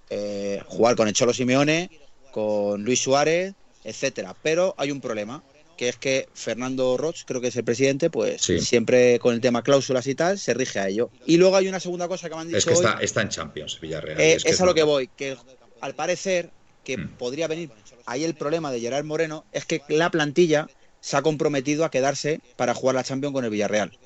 eh, 0.09 0.61
jugar 0.67 0.95
con 0.95 1.07
el 1.07 1.13
Cholo 1.13 1.33
Simeone, 1.33 1.89
con 2.31 2.83
Luis 2.83 2.99
Suárez, 3.01 3.53
etcétera. 3.83 4.35
Pero 4.41 4.75
hay 4.77 4.91
un 4.91 5.01
problema, 5.01 5.43
que 5.77 5.89
es 5.89 5.97
que 5.97 6.27
Fernando 6.33 6.95
Roch, 6.97 7.23
creo 7.25 7.41
que 7.41 7.47
es 7.47 7.55
el 7.55 7.63
presidente, 7.63 8.09
pues 8.11 8.41
Sí. 8.41 8.59
siempre 8.59 9.17
con 9.19 9.33
el 9.33 9.41
tema 9.41 9.63
cláusulas 9.63 10.05
y 10.05 10.13
tal, 10.15 10.37
se 10.37 10.53
rige 10.53 10.79
a 10.79 10.87
ello. 10.87 11.09
Y 11.25 11.37
luego 11.37 11.55
hay 11.55 11.67
una 11.67 11.79
segunda 11.79 12.07
cosa 12.07 12.29
que 12.29 12.35
me 12.35 12.41
han 12.41 12.47
dicho 12.47 12.57
Es 12.59 12.65
que 12.65 12.71
hoy. 12.71 12.75
está, 12.85 12.97
está 13.01 13.21
en 13.23 13.29
Champions, 13.29 13.79
Villarreal. 13.81 14.19
Eh, 14.21 14.33
es 14.33 14.43
que 14.43 14.51
es 14.51 14.61
a 14.61 14.65
lo 14.65 14.75
que 14.75 14.83
voy, 14.83 15.07
que 15.07 15.35
al 15.81 15.95
parecer 15.95 16.51
que 16.83 16.97
Mm. 16.97 17.17
podría 17.17 17.47
venir. 17.47 17.71
Ahí 18.05 18.23
el 18.23 18.35
problema 18.35 18.71
de 18.71 18.79
Gerard 18.79 19.05
Moreno 19.05 19.45
es 19.51 19.65
que 19.65 19.81
la 19.87 20.09
plantilla 20.09 20.67
se 20.99 21.17
ha 21.17 21.21
comprometido 21.21 21.83
a 21.85 21.91
quedarse 21.91 22.41
para 22.55 22.73
jugar 22.73 22.95
la 22.95 23.03
Champions 23.03 23.33
con 23.33 23.43
el 23.43 23.49
Villarreal. 23.51 23.97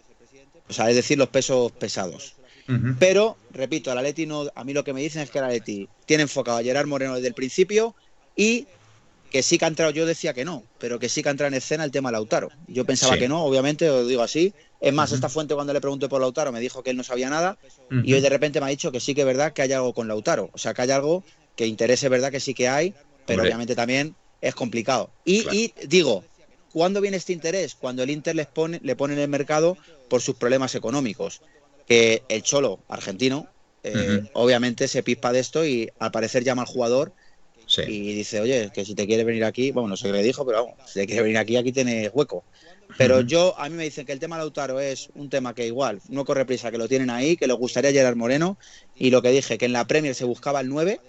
O 0.67 0.73
sea, 0.73 0.89
es 0.89 0.95
decir, 0.95 1.17
los 1.17 1.29
pesos 1.29 1.71
pesados. 1.73 2.35
Pero, 2.99 3.37
repito, 3.51 3.91
el 3.91 3.97
Atleti 3.97 4.25
no, 4.25 4.49
a 4.55 4.63
mí 4.63 4.73
lo 4.73 4.83
que 4.83 4.93
me 4.93 5.01
dicen 5.01 5.21
es 5.21 5.29
que 5.29 5.37
el 5.37 5.43
Atleti 5.45 5.87
tiene 6.05 6.23
enfocado 6.23 6.57
a 6.57 6.63
Gerard 6.63 6.87
Moreno 6.87 7.15
desde 7.15 7.27
el 7.27 7.35
principio 7.35 7.95
y 8.35 8.67
que 9.31 9.43
sí 9.43 9.57
que 9.57 9.65
ha 9.65 9.67
entrado, 9.67 9.91
yo 9.91 10.05
decía 10.05 10.33
que 10.33 10.45
no, 10.45 10.63
pero 10.79 10.97
que 10.97 11.09
sí 11.09 11.21
que 11.21 11.29
ha 11.29 11.31
entrado 11.31 11.49
en 11.49 11.55
escena 11.55 11.83
el 11.83 11.91
tema 11.91 12.11
Lautaro. 12.11 12.49
Yo 12.67 12.85
pensaba 12.85 13.13
Sí. 13.13 13.19
que 13.19 13.27
no, 13.27 13.43
obviamente, 13.43 13.89
os 13.89 14.07
digo 14.07 14.23
así. 14.23 14.53
Es 14.79 14.93
más, 14.93 15.11
esta 15.11 15.29
fuente 15.29 15.53
cuando 15.55 15.73
le 15.73 15.81
pregunté 15.81 16.07
por 16.07 16.21
Lautaro 16.21 16.51
me 16.51 16.59
dijo 16.59 16.83
que 16.83 16.91
él 16.91 16.97
no 16.97 17.03
sabía 17.03 17.29
nada 17.29 17.57
y 18.03 18.13
hoy 18.13 18.21
de 18.21 18.29
repente 18.29 18.59
me 18.59 18.67
ha 18.67 18.69
dicho 18.69 18.91
que 18.91 18.99
sí 18.99 19.13
que 19.13 19.21
es 19.21 19.27
verdad 19.27 19.51
que 19.53 19.61
hay 19.61 19.73
algo 19.73 19.93
con 19.93 20.07
Lautaro. 20.07 20.49
O 20.53 20.57
sea, 20.57 20.73
que 20.73 20.83
hay 20.83 20.91
algo 20.91 21.23
que 21.55 21.65
interese, 21.67 22.09
verdad 22.09 22.31
que 22.31 22.39
sí 22.39 22.53
que 22.53 22.67
hay, 22.67 22.93
pero 23.25 23.39
Hombre. 23.39 23.49
obviamente 23.49 23.75
también 23.75 24.15
es 24.41 24.55
complicado. 24.55 25.09
Y, 25.25 25.41
Claro. 25.43 25.57
y 25.57 25.73
digo, 25.87 26.23
¿cuándo 26.73 27.01
viene 27.01 27.17
este 27.17 27.33
interés? 27.33 27.75
Cuando 27.75 28.03
el 28.03 28.09
Inter 28.09 28.35
les 28.35 28.47
pone, 28.47 28.79
le 28.83 28.95
pone 28.95 29.13
en 29.13 29.19
el 29.19 29.27
mercado 29.29 29.77
por 30.09 30.21
sus 30.21 30.35
problemas 30.35 30.75
económicos. 30.75 31.41
Que 31.87 32.23
el 32.29 32.41
Cholo, 32.43 32.79
argentino, 32.87 33.47
eh, 33.83 34.23
obviamente 34.33 34.87
se 34.87 35.03
pispa 35.03 35.31
de 35.31 35.39
esto 35.39 35.65
y 35.65 35.89
al 35.99 36.11
parecer 36.11 36.43
llama 36.43 36.63
al 36.63 36.67
jugador 36.67 37.13
Sí. 37.67 37.81
y 37.87 38.13
dice, 38.13 38.39
oye, 38.41 38.69
que 38.73 38.85
si 38.85 38.93
te 38.93 39.07
quiere 39.07 39.23
venir 39.23 39.43
aquí, 39.43 39.71
bueno, 39.71 39.89
no 39.89 39.97
sé 39.97 40.07
qué 40.07 40.13
le 40.13 40.23
dijo, 40.23 40.45
pero 40.45 40.65
vamos, 40.65 40.79
si 40.87 40.99
te 40.99 41.07
quiere 41.07 41.23
venir 41.23 41.37
aquí, 41.39 41.57
aquí 41.57 41.71
tienes 41.71 42.11
hueco. 42.13 42.43
Pero 42.97 43.21
yo, 43.21 43.59
a 43.59 43.67
mí 43.69 43.75
me 43.75 43.83
dicen 43.83 44.05
que 44.05 44.11
el 44.13 44.19
tema 44.19 44.37
Lautaro 44.37 44.79
es 44.79 45.09
un 45.15 45.29
tema 45.31 45.55
que 45.55 45.65
igual 45.65 45.99
no 46.07 46.23
corre 46.25 46.45
prisa, 46.45 46.69
que 46.69 46.77
lo 46.77 46.87
tienen 46.87 47.09
ahí, 47.09 47.35
que 47.37 47.47
les 47.47 47.57
gustaría 47.57 47.91
Gerard 47.91 48.15
Moreno, 48.15 48.57
y 48.95 49.09
lo 49.09 49.21
que 49.23 49.31
dije, 49.31 49.57
que 49.57 49.65
en 49.65 49.73
la 49.73 49.85
Premier 49.87 50.13
se 50.13 50.25
buscaba 50.25 50.61
el 50.61 50.69
9 50.69 50.99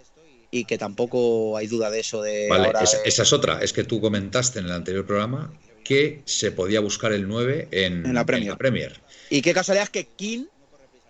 y 0.56 0.64
que 0.64 0.78
tampoco 0.78 1.56
hay 1.56 1.66
duda 1.66 1.90
de 1.90 2.00
eso 2.00 2.22
de 2.22 2.48
Vale, 2.48 2.66
ahora 2.66 2.80
esa, 2.82 2.98
de- 3.02 3.08
esa 3.08 3.22
es 3.22 3.32
otra. 3.32 3.60
Es 3.62 3.72
que 3.72 3.84
tú 3.84 4.00
comentaste 4.00 4.58
en 4.58 4.66
el 4.66 4.72
anterior 4.72 5.06
programa 5.06 5.52
que 5.84 6.22
se 6.24 6.50
podía 6.52 6.80
buscar 6.80 7.12
el 7.12 7.28
9 7.28 7.68
en, 7.70 8.06
En 8.06 8.14
la 8.14 8.24
Premier. 8.24 8.56
Premier. 8.56 9.00
Y 9.30 9.42
qué 9.42 9.52
casualidad 9.54 9.84
es 9.84 9.90
que 9.90 10.06
King 10.06 10.44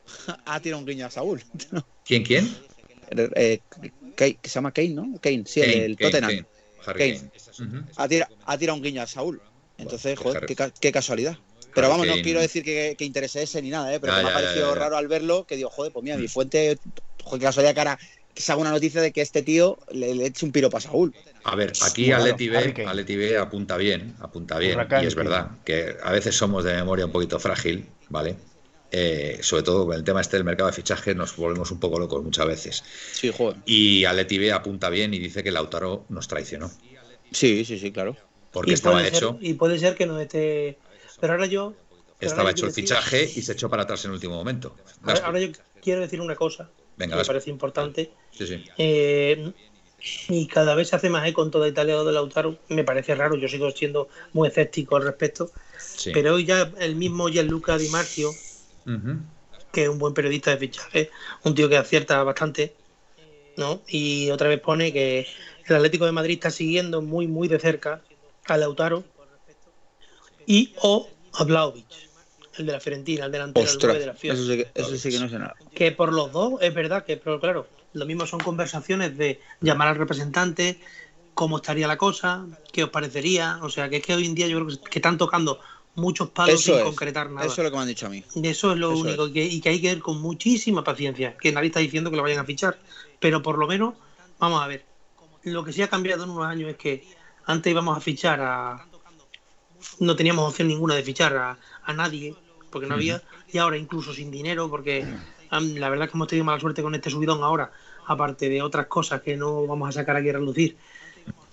ha 0.44 0.60
tirado 0.60 0.80
un 0.80 0.86
guiño 0.86 1.06
a 1.06 1.10
Saúl. 1.10 1.42
¿Quién, 2.04 2.22
quién? 2.24 2.56
Eh, 3.10 3.60
Kane- 4.16 4.38
se 4.42 4.48
llama 4.50 4.72
Kane, 4.72 4.88
¿no? 4.90 5.18
Kane, 5.20 5.44
sí, 5.46 5.60
el, 5.60 5.66
Kane, 5.70 5.84
el 5.84 5.96
Kane, 5.96 6.10
Tottenham. 6.10 6.46
Kane. 6.96 7.30
Ha, 7.96 8.08
tira- 8.08 8.28
ha 8.44 8.58
tirado 8.58 8.76
un 8.76 8.82
guiño 8.82 9.02
a 9.02 9.06
Saúl. 9.06 9.40
Entonces, 9.78 10.16
Bueno, 10.16 10.22
joder, 10.30 10.40
qué 10.40 10.46
qué, 10.46 10.56
ca- 10.56 10.72
qué 10.80 10.92
casualidad. 10.92 11.38
Pero 11.74 11.90
vamos, 11.90 12.06
no 12.06 12.14
quiero 12.22 12.40
decir 12.40 12.64
que, 12.64 12.94
que 12.96 13.04
interese 13.04 13.42
ese 13.42 13.60
ni 13.60 13.68
nada, 13.68 13.92
¿eh? 13.94 14.00
pero 14.00 14.14
que 14.14 14.22
me 14.22 14.28
ha 14.28 14.30
ya, 14.30 14.34
parecido 14.34 14.68
ya, 14.68 14.74
ya. 14.74 14.80
raro 14.80 14.96
al 14.96 15.08
verlo 15.08 15.44
que 15.46 15.56
digo, 15.56 15.68
joder, 15.68 15.92
pues 15.92 16.02
mira, 16.02 16.16
mi 16.16 16.26
fuente, 16.26 16.78
joder, 17.22 17.40
qué 17.40 17.44
casualidad 17.44 17.74
que 17.74 17.80
ahora 17.80 17.98
que 18.36 18.42
se 18.42 18.52
haga 18.52 18.60
una 18.60 18.70
noticia 18.70 19.00
de 19.00 19.12
que 19.12 19.22
este 19.22 19.40
tío 19.42 19.78
le, 19.90 20.14
le 20.14 20.26
eche 20.26 20.44
un 20.44 20.52
piropo 20.52 20.76
a 20.76 20.80
Saúl. 20.80 21.14
A 21.42 21.56
ver, 21.56 21.72
aquí. 21.82 22.12
Atleti 22.12 22.48
Harry 22.54 23.16
B, 23.16 23.38
apunta 23.38 23.78
bien, 23.78 24.14
apunta 24.20 24.58
bien. 24.58 24.74
Huracán, 24.74 25.02
y 25.02 25.06
es 25.06 25.14
verdad 25.14 25.52
que 25.64 25.96
a 26.02 26.12
veces 26.12 26.36
somos 26.36 26.62
de 26.62 26.74
memoria 26.74 27.06
un 27.06 27.12
poquito 27.12 27.40
frágil, 27.40 27.86
¿vale? 28.10 28.36
eh, 28.90 29.38
sobre 29.40 29.62
todo 29.62 29.86
con 29.86 29.96
el 29.96 30.04
tema 30.04 30.20
este 30.20 30.36
del 30.36 30.44
mercado 30.44 30.68
de 30.70 30.76
fichaje, 30.76 31.14
nos 31.14 31.34
volvemos 31.36 31.70
un 31.70 31.80
poco 31.80 31.98
locos 31.98 32.22
muchas 32.22 32.46
veces. 32.46 32.84
Sí, 33.12 33.32
joder. 33.34 33.56
Y 33.64 34.04
Aleti 34.04 34.38
B 34.38 34.52
apunta 34.52 34.90
bien 34.90 35.14
y 35.14 35.18
dice 35.18 35.42
que 35.42 35.50
Lautaro 35.50 36.04
nos 36.10 36.28
traicionó. 36.28 36.70
Sí, 37.32 37.64
sí, 37.64 37.78
sí, 37.78 37.90
claro. 37.90 38.16
Porque 38.52 38.74
estaba 38.74 39.06
hecho. 39.06 39.38
y 39.40 39.54
puede 39.54 39.78
ser 39.78 39.96
que 39.96 40.06
no 40.06 40.20
esté. 40.20 40.78
Pero 41.20 41.32
ahora 41.32 41.46
yo. 41.46 41.74
estaba 42.20 42.50
hecho 42.50 42.66
el 42.66 42.72
fichaje 42.72 43.24
y 43.24 43.42
se 43.42 43.52
echó 43.52 43.68
para 43.68 43.84
atrás 43.84 44.04
en 44.04 44.10
el 44.10 44.16
último 44.16 44.34
momento. 44.34 44.76
Ahora, 45.02 45.40
yo 45.40 45.48
quiero 45.82 46.02
decir 46.02 46.20
una 46.20 46.36
cosa 46.36 46.70
me 46.96 47.24
parece 47.24 47.50
importante. 47.50 48.10
Sí, 48.30 48.46
sí. 48.46 48.64
Eh, 48.78 49.52
y 50.28 50.46
cada 50.46 50.74
vez 50.74 50.88
se 50.88 50.96
hace 50.96 51.10
más 51.10 51.26
eco 51.26 51.42
en 51.42 51.50
toda 51.50 51.68
Italia 51.68 52.02
de 52.02 52.12
Lautaro. 52.12 52.58
Me 52.68 52.84
parece 52.84 53.14
raro, 53.14 53.36
yo 53.36 53.48
sigo 53.48 53.70
siendo 53.70 54.08
muy 54.32 54.48
escéptico 54.48 54.96
al 54.96 55.04
respecto. 55.04 55.50
Pero 56.12 56.34
hoy 56.34 56.44
ya 56.44 56.70
el 56.78 56.96
mismo 56.96 57.28
Gianluca 57.28 57.78
Di 57.78 57.88
Marcio, 57.88 58.30
que 59.72 59.84
es 59.84 59.88
un 59.88 59.98
buen 59.98 60.14
periodista 60.14 60.50
de 60.50 60.58
fichaje, 60.58 61.10
un 61.44 61.54
tío 61.54 61.68
que 61.68 61.76
acierta 61.76 62.22
bastante, 62.22 62.74
¿no? 63.56 63.82
Y 63.88 64.30
otra 64.30 64.48
vez 64.48 64.60
pone 64.60 64.92
que 64.92 65.26
el 65.66 65.76
Atlético 65.76 66.06
de 66.06 66.12
Madrid 66.12 66.34
está 66.34 66.50
siguiendo 66.50 67.02
muy, 67.02 67.26
muy 67.26 67.48
de 67.48 67.58
cerca 67.58 68.02
a 68.46 68.56
Lautaro 68.56 69.04
y 70.46 70.72
o 70.80 71.08
a 71.32 71.44
Vlaovic, 71.44 71.86
el 72.58 72.66
de 72.66 72.72
la 72.72 72.80
Fiorentina, 72.80 73.26
el 73.26 73.32
delantero 73.32 73.66
de 73.66 74.06
la 74.06 74.14
Fiorentina. 74.14 74.70
Eso, 74.74 74.96
sí 74.96 75.10
que, 75.10 75.18
no 75.18 75.28
sé 75.28 75.38
nada. 75.38 75.54
Que 75.74 75.92
por 75.92 76.12
los 76.12 76.32
dos 76.32 76.54
es 76.60 76.74
verdad 76.74 77.04
que, 77.04 77.16
pero 77.16 77.40
claro, 77.40 77.66
lo 77.92 78.06
mismo 78.06 78.26
son 78.26 78.40
conversaciones 78.40 79.16
de 79.16 79.40
llamar 79.60 79.88
al 79.88 79.96
representante, 79.96 80.80
cómo 81.34 81.56
estaría 81.56 81.86
la 81.86 81.96
cosa, 81.96 82.46
qué 82.72 82.84
os 82.84 82.90
parecería. 82.90 83.58
O 83.62 83.70
sea, 83.70 83.88
que 83.88 83.96
es 83.96 84.02
que 84.02 84.14
hoy 84.14 84.26
en 84.26 84.34
día 84.34 84.46
yo 84.46 84.64
creo 84.64 84.80
que 84.80 84.98
están 84.98 85.18
tocando 85.18 85.60
muchos 85.96 86.30
palos 86.30 86.62
sin 86.62 86.80
concretar 86.82 87.30
nada. 87.30 87.46
Eso 87.46 87.62
es 87.62 87.64
lo 87.64 87.70
que 87.70 87.76
me 87.76 87.82
han 87.82 87.88
dicho 87.88 88.06
a 88.06 88.10
mí. 88.10 88.22
Eso 88.42 88.72
es 88.72 88.78
lo 88.78 88.96
único, 88.96 89.26
y 89.26 89.60
que 89.60 89.68
hay 89.68 89.80
que 89.80 89.92
ir 89.92 90.00
con 90.00 90.20
muchísima 90.20 90.84
paciencia, 90.84 91.36
que 91.36 91.52
nadie 91.52 91.68
está 91.68 91.80
diciendo 91.80 92.10
que 92.10 92.16
lo 92.16 92.22
vayan 92.22 92.38
a 92.38 92.44
fichar, 92.44 92.78
pero 93.18 93.42
por 93.42 93.58
lo 93.58 93.66
menos, 93.66 93.94
vamos 94.38 94.62
a 94.62 94.66
ver, 94.66 94.84
lo 95.42 95.64
que 95.64 95.72
sí 95.72 95.82
ha 95.82 95.88
cambiado 95.88 96.24
en 96.24 96.30
unos 96.30 96.46
años 96.46 96.70
es 96.70 96.76
que 96.76 97.08
antes 97.46 97.70
íbamos 97.70 97.96
a 97.96 98.00
fichar 98.00 98.40
a... 98.40 98.86
No 100.00 100.16
teníamos 100.16 100.48
opción 100.48 100.68
ninguna 100.68 100.94
de 100.94 101.02
fichar 101.02 101.36
a, 101.36 101.92
nadie, 101.92 102.34
porque 102.70 102.86
no 102.86 102.94
había, 102.94 103.22
y 103.52 103.58
ahora 103.58 103.76
incluso 103.76 104.12
sin 104.12 104.30
dinero, 104.30 104.68
porque 104.68 105.06
la 105.50 105.88
verdad 105.88 106.06
es 106.06 106.10
que 106.10 106.16
hemos 106.16 106.28
tenido 106.28 106.44
mala 106.44 106.60
suerte 106.60 106.82
con 106.82 106.94
este 106.94 107.10
subidón 107.10 107.42
ahora, 107.42 107.70
aparte 108.06 108.48
de 108.48 108.62
otras 108.62 108.86
cosas 108.86 109.22
que 109.22 109.36
no 109.36 109.66
vamos 109.66 109.88
a 109.88 109.92
sacar 109.92 110.16
aquí 110.16 110.28
a 110.28 110.34
relucir. 110.34 110.76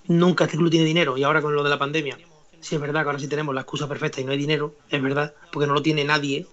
Nunca 0.07 0.45
este 0.45 0.57
club 0.57 0.69
tiene 0.69 0.85
dinero 0.85 1.17
y 1.17 1.23
ahora 1.23 1.41
con 1.41 1.55
lo 1.55 1.63
de 1.63 1.69
la 1.69 1.79
pandemia, 1.79 2.17
si 2.59 2.75
es 2.75 2.81
verdad 2.81 3.03
que 3.03 3.07
ahora 3.07 3.19
sí 3.19 3.27
tenemos 3.27 3.55
la 3.55 3.61
excusa 3.61 3.87
perfecta 3.87 4.21
y 4.21 4.25
no 4.25 4.31
hay 4.31 4.37
dinero, 4.37 4.75
es 4.89 5.01
verdad, 5.01 5.33
porque 5.51 5.67
no 5.67 5.73
lo 5.73 5.81
tiene 5.81 6.03
nadie. 6.03 6.45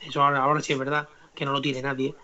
Eso 0.00 0.22
ahora, 0.22 0.42
ahora 0.42 0.60
sí 0.60 0.72
es 0.72 0.78
verdad 0.78 1.08
que 1.34 1.44
no 1.44 1.52
lo 1.52 1.60
tiene 1.60 1.82
nadie. 1.82 2.14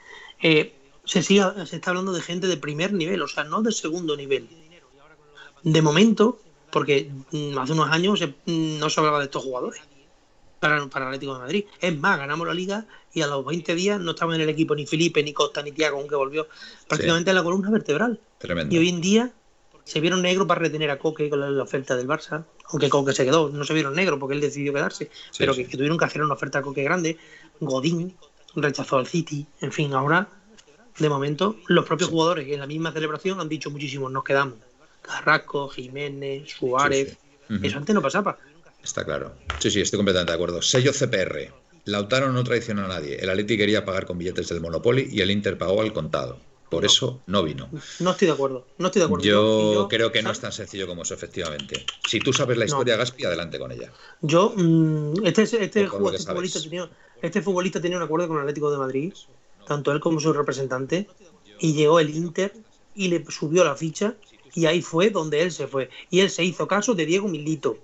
Eh, 0.41 0.75
se, 1.05 1.23
sigue, 1.23 1.45
se 1.67 1.77
está 1.77 1.91
hablando 1.91 2.13
de 2.13 2.21
gente 2.21 2.47
de 2.47 2.57
primer 2.57 2.93
nivel, 2.93 3.23
o 3.23 3.29
sea, 3.29 3.45
no 3.45 3.63
de 3.63 3.73
segundo 3.73 4.17
nivel. 4.17 4.49
De 5.63 5.83
momento, 5.83 6.41
porque 6.71 7.11
mm, 7.31 7.59
hace 7.59 7.73
unos 7.73 7.91
años 7.91 8.21
mm, 8.47 8.79
no 8.79 8.91
se 8.91 9.01
hablaba 9.01 9.19
de 9.19 9.25
estos 9.25 9.43
jugadores 9.43 9.83
para, 10.65 10.87
para 10.87 11.05
el 11.05 11.09
Atlético 11.11 11.35
de 11.35 11.41
Madrid. 11.41 11.65
Es 11.79 11.99
más, 11.99 12.19
ganamos 12.19 12.47
la 12.47 12.55
liga 12.55 12.87
y 13.13 13.21
a 13.21 13.27
los 13.27 13.45
20 13.45 13.75
días 13.75 14.01
no 14.01 14.13
estaba 14.13 14.35
en 14.35 14.41
el 14.41 14.49
equipo 14.49 14.75
ni 14.75 14.87
Felipe, 14.87 15.23
ni 15.23 15.35
Costa, 15.35 15.63
ni 15.63 15.73
Tiago, 15.73 15.99
aunque 15.99 16.17
volvió 16.17 16.49
prácticamente 16.89 17.31
a 17.31 17.35
la 17.35 17.43
columna 17.43 17.71
vertebral. 17.71 18.19
Tremendo. 18.39 18.75
Y 18.75 18.79
hoy 18.79 18.89
en 18.89 19.03
día 19.03 19.31
se 19.85 20.01
vieron 20.01 20.23
negros 20.23 20.47
para 20.47 20.61
retener 20.63 20.91
a 20.91 20.99
Coque 20.99 21.29
con 21.29 21.41
la, 21.41 21.63
oferta 21.63 21.97
del 21.97 22.09
Barça, 22.09 22.47
aunque 22.71 22.89
Coque 22.89 23.13
se 23.13 23.27
quedó, 23.27 23.51
no 23.51 23.63
se 23.65 23.75
vieron 23.75 23.95
negros 23.95 24.19
porque 24.19 24.35
él 24.35 24.41
decidió 24.41 24.73
quedarse, 24.73 25.11
pero 25.37 25.55
Que, 25.55 25.67
tuvieron 25.67 25.99
que 25.99 26.07
hacer 26.07 26.23
una 26.23 26.33
oferta 26.33 26.61
a 26.61 26.63
Coque 26.63 26.83
grande. 26.83 27.19
Godín 27.61 28.17
rechazó 28.57 28.97
al 28.97 29.07
City, 29.07 29.47
en 29.61 29.71
fin, 29.71 29.93
ahora, 29.93 30.29
de 30.99 31.09
momento, 31.11 31.57
los 31.67 31.85
propios 31.85 32.09
jugadores 32.09 32.49
en 32.49 32.61
la 32.61 32.67
misma 32.67 32.91
celebración 32.91 33.39
han 33.39 33.51
dicho 33.51 33.71
muchísimo, 33.71 34.09
nos 34.09 34.25
quedamos. 34.25 34.55
Carrasco, 35.03 35.69
Jiménez, 35.69 36.51
Suárez, 36.51 37.19
eso 37.63 37.77
antes 37.77 37.95
no 37.95 38.01
pasaba. 38.01 38.39
Está 38.85 39.03
claro. 39.05 39.35
Sí, 39.59 39.71
sí, 39.71 39.81
estoy 39.81 39.97
completamente 39.97 40.31
de 40.31 40.37
acuerdo. 40.37 40.61
Sello 40.61 40.93
CPR. 40.93 41.53
Lautaro 41.87 42.31
no 42.31 42.45
traicionó 42.45 42.85
a 42.85 42.89
nadie. 42.89 43.17
El 43.17 43.31
Atleti 43.31 43.57
quería 43.57 43.85
pagar 43.85 44.07
con 44.07 44.19
billetes 44.19 44.49
del 44.49 44.61
Monopoly 44.61 45.09
y 45.11 45.23
el 45.23 45.31
Inter 45.31 45.57
pagó 45.57 45.81
al 45.81 45.93
contado. 45.93 46.39
Por 46.71 46.85
eso 46.85 47.23
no 47.27 47.43
vino. 47.43 47.69
No 48.01 48.11
estoy 48.11 48.27
de 48.27 48.35
acuerdo. 48.35 48.67
No 48.79 48.87
estoy 48.87 49.01
de 49.01 49.07
acuerdo. 49.07 49.25
Yo, 49.25 49.87
creo 49.89 50.13
que 50.13 50.23
no 50.23 50.31
es 50.31 50.41
tan 50.41 50.53
sencillo 50.53 50.87
como 50.87 51.03
eso, 51.03 51.15
efectivamente. 51.15 51.87
Si 52.07 52.19
tú 52.19 52.33
sabes 52.33 52.59
la 52.59 52.65
historia, 52.65 52.97
Gaspi, 52.97 53.25
adelante 53.25 53.59
con 53.59 53.73
ella. 53.73 53.93
Yo, 54.23 54.53
mm, 54.57 55.27
este, 55.27 55.43
este, 55.43 55.65
este, 55.65 55.87
futbolista 55.87 56.35
tenía, 56.61 56.91
este 57.23 57.43
futbolista 57.43 57.81
tenía 57.81 57.97
un 57.97 58.03
acuerdo 58.03 58.29
con 58.29 58.37
el 58.39 58.43
Atlético 58.43 58.71
de 58.71 58.79
Madrid, 58.79 59.15
tanto 59.67 59.93
él 59.93 60.01
como 60.01 60.21
su 60.21 60.33
representante, 60.33 61.09
y 61.61 61.75
llegó 61.75 62.01
el 62.01 62.11
Inter 62.11 62.53
y 62.95 63.09
le 63.09 63.25
subió 63.31 63.63
la 63.63 63.77
ficha, 63.77 64.15
y 64.55 64.67
ahí 64.67 64.83
fue 64.83 65.11
donde 65.11 65.43
él 65.43 65.53
se 65.53 65.69
fue. 65.69 65.91
Y 66.11 66.21
él 66.21 66.31
se 66.31 66.45
hizo 66.45 66.67
caso 66.67 66.95
de 66.95 67.07
Diego 67.07 67.29
Milito 67.29 67.79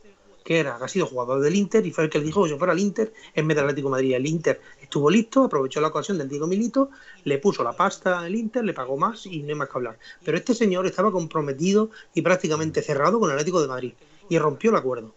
que 0.44 0.58
era, 0.58 0.76
ha 0.76 0.88
sido 0.88 1.06
jugador 1.06 1.40
del 1.40 1.54
Inter 1.54 1.84
y 1.86 1.90
fue 1.90 2.04
el 2.04 2.10
que 2.10 2.20
dijo 2.20 2.44
que 2.44 2.50
se 2.50 2.56
fuera 2.56 2.72
al 2.72 2.78
Inter 2.78 3.12
en 3.34 3.46
vez 3.46 3.56
del 3.56 3.64
Atlético 3.64 3.88
de 3.88 3.92
Madrid. 3.92 4.14
El 4.14 4.26
Inter 4.26 4.60
estuvo 4.80 5.10
listo, 5.10 5.44
aprovechó 5.44 5.80
la 5.80 5.88
ocasión 5.88 6.18
del 6.18 6.28
Diego 6.28 6.46
Milito, 6.46 6.90
le 7.24 7.38
puso 7.38 7.62
la 7.62 7.72
pasta 7.72 8.20
al 8.20 8.34
Inter, 8.34 8.64
le 8.64 8.74
pagó 8.74 8.96
más 8.96 9.26
y 9.26 9.42
no 9.42 9.48
hay 9.48 9.54
más 9.54 9.68
que 9.68 9.78
hablar. 9.78 9.98
Pero 10.24 10.36
este 10.36 10.54
señor 10.54 10.86
estaba 10.86 11.12
comprometido 11.12 11.90
y 12.14 12.22
prácticamente 12.22 12.82
cerrado 12.82 13.20
con 13.20 13.30
el 13.30 13.36
Atlético 13.36 13.60
de 13.62 13.68
Madrid 13.68 13.92
y 14.28 14.38
rompió 14.38 14.70
el 14.70 14.76
acuerdo. 14.76 15.14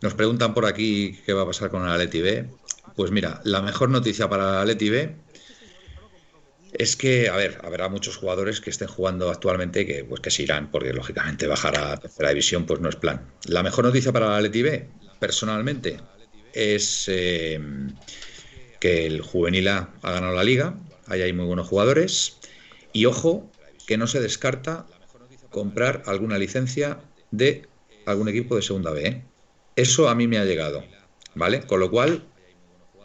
Nos 0.00 0.14
preguntan 0.14 0.54
por 0.54 0.64
aquí 0.64 1.18
qué 1.26 1.32
va 1.32 1.42
a 1.42 1.46
pasar 1.46 1.70
con 1.70 1.82
el 1.82 1.90
Atleti 1.90 2.20
B. 2.20 2.48
Pues 2.96 3.10
mira, 3.10 3.40
la 3.44 3.62
mejor 3.62 3.90
noticia 3.90 4.28
para 4.28 4.50
el 4.50 4.58
Atleti 4.58 4.90
B 4.90 5.27
es 6.72 6.96
que, 6.96 7.28
a 7.28 7.36
ver, 7.36 7.58
habrá 7.62 7.88
muchos 7.88 8.16
jugadores 8.16 8.60
que 8.60 8.70
estén 8.70 8.88
jugando 8.88 9.30
actualmente 9.30 9.86
que, 9.86 10.04
pues, 10.04 10.20
que 10.20 10.30
se 10.30 10.42
irán, 10.42 10.70
porque 10.70 10.92
lógicamente 10.92 11.46
bajar 11.46 11.78
a 11.78 11.96
tercera 11.96 12.30
división 12.30 12.66
pues 12.66 12.80
no 12.80 12.88
es 12.88 12.96
plan. 12.96 13.26
La 13.46 13.62
mejor 13.62 13.84
noticia 13.84 14.12
para 14.12 14.28
la 14.28 14.40
Leti 14.40 14.62
B, 14.62 14.88
personalmente, 15.18 15.98
es 16.52 17.04
eh, 17.08 17.60
que 18.80 19.06
el 19.06 19.22
juvenil 19.22 19.68
A 19.68 19.90
ha 20.02 20.12
ganado 20.12 20.34
la 20.34 20.44
liga, 20.44 20.74
ahí 21.06 21.22
hay 21.22 21.32
muy 21.32 21.46
buenos 21.46 21.68
jugadores, 21.68 22.36
y 22.92 23.06
ojo, 23.06 23.50
que 23.86 23.96
no 23.96 24.06
se 24.06 24.20
descarta 24.20 24.86
comprar 25.50 26.02
alguna 26.06 26.38
licencia 26.38 27.00
de 27.30 27.66
algún 28.04 28.28
equipo 28.28 28.56
de 28.56 28.62
segunda 28.62 28.90
B. 28.90 29.06
¿eh? 29.06 29.22
Eso 29.76 30.08
a 30.08 30.14
mí 30.14 30.26
me 30.26 30.38
ha 30.38 30.44
llegado, 30.44 30.84
¿vale? 31.34 31.62
Con 31.62 31.80
lo 31.80 31.90
cual, 31.90 32.24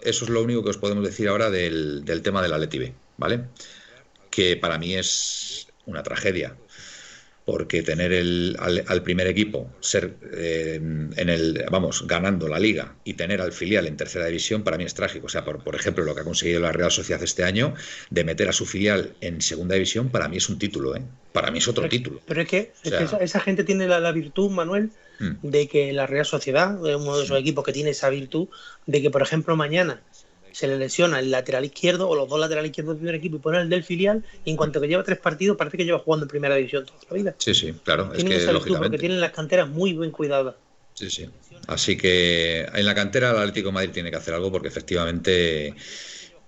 eso 0.01 0.25
es 0.25 0.31
lo 0.31 0.43
único 0.43 0.63
que 0.63 0.71
os 0.71 0.77
podemos 0.77 1.05
decir 1.05 1.29
ahora 1.29 1.49
del, 1.49 2.03
del 2.03 2.21
tema 2.21 2.41
de 2.41 2.49
la 2.49 2.57
Leti 2.57 2.79
B. 2.79 2.93
¿vale? 3.17 3.45
Que 4.29 4.57
para 4.57 4.77
mí 4.77 4.95
es 4.95 5.67
una 5.85 6.03
tragedia, 6.03 6.55
porque 7.45 7.83
tener 7.83 8.13
el, 8.13 8.55
al, 8.59 9.03
primer 9.03 9.27
equipo 9.27 9.69
ser 9.81 10.15
eh, 10.33 10.75
en 10.75 11.29
el 11.29 11.65
vamos 11.69 12.07
ganando 12.07 12.47
la 12.47 12.57
liga 12.57 12.95
y 13.03 13.15
tener 13.15 13.41
al 13.41 13.51
filial 13.51 13.85
en 13.85 13.97
tercera 13.97 14.27
división 14.27 14.63
para 14.63 14.77
mí 14.77 14.85
es 14.85 14.93
trágico 14.93 15.25
o 15.25 15.29
sea 15.29 15.43
por, 15.43 15.61
por 15.61 15.75
ejemplo 15.75 16.05
lo 16.05 16.15
que 16.15 16.21
ha 16.21 16.23
conseguido 16.23 16.61
la 16.61 16.71
Real 16.71 16.91
Sociedad 16.91 17.21
este 17.21 17.43
año 17.43 17.73
de 18.09 18.23
meter 18.23 18.47
a 18.47 18.53
su 18.53 18.65
filial 18.65 19.13
en 19.19 19.41
segunda 19.41 19.75
división 19.75 20.09
para 20.09 20.29
mí 20.29 20.37
es 20.37 20.47
un 20.47 20.57
título 20.57 20.95
¿eh? 20.95 21.01
para 21.33 21.51
mí 21.51 21.57
es 21.57 21.67
otro 21.67 21.89
título 21.89 22.21
pero 22.25 22.41
es 22.41 22.47
que, 22.47 22.71
esa, 23.19 23.39
gente 23.41 23.65
tiene 23.65 23.87
la, 23.87 24.11
virtud 24.13 24.49
Manuel 24.49 24.91
mm. 25.19 25.31
de 25.41 25.67
que 25.67 25.91
la 25.91 26.07
Real 26.07 26.25
Sociedad 26.25 26.75
es 26.87 26.95
uno 26.95 27.17
de 27.17 27.25
esos 27.25 27.37
equipos 27.37 27.65
que 27.65 27.73
tiene 27.73 27.89
esa 27.89 28.09
virtud 28.09 28.47
de 28.85 29.01
que 29.01 29.09
por 29.09 29.21
ejemplo 29.21 29.57
mañana 29.57 30.01
se 30.53 30.67
le 30.67 30.77
lesiona 30.77 31.19
el 31.19 31.31
lateral 31.31 31.65
izquierdo 31.65 32.07
o 32.07 32.15
los 32.15 32.29
dos 32.29 32.39
laterales 32.39 32.69
izquierdos 32.69 32.95
del 32.95 32.99
primer 32.99 33.15
equipo 33.15 33.37
y 33.37 33.39
pone 33.39 33.59
el 33.59 33.69
del 33.69 33.83
filial 33.83 34.23
y 34.45 34.51
en 34.51 34.55
cuanto 34.55 34.79
que 34.79 34.87
lleva 34.87 35.03
tres 35.03 35.17
partidos 35.17 35.57
parece 35.57 35.77
que 35.77 35.85
lleva 35.85 35.99
jugando 35.99 36.25
en 36.25 36.29
primera 36.29 36.55
división 36.55 36.85
toda 36.85 36.99
la 37.09 37.15
vida. 37.15 37.35
Sí, 37.39 37.53
sí, 37.53 37.73
claro. 37.83 38.11
Tienen 38.11 38.33
es 38.33 38.45
que, 38.45 38.51
esa 38.51 38.77
porque 38.77 38.97
tienen 38.97 39.19
las 39.19 39.31
canteras 39.31 39.67
muy 39.67 39.93
bien 39.93 40.11
cuidadas. 40.11 40.55
Sí, 40.93 41.09
sí. 41.09 41.29
Así 41.67 41.97
que 41.97 42.61
en 42.73 42.85
la 42.85 42.93
cantera 42.93 43.31
el 43.31 43.37
Atlético 43.37 43.69
de 43.69 43.73
Madrid 43.73 43.89
tiene 43.91 44.11
que 44.11 44.17
hacer 44.17 44.33
algo 44.33 44.51
porque 44.51 44.67
efectivamente 44.67 45.73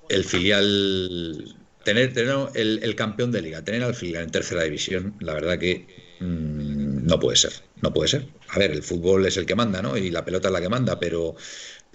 el 0.10 0.24
filial, 0.24 1.56
tener, 1.84 2.14
tener 2.14 2.36
el, 2.54 2.96
campeón 2.96 3.32
de 3.32 3.42
liga, 3.42 3.64
tener 3.64 3.84
al 3.84 3.96
filial 3.96 4.24
en 4.24 4.32
tercera 4.32 4.64
división, 4.64 5.16
la 5.20 5.34
verdad 5.34 5.58
que 5.58 5.88
mm, 6.20 7.08
no 7.08 7.20
puede 7.20 7.38
ser, 7.38 7.54
no 7.82 7.94
puede 7.94 8.10
ser. 8.10 8.28
A 8.50 8.60
ver, 8.60 8.72
el 8.72 8.84
fútbol 8.84 9.26
es 9.26 9.38
el 9.38 9.46
que 9.46 9.56
manda, 9.56 9.82
¿no? 9.82 9.98
Y 9.98 10.12
la 10.12 10.24
pelota 10.24 10.50
es 10.50 10.54
la 10.54 10.62
que 10.62 10.70
manda, 10.70 11.00
pero 11.00 11.36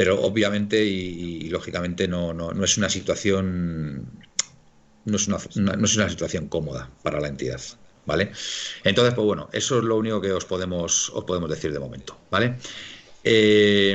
pero 0.01 0.18
obviamente 0.22 0.82
y, 0.82 1.51
lógicamente 1.51 2.09
no, 2.09 2.32
no, 2.32 2.64
es 2.64 2.78
una 2.78 2.88
situación 2.88 4.07
no 5.05 5.16
es 5.16 5.28
una, 5.28 5.36
no 5.57 5.84
es 5.84 5.94
una 5.94 6.09
situación 6.09 6.48
cómoda 6.48 6.88
para 7.03 7.20
la 7.20 7.28
entidad. 7.28 7.61
¿Vale? 8.07 8.32
Entonces, 8.82 9.12
pues 9.12 9.26
bueno, 9.26 9.51
eso 9.53 9.76
es 9.76 9.84
lo 9.84 9.98
único 9.98 10.22
que 10.22 10.32
os 10.32 10.46
podemos, 10.46 11.11
os 11.11 11.24
podemos 11.24 11.51
decir 11.51 11.70
de 11.70 11.80
momento, 11.80 12.18
¿vale? 12.30 12.57
Eh, 13.22 13.94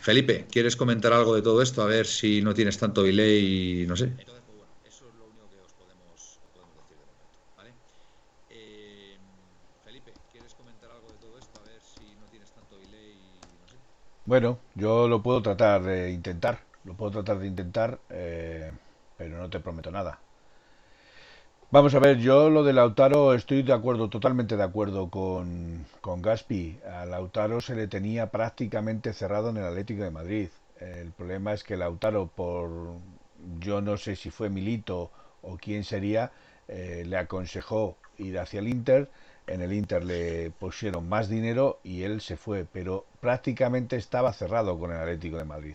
Felipe, 0.00 0.46
¿quieres 0.48 0.76
comentar 0.76 1.12
algo 1.12 1.34
de 1.34 1.42
todo 1.42 1.60
esto? 1.60 1.82
A 1.82 1.86
ver 1.86 2.06
si 2.06 2.40
no 2.40 2.54
tienes 2.54 2.78
tanto 2.78 3.02
delay 3.02 3.84
no 3.88 3.96
sé. 3.96 4.12
Bueno, 14.24 14.58
yo 14.74 15.08
lo 15.08 15.22
puedo 15.22 15.42
tratar 15.42 15.82
de 15.82 16.10
intentar. 16.12 16.58
Lo 16.84 16.94
puedo 16.94 17.12
tratar 17.12 17.38
de 17.38 17.46
intentar, 17.46 17.98
eh, 18.10 18.72
pero 19.16 19.38
no 19.38 19.48
te 19.50 19.60
prometo 19.60 19.90
nada. 19.90 20.18
Vamos 21.70 21.94
a 21.94 21.98
ver, 22.00 22.18
yo 22.18 22.50
lo 22.50 22.62
de 22.64 22.74
Lautaro 22.74 23.32
estoy 23.34 23.62
de 23.62 23.72
acuerdo, 23.72 24.08
totalmente 24.10 24.56
de 24.56 24.62
acuerdo 24.62 25.08
con, 25.10 25.86
con 26.02 26.20
Gaspi. 26.20 26.78
A 26.86 27.06
Lautaro 27.06 27.60
se 27.60 27.74
le 27.74 27.88
tenía 27.88 28.30
prácticamente 28.30 29.12
cerrado 29.14 29.48
en 29.50 29.56
el 29.56 29.64
Atlético 29.64 30.02
de 30.02 30.10
Madrid. 30.10 30.48
El 30.80 31.10
problema 31.12 31.52
es 31.54 31.64
que 31.64 31.76
Lautaro, 31.76 32.26
por 32.28 32.68
yo 33.58 33.80
no 33.80 33.96
sé 33.96 34.16
si 34.16 34.30
fue 34.30 34.50
Milito 34.50 35.10
o 35.42 35.56
quién 35.56 35.84
sería, 35.84 36.30
eh, 36.68 37.04
le 37.06 37.16
aconsejó 37.16 37.96
ir 38.18 38.38
hacia 38.38 38.60
el 38.60 38.68
Inter. 38.68 39.08
En 39.46 39.60
el 39.60 39.72
Inter 39.72 40.04
le 40.04 40.50
pusieron 40.50 41.08
más 41.08 41.28
dinero 41.28 41.80
y 41.82 42.02
él 42.02 42.20
se 42.20 42.36
fue, 42.36 42.64
pero 42.70 43.04
prácticamente 43.20 43.96
estaba 43.96 44.32
cerrado 44.32 44.78
con 44.78 44.92
el 44.92 44.98
Atlético 44.98 45.36
de 45.36 45.44
Madrid. 45.44 45.74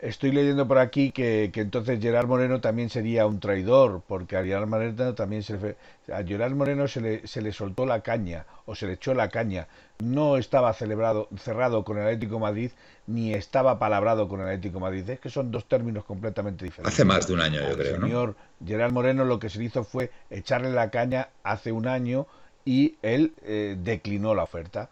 Estoy 0.00 0.32
leyendo 0.32 0.66
por 0.66 0.78
aquí 0.78 1.12
que, 1.12 1.52
entonces 1.54 2.00
Gerard 2.00 2.26
Moreno 2.26 2.62
también 2.62 2.88
sería 2.88 3.26
un 3.26 3.38
traidor, 3.38 4.02
porque 4.08 4.38
a 4.38 4.42
Gerard 4.42 4.66
Moreno 4.66 5.14
también 5.14 5.42
se 5.42 5.58
le, 5.58 5.76
a 6.10 6.24
Gerard 6.24 6.54
Moreno 6.54 6.88
se 6.88 7.02
le, 7.02 7.26
se 7.26 7.42
le 7.42 7.52
soltó 7.52 7.84
la 7.84 8.00
caña 8.00 8.46
o 8.64 8.74
se 8.74 8.86
le 8.86 8.94
echó 8.94 9.12
la 9.12 9.28
caña. 9.28 9.68
No 10.02 10.38
estaba 10.38 10.72
celebrado, 10.72 11.28
cerrado 11.36 11.84
con 11.84 11.98
el 11.98 12.04
Atlético 12.04 12.38
Madrid 12.38 12.70
ni 13.06 13.34
estaba 13.34 13.78
palabrado 13.78 14.26
con 14.26 14.40
el 14.40 14.46
Atlético 14.46 14.80
Madrid. 14.80 15.08
Es 15.10 15.20
que 15.20 15.28
son 15.28 15.50
dos 15.50 15.66
términos 15.66 16.06
completamente 16.06 16.64
diferentes. 16.64 16.94
Hace 16.94 17.04
más 17.04 17.26
de 17.26 17.34
un 17.34 17.40
año, 17.40 17.60
yo 17.60 17.76
creo. 17.76 17.96
El 17.96 18.00
señor 18.00 18.36
Gerard 18.64 18.92
Moreno 18.92 19.26
lo 19.26 19.38
que 19.38 19.50
se 19.50 19.62
hizo 19.62 19.84
fue 19.84 20.10
echarle 20.30 20.70
la 20.70 20.90
caña 20.90 21.28
hace 21.42 21.72
un 21.72 21.86
año 21.86 22.26
y 22.70 22.94
él 23.02 23.34
eh, 23.42 23.76
declinó 23.82 24.32
la 24.32 24.44
oferta 24.44 24.88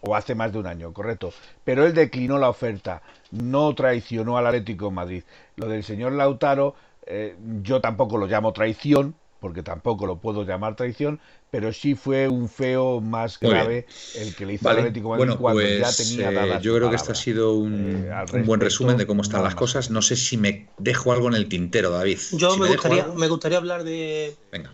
o 0.00 0.16
hace 0.16 0.34
más 0.34 0.52
de 0.52 0.58
un 0.58 0.66
año, 0.66 0.94
correcto. 0.94 1.34
Pero 1.64 1.84
él 1.84 1.92
declinó 1.92 2.38
la 2.38 2.48
oferta, 2.48 3.02
no 3.30 3.74
traicionó 3.74 4.38
al 4.38 4.46
Atlético 4.46 4.86
de 4.86 4.92
Madrid. 4.92 5.22
Lo 5.56 5.68
del 5.68 5.84
señor 5.84 6.12
Lautaro, 6.12 6.74
eh, 7.04 7.36
yo 7.62 7.82
tampoco 7.82 8.16
lo 8.16 8.26
llamo 8.26 8.54
traición, 8.54 9.16
porque 9.38 9.62
tampoco 9.62 10.06
lo 10.06 10.16
puedo 10.16 10.44
llamar 10.44 10.76
traición, 10.76 11.20
pero 11.50 11.74
sí 11.74 11.94
fue 11.94 12.26
un 12.26 12.48
feo 12.48 13.02
más 13.02 13.38
grave 13.38 13.84
el 14.16 14.34
que 14.34 14.46
le 14.46 14.54
hizo 14.54 14.70
al 14.70 14.78
Atlético 14.78 15.12
de 15.14 15.26
Madrid 15.26 15.38
cuando 15.38 15.60
ya 15.60 15.82
pues, 15.82 15.96
tenía 15.96 16.56
eh, 16.56 16.58
Yo 16.62 16.74
creo 16.74 16.88
que 16.88 16.96
este 16.96 17.12
ha 17.12 17.16
sido 17.16 17.52
un, 17.52 18.08
eh, 18.08 18.42
buen 18.46 18.60
resumen 18.60 18.96
de 18.96 19.06
cómo 19.06 19.20
están 19.20 19.42
las 19.42 19.54
cosas. 19.54 19.90
No 19.90 20.00
sé 20.00 20.16
si 20.16 20.38
me 20.38 20.70
dejo 20.78 21.12
algo 21.12 21.28
en 21.28 21.34
el 21.34 21.50
tintero, 21.50 21.90
David. 21.90 22.18
Yo 22.32 22.56
me, 22.56 22.68
gustaría, 22.68 23.08
me 23.08 23.28
gustaría 23.28 23.58
hablar 23.58 23.84
de. 23.84 24.34
Venga. 24.50 24.72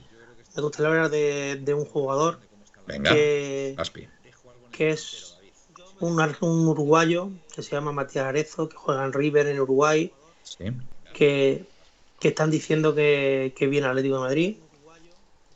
Me 0.56 0.62
gustaría 0.62 0.88
hablar 0.88 1.10
de, 1.10 1.74
un 1.74 1.84
jugador 1.84 2.38
Venga, 2.86 3.10
que, 3.10 3.76
que 4.70 4.90
es 4.90 5.36
un, 6.00 6.20
un, 6.40 6.68
uruguayo 6.68 7.30
que 7.54 7.62
se 7.62 7.72
llama 7.72 7.92
Matías 7.92 8.26
Arezo, 8.26 8.68
que 8.68 8.76
juega 8.76 9.04
en 9.04 9.12
River 9.12 9.46
en 9.48 9.60
Uruguay, 9.60 10.12
que, 11.12 11.64
están 12.20 12.50
diciendo 12.50 12.94
que, 12.94 13.52
viene 13.60 13.86
al 13.86 13.92
Atlético 13.92 14.16
de 14.16 14.20
Madrid. 14.20 14.56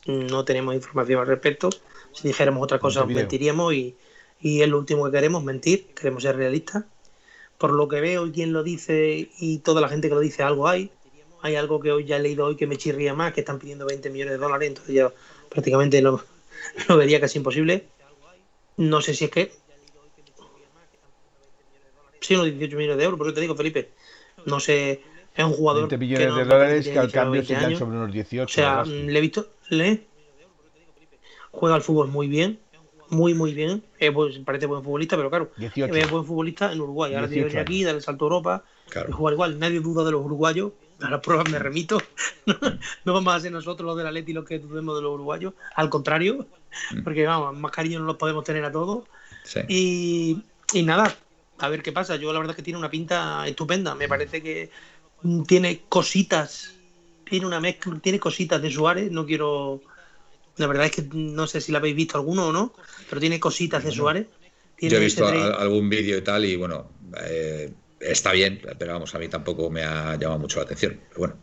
No 0.05 0.43
tenemos 0.45 0.75
información 0.75 1.21
al 1.21 1.27
respecto. 1.27 1.69
Si 2.13 2.27
dijéramos 2.27 2.63
otra 2.63 2.79
cosa, 2.79 3.05
mentiríamos 3.05 3.73
y, 3.73 3.95
y 4.41 4.61
es 4.61 4.67
lo 4.67 4.79
último 4.79 5.05
que 5.05 5.11
queremos, 5.11 5.43
mentir. 5.43 5.87
Queremos 5.93 6.23
ser 6.23 6.35
realistas. 6.35 6.85
Por 7.57 7.71
lo 7.71 7.87
que 7.87 7.99
veo 7.99 8.25
y 8.25 8.31
quien 8.31 8.53
lo 8.53 8.63
dice 8.63 9.29
y 9.37 9.59
toda 9.59 9.81
la 9.81 9.89
gente 9.89 10.07
que 10.07 10.15
lo 10.15 10.21
dice, 10.21 10.43
algo 10.43 10.67
hay. 10.67 10.91
Hay 11.41 11.55
algo 11.55 11.79
que 11.79 11.91
hoy 11.91 12.05
ya 12.05 12.17
he 12.17 12.19
leído 12.19 12.45
hoy 12.45 12.55
que 12.55 12.67
me 12.67 12.77
chirría 12.77 13.13
más, 13.13 13.33
que 13.33 13.41
están 13.41 13.59
pidiendo 13.59 13.85
20 13.85 14.09
millones 14.09 14.33
de 14.33 14.37
dólares, 14.37 14.67
entonces 14.67 14.93
ya 14.93 15.11
prácticamente 15.49 16.01
lo, 16.01 16.23
lo 16.87 16.97
vería 16.97 17.19
casi 17.19 17.37
imposible. 17.37 17.87
No 18.77 19.01
sé 19.01 19.13
si 19.13 19.25
es 19.25 19.31
que. 19.31 19.51
Sí, 22.21 22.35
unos 22.35 22.47
18 22.47 22.77
millones 22.77 22.97
de 22.97 23.03
euros, 23.03 23.17
por 23.17 23.27
eso 23.27 23.35
te 23.35 23.41
digo, 23.41 23.55
Felipe. 23.55 23.89
No 24.45 24.59
sé, 24.59 25.01
es 25.35 25.45
un 25.45 25.53
jugador. 25.53 25.83
20 25.83 25.97
millones 25.97 26.35
de 26.35 26.45
dólares 26.45 26.87
que 26.87 26.99
al 26.99 27.11
cambio 27.11 27.43
serían 27.43 27.77
sobre 27.77 27.97
unos 27.97 28.11
18. 28.11 28.43
O 28.43 28.47
sea, 28.47 28.83
le 28.83 29.17
he 29.17 29.21
visto. 29.21 29.47
Le 29.69 30.09
juega 31.51 31.75
al 31.75 31.81
fútbol 31.81 32.07
muy 32.07 32.27
bien, 32.27 32.59
muy, 33.09 33.33
muy 33.33 33.53
bien. 33.53 33.83
parece 34.45 34.65
buen 34.65 34.83
futbolista, 34.83 35.17
pero 35.17 35.29
claro, 35.29 35.51
18. 35.57 35.93
es 35.95 36.09
buen 36.09 36.25
futbolista 36.25 36.71
en 36.71 36.81
Uruguay. 36.81 37.13
Ahora 37.13 37.27
tiene 37.27 37.43
que 37.43 37.47
venir 37.47 37.59
aquí, 37.59 37.83
dar 37.83 37.95
el 37.95 38.01
salto 38.01 38.25
a 38.25 38.27
Europa 38.27 38.63
y 39.07 39.11
jugar 39.11 39.33
igual. 39.33 39.59
Nadie 39.59 39.79
duda 39.79 40.03
de 40.03 40.11
los 40.11 40.23
uruguayos. 40.23 40.71
A 41.01 41.09
las 41.09 41.21
pruebas 41.21 41.49
me 41.49 41.59
remito. 41.59 42.01
no, 43.05 43.13
vamos 43.13 43.33
a 43.33 43.39
ser 43.39 43.51
nosotros 43.51 43.85
los 43.85 43.97
del 43.97 44.07
Atleti 44.07 44.33
los 44.33 44.45
que 44.45 44.59
dudemos 44.59 44.95
de 44.95 45.01
los 45.01 45.13
uruguayos. 45.13 45.53
Al 45.75 45.89
contrario, 45.89 46.47
mm. 46.91 47.03
porque 47.03 47.25
vamos, 47.25 47.57
más 47.57 47.71
cariño 47.71 47.99
no 47.99 48.05
los 48.05 48.17
podemos 48.17 48.43
tener 48.43 48.65
a 48.65 48.71
todos. 48.71 49.05
Y, 49.67 50.43
y 50.73 50.83
nada, 50.83 51.15
a 51.57 51.69
ver 51.69 51.81
qué 51.81 51.91
pasa. 51.91 52.15
Yo 52.15 52.31
la 52.33 52.39
verdad 52.39 52.51
es 52.51 52.57
que 52.57 52.63
tiene 52.63 52.79
una 52.79 52.89
pinta 52.89 53.47
estupenda. 53.47 53.95
Me 53.95 54.07
parece 54.07 54.41
que 54.41 54.69
tiene 55.47 55.81
cositas, 55.89 56.73
tiene 57.27 57.45
una 57.45 57.59
mezcla, 57.59 57.97
tiene 57.99 58.19
cositas 58.19 58.61
de 58.61 58.71
Suárez. 58.71 59.11
No 59.11 59.25
quiero, 59.25 59.81
la 60.57 60.67
verdad 60.67 60.85
es 60.85 60.91
que 60.91 61.07
no 61.13 61.47
sé 61.47 61.61
si 61.61 61.71
la 61.71 61.79
habéis 61.79 61.95
visto 61.95 62.17
alguno 62.17 62.47
o 62.47 62.51
no, 62.51 62.73
pero 63.09 63.19
tiene 63.19 63.39
cositas 63.39 63.83
de 63.83 63.91
Suárez. 63.91 64.27
Yo 64.81 64.97
he 64.97 65.01
visto 65.01 65.27
algún 65.27 65.89
vídeo 65.89 66.17
y 66.17 66.21
tal 66.21 66.45
y 66.45 66.55
bueno, 66.55 66.89
eh, 67.21 67.73
está 67.99 68.31
bien, 68.31 68.61
pero 68.77 68.93
vamos, 68.93 69.13
a 69.15 69.19
mí 69.19 69.27
tampoco 69.27 69.69
me 69.69 69.83
ha 69.83 70.15
llamado 70.15 70.39
mucho 70.39 70.59
la 70.59 70.63
atención. 70.63 70.99
Pero 71.09 71.19
bueno, 71.19 71.35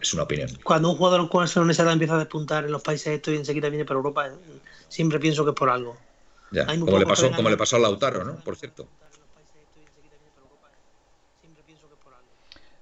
es 0.00 0.12
una 0.14 0.24
opinión. 0.24 0.50
Cuando 0.64 0.90
un 0.90 0.96
jugador 0.96 1.28
con 1.28 1.44
esa 1.44 1.60
edad 1.60 1.92
empieza 1.92 2.14
a 2.14 2.18
despuntar 2.18 2.64
en 2.64 2.72
los 2.72 2.82
países 2.82 3.08
estos 3.08 3.32
y 3.34 3.36
enseguida 3.36 3.68
viene 3.68 3.84
para 3.84 3.98
Europa, 3.98 4.30
siempre 4.88 5.18
pienso 5.18 5.44
que 5.44 5.50
es 5.50 5.56
por 5.56 5.70
algo. 5.70 5.96
Ya, 6.50 6.66
como 6.66 6.98
le, 6.98 7.06
pasó, 7.06 7.30
como 7.30 7.48
le 7.48 7.56
pasó 7.56 7.76
a 7.76 7.78
Lautaro, 7.78 8.24
¿no? 8.24 8.36
Por 8.36 8.56
cierto. 8.56 8.86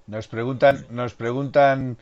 Nos 0.07 0.27
preguntan, 0.27 0.85
nos 0.89 1.13
preguntan, 1.13 1.97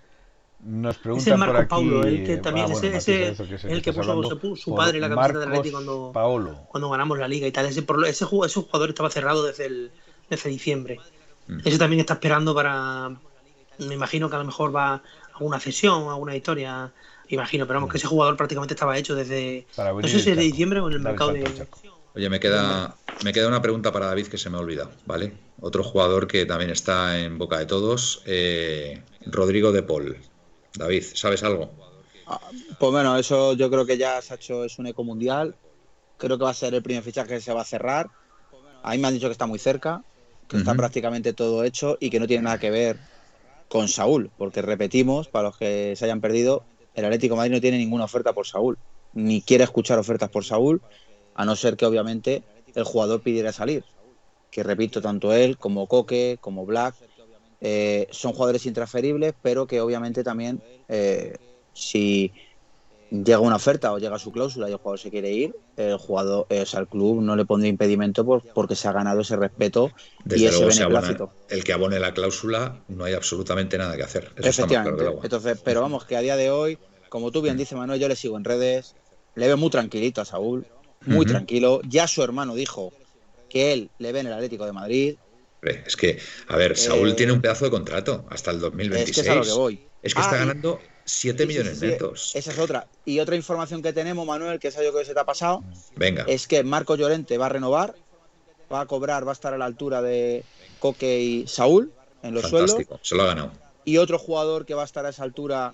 nos 0.61 0.97
preguntan 0.97 1.33
es 1.33 1.39
Marco 1.39 1.67
Paulo, 1.67 2.03
el 2.03 2.25
que 2.25 2.37
también 2.37 2.65
ah, 2.71 2.79
ese, 2.81 3.35
el 3.67 3.83
que 3.83 3.93
puso 3.93 4.55
su, 4.55 4.73
padre 4.73 4.99
la 4.99 5.09
camiseta 5.09 5.39
del 5.39 5.49
Atleti 5.49 5.71
cuando, 5.71 6.11
cuando 6.11 6.89
ganamos 6.89 7.19
la 7.19 7.27
liga 7.27 7.45
y 7.45 7.51
tal. 7.51 7.67
Ese, 7.67 7.85
ese, 8.07 8.25
jugador 8.25 8.89
estaba 8.89 9.11
cerrado 9.11 9.43
desde 9.43 9.67
el 9.67 9.91
desde 10.29 10.49
diciembre. 10.49 10.99
Mm. 11.47 11.59
Ese 11.65 11.77
también 11.77 11.99
está 11.99 12.13
esperando 12.13 12.53
para. 12.53 13.09
Me 13.79 13.93
imagino 13.93 14.29
que 14.29 14.35
a 14.35 14.39
lo 14.39 14.45
mejor 14.45 14.75
va 14.75 14.95
a 14.95 15.01
alguna 15.33 15.59
cesión, 15.59 16.09
alguna 16.09 16.35
historia. 16.35 16.91
Imagino, 17.29 17.67
pero 17.67 17.77
vamos, 17.77 17.91
que 17.91 17.97
ese 17.97 18.07
jugador 18.07 18.35
prácticamente 18.37 18.73
estaba 18.73 18.97
hecho 18.97 19.15
desde. 19.15 19.65
No 19.77 20.01
sé 20.07 20.19
si 20.19 20.29
es 20.29 20.37
de 20.37 20.43
diciembre 20.43 20.79
o 20.79 20.87
en 20.87 20.93
el 20.93 20.99
mercado 20.99 21.33
de. 21.33 21.67
Oye, 22.15 22.29
me 22.29 22.39
queda, 22.39 22.95
me 23.23 23.31
queda 23.33 23.47
una 23.47 23.61
pregunta 23.61 23.91
para 23.91 24.07
David 24.07 24.27
que 24.27 24.37
se 24.37 24.49
me 24.49 24.57
ha 24.57 24.61
olvidado, 24.61 24.91
¿vale? 25.05 25.33
Otro 25.61 25.83
jugador 25.83 26.27
que 26.27 26.45
también 26.45 26.71
está 26.71 27.19
en 27.19 27.37
boca 27.37 27.59
de 27.59 27.67
todos, 27.67 28.23
eh, 28.25 29.03
Rodrigo 29.25 29.71
de 29.71 29.83
Paul. 29.83 30.17
David, 30.73 31.03
¿sabes 31.13 31.43
algo? 31.43 31.71
Ah, 32.25 32.39
pues 32.79 32.91
bueno, 32.91 33.15
eso 33.17 33.53
yo 33.53 33.69
creo 33.69 33.85
que 33.85 33.97
ya 33.97 34.21
se 34.21 34.33
ha 34.33 34.35
hecho, 34.37 34.65
es 34.65 34.79
un 34.79 34.87
eco 34.87 35.03
mundial. 35.03 35.55
Creo 36.17 36.37
que 36.37 36.43
va 36.43 36.49
a 36.49 36.55
ser 36.55 36.73
el 36.73 36.81
primer 36.83 37.03
fichaje 37.03 37.35
que 37.35 37.41
se 37.41 37.53
va 37.53 37.61
a 37.61 37.65
cerrar. 37.65 38.09
A 38.81 38.91
mí 38.91 38.97
me 38.97 39.07
han 39.07 39.13
dicho 39.13 39.27
que 39.27 39.33
está 39.33 39.45
muy 39.45 39.59
cerca 39.59 40.03
que 40.49 40.57
está 40.57 40.73
prácticamente 40.73 41.31
todo 41.33 41.63
hecho 41.63 41.97
y 41.99 42.09
que 42.09 42.19
no 42.19 42.27
tiene 42.27 42.43
nada 42.43 42.59
que 42.59 42.71
ver 42.71 42.97
con 43.69 43.87
Saúl, 43.87 44.31
porque 44.37 44.63
repetimos, 44.63 45.27
para 45.27 45.49
los 45.49 45.57
que 45.57 45.93
se 45.95 46.05
hayan 46.05 46.21
perdido, 46.21 46.63
el 46.95 47.05
Atlético 47.05 47.35
de 47.35 47.37
Madrid 47.37 47.53
no 47.53 47.61
tiene 47.61 47.77
ninguna 47.77 48.05
oferta 48.05 48.33
por 48.33 48.47
Saúl, 48.47 48.77
ni 49.13 49.41
quiere 49.41 49.63
escuchar 49.63 49.99
ofertas 49.99 50.29
por 50.29 50.43
Saúl, 50.43 50.81
a 51.35 51.45
no 51.45 51.55
ser 51.55 51.77
que 51.77 51.85
obviamente 51.85 52.43
el 52.73 52.83
jugador 52.83 53.21
pidiera 53.21 53.53
salir. 53.53 53.83
Que 54.49 54.63
repito, 54.63 55.01
tanto 55.01 55.31
él 55.33 55.57
como 55.57 55.85
Coque, 55.85 56.39
como 56.41 56.65
Black, 56.65 56.95
eh, 57.61 58.07
son 58.09 58.33
jugadores 58.33 58.65
intransferibles, 58.65 59.35
pero 59.41 59.67
que 59.67 59.81
obviamente 59.81 60.23
también, 60.23 60.63
eh, 60.87 61.37
si 61.73 62.33
llega 63.11 63.39
una 63.39 63.55
oferta 63.55 63.91
o 63.91 63.97
llega 63.97 64.19
su 64.19 64.31
cláusula 64.31 64.69
y 64.69 64.71
el 64.71 64.77
jugador 64.77 64.99
se 64.99 65.09
quiere 65.09 65.31
ir, 65.31 65.55
el 65.77 65.97
jugador, 65.97 66.45
eh, 66.49 66.61
o 66.61 66.65
sea, 66.65 66.79
el 66.81 66.87
club 66.87 67.21
no 67.21 67.35
le 67.35 67.45
pondría 67.45 67.69
impedimento 67.69 68.25
por, 68.25 68.43
porque 68.53 68.75
se 68.75 68.87
ha 68.87 68.91
ganado 68.91 69.21
ese 69.21 69.35
respeto 69.35 69.91
y 70.25 70.45
ese 70.45 70.65
beneplácito. 70.65 71.31
el 71.49 71.63
que 71.63 71.73
abone 71.73 71.99
la 71.99 72.13
cláusula 72.13 72.79
no 72.87 73.05
hay 73.05 73.13
absolutamente 73.13 73.77
nada 73.77 73.95
que 73.97 74.03
hacer. 74.03 74.31
Efectivamente. 74.37 75.05
Entonces, 75.23 75.59
pero 75.63 75.81
vamos, 75.81 76.05
que 76.05 76.15
a 76.15 76.21
día 76.21 76.35
de 76.35 76.51
hoy, 76.51 76.77
como 77.09 77.31
tú 77.31 77.41
bien 77.41 77.57
dices, 77.57 77.77
Manuel, 77.77 77.99
yo 77.99 78.07
le 78.07 78.15
sigo 78.15 78.37
en 78.37 78.43
redes, 78.43 78.95
le 79.35 79.47
veo 79.47 79.57
muy 79.57 79.69
tranquilito 79.69 80.21
a 80.21 80.25
Saúl, 80.25 80.65
muy 81.05 81.25
tranquilo. 81.25 81.81
Ya 81.87 82.07
su 82.07 82.23
hermano 82.23 82.55
dijo 82.55 82.93
que 83.49 83.73
él 83.73 83.89
le 83.97 84.11
ve 84.11 84.19
en 84.19 84.27
el 84.27 84.33
Atlético 84.33 84.65
de 84.65 84.73
Madrid. 84.73 85.15
Es 85.61 85.97
que, 85.97 86.19
a 86.47 86.55
ver, 86.55 86.77
Saúl 86.77 87.09
eh, 87.09 87.13
tiene 87.13 87.33
un 87.33 87.41
pedazo 87.41 87.65
de 87.65 87.71
contrato 87.71 88.25
hasta 88.29 88.51
el 88.51 88.59
2026. 88.59 89.09
Es 89.09 89.15
que 89.15 89.21
es 89.21 89.29
a 89.29 89.35
lo 89.35 89.43
que 89.43 89.59
voy. 89.59 89.79
Es 90.01 90.13
que 90.13 90.21
está 90.21 90.35
ah, 90.35 90.39
ganando 90.39 90.79
7 91.09 91.45
millones 91.45 91.81
netos. 91.81 92.31
Esa 92.35 92.51
es 92.51 92.59
otra. 92.59 92.87
Y 93.05 93.19
otra 93.19 93.35
información 93.35 93.81
que 93.81 93.93
tenemos, 93.93 94.25
Manuel, 94.25 94.59
que 94.59 94.69
es 94.69 94.77
algo 94.77 94.97
que 94.97 95.05
se 95.05 95.13
te 95.13 95.19
ha 95.19 95.25
pasado. 95.25 95.63
Venga. 95.95 96.23
Es 96.27 96.47
que 96.47 96.63
Marco 96.63 96.95
Llorente 96.95 97.37
va 97.37 97.47
a 97.47 97.49
renovar, 97.49 97.95
va 98.71 98.81
a 98.81 98.85
cobrar, 98.85 99.25
va 99.25 99.31
a 99.31 99.33
estar 99.33 99.53
a 99.53 99.57
la 99.57 99.65
altura 99.65 100.01
de 100.01 100.43
Coque 100.79 101.19
y 101.19 101.47
Saúl 101.47 101.91
en 102.23 102.33
los 102.33 102.49
Fantástico. 102.49 102.99
Se 103.01 103.15
lo 103.15 103.23
ha 103.23 103.27
ganado. 103.27 103.51
Y 103.85 103.97
otro 103.97 104.19
jugador 104.19 104.65
que 104.65 104.73
va 104.73 104.83
a 104.83 104.85
estar 104.85 105.05
a 105.05 105.09
esa 105.09 105.23
altura, 105.23 105.73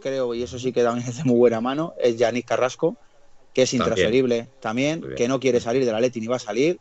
creo, 0.00 0.34
y 0.34 0.42
eso 0.42 0.58
sí 0.58 0.72
que 0.72 0.82
también 0.82 1.08
es 1.08 1.16
de 1.16 1.24
muy 1.24 1.36
buena 1.36 1.60
mano, 1.60 1.94
es 2.00 2.16
Yanis 2.16 2.44
Carrasco, 2.44 2.96
que 3.52 3.62
es 3.62 3.72
intransferible 3.72 4.48
también, 4.60 5.14
que 5.16 5.28
no 5.28 5.40
quiere 5.40 5.60
salir 5.60 5.84
de 5.84 5.92
la 5.92 6.00
Leti 6.00 6.20
ni 6.20 6.26
va 6.26 6.36
a 6.36 6.40
salir 6.40 6.78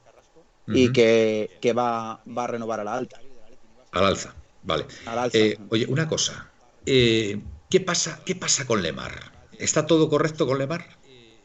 y 0.68 0.92
que, 0.92 1.74
va, 1.78 2.22
va 2.26 2.44
a 2.44 2.48
renovar 2.48 2.80
a 2.80 2.84
la 2.84 2.96
alta. 2.96 3.22
Al 3.92 4.06
alza, 4.06 4.34
vale. 4.64 4.86
Eh, 5.34 5.58
oye, 5.70 5.86
una 5.88 6.08
cosa. 6.08 6.50
Eh, 6.86 7.40
¿qué, 7.74 7.80
pasa, 7.80 8.20
¿Qué 8.24 8.36
pasa 8.36 8.68
con 8.68 8.84
Lemar? 8.84 9.32
¿Está 9.58 9.88
todo 9.88 10.08
correcto 10.08 10.46
con 10.46 10.60
Lemar? 10.60 10.86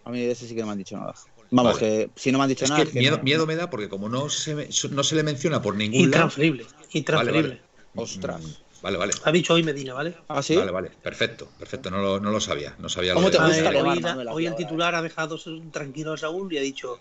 A 0.05 0.11
mí 0.11 0.21
de 0.21 0.33
ese 0.33 0.47
sí 0.47 0.55
que 0.55 0.61
no 0.61 0.67
me 0.67 0.73
han 0.73 0.79
dicho 0.79 0.99
nada. 0.99 1.15
Vamos, 1.51 1.79
que 1.79 2.11
si 2.17 2.31
no 2.31 2.37
me 2.37 2.45
han 2.45 2.51
dicho 2.51 2.67
nada. 2.67 2.85
miedo, 2.93 3.19
miedo, 3.23 3.47
me 3.47 3.57
da 3.57 3.71
porque 3.71 3.89
como 3.89 4.11
no 4.11 4.29
se, 4.29 4.69
no 4.91 5.05
se 5.05 5.17
le 5.17 5.23
menciona 5.23 5.63
por 5.63 5.75
ningún 5.75 6.01
Intransferible. 6.01 6.67
Intransferible. 6.93 7.63
Ostras. 7.95 8.63
Vale, 8.83 8.99
vale. 8.99 9.13
Ha 9.25 9.33
dicho 9.33 9.55
hoy 9.55 9.63
Medina, 9.63 9.95
¿vale? 9.95 10.19
Ah, 10.29 10.43
sí. 10.43 10.55
Vale, 10.55 10.71
vale. 10.71 10.91
Perfecto, 11.03 11.49
perfecto. 11.59 11.91
No 11.91 12.03
lo, 12.03 12.21
no 12.21 12.31
lo 12.31 12.41
sabía. 12.41 12.77
No 12.79 12.91
sabía 12.91 13.15
¿Cómo 13.15 13.31
te 13.31 13.39
gusta 13.39 14.17
hoy, 14.31 14.47
el 14.47 14.55
titular 14.55 14.95
ha 14.95 15.01
dejado 15.01 15.39
tranquilo 15.73 16.13
a 16.13 16.19
Saúl 16.19 16.53
y 16.53 16.59
ha 16.59 16.63
dicho. 16.63 17.01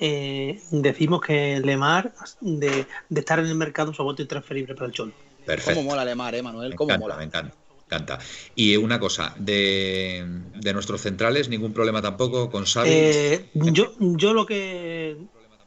Eh, 0.00 0.60
decimos 0.70 1.20
que 1.20 1.60
Lemar, 1.60 2.14
de, 2.40 2.86
de, 3.10 3.20
estar 3.20 3.38
en 3.38 3.46
el 3.46 3.54
mercado, 3.54 3.92
su 3.92 4.02
voto 4.02 4.22
intransferible 4.22 4.74
para 4.74 4.86
el 4.86 4.92
Cholo. 4.92 5.12
Perfecto. 5.44 5.80
¿Cómo 5.80 5.90
mola 5.90 6.04
Lemar, 6.04 6.34
eh, 6.34 6.42
Manuel? 6.42 6.74
¿Cómo 6.74 6.98
mola? 6.98 7.16
Me 7.16 7.24
encanta. 7.24 7.54
Encanta. 7.86 8.18
Y 8.54 8.76
una 8.76 8.98
cosa, 8.98 9.34
de, 9.38 10.24
de, 10.54 10.72
nuestros 10.72 11.02
centrales, 11.02 11.48
ningún 11.48 11.72
problema 11.72 12.00
tampoco 12.00 12.50
con 12.50 12.64
Xavi. 12.64 12.88
Eh, 12.90 13.50
yo, 13.54 13.92
yo 13.98 14.32
lo 14.32 14.46
que 14.46 15.16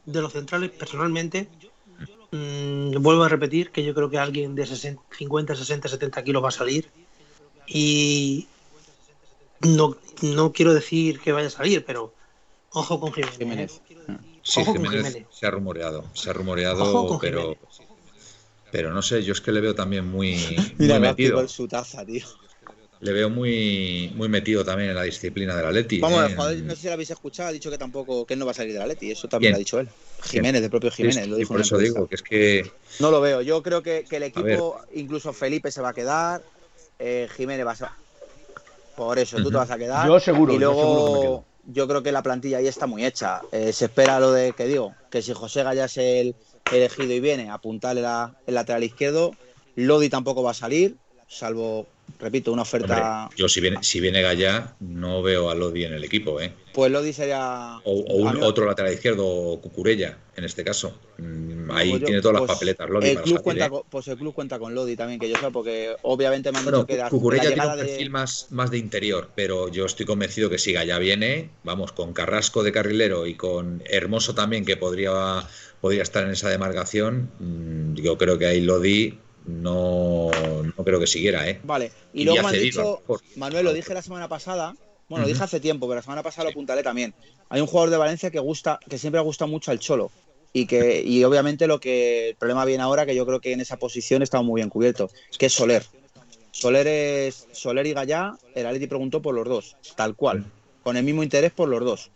de 0.05 0.21
los 0.21 0.33
centrales 0.33 0.71
personalmente 0.71 1.49
Mm, 2.31 3.01
vuelvo 3.01 3.23
a 3.23 3.29
repetir 3.29 3.71
que 3.71 3.83
yo 3.83 3.93
creo 3.93 4.09
que 4.09 4.17
alguien 4.17 4.53
de 4.53 4.65
50, 4.65 5.55
60, 5.55 5.87
70 5.87 6.23
kilos 6.23 6.43
va 6.43 6.49
a 6.49 6.51
salir. 6.51 6.89
Y 7.67 8.47
no, 9.61 9.97
no 10.21 10.51
quiero 10.51 10.73
decir 10.73 11.19
que 11.19 11.31
vaya 11.31 11.47
a 11.47 11.51
salir, 11.51 11.85
pero 11.85 12.13
ojo 12.71 12.99
con 12.99 13.13
Jiménez. 13.13 13.81
¿eh? 13.89 14.17
Sí, 14.43 14.63
Jiménez, 14.63 15.25
se 15.29 15.45
ha 15.45 15.51
rumoreado, 15.51 16.05
se 16.13 16.29
ha 16.29 16.33
rumoreado, 16.33 17.17
pero, 17.19 17.57
pero 18.71 18.93
no 18.93 19.01
sé, 19.01 19.23
yo 19.23 19.33
es 19.33 19.41
que 19.41 19.51
le 19.51 19.61
veo 19.61 19.75
también 19.75 20.07
muy, 20.07 20.37
muy 20.77 20.99
metido. 20.99 21.47
su 21.47 21.67
taza, 21.67 22.05
tío 22.05 22.25
le 22.99 23.13
veo 23.13 23.29
muy, 23.29 24.11
muy 24.15 24.27
metido 24.27 24.63
también 24.65 24.89
en 24.89 24.95
la 24.95 25.03
disciplina 25.03 25.55
de 25.55 25.63
la 25.63 25.71
Leti. 25.71 25.99
Vamos, 25.99 26.31
¿eh? 26.31 26.61
no 26.63 26.75
sé 26.75 26.81
si 26.81 26.87
lo 26.87 26.93
habéis 26.93 27.11
escuchado, 27.11 27.49
ha 27.49 27.51
dicho 27.51 27.69
que 27.69 27.77
tampoco 27.77 28.25
que 28.25 28.33
él 28.33 28.39
no 28.39 28.45
va 28.45 28.51
a 28.51 28.55
salir 28.55 28.73
de 28.73 28.79
la 28.79 28.87
Leti, 28.87 29.11
eso 29.11 29.27
también 29.27 29.51
lo 29.51 29.57
ha 29.57 29.59
dicho 29.59 29.79
él. 29.79 29.87
Jiménez, 30.23 30.63
el 30.63 30.69
propio 30.69 30.91
Jiménez, 30.91 31.27
lo 31.27 31.35
dijo. 31.35 31.53
por 31.53 31.61
eso 31.61 31.77
digo 31.77 32.07
que 32.07 32.15
es 32.15 32.23
que. 32.23 32.71
No 32.99 33.11
lo 33.11 33.21
veo, 33.21 33.41
yo 33.41 33.61
creo 33.61 33.83
que, 33.83 34.05
el 34.09 34.23
equipo, 34.23 34.79
incluso 34.93 35.33
Felipe 35.33 35.71
se 35.71 35.81
va 35.81 35.89
a 35.89 35.93
quedar, 35.93 36.41
eh, 36.99 37.27
Jiménez 37.35 37.65
va 37.65 37.71
a. 37.73 37.97
Por 38.95 39.19
eso, 39.19 39.37
tú 39.37 39.51
te 39.51 39.57
vas 39.57 39.69
a 39.69 39.77
quedar. 39.77 40.07
Yo 40.07 40.19
seguro. 40.19 40.53
Y 40.53 40.57
luego, 40.57 41.23
yo, 41.23 41.45
creo 41.87 42.01
que 42.03 42.11
la 42.11 42.23
plantilla 42.23 42.57
ahí 42.57 42.67
está 42.67 42.87
muy 42.87 43.05
hecha. 43.05 43.41
Eh, 43.51 43.73
se 43.73 43.85
espera 43.85 44.19
lo 44.19 44.31
de 44.31 44.53
que 44.53 44.65
digo, 44.65 44.95
que 45.11 45.21
si 45.21 45.33
José 45.33 45.63
Gaya 45.63 45.85
es 45.85 45.97
el 45.97 46.35
elegido 46.71 47.13
y 47.13 47.19
viene 47.19 47.49
a 47.49 47.55
apuntarle 47.55 48.01
el 48.45 48.55
lateral 48.55 48.83
izquierdo, 48.83 49.31
Lodi 49.75 50.09
tampoco 50.09 50.43
va 50.43 50.51
a 50.51 50.55
salir, 50.55 50.97
salvo 51.27 51.87
repito, 52.19 52.51
una 52.51 52.63
oferta. 52.63 53.29
yo 53.35 53.47
si 53.47 53.61
viene, 53.61 53.77
si 53.81 53.99
viene 53.99 54.21
Gaya, 54.21 54.75
no 54.79 55.21
veo 55.21 55.49
a 55.49 55.55
Lodi 55.55 55.83
en 55.83 55.93
el 55.93 56.03
equipo, 56.03 56.41
¿eh? 56.41 56.51
Pues 56.73 56.91
Lodi 56.91 57.13
sería. 57.13 57.79
O, 57.83 57.91
un, 57.91 58.43
otro 58.43 58.65
lateral 58.65 58.93
izquierdo, 58.93 59.25
o 59.25 59.61
Cucurella, 59.61 60.17
en 60.35 60.43
este 60.43 60.63
caso. 60.63 60.97
Mm, 61.17 61.71
ahí 61.71 61.91
pues 61.91 62.03
tiene 62.05 62.21
todas 62.21 62.33
las 62.33 62.41
pues 62.41 62.51
papeletas 62.53 62.89
Lodi. 62.89 63.09
El 63.09 63.21
club 63.21 63.41
cuenta 63.41 63.65
¿eh? 63.65 63.69
con, 63.69 63.81
pues 63.89 64.07
el 64.07 64.17
club 64.17 64.33
cuenta 64.33 64.59
con 64.59 64.73
Lodi 64.73 64.95
también, 64.95 65.19
que 65.19 65.29
yo 65.29 65.35
sé, 65.37 65.51
porque 65.51 65.95
obviamente 66.03 66.51
me 66.51 66.59
han 66.59 66.65
dicho 66.65 66.85
que 66.85 67.03
Cucurella 67.09 67.53
tiene 67.53 67.67
un 67.67 67.77
perfil 67.77 68.09
más, 68.09 68.47
más 68.51 68.71
de 68.71 68.77
interior, 68.77 69.29
pero 69.35 69.69
yo 69.69 69.85
estoy 69.85 70.05
convencido 70.05 70.49
que 70.49 70.57
si 70.57 70.73
Gaya 70.73 70.97
viene, 70.97 71.49
vamos, 71.63 71.91
con 71.91 72.13
Carrasco 72.13 72.63
de 72.63 72.71
carrilero 72.71 73.27
y 73.27 73.35
con 73.35 73.83
Hermoso 73.85 74.33
también, 74.33 74.65
que 74.65 74.77
podría, 74.77 75.43
podría 75.81 76.03
estar 76.03 76.23
en 76.23 76.31
esa 76.31 76.49
demarcación, 76.49 77.29
mm, 77.39 77.95
yo 77.95 78.17
creo 78.17 78.37
que 78.37 78.45
ahí 78.45 78.61
Lodi 78.61 79.19
no, 79.47 80.29
no 80.77 80.83
creo 80.83 80.99
que 80.99 81.07
siguiera, 81.07 81.49
¿eh? 81.49 81.59
Vale, 81.63 81.91
y, 82.13 82.25
luego 82.25 82.41
me 82.43 82.49
han 82.49 82.61
dicho, 82.61 83.01
Manuel, 83.35 83.65
lo 83.65 83.73
dije 83.73 83.93
la 83.93 84.01
semana 84.01 84.27
pasada, 84.27 84.75
bueno, 85.09 85.23
lo 85.23 85.29
dije 85.29 85.43
hace 85.43 85.59
tiempo, 85.59 85.87
pero 85.87 85.95
la 85.95 86.01
semana 86.01 86.21
pasada 86.21 86.45
lo 86.45 86.49
apuntaré 86.49 86.83
también. 86.83 87.13
Hay 87.49 87.61
un 87.61 87.67
jugador 87.67 87.89
de 87.89 87.97
Valencia 87.97 88.29
que 88.29 88.39
gusta, 88.39 88.79
que 88.89 88.97
siempre 88.97 89.19
ha 89.19 89.23
gustado 89.23 89.49
mucho 89.49 89.71
al 89.71 89.79
Cholo. 89.79 90.11
Y 90.53 90.65
que, 90.65 91.01
y 91.01 91.23
obviamente 91.23 91.67
lo 91.67 91.79
que 91.79 92.29
el 92.29 92.35
problema 92.35 92.65
viene 92.65 92.83
ahora, 92.83 93.05
que 93.05 93.15
yo 93.15 93.25
creo 93.25 93.39
que 93.39 93.53
en 93.53 93.61
esa 93.61 93.77
posición 93.77 94.21
está 94.21 94.41
muy 94.41 94.59
bien 94.59 94.69
cubierto, 94.69 95.09
que 95.37 95.45
es 95.45 95.53
Soler. 95.53 95.85
Soler 96.51 96.87
es 96.87 97.47
Soler 97.51 97.85
y 97.85 97.93
Gallá, 97.93 98.37
el 98.55 98.65
Aleti 98.65 98.87
preguntó 98.87 99.21
por 99.21 99.35
los 99.35 99.47
dos, 99.47 99.75
tal 99.95 100.15
cual, 100.15 100.45
con 100.83 100.97
el 100.97 101.03
mismo 101.03 101.21
interés 101.21 101.51
por 101.51 101.69
los 101.69 101.81
dos. 101.81 102.11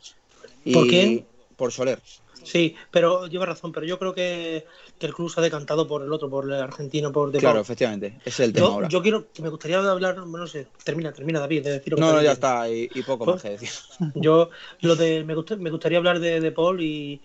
Y, 0.65 0.73
¿Por 0.73 0.89
qué? 0.89 1.23
Por 1.55 1.71
Soler. 1.71 1.99
Sí, 2.43 2.75
pero 2.89 3.27
lleva 3.27 3.45
razón, 3.45 3.71
pero 3.71 3.85
yo 3.85 3.99
creo 3.99 4.13
que, 4.13 4.65
el 4.99 5.13
club 5.13 5.31
se 5.31 5.39
ha 5.39 5.43
decantado 5.43 5.87
por 5.87 6.03
el 6.03 6.13
otro, 6.13 6.29
por 6.29 6.45
el 6.45 6.53
argentino, 6.53 7.11
por 7.11 7.31
De 7.31 7.39
Claro, 7.39 7.59
efectivamente, 7.59 8.19
ese 8.23 8.29
es 8.29 8.39
el 8.39 8.53
tema 8.53 8.67
yo, 8.67 8.73
ahora. 8.73 8.87
Yo 8.87 9.01
quiero, 9.01 9.27
me 9.41 9.49
gustaría 9.49 9.79
hablar, 9.79 10.17
no 10.17 10.47
sé, 10.47 10.67
termina, 10.83 11.11
termina 11.11 11.39
David, 11.39 11.63
de 11.63 11.71
decir 11.71 11.97
No, 11.99 12.13
no, 12.13 12.21
ya 12.21 12.33
está, 12.33 12.69
y, 12.69 12.87
poco 13.05 13.25
más 13.25 13.41
que 13.41 13.51
decir. 13.51 13.69
Yo, 14.15 14.49
lo 14.81 14.95
de, 14.95 15.23
me, 15.23 15.35
me 15.35 15.69
gustaría 15.69 15.97
hablar 15.97 16.19
de, 16.19 16.39
de 16.39 16.51
Paul 16.51 16.81
y, 16.81 17.21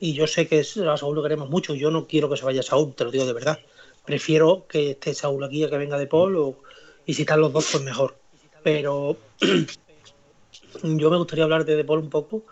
y, 0.00 0.12
yo 0.12 0.26
sé 0.26 0.46
que 0.46 0.60
a 0.60 0.96
Saúl 0.96 1.16
lo 1.16 1.22
queremos 1.22 1.50
mucho, 1.50 1.74
yo 1.74 1.90
no 1.90 2.06
quiero 2.06 2.30
que 2.30 2.36
se 2.36 2.44
vaya 2.44 2.62
Saúl, 2.62 2.94
te 2.94 3.04
lo 3.04 3.10
digo 3.10 3.26
de 3.26 3.32
verdad. 3.32 3.58
Prefiero 4.04 4.66
que 4.68 4.92
esté 4.92 5.12
Saúl 5.14 5.42
aquí 5.44 5.64
a 5.64 5.70
que 5.70 5.76
venga 5.76 5.98
de 5.98 6.06
Paul 6.06 6.36
o, 6.36 6.56
y 7.04 7.14
si 7.14 7.22
están 7.22 7.40
los 7.40 7.52
dos, 7.52 7.68
pues 7.70 7.82
mejor. 7.82 8.16
Pero 8.62 9.16
yo 10.82 11.10
me 11.10 11.16
gustaría 11.16 11.44
hablar 11.44 11.64
de 11.64 11.76
De 11.76 11.84
Paul 11.84 12.00
un 12.00 12.10
poco 12.10 12.44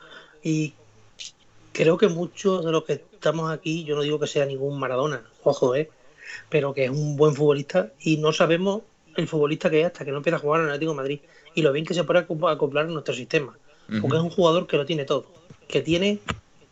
y 0.42 0.74
creo 1.76 1.98
que 1.98 2.08
muchos 2.08 2.64
de 2.64 2.72
los 2.72 2.84
que 2.84 2.94
estamos 2.94 3.50
aquí, 3.50 3.84
yo 3.84 3.96
no 3.96 4.00
digo 4.00 4.18
que 4.18 4.26
sea 4.26 4.46
ningún 4.46 4.78
Maradona, 4.78 5.22
ojo, 5.44 5.74
¿eh? 5.76 5.90
pero 6.48 6.72
que 6.72 6.84
es 6.84 6.90
un 6.90 7.16
buen 7.16 7.34
futbolista 7.34 7.92
y 8.00 8.16
no 8.16 8.32
sabemos 8.32 8.80
el 9.14 9.28
futbolista 9.28 9.68
que 9.68 9.80
es 9.80 9.86
hasta 9.86 10.02
que 10.02 10.10
no 10.10 10.16
empieza 10.18 10.36
a 10.36 10.40
jugar 10.40 10.62
en 10.62 10.68
Atlético 10.68 10.92
de 10.92 10.96
Madrid 10.96 11.20
y 11.54 11.60
lo 11.60 11.72
bien 11.72 11.84
que 11.84 11.92
se 11.92 12.04
puede 12.04 12.20
acoplar 12.20 12.86
en 12.86 12.94
nuestro 12.94 13.14
sistema. 13.14 13.58
Porque 14.00 14.16
es 14.16 14.22
un 14.22 14.30
jugador 14.30 14.66
que 14.66 14.78
lo 14.78 14.86
tiene 14.86 15.04
todo, 15.04 15.26
que 15.68 15.82
tiene 15.82 16.18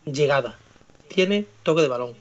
llegada, 0.07 0.59
tiene 1.09 1.47
toque 1.63 1.83
de 1.83 1.89
balón, 1.89 2.15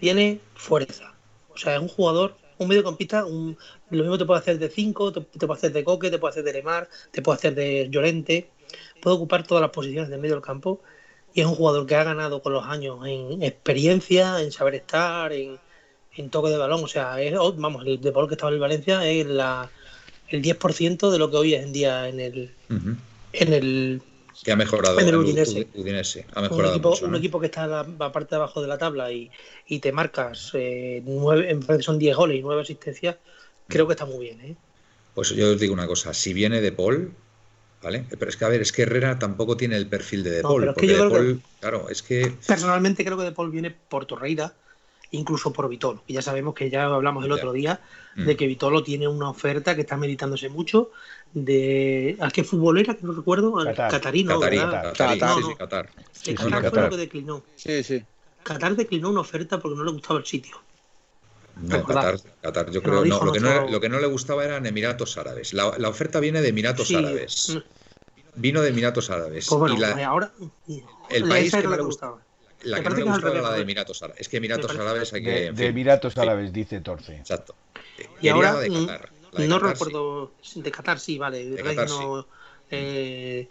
tiene 0.00 0.40
fuerza. 0.54 1.14
O 1.54 1.58
sea, 1.58 1.76
es 1.76 1.82
un 1.82 1.88
jugador, 1.88 2.34
un 2.56 2.68
mediocampista, 2.68 3.26
un, 3.26 3.58
lo 3.90 4.02
mismo 4.02 4.16
te 4.16 4.24
puede 4.24 4.40
hacer 4.40 4.58
de 4.58 4.70
5, 4.70 5.12
te, 5.12 5.20
te, 5.20 5.46
puede 5.46 5.58
hacer 5.58 5.72
de 5.72 5.84
Coque, 5.84 6.10
te 6.10 6.18
puede 6.18 6.30
hacer 6.30 6.44
de 6.44 6.54
Lemar, 6.54 6.88
te 7.12 7.20
puede 7.20 7.36
hacer 7.36 7.54
de 7.54 7.88
Llorente, 7.90 8.48
puede 9.00 9.16
ocupar 9.16 9.46
todas 9.46 9.60
las 9.60 9.70
posiciones 9.70 10.08
del 10.08 10.18
medio 10.18 10.34
del 10.34 10.42
campo 10.42 10.80
y 11.36 11.42
es 11.42 11.46
un 11.46 11.54
jugador 11.54 11.86
que 11.86 11.94
ha 11.94 12.02
ganado 12.02 12.40
con 12.40 12.54
los 12.54 12.64
años 12.64 12.98
en 13.06 13.42
experiencia, 13.42 14.40
en 14.40 14.50
saber 14.50 14.76
estar, 14.76 15.34
en, 15.34 15.58
toque 16.30 16.48
de 16.48 16.56
balón. 16.56 16.82
O 16.82 16.88
sea, 16.88 17.20
es, 17.20 17.34
vamos, 17.56 17.84
el 17.84 18.00
de 18.00 18.10
Paul 18.10 18.26
que 18.26 18.34
estaba 18.34 18.48
en 18.48 18.54
el 18.54 18.60
Valencia 18.60 19.06
es 19.06 19.26
la, 19.26 19.70
el 20.28 20.42
10% 20.42 21.10
de 21.10 21.18
lo 21.18 21.30
que 21.30 21.36
hoy 21.36 21.52
es 21.52 21.62
en 21.62 21.74
día 21.74 22.08
en 22.08 22.20
el, 22.20 22.54
en 23.34 23.52
el 23.52 24.02
que 24.42 24.50
ha 24.50 24.56
mejorado 24.56 24.98
en 24.98 25.08
el 25.08 25.16
Udinese. 25.16 26.24
Ha 26.32 26.40
mejorado 26.40 26.70
un, 26.70 26.74
equipo, 26.78 26.96
un 27.04 27.16
equipo 27.16 27.38
que 27.38 27.46
está 27.46 27.64
en 27.64 27.98
la, 27.98 28.12
parte 28.12 28.30
de 28.30 28.36
abajo 28.36 28.62
de 28.62 28.68
la 28.68 28.78
tabla 28.78 29.12
y, 29.12 29.30
y 29.66 29.80
te 29.80 29.92
marcas 29.92 30.52
eh, 30.54 31.02
nueve, 31.04 31.58
son 31.82 31.98
10 31.98 32.16
goles 32.16 32.38
y 32.38 32.40
9 32.40 32.62
asistencias, 32.62 33.16
creo 33.68 33.86
que 33.86 33.92
está 33.92 34.06
muy 34.06 34.24
bien. 34.24 34.40
¿eh? 34.40 34.56
Pues 35.14 35.34
yo 35.34 35.52
os 35.52 35.60
digo 35.60 35.74
una 35.74 35.86
cosa, 35.86 36.14
si 36.14 36.32
viene 36.32 36.62
de 36.62 36.72
Paul, 36.72 37.12
pero 37.80 38.28
es 38.28 38.36
que, 38.36 38.44
a 38.44 38.48
ver, 38.48 38.60
es 38.62 38.72
que 38.72 38.82
Herrera 38.82 39.18
tampoco 39.18 39.56
tiene 39.56 39.76
el 39.76 39.86
perfil 39.86 40.22
de 40.22 40.30
De 40.30 40.42
Paul. 40.42 41.42
claro, 41.60 41.88
es 41.88 42.02
que... 42.02 42.32
Personalmente 42.46 43.04
creo 43.04 43.16
que 43.16 43.24
De 43.24 43.32
Paul 43.32 43.50
viene 43.50 43.70
por 43.70 44.06
Torreira, 44.06 44.54
incluso 45.10 45.52
por 45.52 45.68
Vitolo. 45.68 46.02
Y 46.06 46.14
ya 46.14 46.22
sabemos 46.22 46.54
que 46.54 46.70
ya 46.70 46.84
hablamos 46.84 47.24
el 47.24 47.32
otro 47.32 47.52
día 47.52 47.80
de 48.16 48.34
mm. 48.34 48.36
que 48.36 48.46
Vitolo 48.46 48.82
tiene 48.82 49.06
una 49.08 49.30
oferta 49.30 49.74
que 49.74 49.82
está 49.82 49.96
meditándose 49.96 50.48
mucho 50.48 50.90
de... 51.32 52.16
¿A 52.20 52.30
qué 52.30 52.44
futbolera? 52.44 52.94
Que 52.94 53.06
no 53.06 53.12
recuerdo. 53.12 53.54
Qatar. 53.54 53.90
Catarino. 53.90 54.40
Qatar, 54.40 54.92
Qatar, 54.92 55.42
sí, 55.42 55.54
Qatar. 55.56 55.90
Qatar 56.34 56.70
fue 56.70 56.82
lo 56.82 56.90
que 56.90 56.96
declinó. 56.96 57.42
Sí, 57.54 57.82
sí. 57.82 58.02
Qatar 58.42 58.76
declinó 58.76 59.10
una 59.10 59.20
oferta 59.20 59.58
porque 59.58 59.76
no 59.76 59.84
le 59.84 59.92
gustaba 59.92 60.18
el 60.18 60.26
sitio. 60.26 60.56
No, 61.56 61.84
Qatar, 61.84 62.70
yo 62.70 62.82
creo. 62.82 63.04
No, 63.04 63.24
lo, 63.24 63.32
que 63.32 63.40
no, 63.40 63.68
lo 63.68 63.80
que 63.80 63.88
no 63.88 63.98
le 63.98 64.06
gustaba 64.06 64.44
eran 64.44 64.66
Emiratos 64.66 65.16
Árabes. 65.16 65.54
La, 65.54 65.72
la 65.78 65.88
oferta 65.88 66.20
viene 66.20 66.42
de 66.42 66.48
Emiratos 66.48 66.92
Árabes. 66.94 67.54
Mm. 67.54 68.40
Vino 68.40 68.60
de 68.60 68.68
Emiratos 68.68 69.08
Árabes. 69.08 69.46
Pues 69.48 69.72
y 69.72 69.78
la, 69.78 70.06
ahora. 70.06 70.32
El 71.08 71.28
país 71.28 71.54
que 71.54 71.62
no 71.62 71.76
le 71.76 71.82
gustaba. 71.82 72.18
La 72.62 72.82
que 72.82 72.90
no 72.90 72.96
le 72.96 73.02
gustaba 73.04 73.32
era 73.32 73.42
la 73.42 73.52
de 73.52 73.62
Emiratos 73.62 74.02
Árabes. 74.02 74.20
Es 74.20 74.28
que 74.28 74.36
Emiratos 74.36 74.76
Árabes 74.76 75.12
hay 75.14 75.22
que. 75.22 75.52
De, 75.52 75.66
Emiratos 75.66 76.16
Árabes, 76.18 76.52
dice 76.52 76.80
Torce. 76.80 77.16
Exacto. 77.16 77.54
Y 78.20 78.28
ahora. 78.28 78.56
De 78.56 78.68
Qatar. 78.68 79.10
no 79.32 79.58
recuerdo. 79.58 80.32
De 80.56 80.70
Qatar, 80.70 81.00
sí, 81.00 81.16
vale. 81.16 81.48
De 81.48 81.62
Reino, 81.62 82.26
eh, 82.70 83.48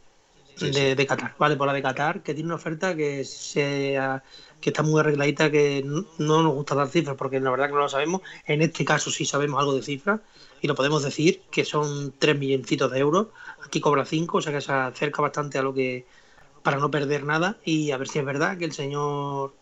de, 0.59 0.95
de, 0.95 1.07
Qatar, 1.07 1.35
vale, 1.37 1.55
por 1.55 1.67
la 1.67 1.73
de 1.73 1.81
Qatar, 1.81 2.23
que 2.23 2.33
tiene 2.33 2.47
una 2.47 2.55
oferta 2.55 2.95
que 2.95 3.23
sea 3.25 4.23
que 4.61 4.69
está 4.69 4.81
muy 4.81 4.99
arregladita, 4.99 5.51
que 5.51 5.83
no, 5.85 6.05
nos 6.17 6.53
gusta 6.53 6.75
dar 6.75 6.87
cifras, 6.87 7.15
porque 7.15 7.39
la 7.39 7.51
verdad 7.51 7.67
que 7.67 7.73
no 7.73 7.81
lo 7.81 7.89
sabemos. 7.89 8.21
En 8.45 8.61
este 8.61 8.83
caso 8.83 9.11
sí 9.11 9.25
sabemos 9.25 9.59
algo 9.59 9.75
de 9.75 9.83
cifras 9.83 10.21
y 10.61 10.67
lo 10.67 10.75
podemos 10.75 11.03
decir, 11.03 11.41
que 11.51 11.65
son 11.65 12.13
3 12.17 12.37
milloncitos 12.37 12.91
de 12.91 12.99
euros. 12.99 13.27
Aquí 13.63 13.79
cobra 13.79 14.05
5, 14.05 14.37
o 14.37 14.41
sea 14.41 14.51
que 14.51 14.61
se 14.61 14.71
acerca 14.71 15.21
bastante 15.21 15.59
a 15.59 15.61
lo 15.61 15.73
que. 15.73 16.05
para 16.63 16.77
no 16.77 16.89
perder 16.89 17.25
nada 17.25 17.57
y 17.63 17.91
a 17.91 17.97
ver 17.97 18.07
si 18.07 18.19
es 18.19 18.25
verdad 18.25 18.57
que 18.57 18.65
el 18.65 18.71
señor 18.71 19.53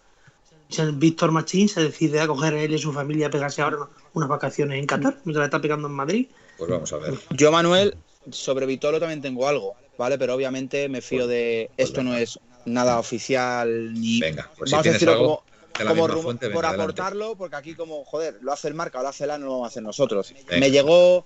Víctor 0.93 1.31
Machín 1.31 1.69
se 1.69 1.83
decide 1.83 2.21
a 2.21 2.27
coger 2.27 2.53
a 2.53 2.61
él 2.61 2.71
y 2.71 2.75
a 2.75 2.77
su 2.77 2.93
familia 2.93 3.27
a 3.27 3.29
pegarse 3.29 3.61
ahora 3.61 3.89
unas 4.13 4.29
vacaciones 4.29 4.79
en 4.79 4.85
Qatar, 4.85 5.17
mientras 5.25 5.41
la 5.41 5.45
está 5.45 5.61
pegando 5.61 5.87
en 5.87 5.93
Madrid. 5.93 6.27
Pues 6.57 6.69
vamos 6.69 6.93
a 6.93 6.97
ver. 6.97 7.19
Yo, 7.31 7.51
Manuel, 7.51 7.97
sobre 8.31 8.65
Vitolo 8.65 8.99
también 8.99 9.21
tengo 9.21 9.47
algo, 9.47 9.75
¿vale? 9.97 10.17
Pero 10.17 10.35
obviamente 10.35 10.89
me 10.89 11.01
fío 11.01 11.19
pues, 11.19 11.29
de. 11.29 11.71
Pues 11.75 11.89
esto 11.89 12.03
no 12.03 12.15
es 12.15 12.39
nada 12.65 12.99
oficial 12.99 13.93
ni. 13.93 14.19
Venga, 14.19 14.49
pues 14.57 14.71
vamos 14.71 14.87
a 14.87 14.91
decirlo 14.91 15.17
como, 15.17 15.43
por 16.53 16.65
aportarlo, 16.65 17.35
porque 17.35 17.55
aquí, 17.55 17.75
como, 17.75 18.03
joder, 18.05 18.37
lo 18.41 18.53
hace 18.53 18.67
el 18.67 18.73
marca 18.73 18.99
o 18.99 19.03
lo 19.03 19.09
hace 19.09 19.23
el 19.23 19.29
no 19.31 19.37
lo 19.39 19.51
vamos 19.51 19.65
a 19.65 19.67
hacer 19.69 19.83
nosotros. 19.83 20.33
Me 20.59 20.71
llegó 20.71 21.25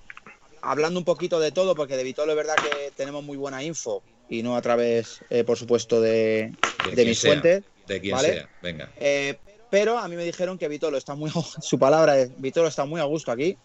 hablando 0.61 0.99
un 0.99 1.05
poquito 1.05 1.39
de 1.39 1.51
todo, 1.51 1.76
porque 1.76 1.97
de 1.97 2.03
Vitolo 2.03 2.32
es 2.32 2.38
verdad 2.38 2.55
que 2.55 2.91
tenemos 2.95 3.24
muy 3.24 3.38
buena 3.38 3.63
info 3.63 4.03
y 4.30 4.43
no 4.43 4.55
a 4.55 4.61
través, 4.61 5.22
eh, 5.30 5.43
por 5.43 5.57
supuesto, 5.57 6.01
de, 6.01 6.53
de, 6.93 7.05
mis 7.05 7.20
fuentes. 7.20 7.63
De 7.88 8.01
quien 8.01 8.20
sea, 8.20 8.49
venga. 8.61 8.91
Eh, 8.97 9.38
pero 9.70 9.97
a 9.97 10.07
mí 10.07 10.15
me 10.15 10.24
dijeron 10.24 10.57
que 10.57 10.68
Vitolo 10.68 10.97
está 10.97 11.15
muy, 11.15 11.32
su 11.61 11.80
palabra 11.80 12.20
es, 12.20 12.39
Vitolo 12.39 12.68
está 12.68 12.86
muy 12.86 13.01
a 13.01 13.05
gusto 13.05 13.32
aquí. 13.32 13.57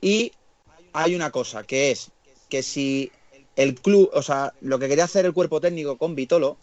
Y 0.00 0.32
hay 0.92 1.14
una 1.14 1.30
cosa, 1.30 1.64
que 1.64 1.90
es 1.90 2.10
que 2.48 2.62
si 2.62 3.10
el 3.56 3.74
club, 3.80 4.10
o 4.12 4.22
sea, 4.22 4.52
lo 4.60 4.78
que 4.78 4.88
quería 4.88 5.04
hacer 5.04 5.24
el 5.26 5.32
cuerpo 5.32 5.60
técnico 5.60 5.96
con 5.96 6.14
Vitolo 6.14 6.56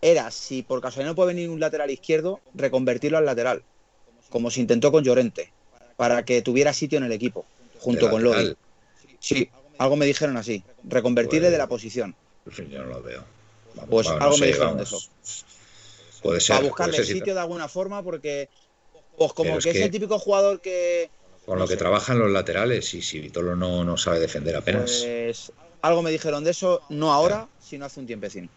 era, 0.00 0.30
si 0.30 0.62
por 0.62 0.80
casualidad 0.80 1.12
no 1.12 1.16
puede 1.16 1.34
venir 1.34 1.50
un 1.50 1.60
lateral 1.60 1.90
izquierdo, 1.90 2.40
reconvertirlo 2.54 3.18
al 3.18 3.26
lateral, 3.26 3.62
como 4.30 4.50
se 4.50 4.60
intentó 4.60 4.92
con 4.92 5.04
Llorente, 5.04 5.52
para 5.96 6.24
que 6.24 6.42
tuviera 6.42 6.72
sitio 6.72 6.98
en 6.98 7.04
el 7.04 7.12
equipo, 7.12 7.44
junto 7.80 8.10
con 8.10 8.22
Lodi. 8.22 8.54
Sí, 9.18 9.48
algo 9.78 9.96
me 9.96 10.06
dijeron 10.06 10.36
así, 10.36 10.62
reconvertirle 10.84 11.50
de 11.50 11.58
la 11.58 11.66
pues, 11.66 11.82
posición. 11.82 12.14
Yo 12.70 12.84
no 12.84 12.86
lo 12.86 13.02
veo. 13.02 13.24
pues 13.88 14.06
algo 14.08 14.36
me 14.38 14.46
dijeron 14.46 14.76
de 14.76 14.84
eso. 14.84 15.00
Puede 16.22 16.40
ser. 16.40 16.56
Para 16.56 16.68
buscarle 16.68 17.04
sitio 17.04 17.34
de 17.34 17.40
alguna 17.40 17.68
forma, 17.68 18.02
porque 18.02 18.48
pues 19.16 19.32
como 19.32 19.58
que 19.58 19.70
es, 19.70 19.76
el 19.76 19.90
típico 19.90 20.18
jugador 20.18 20.60
que. 20.60 21.10
Con 21.46 21.60
lo 21.60 21.68
que 21.68 21.76
trabajan 21.76 22.18
los 22.18 22.30
laterales, 22.30 22.92
y 22.94 23.02
si 23.02 23.20
Vitolo 23.20 23.54
no, 23.54 23.84
no 23.84 23.96
sabe 23.96 24.18
defender 24.18 24.56
apenas. 24.56 25.04
Pues 25.06 25.52
algo 25.80 26.02
me 26.02 26.10
dijeron 26.10 26.42
de 26.42 26.50
eso, 26.50 26.82
no 26.90 27.12
ahora, 27.12 27.46
sino 27.60 27.84
hace 27.84 28.00
un 28.00 28.06
tiempecín. 28.06 28.50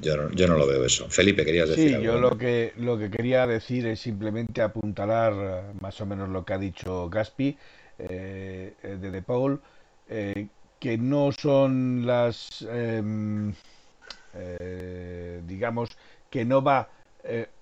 Yo 0.00 0.16
no, 0.16 0.30
yo 0.32 0.48
no 0.48 0.56
lo 0.56 0.66
veo 0.66 0.84
eso. 0.84 1.08
Felipe, 1.08 1.44
querías 1.44 1.68
decir 1.68 1.96
sí, 1.96 2.02
yo 2.02 2.18
lo 2.18 2.36
que, 2.36 2.72
lo 2.76 2.98
que 2.98 3.10
quería 3.10 3.46
decir 3.46 3.86
es 3.86 4.00
simplemente 4.00 4.62
apuntalar 4.62 5.32
eh, 5.34 5.72
más 5.80 6.00
o 6.00 6.06
menos 6.06 6.28
lo 6.28 6.44
que 6.44 6.54
ha 6.54 6.58
dicho 6.58 7.08
Gaspi 7.08 7.56
eh, 7.98 8.74
de 8.82 9.10
De 9.10 9.22
Paul, 9.22 9.60
eh, 10.08 10.48
que 10.80 10.98
no 10.98 11.30
son 11.32 12.04
las, 12.06 12.66
em, 12.68 13.54
digamos, 15.46 15.90
que 16.28 16.44
no 16.44 16.62
va 16.62 16.88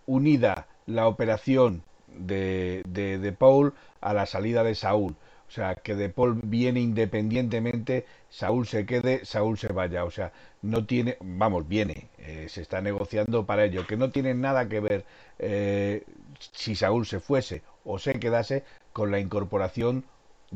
unida 0.07 0.67
la 0.87 1.07
operación 1.07 1.83
de, 2.17 2.83
de, 2.89 3.19
de 3.19 3.33
Paul 3.33 3.75
a 4.01 4.15
la 4.15 4.27
salida 4.27 4.63
de 4.65 4.75
Saúl. 4.75 5.17
O 5.53 5.55
sea, 5.55 5.75
que 5.75 5.95
De 5.95 6.09
Paul 6.09 6.41
viene 6.45 6.81
independientemente, 6.81 8.07
Saúl 8.31 8.67
se 8.67 8.87
quede, 8.87 9.27
Saúl 9.27 9.59
se 9.59 9.69
vaya. 9.69 10.07
O 10.07 10.11
sea, 10.11 10.33
no 10.63 10.87
tiene, 10.87 11.19
vamos, 11.21 11.69
viene, 11.69 12.09
eh, 12.17 12.47
se 12.49 12.63
está 12.63 12.81
negociando 12.81 13.45
para 13.45 13.67
ello, 13.67 13.87
que 13.87 13.99
no 13.99 14.11
tiene 14.11 14.33
nada 14.33 14.67
que 14.67 14.81
ver 14.81 15.05
eh, 15.39 16.05
si 16.53 16.75
Saúl 16.75 17.05
se 17.05 17.21
fuese 17.21 17.61
o 17.85 17.99
se 17.99 18.15
quedase 18.15 18.65
con 18.95 19.11
la 19.11 19.21
incorporación 19.21 20.07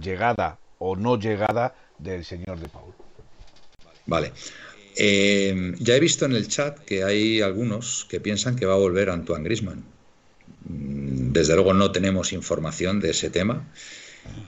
llegada 0.01 0.59
o 0.79 0.97
no 0.97 1.19
llegada 1.19 1.75
del 1.99 2.25
señor 2.25 2.59
de 2.59 2.69
Paul. 2.71 2.95
Vale. 4.07 4.33
Eh, 4.97 5.75
ya 5.79 5.95
he 5.95 6.01
visto 6.01 6.25
en 6.25 6.33
el 6.33 6.49
chat 6.49 6.79
que 6.79 7.05
hay 7.05 7.43
algunos 7.43 8.07
que 8.09 8.19
piensan 8.19 8.57
que 8.57 8.65
va 8.65 8.73
a 8.73 8.79
volver 8.79 9.11
Antoine 9.11 9.45
Grisman. 9.45 9.96
Desde 11.37 11.55
luego 11.55 11.75
no 11.75 11.93
tenemos 11.93 12.33
información 12.33 13.01
de 13.01 13.11
ese 13.11 13.31
tema 13.31 13.69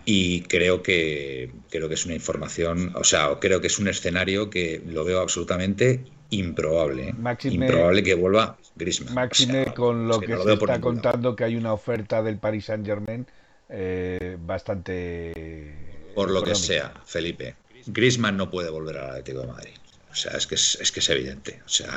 y 0.05 0.43
creo 0.43 0.83
que 0.83 1.51
creo 1.71 1.89
que 1.89 1.95
es 1.95 2.05
una 2.05 2.15
información, 2.15 2.93
o 2.97 3.05
sea, 3.05 3.39
creo 3.41 3.61
que 3.61 3.69
es 3.69 3.79
un 3.79 3.89
escenario 3.89 4.51
que 4.51 4.83
lo 4.87 5.05
veo 5.05 5.21
absolutamente 5.21 6.05
improbable, 6.31 7.11
¿eh? 7.11 7.49
improbable 7.51 8.03
que 8.03 8.15
vuelva 8.15 8.59
Griezmann. 8.75 9.15
Máxime 9.15 9.67
con 9.75 10.09
lo 10.09 10.21
que, 10.21 10.37
se 10.37 10.53
está 10.53 10.81
contando 10.81 11.37
que 11.37 11.45
hay 11.45 11.57
una 11.57 11.73
oferta 11.73 12.23
del 12.23 12.39
Paris 12.39 12.67
Saint 12.67 12.85
Germain 12.85 13.27
eh, 13.69 14.37
bastante 14.41 15.75
por 16.15 16.31
lo 16.31 16.43
que 16.43 16.55
sea, 16.55 16.93
Felipe. 17.07 17.55
Griezmann 17.87 18.37
no 18.37 18.51
puede 18.51 18.71
volver 18.71 18.99
al 18.99 19.11
Atlético 19.11 19.43
de 19.43 19.47
Madrid. 19.47 19.75
O 20.11 20.15
sea, 20.15 20.33
es 20.33 20.47
que 20.47 20.57
es, 20.57 20.91
que 20.93 21.01
es 21.01 21.09
evidente. 21.11 21.61
O 21.65 21.69
sea, 21.69 21.97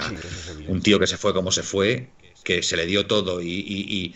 un 0.68 0.82
tío 0.82 1.00
que 1.00 1.08
se 1.08 1.18
fue 1.18 1.34
como 1.34 1.52
se 1.52 1.64
fue, 1.64 2.10
que 2.44 2.64
se 2.64 2.78
le 2.78 2.86
dio 2.86 3.06
todo 3.06 3.42
y, 3.42 4.16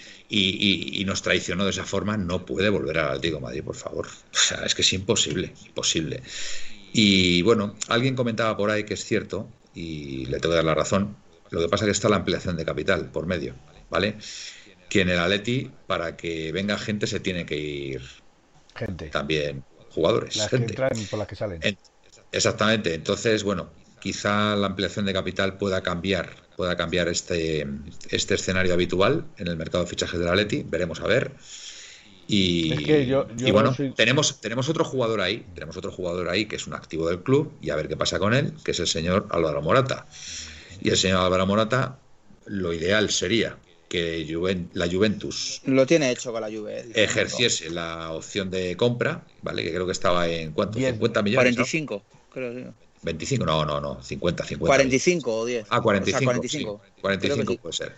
nos 1.05 1.21
traicionó 1.21 1.65
de 1.65 1.71
esa 1.71 1.85
forma, 1.85 2.17
no 2.17 2.45
puede 2.45 2.69
volver 2.69 2.97
al 2.97 3.09
Atlético 3.09 3.39
Madrid, 3.39 3.63
por 3.63 3.75
favor. 3.75 4.07
O 4.07 4.37
sea, 4.37 4.65
es 4.65 4.73
que 4.73 4.81
es 4.81 4.93
imposible, 4.93 5.53
imposible. 5.65 6.21
Y 6.93 7.41
bueno, 7.43 7.75
alguien 7.87 8.15
comentaba 8.15 8.57
por 8.57 8.71
ahí 8.71 8.83
que 8.83 8.95
es 8.95 9.03
cierto, 9.03 9.47
y 9.73 10.25
le 10.25 10.39
tengo 10.39 10.53
que 10.53 10.57
dar 10.57 10.65
la 10.65 10.75
razón, 10.75 11.15
lo 11.51 11.59
que 11.59 11.69
pasa 11.69 11.85
es 11.85 11.87
que 11.87 11.91
está 11.91 12.09
la 12.09 12.17
ampliación 12.17 12.57
de 12.57 12.65
capital 12.65 13.11
por 13.11 13.27
medio, 13.27 13.55
¿vale? 13.89 14.17
Que 14.89 15.01
en 15.01 15.09
el 15.09 15.19
Atleti, 15.19 15.71
para 15.87 16.15
que 16.17 16.51
venga 16.51 16.77
gente, 16.77 17.05
se 17.07 17.19
tiene 17.19 17.45
que 17.45 17.57
ir 17.57 18.01
gente. 18.75 19.07
también 19.07 19.63
jugadores. 19.89 20.35
Las 20.35 20.49
gente. 20.49 20.67
que 20.67 20.73
traen 20.73 21.05
por 21.07 21.19
las 21.19 21.27
que 21.27 21.35
salen. 21.35 21.59
exactamente. 22.31 22.93
Entonces, 22.93 23.43
bueno, 23.43 23.69
quizá 23.99 24.55
la 24.55 24.67
ampliación 24.67 25.05
de 25.05 25.13
capital 25.13 25.57
pueda 25.57 25.81
cambiar 25.81 26.44
pueda 26.55 26.75
cambiar 26.75 27.07
este, 27.07 27.67
este 28.09 28.35
escenario 28.35 28.73
habitual 28.73 29.25
en 29.37 29.47
el 29.47 29.57
mercado 29.57 29.83
de 29.83 29.89
fichajes 29.89 30.19
de 30.19 30.25
la 30.25 30.35
Leti. 30.35 30.63
Veremos 30.63 31.01
a 31.01 31.07
ver. 31.07 31.31
Y, 32.27 33.11
bueno, 33.51 33.75
tenemos, 33.95 34.41
tenemos 34.41 34.67
otro 34.67 34.83
jugador 34.83 35.21
ahí, 35.21 35.45
tenemos 35.53 35.77
otro 35.77 35.91
jugador 35.91 36.29
ahí 36.29 36.45
que 36.45 36.55
es 36.55 36.65
un 36.65 36.73
activo 36.73 37.07
del 37.07 37.21
club 37.21 37.53
y 37.61 37.69
a 37.69 37.75
ver 37.75 37.87
qué 37.87 37.95
pasa 37.95 38.17
con 38.17 38.33
él, 38.33 38.53
que 38.63 38.71
es 38.71 38.79
el 38.79 38.87
señor 38.87 39.27
Álvaro 39.29 39.61
Morata. 39.61 40.07
Y 40.81 40.89
el 40.89 40.97
señor 40.97 41.21
Álvaro 41.21 41.45
Morata, 41.45 41.99
lo 42.47 42.73
ideal 42.73 43.11
sería 43.11 43.57
que 43.87 44.25
la 44.73 44.87
Juventus 44.87 45.61
lo 45.65 45.85
tiene 45.85 46.09
hecho 46.11 46.31
con 46.31 46.41
la 46.41 46.49
Juve 46.49 46.85
ejerciese 46.95 47.69
la 47.69 48.11
opción 48.11 48.49
de 48.49 48.75
compra, 48.75 49.23
¿vale? 49.43 49.63
Que 49.63 49.71
creo 49.71 49.85
que 49.85 49.91
estaba 49.91 50.27
en 50.27 50.51
cuánto, 50.51 50.79
50 50.79 51.21
millones. 51.21 51.55
45, 51.55 52.03
creo. 52.33 52.73
25, 53.05 53.45
no, 53.45 53.63
no, 53.63 53.79
no, 53.79 54.03
50, 54.03 54.43
50. 54.43 54.65
45 54.65 55.35
o 55.35 55.45
10. 55.45 55.67
Ah, 55.69 55.81
45. 55.81 56.25
45, 56.25 56.81
45 57.01 57.57
puede 57.57 57.73
ser. 57.73 57.95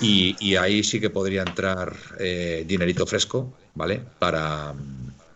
Y, 0.00 0.56
ahí 0.56 0.82
sí 0.82 1.00
que 1.00 1.08
podría 1.08 1.42
entrar 1.42 1.96
eh, 2.18 2.64
dinerito 2.66 3.06
fresco, 3.06 3.54
¿vale? 3.74 4.02
Para, 4.18 4.74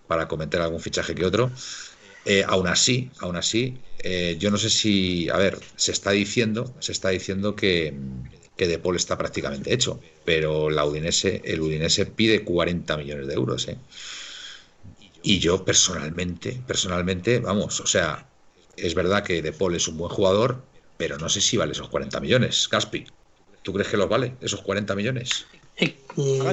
para 0.09 0.27
cometer 0.27 0.61
algún 0.61 0.81
fichaje 0.81 1.15
que 1.15 1.25
otro. 1.25 1.51
Eh, 2.25 2.45
aún 2.47 2.67
así, 2.67 3.11
aún 3.21 3.37
así, 3.37 3.79
eh, 4.01 4.37
yo 4.39 4.51
no 4.51 4.59
sé 4.59 4.69
si, 4.69 5.29
a 5.31 5.37
ver, 5.37 5.59
se 5.77 5.93
está 5.93 6.11
diciendo, 6.11 6.75
se 6.81 6.93
está 6.93 7.11
diciendo 7.11 7.55
que, 7.55 7.95
que 8.57 8.67
De 8.67 8.79
Paul 8.79 8.97
está 8.97 9.17
prácticamente 9.17 9.73
hecho, 9.73 10.01
pero 10.25 10.69
la 10.69 10.85
Udinese, 10.85 11.41
el 11.45 11.61
Udinese 11.61 12.07
pide 12.07 12.43
40 12.43 12.97
millones 12.97 13.29
de 13.29 13.35
euros, 13.35 13.69
¿eh? 13.69 13.79
Y 15.23 15.39
yo 15.39 15.65
personalmente, 15.65 16.61
personalmente, 16.67 17.39
vamos, 17.41 17.81
o 17.81 17.87
sea, 17.87 18.28
es 18.83 18.95
verdad 18.95 19.25
que 19.25 19.43
De 19.43 19.53
Paul 19.53 19.75
es 19.75 19.89
un 19.89 19.97
buen 19.97 20.11
jugador, 20.11 20.63
pero 20.97 21.19
no 21.19 21.29
sé 21.29 21.41
si 21.41 21.57
vale 21.57 21.73
esos 21.73 21.89
40 21.89 22.21
millones. 22.21 22.69
Caspi, 22.69 23.07
¿tú 23.63 23.73
crees 23.73 23.89
que 23.89 23.97
los 23.97 24.09
vale, 24.09 24.35
esos 24.41 24.61
40 24.63 24.95
millones? 24.95 25.47
Eh, 25.77 25.97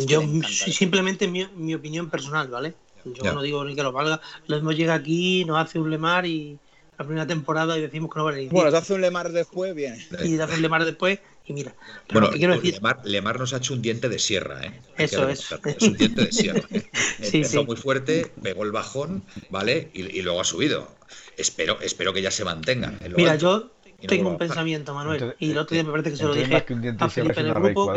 yo 0.06 0.22
simplemente 0.48 1.28
mi, 1.28 1.48
mi, 1.56 1.74
opinión 1.74 2.10
personal, 2.10 2.48
¿vale? 2.48 2.76
Yo 3.06 3.34
no 3.34 3.42
digo 3.42 3.64
ni 3.66 3.76
que 3.76 3.84
los 3.84 3.94
valga. 3.94 4.22
Lo 4.48 4.56
mismo 4.58 4.72
llega 4.72 4.94
aquí, 4.94 5.46
nos 5.46 5.58
hace 5.58 5.80
un 5.80 5.90
Lemar 5.90 6.26
y 6.26 6.58
la 6.98 7.06
primera 7.06 7.28
temporada 7.28 7.78
y 7.78 7.82
decimos 7.82 8.12
que 8.12 8.20
no 8.20 8.26
vale. 8.26 8.48
Bueno, 8.50 8.72
te 8.72 8.78
hace 8.78 8.94
un 8.94 9.02
Lemar 9.02 9.32
después, 9.32 9.74
bien. 9.76 9.98
Y 10.24 10.38
te 10.38 10.44
hace 10.44 10.56
un 10.56 10.62
Lemar 10.62 10.86
después 10.86 11.20
y 11.48 11.54
mira. 11.54 11.76
bueno, 12.12 12.30
quiero 12.32 12.56
decir... 12.56 12.80
Lemar, 13.04 13.40
nos 13.40 13.54
ha 13.54 13.58
hecho 13.58 13.74
un 13.74 13.82
diente 13.82 14.10
de 14.10 14.18
sierra, 14.18 14.64
¿eh? 14.64 14.80
Eso 14.98 15.28
es. 15.30 15.52
Es 15.66 15.82
un 15.84 15.98
diente 15.98 16.26
de 16.26 16.32
sierra. 16.32 16.68
¿eh? 16.72 16.90
Empezó 17.20 17.64
muy 17.66 17.76
fuerte, 17.76 18.32
pegó 18.42 18.64
el 18.64 18.72
bajón, 18.72 19.24
¿vale? 19.50 19.90
Y, 19.94 20.18
y 20.18 20.22
luego 20.22 20.42
ha 20.42 20.46
subido 20.46 20.96
espero, 21.38 21.80
espero 21.82 22.14
que 22.14 22.22
ya 22.22 22.32
se 22.32 22.44
mantenga. 22.44 22.94
Mira, 23.16 23.36
yo 23.36 23.72
tengo 24.08 24.30
un 24.30 24.38
pensamiento, 24.38 24.94
Manuel, 24.94 25.36
y 25.40 25.52
el 25.52 25.58
otro 25.58 25.74
día 25.74 25.84
me 25.84 25.92
parece 25.92 26.12
que 26.12 26.18
se 26.18 26.24
lo 26.24 26.34
dije 26.34 26.56
a 27.00 27.10
Felipe 27.10 27.40
en 27.42 27.48
el 27.48 27.54
grupo. 27.54 27.94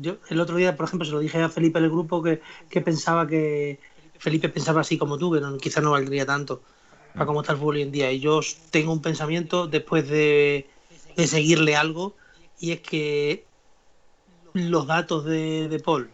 yo 0.00 0.16
el 0.28 0.40
otro 0.40 0.56
día, 0.56 0.76
por 0.76 0.86
ejemplo, 0.86 1.06
se 1.06 1.12
lo 1.12 1.20
dije 1.20 1.42
a 1.42 1.48
Felipe 1.48 1.78
en 1.78 1.84
el 1.86 1.90
grupo 1.90 2.22
que, 2.22 2.40
pensaba 2.80 3.26
que 3.26 3.80
Felipe 4.18 4.48
pensaba 4.48 4.80
así 4.80 4.98
como 4.98 5.18
tú, 5.18 5.32
que 5.32 5.40
no, 5.40 5.56
quizás 5.58 5.82
no 5.82 5.92
valdría 5.92 6.26
tanto 6.26 6.62
para 7.14 7.26
cómo 7.26 7.40
está 7.40 7.52
el 7.52 7.58
fútbol 7.58 7.76
hoy 7.76 7.82
en 7.82 7.92
día. 7.92 8.12
Y 8.12 8.20
yo 8.20 8.40
tengo 8.70 8.92
un 8.92 9.02
pensamiento 9.02 9.66
después 9.66 10.08
de, 10.08 10.68
de 11.16 11.26
seguirle 11.26 11.74
algo, 11.74 12.16
y 12.60 12.72
es 12.72 12.80
que 12.80 13.44
los 14.52 14.86
datos 14.86 15.24
de, 15.24 15.68
de 15.68 15.78
Paul 15.80 16.10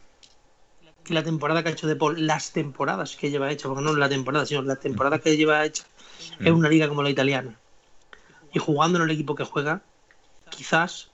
la 1.09 1.22
temporada 1.22 1.62
que 1.62 1.68
ha 1.68 1.72
hecho 1.72 1.86
De 1.86 1.96
Paul, 1.96 2.26
las 2.26 2.52
temporadas 2.52 3.16
que 3.16 3.30
lleva 3.30 3.50
hecha, 3.50 3.68
porque 3.68 3.82
no 3.82 3.94
la 3.94 4.09
temporada, 4.09 4.46
sino 4.46 4.62
las 4.62 4.80
temporadas 4.80 5.20
que 5.20 5.36
lleva 5.36 5.64
hecha, 5.64 5.84
es 6.40 6.50
una 6.50 6.68
liga 6.68 6.88
como 6.88 7.02
la 7.02 7.11
italiana. 7.11 7.59
Y 8.52 8.59
jugando 8.59 8.98
en 8.98 9.05
el 9.05 9.11
equipo 9.11 9.34
que 9.34 9.44
juega, 9.44 9.82
quizás 10.50 11.11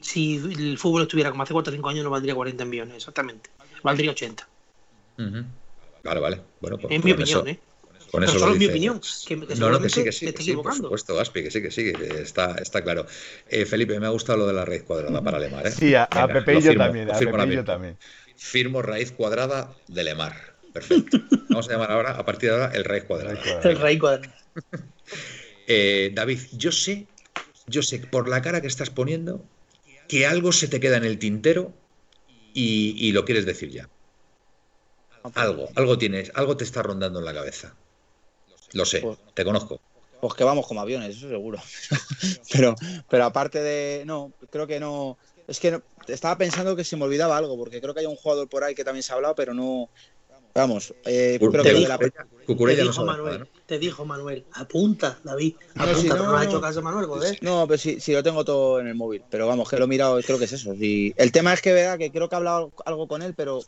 si 0.00 0.36
el 0.36 0.78
fútbol 0.78 1.02
estuviera 1.02 1.30
como 1.30 1.42
hace 1.42 1.52
4 1.52 1.72
o 1.72 1.74
5 1.74 1.88
años 1.88 2.04
no 2.04 2.10
valdría 2.10 2.34
40 2.34 2.64
millones, 2.64 2.96
exactamente. 2.96 3.50
Valdría 3.82 4.10
80. 4.10 4.48
Vale, 6.04 6.20
vale. 6.20 6.40
Bueno, 6.60 6.78
pues, 6.78 6.92
en 6.92 7.04
mi 7.04 7.12
opinión, 7.12 7.48
¿eh? 7.48 7.58
Con 8.10 8.24
eso 8.24 8.38
solo 8.38 8.52
lo 8.52 8.58
mi 8.58 8.66
opinión. 8.66 9.00
Que, 9.26 9.36
no, 9.36 9.70
no, 9.70 9.80
que 9.80 9.88
sí, 9.88 10.02
que 10.02 10.12
sí, 10.12 10.32
que 10.32 10.42
sí 10.42 10.54
por 10.54 10.74
supuesto, 10.74 11.14
Gaspi, 11.14 11.42
que 11.42 11.50
sí, 11.50 11.60
que 11.60 11.70
sí, 11.70 11.92
que 11.92 12.22
está, 12.22 12.54
está 12.54 12.82
claro. 12.82 13.06
Eh, 13.48 13.66
Felipe, 13.66 13.98
me 14.00 14.06
ha 14.06 14.10
gustado 14.10 14.38
lo 14.38 14.46
de 14.46 14.54
la 14.54 14.64
raíz 14.64 14.82
cuadrada 14.84 15.22
para 15.22 15.38
Lemar. 15.38 15.66
¿eh? 15.66 15.72
Sí, 15.72 15.94
a, 15.94 16.08
Pepe 16.08 16.58
y 16.58 16.62
yo 16.62 16.76
también. 16.76 17.10
A 17.10 17.18
Pepe 17.18 17.54
yo 17.54 17.64
también. 17.64 17.98
Firmo 18.38 18.82
raíz 18.82 19.12
cuadrada 19.12 19.74
de 19.88 20.04
Lemar. 20.04 20.56
Perfecto. 20.72 21.18
Vamos 21.50 21.68
a 21.68 21.72
llamar 21.72 21.90
ahora, 21.90 22.12
a 22.12 22.24
partir 22.24 22.50
de 22.50 22.54
ahora, 22.54 22.74
el 22.74 22.84
raíz 22.84 23.04
cuadrada. 23.04 23.38
El 23.64 23.78
raíz 23.78 23.98
cuadrada. 23.98 24.34
eh, 25.66 26.12
David, 26.14 26.38
yo 26.52 26.72
sé, 26.72 27.06
yo 27.66 27.82
sé 27.82 27.98
por 27.98 28.28
la 28.28 28.40
cara 28.40 28.60
que 28.60 28.68
estás 28.68 28.90
poniendo 28.90 29.44
que 30.06 30.26
algo 30.26 30.52
se 30.52 30.68
te 30.68 30.80
queda 30.80 30.96
en 30.96 31.04
el 31.04 31.18
tintero 31.18 31.74
y, 32.54 32.94
y 32.96 33.12
lo 33.12 33.24
quieres 33.24 33.44
decir 33.44 33.70
ya. 33.70 33.88
Algo, 35.34 35.68
algo 35.74 35.98
tienes, 35.98 36.30
algo 36.34 36.56
te 36.56 36.64
está 36.64 36.82
rondando 36.82 37.18
en 37.18 37.24
la 37.24 37.34
cabeza. 37.34 37.74
Lo 38.72 38.84
sé, 38.84 39.00
pues, 39.00 39.18
te 39.34 39.44
conozco. 39.44 39.80
Pues 40.20 40.34
que 40.34 40.44
vamos 40.44 40.66
como 40.66 40.80
aviones, 40.80 41.16
eso 41.16 41.28
seguro. 41.28 41.58
pero, 42.52 42.74
pero 43.08 43.24
aparte 43.24 43.60
de. 43.60 44.04
No, 44.04 44.32
creo 44.50 44.66
que 44.66 44.80
no. 44.80 45.18
Es 45.48 45.58
que 45.58 45.80
estaba 46.06 46.36
pensando 46.36 46.76
que 46.76 46.84
se 46.84 46.96
me 46.96 47.04
olvidaba 47.04 47.36
algo, 47.36 47.56
porque 47.56 47.80
creo 47.80 47.94
que 47.94 48.00
hay 48.00 48.06
un 48.06 48.16
jugador 48.16 48.48
por 48.48 48.62
ahí 48.62 48.74
que 48.74 48.84
también 48.84 49.02
se 49.02 49.12
ha 49.12 49.16
hablado, 49.16 49.34
pero 49.34 49.54
no. 49.54 49.88
Vamos, 50.54 50.92
eh, 51.04 51.36
creo 51.38 51.62
que 51.62 51.72
dijo, 51.72 51.88
la... 51.88 51.98
te, 51.98 52.82
dijo 52.82 53.04
Manuel, 53.04 53.48
te 53.66 53.78
dijo 53.78 54.04
Manuel, 54.04 54.44
apunta, 54.54 55.18
David, 55.22 55.54
apunta, 55.76 56.16
no, 56.16 56.24
no, 56.24 56.36
ha 56.36 56.44
hecho 56.44 56.60
caso 56.60 56.82
Manuel, 56.82 57.06
joder. 57.06 57.38
No, 57.42 57.66
pero 57.68 57.78
sí, 57.78 58.00
sí, 58.00 58.12
lo 58.12 58.22
tengo 58.22 58.44
todo 58.44 58.80
en 58.80 58.88
el 58.88 58.94
móvil, 58.94 59.22
pero 59.30 59.46
vamos, 59.46 59.68
que 59.68 59.76
lo 59.76 59.84
he 59.84 59.88
mirado, 59.88 60.20
creo 60.22 60.38
que 60.38 60.46
es 60.46 60.52
eso. 60.52 60.72
el 60.72 61.32
tema 61.32 61.52
es 61.52 61.62
que, 61.62 61.72
verdad, 61.72 61.96
que 61.96 62.10
creo 62.10 62.28
que 62.28 62.34
he 62.34 62.38
hablado 62.38 62.72
algo 62.84 63.06
con 63.06 63.22
él, 63.22 63.34
pero 63.34 63.60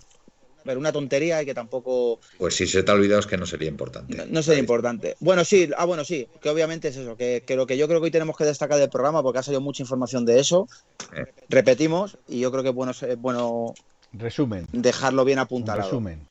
pero 0.64 0.78
una 0.78 0.92
tontería 0.92 1.42
y 1.42 1.46
que 1.46 1.54
tampoco. 1.54 2.20
Pues 2.38 2.54
si 2.56 2.66
se 2.66 2.82
te 2.82 2.90
ha 2.90 2.94
olvidado 2.94 3.20
es 3.20 3.26
que 3.26 3.36
no 3.36 3.46
sería 3.46 3.68
importante. 3.68 4.26
No, 4.26 4.42
sería 4.42 4.60
importante. 4.60 5.16
Bueno, 5.20 5.44
sí, 5.44 5.70
ah, 5.76 5.84
bueno, 5.84 6.04
sí, 6.04 6.28
que 6.40 6.50
obviamente 6.50 6.88
es 6.88 6.96
eso, 6.96 7.16
que, 7.16 7.42
lo 7.50 7.66
que 7.66 7.76
yo 7.76 7.88
creo 7.88 8.00
que 8.00 8.06
hoy 8.06 8.10
tenemos 8.10 8.36
que 8.36 8.44
destacar 8.44 8.78
del 8.78 8.90
programa, 8.90 9.22
porque 9.22 9.38
ha 9.38 9.42
salido 9.42 9.60
mucha 9.60 9.82
información 9.82 10.24
de 10.24 10.40
eso. 10.40 10.68
Eh. 11.16 11.26
Repetimos, 11.48 12.18
y 12.28 12.40
yo 12.40 12.50
creo 12.50 12.62
que 12.62 12.70
bueno, 12.70 12.92
es 12.92 13.18
bueno. 13.18 13.74
Resumen. 14.12 14.66
Dejarlo 14.72 15.24
bien 15.24 15.38
apuntado. 15.38 15.80
Resumen. 15.82 16.26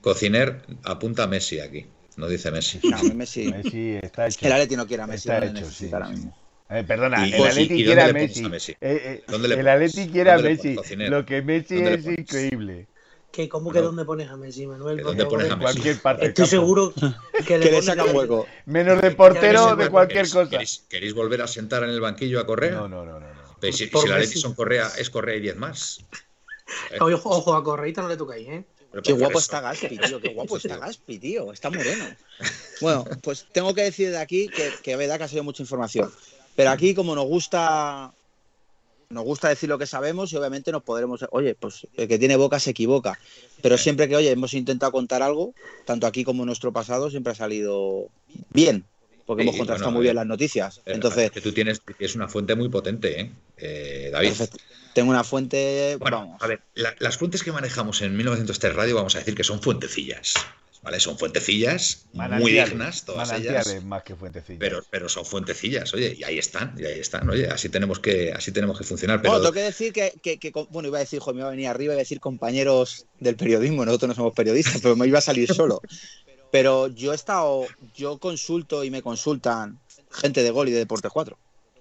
Cociner 0.00 0.62
apunta 0.84 1.24
a 1.24 1.26
Messi 1.26 1.60
aquí. 1.60 1.86
No 2.16 2.28
dice 2.28 2.50
Messi. 2.50 2.78
No, 2.84 3.02
Messi. 3.14 3.50
Messi 3.50 3.98
está 4.02 4.26
hecho. 4.28 4.46
El 4.46 4.52
Atleti 4.52 4.76
no 4.76 4.86
quiere 4.86 5.02
a 5.02 5.06
Messi. 5.06 5.28
Está 5.30 5.44
hecho, 5.44 5.70
sí, 5.70 5.90
eh, 6.70 6.82
perdona, 6.82 7.26
el 7.26 7.34
Atleti 7.34 7.84
quiere 7.84 8.02
a 8.02 8.12
Messi. 8.12 8.72
Eh, 8.72 8.76
eh, 8.80 9.24
el 9.28 9.68
Atleti 9.68 10.08
quiere 10.08 10.30
a 10.30 10.38
Messi. 10.38 10.76
Lo 10.96 11.24
que 11.24 11.42
Messi 11.42 11.78
es 11.78 12.06
increíble 12.06 12.86
que 13.34 13.48
¿Cómo 13.48 13.72
que 13.72 13.80
dónde 13.80 14.04
pones 14.04 14.30
a 14.30 14.36
Messi, 14.36 14.66
Manuel? 14.66 15.02
¿Dónde 15.02 15.26
pones 15.26 15.50
a 15.50 15.56
Messi? 15.56 15.62
Cualquier 15.62 16.00
parte 16.00 16.26
Estoy 16.26 16.46
seguro 16.46 16.92
que, 17.46 17.58
le, 17.58 17.82
saca 17.82 18.04
un 18.04 18.16
hueco. 18.16 18.46
Menos 18.66 19.02
de 19.02 19.10
portero 19.10 19.74
de 19.74 19.90
cualquier 19.90 20.28
cosa. 20.28 20.58
¿queréis, 20.88 21.14
volver 21.14 21.42
a 21.42 21.46
sentar 21.46 21.82
en 21.82 21.90
el 21.90 22.00
banquillo 22.00 22.40
a 22.40 22.46
Correa? 22.46 22.72
No, 22.72 22.88
no, 22.88 23.04
no. 23.04 23.18
no, 23.18 23.26
Si, 23.60 23.88
si 23.88 24.08
la 24.08 24.18
Leti 24.18 24.38
son 24.38 24.54
Correa, 24.54 24.88
es 24.96 25.10
Correa 25.10 25.36
y 25.36 25.40
10 25.40 25.56
más. 25.56 26.04
Ojo, 27.00 27.28
ojo, 27.28 27.54
a 27.54 27.62
Correita 27.62 28.00
no 28.00 28.08
le 28.08 28.16
tocáis, 28.16 28.48
¿eh? 28.48 28.64
qué 29.02 29.12
guapo 29.12 29.38
está 29.38 29.60
Gaspi, 29.60 29.98
tío. 29.98 30.20
Qué 30.20 30.28
guapo 30.30 30.56
está 30.56 30.76
Gaspi, 30.78 31.18
tío. 31.18 31.52
Está 31.52 31.68
moreno. 31.68 32.04
Bueno, 32.80 33.04
pues 33.22 33.46
tengo 33.52 33.74
que 33.74 33.82
decir 33.82 34.10
de 34.10 34.18
aquí 34.18 34.48
que, 34.48 34.72
que 34.82 34.92
es 34.92 34.98
verdad 34.98 35.18
que 35.18 35.24
ha 35.24 35.28
sido 35.28 35.44
mucha 35.44 35.62
información. 35.62 36.10
Pero 36.56 36.70
aquí, 36.70 36.94
como 36.94 37.14
nos 37.14 37.26
gusta 37.26 38.14
nos 39.10 39.24
gusta 39.24 39.48
decir 39.48 39.68
lo 39.68 39.78
que 39.78 39.86
sabemos 39.86 40.32
y 40.32 40.36
obviamente 40.36 40.72
nos 40.72 40.82
podremos, 40.82 41.24
oye, 41.30 41.54
pues 41.54 41.86
el 41.96 42.08
que 42.08 42.18
tiene 42.18 42.36
boca 42.36 42.58
se 42.58 42.70
equivoca, 42.70 43.18
pero 43.62 43.78
siempre 43.78 44.08
que, 44.08 44.16
oye, 44.16 44.30
hemos 44.30 44.54
intentado 44.54 44.92
contar 44.92 45.22
algo, 45.22 45.54
tanto 45.84 46.06
aquí 46.06 46.24
como 46.24 46.42
en 46.42 46.46
nuestro 46.46 46.72
pasado, 46.72 47.10
siempre 47.10 47.32
ha 47.32 47.36
salido 47.36 48.08
bien, 48.50 48.84
porque 49.26 49.42
hemos 49.42 49.56
contrastado 49.56 49.92
muy 49.92 50.02
bien 50.02 50.16
las 50.16 50.26
noticias. 50.26 50.80
Entonces, 50.86 51.30
que 51.30 51.40
tú 51.40 51.52
tienes, 51.52 51.80
es 51.98 52.14
una 52.14 52.28
fuente 52.28 52.54
muy 52.54 52.68
potente, 52.68 53.20
¿eh? 53.20 53.30
eh 53.58 54.10
David. 54.12 54.32
Tengo 54.94 55.10
una 55.10 55.24
fuente. 55.24 55.96
Bueno, 55.98 56.36
a 56.40 56.46
ver, 56.46 56.60
las 56.74 57.16
fuentes 57.16 57.42
que 57.42 57.50
manejamos 57.50 58.00
en 58.02 58.16
1903 58.16 58.74
Radio, 58.74 58.94
vamos 58.94 59.16
a 59.16 59.18
decir 59.18 59.34
que 59.34 59.44
son 59.44 59.60
fuentecillas. 59.60 60.34
¿Vale? 60.84 61.00
Son 61.00 61.18
fuentecillas 61.18 62.06
muy 62.12 62.52
dignas, 62.52 63.04
todas 63.04 63.32
ellas. 63.32 63.82
más 63.84 64.02
que 64.02 64.14
fuentecillas. 64.14 64.60
Pero, 64.60 64.84
pero 64.90 65.08
son 65.08 65.24
fuentecillas, 65.24 65.92
oye, 65.94 66.14
y 66.16 66.24
ahí 66.24 66.38
están, 66.38 66.74
y 66.78 66.84
ahí 66.84 67.00
están, 67.00 67.28
oye, 67.28 67.48
así 67.48 67.70
tenemos 67.70 67.98
que, 67.98 68.32
así 68.32 68.52
tenemos 68.52 68.78
que 68.78 68.84
funcionar. 68.84 69.22
Pero... 69.22 69.38
tengo 69.38 69.52
que 69.52 69.62
decir 69.62 69.92
que, 69.92 70.12
bueno, 70.70 70.88
iba 70.88 70.98
a 70.98 71.00
decir, 71.00 71.20
joder, 71.20 71.34
me 71.34 71.40
iba 71.40 71.48
a 71.48 71.52
venir 71.52 71.68
arriba, 71.68 71.94
iba 71.94 72.00
a 72.00 72.04
decir 72.04 72.20
compañeros 72.20 73.06
del 73.18 73.34
periodismo, 73.34 73.84
nosotros 73.84 74.10
no 74.10 74.14
somos 74.14 74.34
periodistas, 74.34 74.80
pero 74.82 74.94
me 74.94 75.06
iba 75.06 75.18
a 75.18 75.22
salir 75.22 75.52
solo. 75.52 75.80
Pero 76.50 76.86
yo 76.86 77.10
he 77.10 77.16
estado, 77.16 77.66
yo 77.96 78.18
consulto 78.18 78.84
y 78.84 78.90
me 78.90 79.02
consultan 79.02 79.80
gente 80.12 80.44
de 80.44 80.52
Gol 80.52 80.68
y 80.68 80.70
de 80.70 80.78
Deporte 80.78 81.08
4. 81.12 81.36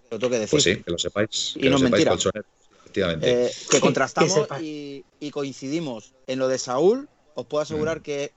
Lo 0.10 0.18
tengo 0.18 0.32
que 0.32 0.40
decir. 0.40 0.50
Pues 0.50 0.64
sí, 0.64 0.78
que 0.78 0.90
lo 0.90 0.98
sepáis. 0.98 1.54
y 1.60 1.70
no 1.70 1.76
es 1.76 1.84
mentira. 1.84 2.16
Efectivamente. 2.80 3.46
Eh, 3.46 3.52
que 3.70 3.80
contrastamos 3.80 4.48
y, 4.60 5.06
y, 5.20 5.30
coincidimos 5.30 6.16
en 6.26 6.40
lo 6.40 6.48
de 6.48 6.58
Saúl. 6.58 7.08
Os 7.36 7.46
puedo 7.46 7.62
asegurar 7.62 8.00
mm. 8.00 8.02
que 8.02 8.32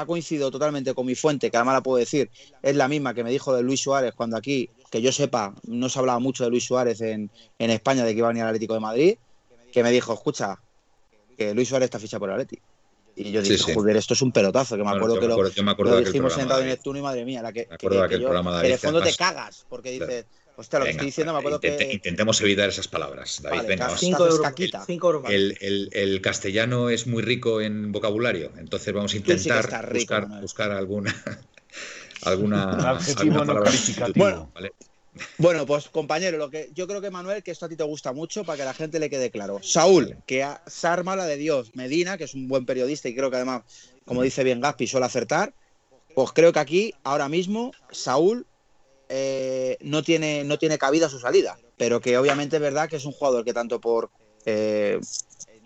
ha 0.00 0.06
coincidido 0.06 0.50
totalmente 0.50 0.94
con 0.94 1.06
mi 1.06 1.14
fuente, 1.14 1.50
que 1.50 1.56
además 1.56 1.74
la 1.74 1.82
puedo 1.82 1.98
decir, 1.98 2.30
es 2.62 2.76
la 2.76 2.88
misma 2.88 3.14
que 3.14 3.24
me 3.24 3.30
dijo 3.30 3.54
de 3.54 3.62
Luis 3.62 3.80
Suárez 3.80 4.14
cuando 4.14 4.36
aquí, 4.36 4.70
que 4.90 5.02
yo 5.02 5.12
sepa, 5.12 5.54
no 5.66 5.88
se 5.88 5.98
hablaba 5.98 6.18
mucho 6.18 6.44
de 6.44 6.50
Luis 6.50 6.64
Suárez 6.64 7.00
en, 7.00 7.30
España, 7.58 8.04
de 8.04 8.12
que 8.12 8.18
iba 8.18 8.28
a 8.28 8.30
venir 8.30 8.42
al 8.42 8.50
Atlético 8.50 8.74
de 8.74 8.80
Madrid, 8.80 9.16
que 9.72 9.82
me 9.82 9.90
dijo, 9.90 10.12
escucha, 10.14 10.58
que 11.36 11.54
Luis 11.54 11.68
Suárez 11.68 11.86
está 11.86 11.98
ficha 11.98 12.18
por 12.18 12.28
el 12.28 12.34
Atlético. 12.34 12.62
Y 13.16 13.32
yo 13.32 13.42
dije, 13.42 13.74
joder, 13.74 13.96
esto 13.96 14.14
es 14.14 14.22
un 14.22 14.30
pelotazo, 14.30 14.76
que 14.76 14.84
me 14.84 14.90
acuerdo 14.90 15.18
que 15.18 15.26
lo, 15.26 16.00
dijimos 16.00 16.38
en 16.38 16.48
Radio 16.48 16.66
Neptuno 16.66 17.00
y 17.00 17.02
madre 17.02 17.24
mía, 17.24 17.42
la 17.42 17.52
que, 17.52 17.66
que, 17.66 17.88
que, 17.88 18.68
de 18.68 18.78
fondo 18.78 19.02
te 19.02 19.14
cagas, 19.14 19.66
porque 19.68 19.90
dices, 19.90 20.26
Hostia, 20.58 20.80
lo 20.80 20.86
que 20.86 20.90
estoy 20.90 21.06
diciendo 21.06 21.32
me 21.32 21.38
acuerdo 21.38 21.60
que. 21.60 21.88
Intentemos 21.92 22.40
evitar 22.40 22.68
esas 22.68 22.88
palabras, 22.88 23.40
David. 23.40 23.68
venga, 23.68 23.96
cinco 23.96 24.26
euros, 24.26 24.42
el, 25.28 25.56
el, 25.60 25.88
el, 25.92 26.20
castellano 26.20 26.90
es 26.90 27.06
muy 27.06 27.22
rico 27.22 27.60
en 27.60 27.92
vocabulario, 27.92 28.50
entonces 28.58 28.92
vamos 28.92 29.14
a 29.14 29.18
intentar 29.18 29.92
buscar, 29.92 30.40
buscar 30.40 30.72
alguna. 30.72 31.14
alguna, 32.22 32.90
adjetivo 32.90 33.44
no 33.44 33.62
bueno, 34.16 34.50
Bueno, 35.36 35.64
pues 35.64 35.88
compañero, 35.90 36.38
lo 36.38 36.50
que 36.50 36.70
yo 36.74 36.88
creo 36.88 37.00
que 37.00 37.12
Manuel, 37.12 37.44
que 37.44 37.52
esto 37.52 37.66
a 37.66 37.68
ti 37.68 37.76
te 37.76 37.84
gusta 37.84 38.12
mucho, 38.12 38.42
para 38.42 38.56
que 38.56 38.62
a 38.62 38.66
la 38.66 38.74
gente 38.74 38.98
le 38.98 39.08
quede 39.08 39.30
claro. 39.30 39.60
Saúl, 39.62 40.16
que 40.26 40.44
se 40.66 40.86
arma 40.88 41.14
la 41.14 41.26
de 41.26 41.36
Dios. 41.36 41.76
Medina, 41.76 42.18
que 42.18 42.24
es 42.24 42.34
un 42.34 42.48
buen 42.48 42.66
periodista 42.66 43.08
y 43.08 43.14
creo 43.14 43.30
que 43.30 43.36
además, 43.36 43.62
como 44.04 44.22
dice 44.22 44.42
bien 44.42 44.60
Gaspi, 44.60 44.88
suele 44.88 45.06
acertar. 45.06 45.54
Pues 46.16 46.32
creo 46.32 46.52
que 46.52 46.58
aquí, 46.58 46.94
ahora 47.04 47.28
mismo, 47.28 47.70
Saúl 47.92 48.44
eh, 49.08 49.78
no, 49.80 50.02
tiene, 50.02 50.44
no 50.44 50.58
tiene 50.58 50.78
cabida 50.78 51.08
su 51.08 51.18
salida. 51.18 51.58
Pero 51.76 52.00
que 52.00 52.18
obviamente 52.18 52.56
es 52.56 52.62
verdad 52.62 52.88
que 52.88 52.96
es 52.96 53.04
un 53.04 53.12
jugador 53.12 53.44
que 53.44 53.54
tanto 53.54 53.80
por 53.80 54.10
eh, 54.44 55.00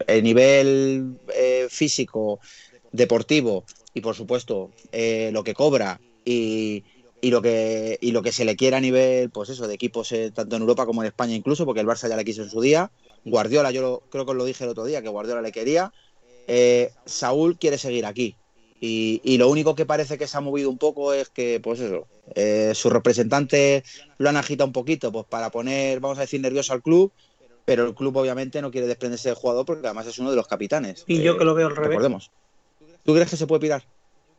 el 0.06 0.22
nivel 0.22 1.18
eh, 1.34 1.66
físico, 1.70 2.40
deportivo 2.92 3.64
y 3.94 4.00
por 4.00 4.14
supuesto 4.14 4.70
lo 4.92 5.44
que 5.44 5.54
cobra 5.54 6.00
y, 6.24 6.84
lo 7.22 7.42
que, 7.42 7.98
y 8.00 8.12
lo 8.12 8.22
que 8.22 8.32
se 8.32 8.44
le 8.44 8.56
quiere 8.56 8.76
a 8.76 8.80
nivel 8.80 9.30
pues 9.30 9.50
eso, 9.50 9.66
de 9.66 9.74
equipos 9.74 10.14
tanto 10.34 10.56
en 10.56 10.62
Europa 10.62 10.86
como 10.86 11.02
en 11.02 11.08
España 11.08 11.34
incluso, 11.34 11.64
porque 11.64 11.80
el 11.80 11.86
Barça 11.86 12.08
ya 12.08 12.16
le 12.16 12.24
quiso 12.24 12.42
en 12.42 12.50
su 12.50 12.60
día. 12.60 12.90
Guardiola, 13.24 13.70
yo 13.70 14.02
creo 14.10 14.24
que 14.24 14.32
os 14.32 14.36
lo 14.36 14.44
dije 14.44 14.64
el 14.64 14.70
otro 14.70 14.84
día, 14.84 15.02
que 15.02 15.08
Guardiola 15.08 15.42
le 15.42 15.52
quería. 15.52 15.92
Saúl 17.06 17.58
quiere 17.58 17.78
seguir 17.78 18.06
aquí. 18.06 18.36
Y, 18.84 19.38
lo 19.38 19.48
único 19.48 19.76
que 19.76 19.86
parece 19.86 20.18
que 20.18 20.26
se 20.26 20.36
ha 20.36 20.40
movido 20.40 20.68
un 20.68 20.76
poco 20.76 21.14
es 21.14 21.28
que, 21.28 21.60
pues 21.62 21.78
eso, 21.78 22.08
eh, 22.34 22.72
sus 22.74 22.92
representantes 22.92 23.84
lo 24.18 24.28
han 24.28 24.36
agitado 24.36 24.66
un 24.66 24.72
poquito, 24.72 25.12
pues 25.12 25.24
para 25.24 25.52
poner, 25.52 26.00
vamos 26.00 26.18
a 26.18 26.22
decir, 26.22 26.40
nervioso 26.40 26.72
al 26.72 26.82
club, 26.82 27.12
pero 27.64 27.86
el 27.86 27.94
club 27.94 28.16
obviamente 28.16 28.60
no 28.60 28.72
quiere 28.72 28.88
desprenderse 28.88 29.28
del 29.28 29.36
jugador 29.36 29.64
porque 29.66 29.86
además 29.86 30.08
es 30.08 30.18
uno 30.18 30.30
de 30.30 30.36
los 30.36 30.48
capitanes. 30.48 31.04
Y 31.06 31.22
yo 31.22 31.38
que 31.38 31.44
lo 31.44 31.54
veo 31.54 31.68
al 31.68 31.76
revés. 31.76 31.90
Recordemos. 31.90 32.32
¿Tú 33.04 33.14
crees 33.14 33.30
que 33.30 33.36
se 33.36 33.46
puede 33.46 33.60
pirar? 33.60 33.84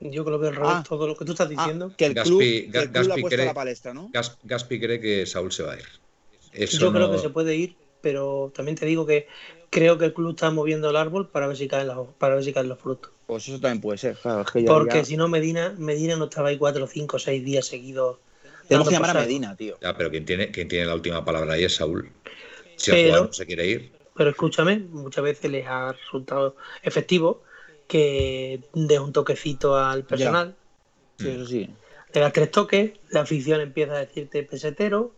Yo 0.02 0.26
que 0.26 0.32
lo 0.32 0.40
veo 0.40 0.50
al 0.50 0.56
revés, 0.58 0.72
ah. 0.74 0.84
todo 0.86 1.08
lo 1.08 1.16
que 1.16 1.24
tú 1.24 1.32
estás 1.32 1.48
ah, 1.48 1.50
diciendo. 1.50 1.94
que 1.96 2.08
el 2.08 2.14
club, 2.14 2.42
Gaspi, 2.68 3.18
ha 3.24 3.30
cree, 3.30 3.46
la 3.46 3.54
palestra, 3.54 3.94
¿no? 3.94 4.12
Gaspi 4.44 4.78
cree 4.78 5.00
que 5.00 5.26
Saúl 5.26 5.54
se 5.54 5.64
va 5.64 5.72
a 5.72 5.78
ir. 5.78 6.68
yo 6.70 6.92
creo 6.92 7.10
que 7.10 7.20
se 7.20 7.30
puede 7.30 7.56
ir, 7.56 7.78
pero 8.02 8.52
también 8.54 8.76
te 8.76 8.86
digo 8.86 9.06
que 9.06 9.28
creo 9.70 9.98
que 9.98 10.04
el 10.04 10.14
club 10.14 10.32
está 10.32 10.52
moviendo 10.52 10.90
el 10.90 10.98
árbol 10.98 11.30
para 11.30 11.48
ver 11.48 11.56
si 11.56 11.70
caen 11.70 11.88
los, 11.88 12.10
para 12.18 12.36
ver 12.36 12.44
si 12.44 12.52
caen 12.52 12.68
los 12.68 12.80
frutos. 12.80 13.14
Pues 13.26 13.48
eso 13.48 13.60
también 13.60 13.82
puede 13.82 13.98
ser, 13.98 14.18
claro. 14.18 14.46
Porque 14.68 15.06
si 15.06 15.16
no, 15.16 15.28
Medina, 15.28 15.74
Medina 15.78 16.16
no 16.16 16.26
estaba 16.26 16.50
ahí 16.50 16.58
cuatro, 16.58 16.88
cinco, 16.88 17.20
seis 17.20 17.44
días 17.44 17.66
seguidos. 17.66 18.18
Tenemos 18.68 18.88
que 18.88 18.94
llamar 18.94 19.18
a 19.18 19.22
Medina, 19.22 19.56
tío. 19.56 19.78
Ya, 19.82 19.96
pero 19.96 20.10
quien 20.10 20.26
tiene, 20.26 20.52
quien 20.52 20.68
tiene 20.68 20.86
la 20.86 20.96
última 20.96 21.24
palabra 21.24 21.54
ahí 21.54 21.64
es 21.64 21.76
Saúl. 21.76 22.12
Si 22.76 22.92
el 22.92 23.08
jugador 23.08 23.28
no 23.28 23.34
se 23.34 23.46
quiere 23.46 23.68
ir. 23.68 23.92
Pero 24.16 24.30
escúchame, 24.30 24.80
muchas 24.80 25.24
veces 25.24 25.50
les 25.50 25.66
ha 25.68 25.94
resultado 25.94 26.56
efectivo 26.82 27.44
que 27.88 28.62
dé 28.74 29.00
un 29.00 29.12
toquecito 29.12 29.78
al 29.78 30.04
personal. 30.04 30.56
Sí, 31.18 31.30
eso 31.30 31.46
sí. 31.46 31.70
Le 32.14 32.22
das 32.22 32.34
tres 32.34 32.52
toques, 32.52 32.92
la 33.10 33.22
afición 33.22 33.62
empieza 33.62 33.94
a 33.94 34.00
decirte 34.00 34.44
pesetero, 34.44 35.14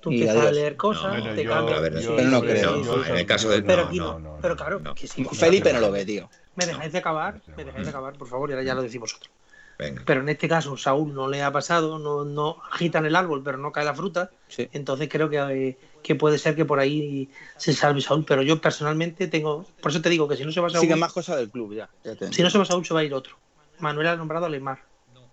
Tú 0.00 0.10
empiezas 0.10 0.36
a 0.36 0.52
leer 0.52 0.76
cosas, 0.76 1.34
te 1.34 1.44
cambias. 1.44 1.80
Pero 1.80 2.30
no 2.30 2.40
creo. 2.40 3.04
en 3.06 3.16
el 3.16 3.26
caso 3.26 3.48
de. 3.48 3.62
Pero, 3.62 3.90
no, 3.92 4.38
pero 4.40 4.56
claro, 4.56 4.94
que 4.94 5.08
sí, 5.08 5.24
Felipe 5.32 5.72
no 5.72 5.80
lo 5.80 5.90
ve, 5.90 6.04
tío. 6.04 6.28
Me 6.56 6.66
dejáis 6.66 6.92
de 6.92 6.98
acabar, 6.98 7.40
me 7.56 7.64
dejáis 7.64 7.84
de 7.84 7.90
acabar, 7.90 8.14
por 8.14 8.28
favor, 8.28 8.50
y 8.50 8.52
ahora 8.52 8.64
ya 8.64 8.74
lo 8.74 8.82
decimos 8.82 9.12
vosotros. 9.12 9.32
Pero 9.76 10.22
en 10.22 10.28
este 10.30 10.48
caso, 10.48 10.76
Saúl 10.76 11.14
no 11.14 11.28
le 11.28 11.42
ha 11.42 11.52
pasado, 11.52 11.98
no, 11.98 12.24
no 12.24 12.56
agitan 12.72 13.04
el 13.04 13.14
árbol, 13.14 13.42
pero 13.44 13.58
no 13.58 13.72
cae 13.72 13.84
la 13.84 13.94
fruta. 13.94 14.30
Entonces 14.72 15.08
creo 15.10 15.28
que, 15.28 15.36
eh, 15.36 15.78
que, 16.02 16.14
puede 16.14 16.38
ser 16.38 16.56
que 16.56 16.64
por 16.64 16.78
ahí 16.78 17.28
se 17.58 17.74
salve 17.74 18.00
Saúl. 18.00 18.24
Pero 18.24 18.42
yo 18.42 18.58
personalmente 18.60 19.28
tengo. 19.28 19.66
Por 19.82 19.90
eso 19.90 20.00
te 20.00 20.08
digo 20.08 20.26
que 20.28 20.36
si 20.36 20.44
no 20.44 20.52
se 20.52 20.60
va 20.60 20.70
Saúl. 20.70 20.80
Sigue 20.80 20.96
más 20.96 21.12
cosas 21.12 21.36
del 21.36 21.50
club 21.50 21.74
ya. 21.74 21.90
si 22.30 22.42
no 22.42 22.48
se 22.48 22.58
va 22.58 22.64
Saúl, 22.64 22.86
se 22.86 22.94
va 22.94 23.00
a 23.00 23.04
ir 23.04 23.12
otro. 23.12 23.36
Manuel 23.78 24.06
ha 24.08 24.16
nombrado 24.16 24.46
a 24.46 24.48
Lemar. 24.48 24.82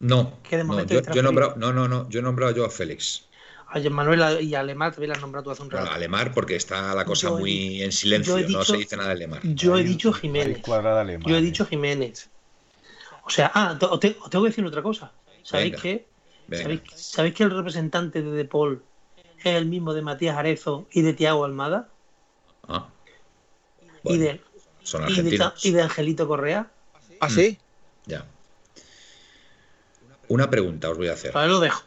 No. 0.02 0.34
no, 0.52 0.86
yo, 0.86 1.00
he 1.00 1.24
nombrado, 1.24 1.56
no, 1.56 1.72
no, 1.72 1.88
no. 1.88 2.10
Yo 2.10 2.20
he 2.20 2.24
nombrado 2.24 2.54
yo 2.54 2.66
a 2.66 2.70
Félix. 2.70 3.30
A 3.74 3.90
Manuel 3.90 4.44
y 4.44 4.54
a 4.54 4.62
Lemar 4.62 4.92
también 4.92 5.10
las 5.10 5.22
nombrado 5.22 5.46
tú 5.46 5.52
hace 5.52 5.64
un 5.64 5.72
rato. 5.72 5.92
a 5.92 5.98
Lemar 5.98 6.32
porque 6.32 6.56
está 6.56 6.94
la 6.94 7.06
cosa 7.06 7.32
muy 7.32 7.82
en 7.82 7.92
silencio, 7.92 8.38
no 8.48 8.64
se 8.64 8.78
dice 8.78 8.96
nada 8.96 9.10
de 9.10 9.16
Lemar. 9.16 9.42
Yo 9.44 9.76
he 9.78 9.84
dicho 9.84 10.14
Jiménez. 10.14 10.62
Yo 11.26 11.36
he 11.36 11.42
dicho 11.42 11.66
Jiménez. 11.66 12.30
O 13.26 13.32
sea, 13.32 13.52
ah, 13.56 13.76
os, 13.82 14.00
tengo 14.00 14.30
que 14.30 14.50
decir 14.50 14.64
otra 14.64 14.84
cosa. 14.84 15.12
¿Sabéis 15.42 15.82
que, 15.82 16.06
¿sabéis, 16.96 17.34
que 17.34 17.44
el 17.44 17.52
representante 17.52 18.22
de 18.22 18.32
De 18.32 18.46
Paul 18.46 18.84
es 19.40 19.56
el 19.56 19.66
mismo 19.66 19.94
de 19.94 20.04
Matías 20.04 20.38
Arezo 20.38 20.88
y 20.92 21.02
de 21.02 21.14
Tiago 21.14 21.44
Almada? 21.44 21.90
Ah. 22.68 22.90
y, 24.04 24.18
de, 24.18 24.40
son 24.84 25.10
y, 25.10 25.72
de, 25.72 25.82
Angelito 25.82 26.28
Correa. 26.28 26.72
¿Ah, 27.20 27.30
sí? 27.30 27.58
Mm. 28.06 28.10
Ya. 28.10 28.26
Una 30.28 30.50
pregunta 30.50 30.92
os 30.92 30.98
voy 30.98 31.08
a 31.08 31.14
hacer. 31.14 31.32
Vale, 31.32 31.48
lo 31.48 31.60
dejo. 31.60 31.84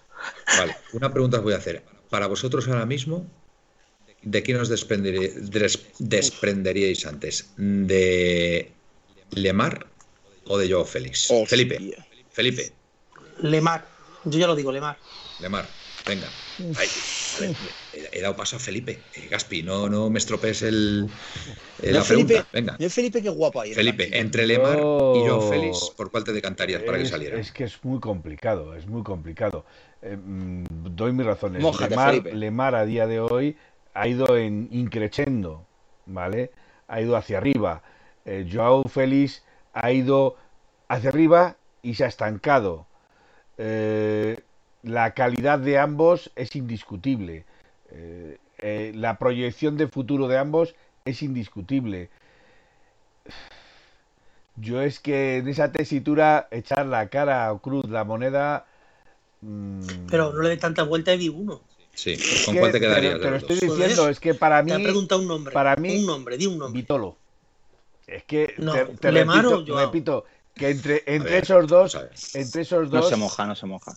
Vale, 0.59 0.77
una 0.93 1.12
pregunta 1.12 1.39
os 1.39 1.43
voy 1.43 1.55
a 1.55 1.59
hacer. 1.59 1.83
Para 2.11 2.27
vosotros 2.27 2.68
ahora 2.68 2.87
mismo, 2.87 3.27
¿de 4.22 4.43
quién 4.43 4.61
os 4.61 4.68
desprenderíais 4.68 7.07
antes? 7.07 7.51
¿De 7.57 8.72
Lemar 9.31 9.87
o 10.47 10.59
de 10.59 10.70
Joao 10.70 10.85
Félix? 10.85 11.29
Felipe. 11.47 11.97
Felipe. 12.31 12.72
Lemar. 13.41 13.87
Yo 14.24 14.39
ya 14.39 14.47
lo 14.47 14.55
digo, 14.55 14.72
Lemar. 14.72 14.99
Lemar. 15.41 15.66
Venga. 16.07 16.29
he 18.12 18.20
dado 18.20 18.37
paso 18.37 18.57
a 18.57 18.59
Felipe. 18.59 19.01
Eh, 19.14 19.29
Gaspi, 19.29 19.62
no, 19.62 19.89
no 19.89 20.09
me 20.09 20.18
estropees 20.18 20.62
el, 20.62 21.09
la 21.83 22.05
pregunta. 22.05 22.47
Venga. 22.53 22.77
Felipe, 22.89 23.20
qué 23.20 23.29
guapo 23.29 23.61
ahí. 23.61 23.74
Felipe, 23.74 24.16
entre 24.16 24.47
Lemar 24.47 24.79
y 24.79 24.81
Joao 24.81 25.51
Félix, 25.51 25.91
¿por 25.97 26.11
cuál 26.11 26.22
te 26.22 26.33
decantarías 26.33 26.83
para 26.83 26.99
que 26.99 27.07
saliera? 27.07 27.41
Es 27.41 27.51
que 27.51 27.64
es 27.64 27.83
muy 27.83 27.99
complicado, 27.99 28.77
es 28.77 28.87
muy 28.87 29.03
complicado. 29.03 29.66
Eh, 30.03 30.16
mm, 30.16 30.64
doy 30.94 31.12
mis 31.12 31.26
razones. 31.26 31.62
Lemar, 31.62 32.14
Lemar, 32.26 32.74
a 32.74 32.84
día 32.84 33.07
de 33.07 33.20
hoy 33.20 33.57
ha 33.94 34.07
ido 34.09 34.36
en 34.36 34.68
increchendo, 34.70 35.64
¿vale? 36.05 36.51
Ha 36.88 37.01
ido 37.01 37.16
hacia 37.16 37.38
arriba. 37.38 37.82
Eh, 38.24 38.49
Joao 38.53 38.84
Félix 38.84 39.42
ha 39.72 39.90
ido 39.92 40.36
hacia 40.88 41.11
arriba 41.11 41.57
y 41.82 41.94
se 41.94 42.05
ha 42.05 42.09
estancado. 42.09 42.86
Eh, 43.59 44.40
la 44.82 45.12
calidad 45.12 45.59
de 45.59 45.78
ambos 45.78 46.30
es 46.36 46.55
indiscutible. 46.57 47.44
Eh, 48.59 48.92
la 48.94 49.18
proyección 49.18 49.76
de 49.76 49.88
futuro 49.88 50.28
de 50.28 50.38
ambos 50.38 50.74
es 51.05 51.22
indiscutible. 51.22 52.11
Yo 54.57 54.80
es 54.80 55.01
que 55.01 55.38
en 55.38 55.49
esa 55.49 55.72
tesitura 55.72 56.49
echar 56.51 56.86
la 56.86 57.09
cara 57.09 57.53
o 57.53 57.59
cruz 57.61 57.88
la 57.88 58.05
moneda. 58.05 58.66
Mm, 59.47 60.09
pero 60.11 60.32
no 60.32 60.42
le 60.42 60.49
dé 60.49 60.57
tanta 60.57 60.82
vuelta 60.82 61.14
y 61.14 61.18
di 61.18 61.28
uno. 61.28 61.61
Sí, 61.94 62.16
¿con 62.44 62.57
cuál 62.57 62.72
te 62.72 62.80
quedaría? 62.80 63.18
Te 63.18 63.30
lo 63.30 63.36
estoy 63.36 63.57
diciendo, 63.57 64.09
es 64.09 64.18
que 64.18 64.34
para 64.34 64.62
mí. 64.62 64.70
Te 64.70 64.76
ha 64.76 64.82
preguntado 64.82 65.20
un 65.20 65.28
nombre. 65.28 65.55
Para 65.55 65.76
mí. 65.76 66.01
Un 66.01 66.07
nombre, 66.07 66.36
di 66.36 66.47
un 66.47 66.59
nombre. 66.59 66.80
Vitolo. 66.80 67.16
Es 68.07 68.24
que 68.24 68.55
te, 69.01 69.11
repito, 69.72 70.24
que 70.55 70.70
entre, 70.70 71.03
entre 71.07 71.38
esos 71.38 71.66
dos, 71.66 71.99
entre 72.34 72.62
esos 72.62 72.90
dos. 72.90 73.05
No 73.05 73.09
se 73.09 73.16
moja, 73.16 73.47
no 73.47 73.55
se 73.55 73.66
moja. 73.66 73.97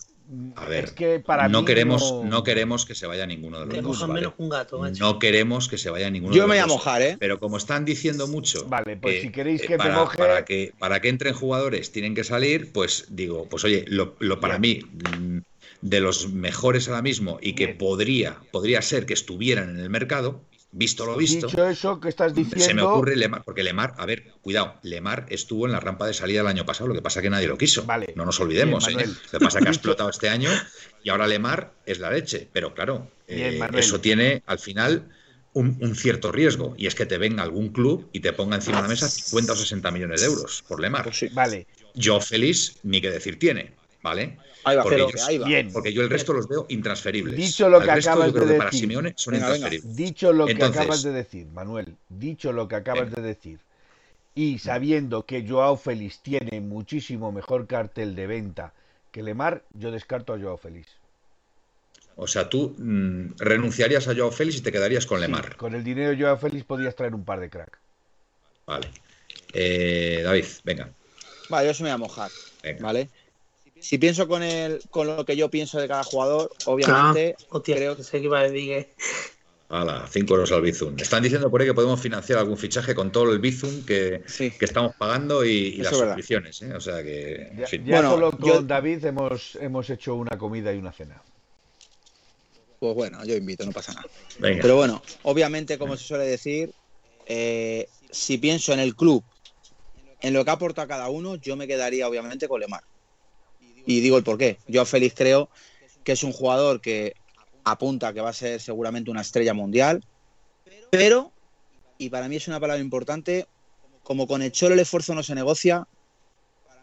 A 0.54 0.66
ver, 0.66 0.84
es 0.84 0.92
que 0.92 1.18
para 1.18 1.48
no 1.48 1.64
queremos, 1.64 2.22
no... 2.24 2.44
queremos 2.44 2.86
que 2.86 2.94
se 2.94 3.06
vaya 3.06 3.26
ninguno 3.26 3.58
de 3.60 3.66
los 3.66 3.98
dos. 3.98 5.00
no 5.00 5.18
queremos 5.18 5.68
que 5.68 5.76
se 5.76 5.90
vaya 5.90 6.08
ninguno 6.08 6.34
Yo 6.34 6.42
de 6.42 6.48
los 6.48 6.56
dos. 6.56 6.58
Yo 6.58 6.60
me 6.60 6.62
voy 6.62 6.62
a 6.62 6.66
mojar, 6.66 7.02
¿eh? 7.02 7.16
Pero 7.18 7.40
como 7.40 7.56
están 7.56 7.84
diciendo 7.84 8.28
mucho. 8.28 8.66
Vale, 8.68 8.96
pues 8.96 9.22
si 9.22 9.30
queréis 9.30 9.62
que 9.62 9.76
para, 9.76 9.90
me 9.90 10.00
moje. 10.00 10.18
Para 10.18 10.44
que, 10.44 10.72
para 10.78 11.00
que 11.00 11.08
entren 11.08 11.34
jugadores 11.34 11.90
tienen 11.90 12.14
que 12.14 12.22
salir, 12.22 12.72
pues 12.72 13.06
digo, 13.08 13.48
pues 13.48 13.64
oye, 13.64 13.84
lo, 13.88 14.40
para 14.40 14.58
mí, 14.60 14.80
mm, 15.18 15.38
de 15.80 16.00
los 16.00 16.30
mejores 16.32 16.88
ahora 16.88 17.02
mismo 17.02 17.38
y 17.42 17.54
que 17.54 17.68
podría, 17.68 18.38
podría 18.52 18.82
ser 18.82 19.06
que 19.06 19.14
estuvieran 19.14 19.70
en 19.70 19.80
el 19.80 19.90
mercado, 19.90 20.42
Visto 20.72 21.04
lo 21.04 21.16
visto. 21.16 21.48
Dicho 21.48 21.68
eso 21.68 21.98
que 21.98 22.08
estás 22.08 22.32
diciendo. 22.32 22.64
Se 22.64 22.74
me 22.74 22.82
ocurre 22.82 23.16
Lemar, 23.16 23.42
porque 23.44 23.64
Lemar, 23.64 23.94
a 23.98 24.06
ver, 24.06 24.32
cuidado, 24.40 24.76
Lemar 24.82 25.26
estuvo 25.28 25.66
en 25.66 25.72
la 25.72 25.80
rampa 25.80 26.06
de 26.06 26.14
salida 26.14 26.42
el 26.42 26.46
año 26.46 26.64
pasado, 26.64 26.86
lo 26.88 26.94
que 26.94 27.02
pasa 27.02 27.18
es 27.18 27.24
que 27.24 27.30
nadie 27.30 27.48
lo 27.48 27.58
quiso. 27.58 27.84
Vale. 27.84 28.12
No 28.14 28.24
nos 28.24 28.38
olvidemos. 28.38 28.86
¿eh? 28.88 29.06
Lo 29.32 29.38
que 29.38 29.44
pasa 29.44 29.58
es 29.58 29.64
que 29.64 29.68
ha 29.68 29.72
explotado 29.74 30.10
este 30.10 30.28
año 30.28 30.50
y 31.02 31.10
ahora 31.10 31.26
Lemar 31.26 31.72
es 31.86 31.98
la 31.98 32.10
leche. 32.10 32.48
Pero 32.52 32.72
claro, 32.72 33.10
eh, 33.26 33.60
eso 33.74 34.00
tiene 34.00 34.44
al 34.46 34.60
final 34.60 35.08
un, 35.54 35.96
cierto 35.96 36.30
riesgo 36.30 36.74
y 36.78 36.86
es 36.86 36.94
que 36.94 37.06
te 37.06 37.18
venga 37.18 37.42
algún 37.42 37.70
club 37.70 38.08
y 38.12 38.20
te 38.20 38.32
ponga 38.32 38.54
encima 38.54 38.76
de 38.76 38.82
la 38.82 38.88
mesa 38.88 39.08
50 39.08 39.52
o 39.52 39.56
60 39.56 39.90
millones 39.90 40.20
de 40.20 40.28
euros 40.28 40.62
por 40.68 40.80
Lemar. 40.80 41.04
Pues 41.04 41.34
vale. 41.34 41.66
Yo 41.94 42.20
feliz, 42.20 42.76
ni 42.84 43.00
que 43.00 43.10
decir 43.10 43.40
tiene, 43.40 43.72
¿vale? 44.02 44.38
porque, 45.72 45.92
yo, 45.92 46.02
el 46.02 46.10
resto 46.10 46.32
los 46.32 46.48
veo 46.48 46.66
intransferibles. 46.68 47.36
Dicho 47.36 47.68
lo 47.68 47.80
que 47.80 47.90
acabas 47.90 48.32
de 48.32 48.46
decir. 48.46 48.98
Dicho 49.84 50.32
lo 50.32 50.46
que 50.46 50.64
acabas 50.64 51.02
de 51.02 51.12
decir, 51.12 51.46
Manuel. 51.48 51.96
Dicho 52.08 52.52
lo 52.52 52.68
que 52.68 52.76
acabas 52.76 53.10
de 53.10 53.22
decir. 53.22 53.58
Y 54.34 54.58
sabiendo 54.58 55.26
que 55.26 55.46
Joao 55.46 55.76
Félix 55.76 56.20
tiene 56.20 56.60
muchísimo 56.60 57.32
mejor 57.32 57.66
cartel 57.66 58.14
de 58.14 58.26
venta 58.26 58.72
que 59.10 59.22
Lemar, 59.22 59.64
yo 59.74 59.90
descarto 59.90 60.32
a 60.32 60.38
Joao 60.38 60.56
Félix. 60.56 60.88
O 62.16 62.26
sea, 62.26 62.48
tú 62.48 62.74
mm, 62.78 63.38
renunciarías 63.38 64.06
a 64.06 64.14
Joao 64.14 64.30
Félix 64.30 64.58
y 64.58 64.60
te 64.60 64.70
quedarías 64.70 65.06
con 65.06 65.20
Lemar. 65.20 65.56
Con 65.56 65.74
el 65.74 65.82
dinero 65.82 66.10
de 66.10 66.22
Joao 66.22 66.36
Félix 66.36 66.64
podrías 66.64 66.94
traer 66.94 67.14
un 67.14 67.24
par 67.24 67.40
de 67.40 67.50
crack. 67.50 67.78
Vale. 68.66 68.88
Eh, 69.52 70.20
David, 70.22 70.44
venga. 70.64 70.90
Vale, 71.48 71.66
yo 71.66 71.74
se 71.74 71.82
me 71.82 71.88
voy 71.88 71.94
a 71.94 71.98
mojar. 71.98 72.30
¿Vale? 72.80 73.08
Si 73.80 73.98
pienso 73.98 74.28
con 74.28 74.42
el, 74.42 74.80
con 74.90 75.06
lo 75.06 75.24
que 75.24 75.36
yo 75.36 75.50
pienso 75.50 75.80
de 75.80 75.88
cada 75.88 76.04
jugador, 76.04 76.50
obviamente 76.66 77.36
ah, 77.50 77.60
creo 77.64 77.96
que 77.96 78.02
sé 78.04 78.18
que 78.18 78.24
iba 78.24 78.40
a 78.40 78.48
decir 78.48 78.88
Hala, 79.72 80.04
5 80.10 80.34
euros 80.34 80.50
al 80.50 80.62
Bizum. 80.62 80.96
Están 80.98 81.22
diciendo 81.22 81.48
por 81.48 81.60
ahí 81.60 81.68
que 81.68 81.74
podemos 81.74 82.00
financiar 82.00 82.40
algún 82.40 82.56
fichaje 82.56 82.92
con 82.92 83.12
todo 83.12 83.32
el 83.32 83.38
Bizum 83.38 83.84
que, 83.86 84.24
que 84.36 84.64
estamos 84.64 84.96
pagando 84.96 85.44
y, 85.44 85.76
las 85.76 85.96
suscripciones. 85.96 86.60
¿eh? 86.62 86.74
O 86.74 86.80
sea 86.80 87.04
que. 87.04 87.52
Ya, 87.84 88.02
solo 88.02 88.32
con 88.32 88.66
David 88.66 89.04
hemos, 89.04 89.56
hemos 89.60 89.88
hecho 89.88 90.16
una 90.16 90.36
comida 90.36 90.74
y 90.74 90.78
una 90.78 90.90
cena. 90.90 91.22
Pues 92.80 92.94
bueno, 92.96 93.24
yo 93.24 93.36
invito, 93.36 93.64
no 93.64 93.70
pasa 93.70 93.92
nada. 93.92 94.08
Pero 94.40 94.74
bueno, 94.74 95.02
obviamente, 95.22 95.78
como 95.78 95.96
se 95.96 96.04
suele 96.04 96.24
decir, 96.24 96.72
eh, 97.26 97.86
si 98.10 98.38
pienso 98.38 98.72
en 98.72 98.80
el 98.80 98.96
club, 98.96 99.22
en 100.20 100.34
lo 100.34 100.44
que 100.44 100.50
aporta 100.50 100.88
cada 100.88 101.10
uno, 101.10 101.36
yo 101.36 101.54
me 101.54 101.68
quedaría 101.68 102.08
obviamente 102.08 102.48
con 102.48 102.60
Lemar. 102.60 102.82
Y 103.90 104.00
digo 104.00 104.16
el 104.16 104.22
por 104.22 104.38
qué. 104.38 104.58
Yo 104.68 104.82
a 104.82 104.86
Félix 104.86 105.16
creo 105.16 105.50
que 106.04 106.12
es 106.12 106.22
un 106.22 106.32
jugador 106.32 106.80
que 106.80 107.14
apunta 107.64 108.12
que 108.12 108.20
va 108.20 108.30
a 108.30 108.32
ser 108.32 108.60
seguramente 108.60 109.10
una 109.10 109.20
estrella 109.20 109.52
mundial, 109.52 110.04
pero, 110.90 111.32
y 111.98 112.08
para 112.08 112.28
mí 112.28 112.36
es 112.36 112.46
una 112.46 112.60
palabra 112.60 112.80
importante, 112.80 113.48
como 114.04 114.28
con 114.28 114.42
el 114.42 114.52
Cholo 114.52 114.74
el 114.74 114.80
esfuerzo 114.80 115.12
no 115.16 115.24
se 115.24 115.34
negocia, 115.34 115.88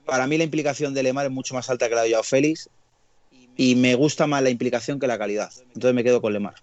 para 0.06 0.28
mí 0.28 0.38
la 0.38 0.44
implicación 0.44 0.94
de 0.94 1.04
Lemar 1.04 1.28
es 1.28 1.32
mucho 1.32 1.54
más 1.54 1.70
alta 1.70 1.88
que 1.88 1.96
la 1.96 2.04
de 2.04 2.12
Joao 2.12 2.24
Félix 2.24 2.70
y 3.56 3.76
me 3.76 3.96
gusta 3.96 4.28
más 4.28 4.44
la 4.44 4.50
implicación 4.50 5.00
que 5.00 5.08
la 5.08 5.18
calidad. 5.18 5.52
Entonces 5.74 5.94
me 5.94 6.04
quedo 6.04 6.22
con 6.22 6.34
Lemar. 6.34 6.56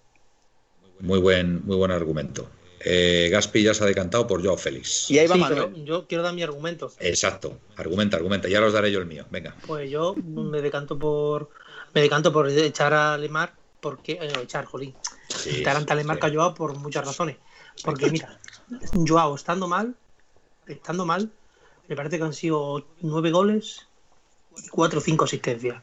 Muy 0.99 1.19
buen, 1.19 1.65
muy 1.65 1.75
buen 1.75 1.89
argumento. 1.89 2.47
Eh, 2.87 3.29
Gaspi 3.31 3.63
ya 3.63 3.73
se 3.73 3.83
ha 3.83 3.87
decantado 3.87 4.27
por 4.27 4.43
Joao 4.43 4.57
Félix. 4.57 5.09
Y 5.09 5.17
ahí 5.17 5.25
va 5.25 5.37
yo 5.83 6.05
quiero 6.07 6.23
dar 6.23 6.35
mi 6.35 6.43
argumento. 6.43 6.91
Exacto, 6.99 7.57
argumenta, 7.77 8.15
argumenta. 8.15 8.47
Ya 8.47 8.61
los 8.61 8.73
daré 8.73 8.91
yo 8.91 8.99
el 8.99 9.07
mío. 9.07 9.25
Venga. 9.31 9.55
Pues 9.65 9.89
yo 9.89 10.13
me 10.15 10.61
decanto 10.61 10.99
por 10.99 11.49
me 11.95 12.01
decanto 12.01 12.31
por 12.31 12.47
echar 12.47 12.93
a 12.93 13.17
Lemar 13.17 13.55
porque 13.79 14.19
eh, 14.21 14.31
echar, 14.43 14.65
jolín. 14.65 14.93
Sí, 15.29 15.63
Taranta 15.63 15.95
Lemar 15.95 16.19
que 16.19 16.27
a 16.27 16.31
Joao 16.31 16.53
por 16.53 16.77
muchas 16.77 17.03
razones. 17.03 17.37
Porque 17.83 18.11
mira, 18.11 18.39
Joao 18.93 19.33
estando 19.33 19.67
mal, 19.67 19.95
estando 20.67 21.07
mal, 21.07 21.31
me 21.87 21.95
parece 21.95 22.19
que 22.19 22.23
han 22.23 22.33
sido 22.33 22.85
nueve 23.01 23.31
goles 23.31 23.87
y 24.63 24.67
cuatro 24.67 24.99
o 24.99 25.01
cinco 25.01 25.25
asistencias. 25.25 25.81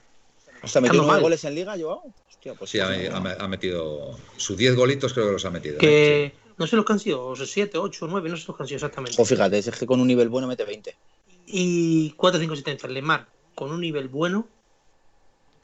¿Hasta 0.62 0.80
metido 0.80 1.02
nueve 1.02 1.20
goles 1.20 1.42
en 1.42 1.56
liga, 1.56 1.74
Joao? 1.76 2.14
pues 2.58 2.70
sí, 2.70 2.80
ha, 2.80 3.48
metido 3.48 4.18
sus 4.36 4.56
diez 4.56 4.74
golitos, 4.74 5.12
creo 5.12 5.26
que 5.26 5.32
los 5.32 5.44
ha 5.44 5.50
metido. 5.50 5.78
Que, 5.78 6.24
¿eh? 6.24 6.34
No 6.62 6.68
sé 6.68 6.76
los 6.76 6.84
que 6.84 6.92
han 6.92 7.00
sido, 7.00 7.34
7, 7.34 7.76
8, 7.76 8.06
9, 8.08 8.30
no 8.30 8.36
sé 8.36 8.44
los 8.46 8.56
que 8.56 8.62
han 8.62 8.68
sido 8.68 8.76
exactamente. 8.76 9.20
O 9.20 9.24
fíjate, 9.24 9.58
es 9.58 9.68
que 9.68 9.84
con 9.84 10.00
un 10.00 10.06
nivel 10.06 10.28
bueno 10.28 10.46
mete 10.46 10.64
20. 10.64 10.96
Y 11.46 12.10
4 12.12 12.38
5 12.38 12.52
asistencias. 12.52 12.92
Lemar, 12.92 13.26
con 13.56 13.72
un 13.72 13.80
nivel 13.80 14.06
bueno, 14.06 14.46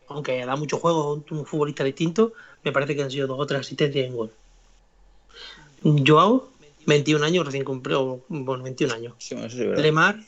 aunque 0.09 0.45
da 0.45 0.57
mucho 0.57 0.79
juego, 0.79 1.23
un 1.31 1.47
futbolista 1.47 1.85
distinto, 1.85 2.33
me 2.65 2.73
parece 2.73 2.97
que 2.97 3.05
han 3.05 3.13
sido 3.13 3.29
dos 3.29 3.39
o 3.39 3.47
tres 3.47 3.61
asistencias 3.61 4.07
en 4.07 4.17
gol. 4.17 4.33
Joao, 6.05 6.49
21 6.87 7.25
años, 7.25 7.47
recién 7.47 7.63
cumplió, 7.63 8.25
bueno, 8.27 8.65
21 8.65 8.93
años. 8.93 9.15
Lemar, 9.55 10.19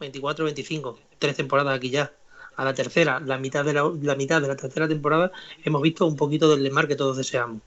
24, 0.00 0.44
25, 0.44 0.98
tres 1.18 1.34
temporadas 1.34 1.74
aquí 1.74 1.88
ya. 1.88 2.12
A 2.56 2.64
la 2.66 2.74
tercera, 2.74 3.20
la 3.20 3.38
mitad 3.38 3.64
de 3.64 3.72
la, 3.72 3.90
la 4.02 4.16
mitad 4.16 4.42
de 4.42 4.48
la 4.48 4.56
tercera 4.56 4.86
temporada, 4.86 5.32
hemos 5.64 5.80
visto 5.80 6.04
un 6.04 6.16
poquito 6.16 6.50
del 6.50 6.62
Lemar 6.62 6.86
que 6.88 6.96
todos 6.96 7.16
deseamos. 7.16 7.62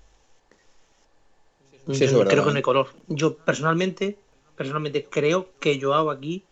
Creo 1.85 2.43
que 2.43 2.49
en 2.49 2.57
el 2.57 2.64
color. 2.64 2.88
Yo 3.07 3.35
personalmente, 3.35 4.18
personalmente 4.55 5.07
creo 5.10 5.49
que 5.60 5.80
Joao 5.80 6.10
aquí 6.10 6.43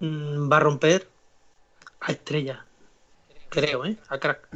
mm, 0.00 0.50
va 0.50 0.58
a 0.58 0.60
romper 0.60 1.08
a 2.00 2.12
estrella. 2.12 2.66
Creo, 3.48 3.84
¿eh? 3.84 3.96
A 4.08 4.18
crack. 4.18 4.48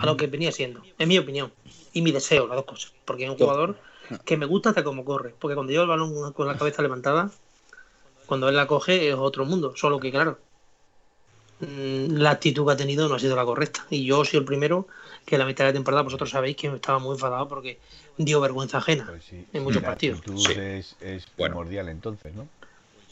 A 0.00 0.06
lo 0.06 0.16
que 0.16 0.26
venía 0.26 0.50
siendo. 0.52 0.82
En 0.98 1.08
mi 1.08 1.18
opinión. 1.18 1.52
Y 1.92 2.02
mi 2.02 2.12
deseo, 2.12 2.46
las 2.46 2.56
dos 2.56 2.64
cosas. 2.64 2.92
Porque 3.04 3.24
es 3.24 3.30
un 3.30 3.36
jugador 3.36 3.76
que 4.24 4.36
me 4.36 4.46
gusta 4.46 4.70
hasta 4.70 4.82
cómo 4.82 5.04
corre. 5.04 5.34
Porque 5.38 5.54
cuando 5.54 5.70
lleva 5.70 5.84
el 5.84 5.90
balón 5.90 6.32
con 6.32 6.46
la 6.46 6.56
cabeza 6.56 6.82
levantada, 6.82 7.30
cuando 8.26 8.48
él 8.48 8.56
la 8.56 8.66
coge 8.66 9.08
es 9.08 9.14
otro 9.14 9.44
mundo. 9.44 9.74
Solo 9.76 10.00
que, 10.00 10.10
claro, 10.10 10.38
mm, 10.45 10.45
la 11.60 12.30
actitud 12.30 12.66
que 12.66 12.72
ha 12.72 12.76
tenido 12.76 13.08
no 13.08 13.14
ha 13.14 13.18
sido 13.18 13.36
la 13.36 13.44
correcta. 13.44 13.86
Y 13.90 14.04
yo 14.04 14.24
soy 14.24 14.40
el 14.40 14.44
primero 14.44 14.86
que 15.24 15.38
la 15.38 15.46
mitad 15.46 15.64
de 15.64 15.70
la 15.70 15.74
temporada 15.74 16.02
vosotros 16.02 16.30
sabéis 16.30 16.56
que 16.56 16.68
estaba 16.68 16.98
muy 16.98 17.14
enfadado 17.14 17.48
porque 17.48 17.78
dio 18.16 18.40
vergüenza 18.40 18.78
ajena 18.78 19.06
pues 19.06 19.24
en 19.52 19.62
muchos 19.62 19.82
partidos. 19.82 20.20
Es, 20.56 20.96
es 21.00 21.26
primordial 21.26 21.88
entonces, 21.88 22.34
¿no? 22.34 22.48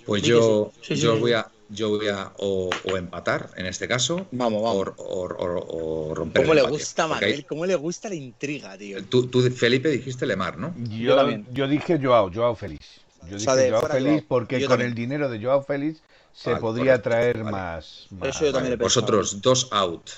Pues 0.06 0.22
yo, 0.22 0.70
yo 0.82 1.18
voy 1.18 1.32
a 1.32 1.48
yo 1.70 1.88
voy 1.88 2.08
a 2.08 2.30
o, 2.36 2.70
empatar 2.94 3.50
en 3.56 3.64
este 3.66 3.88
caso 3.88 4.26
vamos, 4.32 4.62
vamos. 4.62 4.94
O, 4.98 6.14
romper 6.14 6.42
¿Cómo 6.42 6.54
le 6.54 6.62
gusta 6.62 7.06
Manuel? 7.06 7.46
¿Cómo 7.46 7.64
le 7.64 7.74
gusta 7.74 8.10
la 8.10 8.14
intriga, 8.14 8.76
tío? 8.76 9.02
Tú, 9.04 9.28
Felipe, 9.54 9.88
dijiste 9.88 10.26
Lemar, 10.26 10.58
¿no? 10.58 10.74
Yo, 10.76 11.16
yo, 11.52 11.66
dije 11.66 11.98
Joao, 12.00 12.30
Joao 12.32 12.54
Félix. 12.54 13.00
Yo 13.30 13.38
dije 13.38 13.70
Joao 13.70 13.86
Félix 13.86 14.24
porque 14.28 14.64
con 14.66 14.82
el 14.82 14.94
dinero 14.94 15.30
de 15.30 15.42
Joao 15.42 15.62
Félix 15.62 16.02
se 16.34 16.56
podría 16.56 17.00
traer 17.00 17.44
más, 17.44 18.08
Eso 18.22 18.44
yo 18.44 18.52
también 18.52 18.78
Vosotros 18.78 19.40
dos 19.40 19.68
out. 19.70 20.10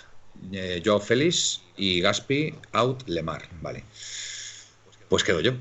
Eh, 0.52 0.82
Joao 0.84 1.00
Félix 1.00 1.62
y 1.76 2.00
Gaspi 2.00 2.54
out 2.72 3.06
Lemar, 3.06 3.48
vale. 3.60 3.84
Pues 5.08 5.22
quedo 5.22 5.40
yo. 5.40 5.52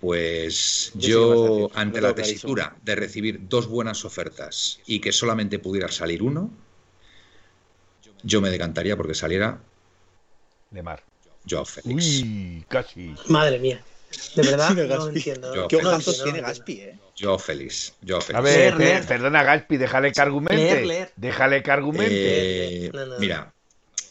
Pues 0.00 0.92
yo, 0.94 1.70
ante 1.74 2.00
la 2.00 2.14
tesitura 2.14 2.76
de 2.82 2.94
recibir 2.94 3.48
dos 3.48 3.68
buenas 3.68 4.04
ofertas 4.04 4.80
y 4.86 5.00
que 5.00 5.12
solamente 5.12 5.58
pudiera 5.58 5.88
salir 5.88 6.22
uno, 6.22 6.50
yo 8.22 8.40
me 8.40 8.50
decantaría 8.50 8.96
porque 8.96 9.14
saliera 9.14 9.60
de 10.70 10.82
mar. 10.82 11.02
Joao 11.48 11.64
Félix. 11.64 12.22
Uy, 12.22 12.64
casi. 12.68 13.14
Madre 13.28 13.58
mía. 13.58 13.82
De 14.34 14.42
verdad, 14.42 14.74
no 14.74 15.08
entiendo. 15.08 15.68
¿Qué 15.68 15.76
ojazos 15.76 16.22
tiene 16.22 16.40
Gaspi, 16.40 16.72
eh? 16.80 16.98
Félix. 17.38 17.94
Joao 18.06 18.20
Félix. 18.20 18.38
A 18.38 18.40
ver, 18.40 19.06
perdona, 19.06 19.42
Gaspi, 19.42 19.76
déjale 19.76 20.12
que 20.12 20.20
argumente. 20.20 21.08
Déjale 21.16 21.62
que 21.62 21.70
argumente. 21.70 22.86
Eh, 22.86 22.92
mira, 23.18 23.54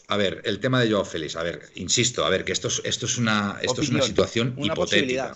a 0.08 0.16
ver, 0.16 0.42
el 0.44 0.60
tema 0.60 0.80
de 0.80 0.90
Joao 0.90 1.04
Félix, 1.04 1.36
a 1.36 1.42
ver, 1.42 1.62
insisto, 1.76 2.24
a 2.24 2.30
ver, 2.30 2.44
que 2.44 2.52
esto 2.52 2.68
es, 2.68 2.82
esto 2.84 3.06
es 3.06 3.16
una, 3.16 3.58
esto 3.62 3.80
es 3.80 3.88
una 3.88 4.02
situación 4.02 4.54
hipotética. 4.58 5.34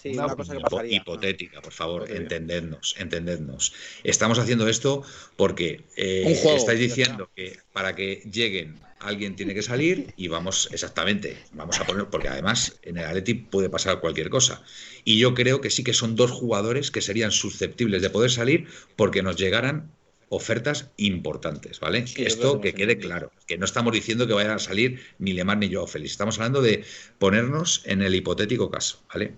hipotética, 0.88 1.60
por 1.62 1.72
favor, 1.72 2.10
entendednos, 2.10 2.94
entendednos. 2.98 3.72
Estamos 4.04 4.38
haciendo 4.38 4.68
esto 4.68 5.02
porque 5.36 5.84
eh, 5.96 6.38
estáis 6.54 6.80
diciendo 6.80 7.30
que 7.34 7.58
para 7.72 7.94
que 7.94 8.22
lleguen 8.30 8.78
alguien 9.00 9.36
tiene 9.36 9.54
que 9.54 9.62
salir 9.62 10.12
y 10.16 10.28
vamos, 10.28 10.68
exactamente, 10.72 11.36
vamos 11.52 11.80
a 11.80 11.86
poner, 11.86 12.06
porque 12.06 12.28
además 12.28 12.78
en 12.82 12.98
el 12.98 13.04
Atleti 13.04 13.34
puede 13.34 13.70
pasar 13.70 14.00
cualquier 14.00 14.30
cosa. 14.30 14.62
Y 15.04 15.18
yo 15.18 15.34
creo 15.34 15.60
que 15.60 15.70
sí 15.70 15.84
que 15.84 15.94
son 15.94 16.16
dos 16.16 16.30
jugadores 16.30 16.90
que 16.90 17.00
serían 17.00 17.30
susceptibles 17.30 18.02
de 18.02 18.10
poder 18.10 18.30
salir 18.30 18.66
porque 18.96 19.22
nos 19.22 19.36
llegaran 19.36 19.90
ofertas 20.30 20.90
importantes, 20.96 21.80
¿vale? 21.80 22.04
Esto 22.16 22.60
que 22.60 22.74
quede 22.74 22.98
claro, 22.98 23.32
que 23.46 23.56
no 23.56 23.64
estamos 23.64 23.92
diciendo 23.92 24.26
que 24.26 24.34
vayan 24.34 24.52
a 24.52 24.58
salir 24.58 25.00
ni 25.18 25.32
Lemar 25.32 25.58
ni 25.58 25.68
yo 25.68 25.86
Félix, 25.86 26.12
estamos 26.12 26.38
hablando 26.38 26.60
de 26.60 26.84
ponernos 27.18 27.82
en 27.86 28.02
el 28.02 28.14
hipotético 28.14 28.70
caso, 28.70 29.00
¿vale? 29.12 29.34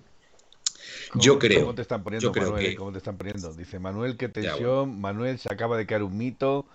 Yo 1.14 1.38
creo. 1.38 1.60
¿Cómo 1.62 1.74
te 1.74 1.82
están 1.82 2.02
poniendo, 2.02 2.32
Manuel? 2.32 2.76
¿Cómo 2.76 2.92
te 2.92 2.98
están 2.98 3.16
poniendo? 3.16 3.52
Dice 3.54 3.78
Manuel, 3.78 4.16
qué 4.16 4.28
tensión. 4.28 5.00
Manuel 5.00 5.38
se 5.38 5.52
acaba 5.52 5.76
de 5.76 5.86
caer 5.86 6.02
un 6.02 6.16
mito. 6.16 6.66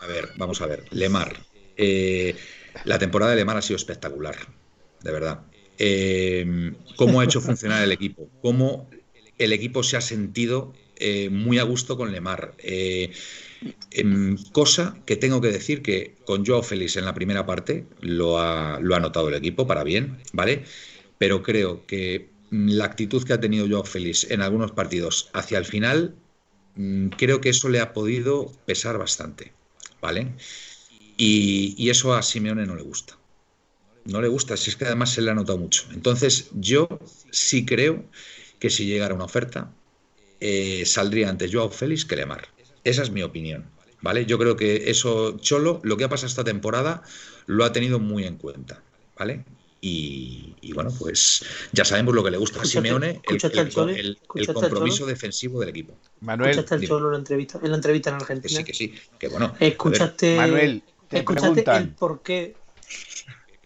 A 0.00 0.06
ver, 0.06 0.28
vamos 0.36 0.60
a 0.60 0.66
ver. 0.66 0.84
Lemar. 0.90 1.36
Eh, 1.78 2.34
la 2.84 2.98
temporada 2.98 3.32
de 3.32 3.38
Lemar 3.38 3.56
ha 3.56 3.62
sido 3.62 3.76
espectacular, 3.76 4.36
de 5.02 5.12
verdad. 5.12 5.40
Eh, 5.78 6.72
¿Cómo 6.96 7.20
ha 7.20 7.24
hecho 7.24 7.40
funcionar 7.40 7.82
el 7.82 7.92
equipo? 7.92 8.28
¿Cómo 8.42 8.90
el 9.38 9.52
equipo 9.52 9.82
se 9.82 9.96
ha 9.96 10.00
sentido 10.00 10.74
eh, 10.96 11.30
muy 11.30 11.58
a 11.58 11.62
gusto 11.62 11.96
con 11.96 12.10
Lemar. 12.12 12.54
Eh, 12.58 13.12
cosa 14.52 14.98
que 15.06 15.16
tengo 15.16 15.40
que 15.40 15.48
decir 15.48 15.82
que 15.82 16.16
con 16.24 16.44
Joao 16.44 16.62
Félix 16.62 16.96
en 16.96 17.04
la 17.04 17.14
primera 17.14 17.46
parte 17.46 17.86
lo 18.00 18.40
ha, 18.40 18.78
lo 18.80 18.94
ha 18.94 19.00
notado 19.00 19.28
el 19.28 19.34
equipo 19.34 19.66
para 19.66 19.84
bien, 19.84 20.18
¿vale? 20.32 20.64
Pero 21.18 21.42
creo 21.42 21.86
que 21.86 22.30
la 22.50 22.84
actitud 22.84 23.24
que 23.24 23.32
ha 23.32 23.40
tenido 23.40 23.68
Joao 23.68 23.84
Félix 23.84 24.30
en 24.30 24.42
algunos 24.42 24.72
partidos 24.72 25.30
hacia 25.32 25.58
el 25.58 25.64
final, 25.64 26.16
mm, 26.74 27.08
creo 27.10 27.40
que 27.40 27.50
eso 27.50 27.68
le 27.68 27.80
ha 27.80 27.92
podido 27.92 28.52
pesar 28.66 28.98
bastante, 28.98 29.52
¿vale? 30.00 30.34
Y, 31.18 31.74
y 31.76 31.90
eso 31.90 32.14
a 32.14 32.22
Simeone 32.22 32.64
no 32.64 32.74
le 32.74 32.82
gusta. 32.82 33.18
No 34.06 34.22
le 34.22 34.28
gusta, 34.28 34.56
si 34.56 34.70
es 34.70 34.76
que 34.76 34.86
además 34.86 35.12
se 35.12 35.20
le 35.20 35.30
ha 35.30 35.34
notado 35.34 35.58
mucho. 35.58 35.84
Entonces, 35.92 36.48
yo 36.54 36.88
sí 37.30 37.66
creo 37.66 38.04
que 38.58 38.70
si 38.70 38.86
llegara 38.86 39.14
una 39.14 39.24
oferta, 39.24 39.70
eh, 40.40 40.84
saldría 40.86 41.28
antes 41.28 41.52
Joao 41.52 41.70
Félix 41.70 42.04
que 42.04 42.16
Lemar. 42.16 42.48
Esa 42.84 43.02
es 43.02 43.10
mi 43.10 43.22
opinión. 43.22 43.66
¿Vale? 44.00 44.26
Yo 44.26 44.38
creo 44.38 44.56
que 44.56 44.90
eso, 44.90 45.36
Cholo, 45.38 45.80
lo 45.82 45.96
que 45.96 46.04
ha 46.04 46.08
pasado 46.08 46.28
esta 46.28 46.44
temporada, 46.44 47.02
lo 47.46 47.64
ha 47.64 47.72
tenido 47.72 47.98
muy 47.98 48.24
en 48.24 48.36
cuenta. 48.36 48.80
¿Vale? 49.18 49.44
Y, 49.80 50.72
bueno, 50.72 50.90
pues 50.98 51.44
ya 51.72 51.84
sabemos 51.84 52.14
lo 52.14 52.24
que 52.24 52.30
le 52.30 52.36
gusta 52.36 52.62
a 52.62 52.64
Simeone, 52.64 53.20
el, 53.28 54.18
compromiso 54.52 55.06
defensivo 55.06 55.60
del 55.60 55.68
equipo. 55.68 55.96
Manuel, 56.20 56.50
¿Escuchaste 56.50 56.74
el 56.76 56.88
Cholo 56.88 57.06
en 57.06 57.12
la 57.12 57.18
entrevista 57.18 57.60
en, 57.62 57.70
la 57.70 57.76
entrevista 57.76 58.10
en 58.10 58.16
Argentina? 58.16 58.58
sí, 58.58 58.64
que 58.64 58.74
sí. 58.74 58.94
Que 59.18 59.28
bueno. 59.28 59.54
Escuchaste, 59.60 60.36
Manuel, 60.36 60.82
¿escuchaste 61.10 61.76
el 61.76 61.90
por 61.90 62.22
qué 62.22 62.54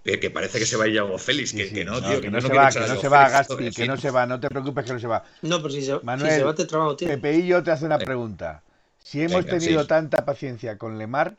que 0.03 0.31
parece 0.31 0.59
que 0.59 0.67
se 0.67 0.77
va 0.77 0.85
a 0.85 0.89
ir 0.89 0.99
a 0.99 1.19
Félix, 1.19 1.53
que, 1.53 1.85
no, 1.85 2.03
tío, 2.03 2.21
que, 2.21 2.31
no, 2.31 2.41
se 2.41 2.49
va, 2.49 2.71
que 2.71 2.81
no 2.81 3.01
se 3.01 3.09
va, 3.09 3.29
Gaspi, 3.29 3.71
que 3.71 3.87
no 3.87 3.97
se 3.97 4.11
va, 4.11 4.27
no 4.27 4.41
te 4.41 4.49
preocupes 4.49 4.85
que 4.85 4.93
no 4.93 4.99
se 4.99 5.07
va. 5.07 5.25
No, 5.43 5.63
pero 5.63 5.71
si 5.71 5.83
se, 5.83 5.99
Manuel, 6.03 6.33
se 6.33 6.43
va, 6.43 6.55
te 6.55 6.65
trabajo, 6.65 6.97
tío. 6.97 7.09
Pepe 7.09 7.37
y 7.37 7.47
yo 7.47 7.63
te 7.63 7.71
hace 7.71 7.85
una 7.85 7.99
pregunta. 7.99 8.63
Si 9.03 9.23
hemos 9.23 9.47
tenido 9.47 9.87
tanta 9.87 10.25
paciencia 10.25 10.77
con 10.77 10.99
Lemar, 10.99 11.37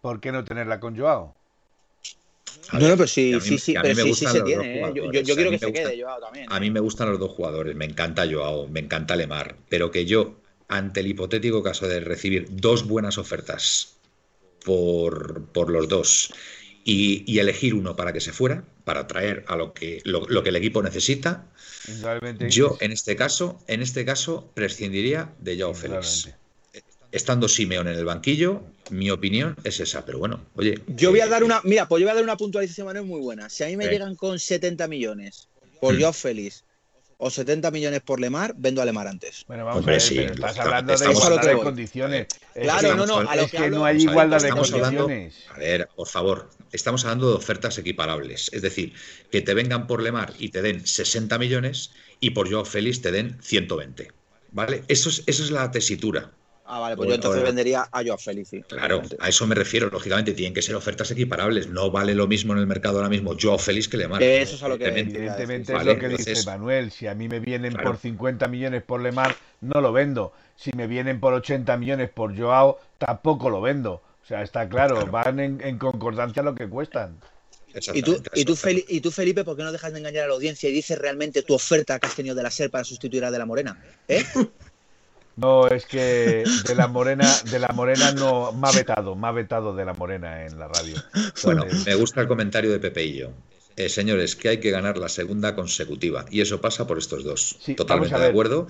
¿por 0.00 0.20
qué 0.20 0.32
no 0.32 0.44
tenerla 0.44 0.80
con 0.80 0.98
Joao? 0.98 1.34
no, 2.72 2.80
no, 2.80 2.96
pero 2.96 3.06
sí, 3.06 3.40
sí, 3.40 3.58
sí, 3.58 3.74
pero 3.80 3.94
sí, 3.94 4.14
sí 4.14 4.26
se 4.26 4.42
tiene. 4.42 4.80
¿eh? 4.80 4.92
Yo, 4.92 5.12
yo 5.12 5.34
quiero 5.36 5.50
que 5.50 5.58
se 5.58 5.72
quede 5.72 6.02
Joao 6.02 6.20
también. 6.20 6.46
A 6.50 6.58
mí 6.58 6.66
¿eh? 6.66 6.70
me 6.70 6.80
gustan 6.80 7.10
los 7.10 7.18
dos 7.20 7.30
jugadores, 7.30 7.76
me 7.76 7.84
encanta 7.84 8.26
Joao, 8.28 8.66
me 8.66 8.80
encanta 8.80 9.14
Lemar, 9.14 9.54
pero 9.68 9.92
que 9.92 10.04
yo, 10.04 10.34
ante 10.66 11.00
el 11.00 11.06
hipotético 11.06 11.62
caso 11.62 11.86
de 11.86 12.00
recibir 12.00 12.48
dos 12.50 12.88
buenas 12.88 13.18
ofertas 13.18 13.99
por, 14.64 15.46
por 15.46 15.70
los 15.70 15.88
dos 15.88 16.32
y, 16.84 17.38
elegir 17.38 17.74
uno 17.74 17.96
para 17.96 18.12
que 18.12 18.20
se 18.20 18.32
fuera, 18.32 18.64
para 18.84 19.06
traer 19.06 19.44
a 19.48 19.56
lo 19.56 19.72
que, 19.72 20.00
lo, 20.04 20.42
que 20.42 20.48
el 20.48 20.56
equipo 20.56 20.82
necesita. 20.82 21.46
Yo, 22.48 22.76
en 22.80 22.92
este 22.92 23.16
caso, 23.16 23.58
en 23.66 23.82
este 23.82 24.04
caso, 24.04 24.50
prescindiría 24.54 25.32
de 25.38 25.58
Joao 25.58 25.74
Félix. 25.74 26.30
Estando 27.12 27.48
Simeón 27.48 27.88
en 27.88 27.96
el 27.96 28.04
banquillo, 28.04 28.62
mi 28.90 29.10
opinión 29.10 29.56
es 29.64 29.80
esa, 29.80 30.04
pero 30.04 30.20
bueno, 30.20 30.46
oye. 30.54 30.80
Yo 30.86 31.10
voy 31.10 31.18
a 31.18 31.26
dar 31.26 31.42
una, 31.42 31.60
mira, 31.64 31.88
pues 31.88 32.00
yo 32.00 32.06
voy 32.06 32.12
a 32.12 32.14
dar 32.14 32.22
una 32.22 32.36
puntualización 32.36 33.04
muy 33.04 33.20
buena. 33.20 33.50
Si 33.50 33.64
a 33.64 33.66
mí 33.66 33.76
me 33.76 33.88
llegan 33.88 34.14
con 34.14 34.38
70 34.38 34.86
millones 34.86 35.48
por 35.80 35.94
mm. 35.94 36.00
Joao 36.00 36.12
Félix 36.12 36.62
o 37.20 37.30
70 37.30 37.70
millones 37.70 38.00
por 38.00 38.18
Lemar, 38.18 38.54
vendo 38.56 38.80
a 38.80 38.84
Lemar 38.84 39.06
antes. 39.06 39.44
Bueno, 39.46 39.66
vamos 39.66 39.86
a 39.86 39.90
ver, 39.90 40.00
sí, 40.00 40.18
estás 40.18 40.58
hablando 40.58 40.96
de 40.96 41.10
igualdad 41.10 41.42
de 41.42 41.58
condiciones. 41.58 42.26
Claro, 42.54 42.96
no, 42.96 43.06
no, 43.06 43.18
a 43.18 43.36
lo 43.36 43.42
es 43.42 43.50
que, 43.50 43.70
no 43.70 43.84
hay 43.84 44.02
igualdad 44.02 44.40
de 44.40 44.50
condiciones. 44.50 45.34
a 45.54 45.58
ver, 45.58 45.88
por 45.94 46.08
favor, 46.08 46.50
estamos 46.72 47.04
hablando 47.04 47.28
de 47.28 47.36
ofertas 47.36 47.76
equiparables. 47.76 48.50
Es 48.52 48.62
decir, 48.62 48.94
que 49.30 49.42
te 49.42 49.52
vengan 49.52 49.86
por 49.86 50.02
Lemar 50.02 50.32
y 50.38 50.48
te 50.48 50.62
den 50.62 50.86
60 50.86 51.38
millones 51.38 51.92
y 52.20 52.30
por 52.30 52.50
Joao 52.50 52.64
Félix 52.64 53.02
te 53.02 53.12
den 53.12 53.36
120. 53.42 54.10
¿Vale? 54.52 54.82
Eso 54.88 55.10
es, 55.10 55.22
eso 55.26 55.44
es 55.44 55.50
la 55.50 55.70
tesitura. 55.70 56.32
Ah, 56.72 56.78
vale, 56.78 56.96
pues 56.96 57.08
yo 57.08 57.16
entonces 57.16 57.42
vendería 57.42 57.88
a 57.90 58.04
Joao 58.04 58.16
Félix. 58.16 58.52
Claro, 58.68 59.02
a 59.18 59.28
eso 59.28 59.44
me 59.48 59.56
refiero. 59.56 59.90
Lógicamente, 59.90 60.34
tienen 60.34 60.54
que 60.54 60.62
ser 60.62 60.76
ofertas 60.76 61.10
equiparables. 61.10 61.66
No 61.68 61.90
vale 61.90 62.14
lo 62.14 62.28
mismo 62.28 62.52
en 62.52 62.60
el 62.60 62.68
mercado 62.68 62.98
ahora 62.98 63.08
mismo 63.08 63.34
Joao 63.40 63.58
Félix 63.58 63.88
que 63.88 63.96
Lemar. 63.96 64.22
Eso 64.22 64.54
es 64.54 64.62
a 64.62 64.68
lo 64.68 64.78
que 64.78 64.86
Evidentemente 64.86 65.74
es 65.74 65.84
lo 65.84 65.98
que 65.98 66.08
dice 66.08 66.34
Manuel. 66.46 66.92
Si 66.92 67.08
a 67.08 67.14
mí 67.16 67.26
me 67.26 67.40
vienen 67.40 67.72
por 67.72 67.96
50 67.96 68.46
millones 68.46 68.84
por 68.84 69.00
Lemar, 69.00 69.34
no 69.60 69.80
lo 69.80 69.92
vendo. 69.92 70.32
Si 70.54 70.70
me 70.76 70.86
vienen 70.86 71.18
por 71.18 71.32
80 71.34 71.76
millones 71.76 72.08
por 72.08 72.38
Joao, 72.38 72.78
tampoco 72.98 73.50
lo 73.50 73.60
vendo. 73.60 73.94
O 74.22 74.26
sea, 74.28 74.42
está 74.42 74.68
claro, 74.68 75.04
van 75.06 75.40
en, 75.40 75.76
concordancia 75.78 76.42
a 76.42 76.44
lo 76.44 76.54
que 76.54 76.68
cuestan. 76.68 77.18
¿Y 77.92 78.02
tú, 78.02 78.22
y, 78.34 78.44
tú, 78.44 78.56
y 78.88 79.00
tú, 79.00 79.10
Felipe, 79.10 79.42
por 79.42 79.56
qué 79.56 79.64
no 79.64 79.72
dejas 79.72 79.92
de 79.92 79.98
engañar 79.98 80.24
a 80.24 80.28
la 80.28 80.34
audiencia 80.34 80.68
y 80.68 80.72
dices 80.72 80.98
realmente 80.98 81.42
tu 81.42 81.54
oferta 81.54 81.98
que 81.98 82.06
has 82.06 82.14
tenido 82.14 82.36
de 82.36 82.44
la 82.44 82.50
SER 82.50 82.70
para 82.70 82.84
sustituir 82.84 83.24
a 83.24 83.30
De 83.32 83.38
la 83.38 83.46
Morena? 83.46 83.82
¿Eh? 84.06 84.24
No, 85.36 85.68
es 85.68 85.86
que 85.86 86.44
de 86.66 86.74
la 86.74 86.86
Morena, 86.86 87.28
de 87.50 87.58
la 87.58 87.68
Morena 87.68 88.12
no 88.12 88.52
me 88.52 88.68
ha 88.68 88.72
vetado, 88.72 89.16
me 89.16 89.28
ha 89.28 89.32
vetado 89.32 89.74
de 89.74 89.84
la 89.84 89.94
Morena 89.94 90.44
en 90.44 90.58
la 90.58 90.68
radio. 90.68 90.96
Bueno, 91.44 91.64
me 91.86 91.94
gusta 91.94 92.20
el 92.20 92.28
comentario 92.28 92.70
de 92.70 92.78
Pepe 92.78 93.04
y 93.04 93.18
yo. 93.18 93.30
Eh, 93.76 93.88
señores, 93.88 94.36
que 94.36 94.50
hay 94.50 94.58
que 94.58 94.70
ganar 94.70 94.98
la 94.98 95.08
segunda 95.08 95.54
consecutiva. 95.54 96.26
Y 96.30 96.42
eso 96.42 96.60
pasa 96.60 96.86
por 96.86 96.98
estos 96.98 97.24
dos. 97.24 97.58
Totalmente 97.76 98.18
de 98.18 98.26
acuerdo. 98.26 98.66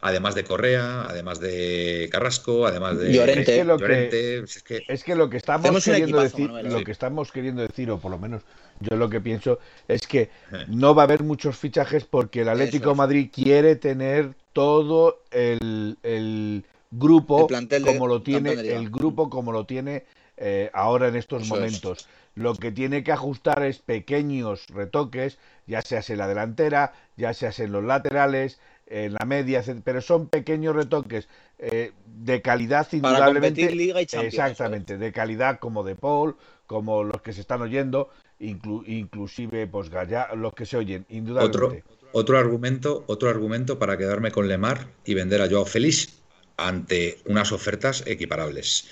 Además 0.00 0.36
de 0.36 0.44
Correa, 0.44 1.06
además 1.08 1.40
de 1.40 2.08
Carrasco, 2.12 2.64
además 2.66 2.98
de 2.98 3.12
Llorente. 3.12 3.40
Es 3.40 3.58
que 3.58 3.64
lo, 3.64 3.78
que, 3.78 4.44
es 4.86 5.02
que, 5.02 5.14
lo 5.16 5.28
que 5.28 5.38
estamos 5.38 5.84
queriendo 5.84 6.20
decir, 6.20 6.50
lo 6.50 6.84
que 6.84 6.92
estamos 6.92 7.32
queriendo 7.32 7.62
decir, 7.62 7.90
o 7.90 7.98
por 7.98 8.12
lo 8.12 8.18
menos 8.18 8.42
yo 8.78 8.96
lo 8.96 9.08
que 9.10 9.20
pienso, 9.20 9.58
es 9.88 10.06
que 10.06 10.20
eh. 10.20 10.30
no 10.68 10.94
va 10.94 11.02
a 11.02 11.06
haber 11.06 11.24
muchos 11.24 11.56
fichajes 11.56 12.04
porque 12.04 12.42
el 12.42 12.48
Atlético 12.48 12.94
Madrid 12.94 13.30
quiere 13.32 13.74
tener 13.74 14.34
todo 14.54 15.20
el, 15.30 16.64
grupo 16.90 17.48
como 17.84 18.06
lo 18.06 18.22
tiene, 18.22 18.52
el 18.52 18.88
grupo 18.88 19.28
como 19.28 19.52
lo 19.52 19.66
tiene 19.66 20.04
eh, 20.38 20.70
ahora 20.72 21.08
en 21.08 21.16
estos 21.16 21.46
momentos. 21.46 22.08
Lo 22.34 22.54
que 22.54 22.72
tiene 22.72 23.04
que 23.04 23.12
ajustar 23.12 23.62
es 23.62 23.78
pequeños 23.78 24.66
retoques, 24.68 25.38
ya 25.66 25.82
sea 25.82 26.02
en 26.08 26.18
la 26.18 26.26
delantera, 26.26 26.92
ya 27.16 27.34
sea 27.34 27.52
en 27.58 27.72
los 27.72 27.84
laterales, 27.84 28.58
en 28.86 29.14
la 29.14 29.24
media, 29.24 29.62
pero 29.82 30.00
son 30.00 30.28
pequeños 30.28 30.74
retoques 30.74 31.28
eh, 31.58 31.92
de 32.06 32.42
calidad 32.42 32.86
indudablemente. 32.92 33.74
Liga 33.74 34.00
y 34.00 34.04
exactamente, 34.04 34.98
de 34.98 35.12
calidad 35.12 35.58
como 35.58 35.82
de 35.84 35.96
Paul, 35.96 36.36
como 36.66 37.02
los 37.02 37.22
que 37.22 37.32
se 37.32 37.40
están 37.40 37.62
oyendo, 37.62 38.10
inclusive 38.38 39.66
pues 39.66 39.90
los 40.36 40.54
que 40.54 40.66
se 40.66 40.76
oyen, 40.76 41.06
indudablemente. 41.08 41.84
Otro, 41.88 42.10
otro 42.12 42.38
argumento, 42.38 43.04
otro 43.06 43.28
argumento 43.30 43.78
para 43.78 43.96
quedarme 43.96 44.30
con 44.30 44.48
Lemar 44.48 44.88
y 45.04 45.14
vender 45.14 45.42
a 45.42 45.48
Joao 45.48 45.64
Félix 45.64 46.22
ante 46.56 47.18
unas 47.26 47.52
ofertas 47.52 48.04
equiparables. 48.06 48.88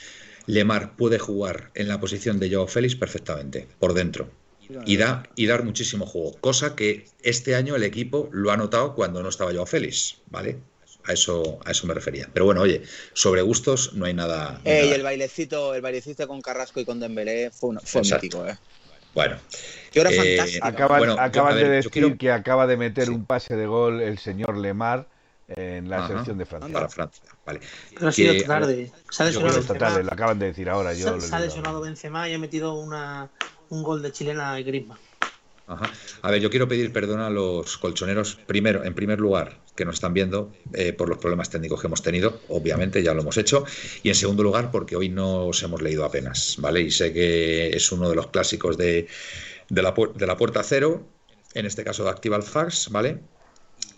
Lemar 0.47 0.97
puede 0.97 1.19
jugar 1.19 1.71
en 1.75 1.89
la 1.89 2.01
posición 2.01 2.41
de 2.41 2.53
Joao 2.53 2.67
Félix 2.67 2.97
perfectamente, 2.97 3.69
por 3.79 3.95
dentro. 3.95 4.29
Y, 4.85 4.97
da, 4.97 5.23
y 5.37 5.47
dar 5.47 5.65
muchísimo 5.65 6.07
juego, 6.07 6.37
cosa 6.41 6.75
que 6.77 7.07
este 7.23 7.55
año 7.55 7.77
el 7.77 7.83
equipo 7.83 8.29
lo 8.33 8.51
ha 8.53 8.57
notado 8.57 8.95
cuando 8.95 9.23
no 9.23 9.29
estaba 9.29 9.53
Joao 9.53 9.67
Félix, 9.67 10.19
¿vale? 10.31 10.59
A 11.05 11.13
eso, 11.13 11.59
a 11.65 11.73
eso 11.73 11.87
me 11.87 11.95
refería. 11.95 12.29
Pero 12.33 12.45
bueno, 12.45 12.61
oye, 12.61 12.83
sobre 13.13 13.43
gustos 13.43 13.95
no 13.95 14.05
hay 14.05 14.15
nada. 14.15 14.61
Eh, 14.65 14.87
y 14.89 14.93
el 14.93 15.03
bailecito, 15.03 15.75
el 15.75 15.83
bailecito 15.83 16.29
con 16.29 16.41
Carrasco 16.41 16.79
y 16.79 16.85
con 16.85 17.01
Dembélé 17.01 17.51
fue, 17.51 17.71
un, 17.71 17.81
fue 17.81 18.03
¿eh? 18.03 18.57
Bueno. 19.15 19.37
Eh, 19.95 20.59
acaban, 20.63 21.57
de 21.57 21.69
decir 21.69 22.17
que 22.17 22.31
acaba 22.31 22.67
de 22.67 22.77
meter 22.77 23.11
un 23.11 23.27
pase 23.27 23.57
de 23.57 23.67
gol 23.67 24.01
el 24.01 24.19
señor 24.19 24.57
Lemar 24.57 25.07
en 25.49 25.91
la 25.91 26.07
selección 26.07 26.39
de 26.39 26.47
Francia. 26.47 26.73
Para 26.73 26.89
Francia, 26.89 27.23
vale. 27.45 27.61
Pero 27.95 28.09
ha 28.09 28.13
sido 28.13 28.45
tarde. 28.45 28.91
Se 29.11 29.23
ha 29.23 29.27
lesionado 29.27 29.59
esta 29.59 29.75
tarde, 29.75 30.03
lo 30.03 30.13
acaban 30.13 30.39
de 30.39 30.47
decir 30.47 30.71
ahora. 30.71 30.95
Yo 30.95 31.21
se, 31.21 31.35
ha 31.35 31.41
lesionado 31.41 31.81
Benzema 31.81 32.29
y 32.29 32.35
ha 32.35 32.39
metido 32.39 32.75
una, 32.75 33.29
un 33.73 33.83
gol 33.83 34.03
de 34.03 34.13
chilena 34.13 34.61
y 34.61 34.65
Griezmann. 34.65 34.99
Ajá. 35.67 35.91
A 36.21 36.31
ver, 36.31 36.43
yo 36.43 36.51
quiero 36.51 36.69
pedir 36.69 36.93
perdón 36.93 37.21
a 37.21 37.31
los 37.31 37.79
colchoneros, 37.79 38.37
primero, 38.47 38.85
en 38.85 38.95
primer 38.95 39.19
lugar, 39.19 39.61
que 39.75 39.85
nos 39.87 39.95
están 39.95 40.13
viendo 40.13 40.53
eh, 40.75 40.93
por 40.93 41.09
los 41.09 41.19
problemas 41.19 41.49
técnicos 41.49 41.81
que 41.81 41.87
hemos 41.87 42.03
tenido, 42.03 42.41
obviamente 42.49 43.03
ya 43.03 43.15
lo 43.15 43.23
hemos 43.23 43.39
hecho, 43.39 43.65
y 44.03 44.11
en 44.11 44.15
segundo 44.15 44.43
lugar, 44.43 44.71
porque 44.71 44.97
hoy 44.97 45.09
no 45.09 45.47
os 45.47 45.63
hemos 45.63 45.81
leído 45.81 46.05
apenas, 46.05 46.57
¿vale? 46.59 46.83
Y 46.83 46.91
sé 46.91 47.13
que 47.13 47.71
es 47.71 47.91
uno 47.93 48.11
de 48.11 48.17
los 48.17 48.27
clásicos 48.27 48.77
de, 48.77 49.09
de, 49.71 49.83
la, 49.83 49.93
de 49.93 50.37
puerta 50.37 50.63
cero, 50.63 51.07
en 51.55 51.65
este 51.65 51.85
caso 51.85 52.05
de 52.05 52.11
Activa 52.11 52.43
Fax, 52.43 52.91
¿vale? 52.91 53.21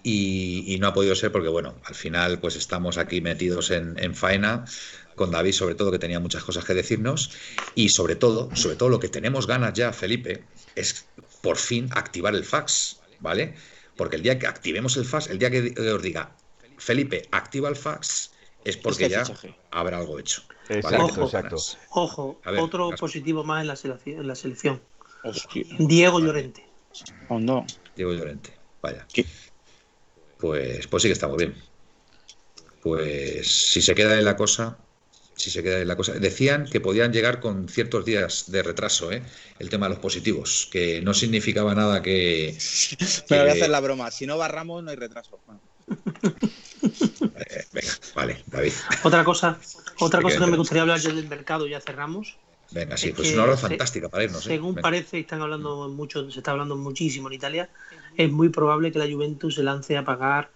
y, 0.05 0.77
no 0.81 0.89
ha 0.89 0.95
podido 0.95 1.15
ser 1.17 1.33
porque, 1.33 1.49
bueno, 1.49 1.75
al 1.85 1.95
final 1.95 2.39
pues 2.39 2.57
estamos 2.57 2.99
aquí 2.99 3.21
metidos 3.21 3.71
en, 3.71 4.15
faena 4.15 4.65
con 5.15 5.31
David 5.31 5.53
sobre 5.53 5.75
todo 5.75 5.91
que 5.91 5.99
tenía 5.99 6.21
muchas 6.21 6.45
cosas 6.45 6.65
que 6.65 6.75
decirnos 6.75 7.31
y 7.75 7.89
sobre 7.89 8.17
todo, 8.17 8.55
sobre 8.55 8.77
todo 8.77 8.89
lo 8.89 9.01
que 9.01 9.09
tenemos 9.09 9.47
ganas 9.47 9.75
ya, 9.75 9.93
Felipe, 9.93 10.45
es 10.75 11.07
por 11.43 11.57
fin 11.57 11.89
activar 11.93 12.35
el 12.35 12.45
fax, 12.45 13.01
¿vale? 13.21 13.55
Porque 13.97 14.17
el 14.17 14.23
día 14.23 14.39
que 14.39 14.47
activemos 14.47 14.97
el 14.97 15.05
fax, 15.05 15.29
el 15.29 15.39
día 15.39 15.51
que 15.51 15.75
os 15.79 16.03
diga, 16.03 16.37
Felipe, 16.79 17.29
activa 17.31 17.69
el 17.69 17.77
fax, 17.77 18.33
es 18.65 18.77
porque 18.77 19.09
ya 19.09 19.25
habrá 19.71 19.99
algo 19.99 20.19
hecho. 20.19 20.43
Exacto, 20.69 21.25
exacto. 21.25 21.57
Ojo, 21.91 22.41
otro 22.59 22.91
positivo 22.99 23.45
más 23.45 23.61
en 23.61 23.69
la 23.69 23.77
selección. 23.77 24.21
En 24.21 24.29
la 24.29 24.35
selección. 24.35 24.83
Diego 25.79 26.21
Llorente. 26.21 26.67
¿O 27.29 27.39
no? 27.39 27.67
Diego 27.97 28.13
Llorente, 28.13 28.57
vaya 28.81 29.07
pues, 30.39 30.87
pues 30.89 31.03
sí 31.03 31.09
que 31.09 31.13
está 31.13 31.27
muy 31.27 31.39
bien. 31.39 31.55
Pues 32.83 33.49
si 33.49 33.81
se 33.81 33.95
queda 33.95 34.19
en 34.19 34.27
la 34.27 34.37
cosa, 34.37 34.77
si 35.37 35.51
se 35.51 35.63
queda 35.63 35.81
en 35.81 35.89
la 35.89 35.97
cosa. 35.97 36.13
Decían 36.13 36.67
que 36.67 36.81
podían 36.81 37.13
llegar 37.13 37.41
con 37.41 37.69
ciertos 37.69 38.05
días 38.05 38.51
de 38.51 38.63
retraso, 38.63 39.13
¿eh? 39.13 39.23
el 39.59 39.69
tema 39.69 39.87
de 39.87 39.95
los 39.95 39.99
positivos, 39.99 40.69
que 40.71 41.01
no 41.03 41.15
significaba 41.15 41.75
nada 41.75 42.03
que. 42.03 42.57
Me 43.31 43.41
voy 43.41 43.49
a 43.49 43.53
hacer 43.53 43.71
la 43.71 43.81
broma. 43.81 44.11
Si 44.11 44.27
no 44.27 44.39
barramos, 44.39 44.83
no 44.83 44.91
hay 44.91 44.97
retraso. 44.97 45.41
Eh, 47.47 47.65
venga, 47.73 47.93
vale, 48.15 48.45
David. 48.47 48.73
Otra 49.03 49.25
cosa, 49.25 49.59
otra 49.99 50.23
cosa 50.23 50.39
que 50.39 50.51
me 50.51 50.57
gustaría 50.57 50.83
hablar 50.83 51.01
yo 51.01 51.13
del 51.15 51.29
mercado, 51.29 51.67
ya 51.67 51.81
cerramos. 51.81 52.37
Venga, 52.71 52.97
sí, 52.97 53.13
pues 53.13 53.33
una 53.33 53.45
hora 53.45 53.57
fantástica 53.57 54.09
para 54.09 54.25
irnos. 54.25 54.47
¿eh? 54.47 54.51
Según 54.51 54.75
parece, 54.77 55.21
están 55.21 55.43
hablando 55.43 55.89
mucho, 55.89 56.31
se 56.31 56.39
está 56.39 56.53
hablando 56.53 56.77
muchísimo 56.77 57.29
en 57.29 57.35
Italia, 57.35 57.71
es 58.17 58.31
muy 58.31 58.49
probable 58.49 58.93
que 58.93 58.99
la 58.99 59.07
Juventus 59.07 59.57
se 59.57 59.63
lance 59.63 59.97
a 59.97 60.05
pagar 60.05 60.51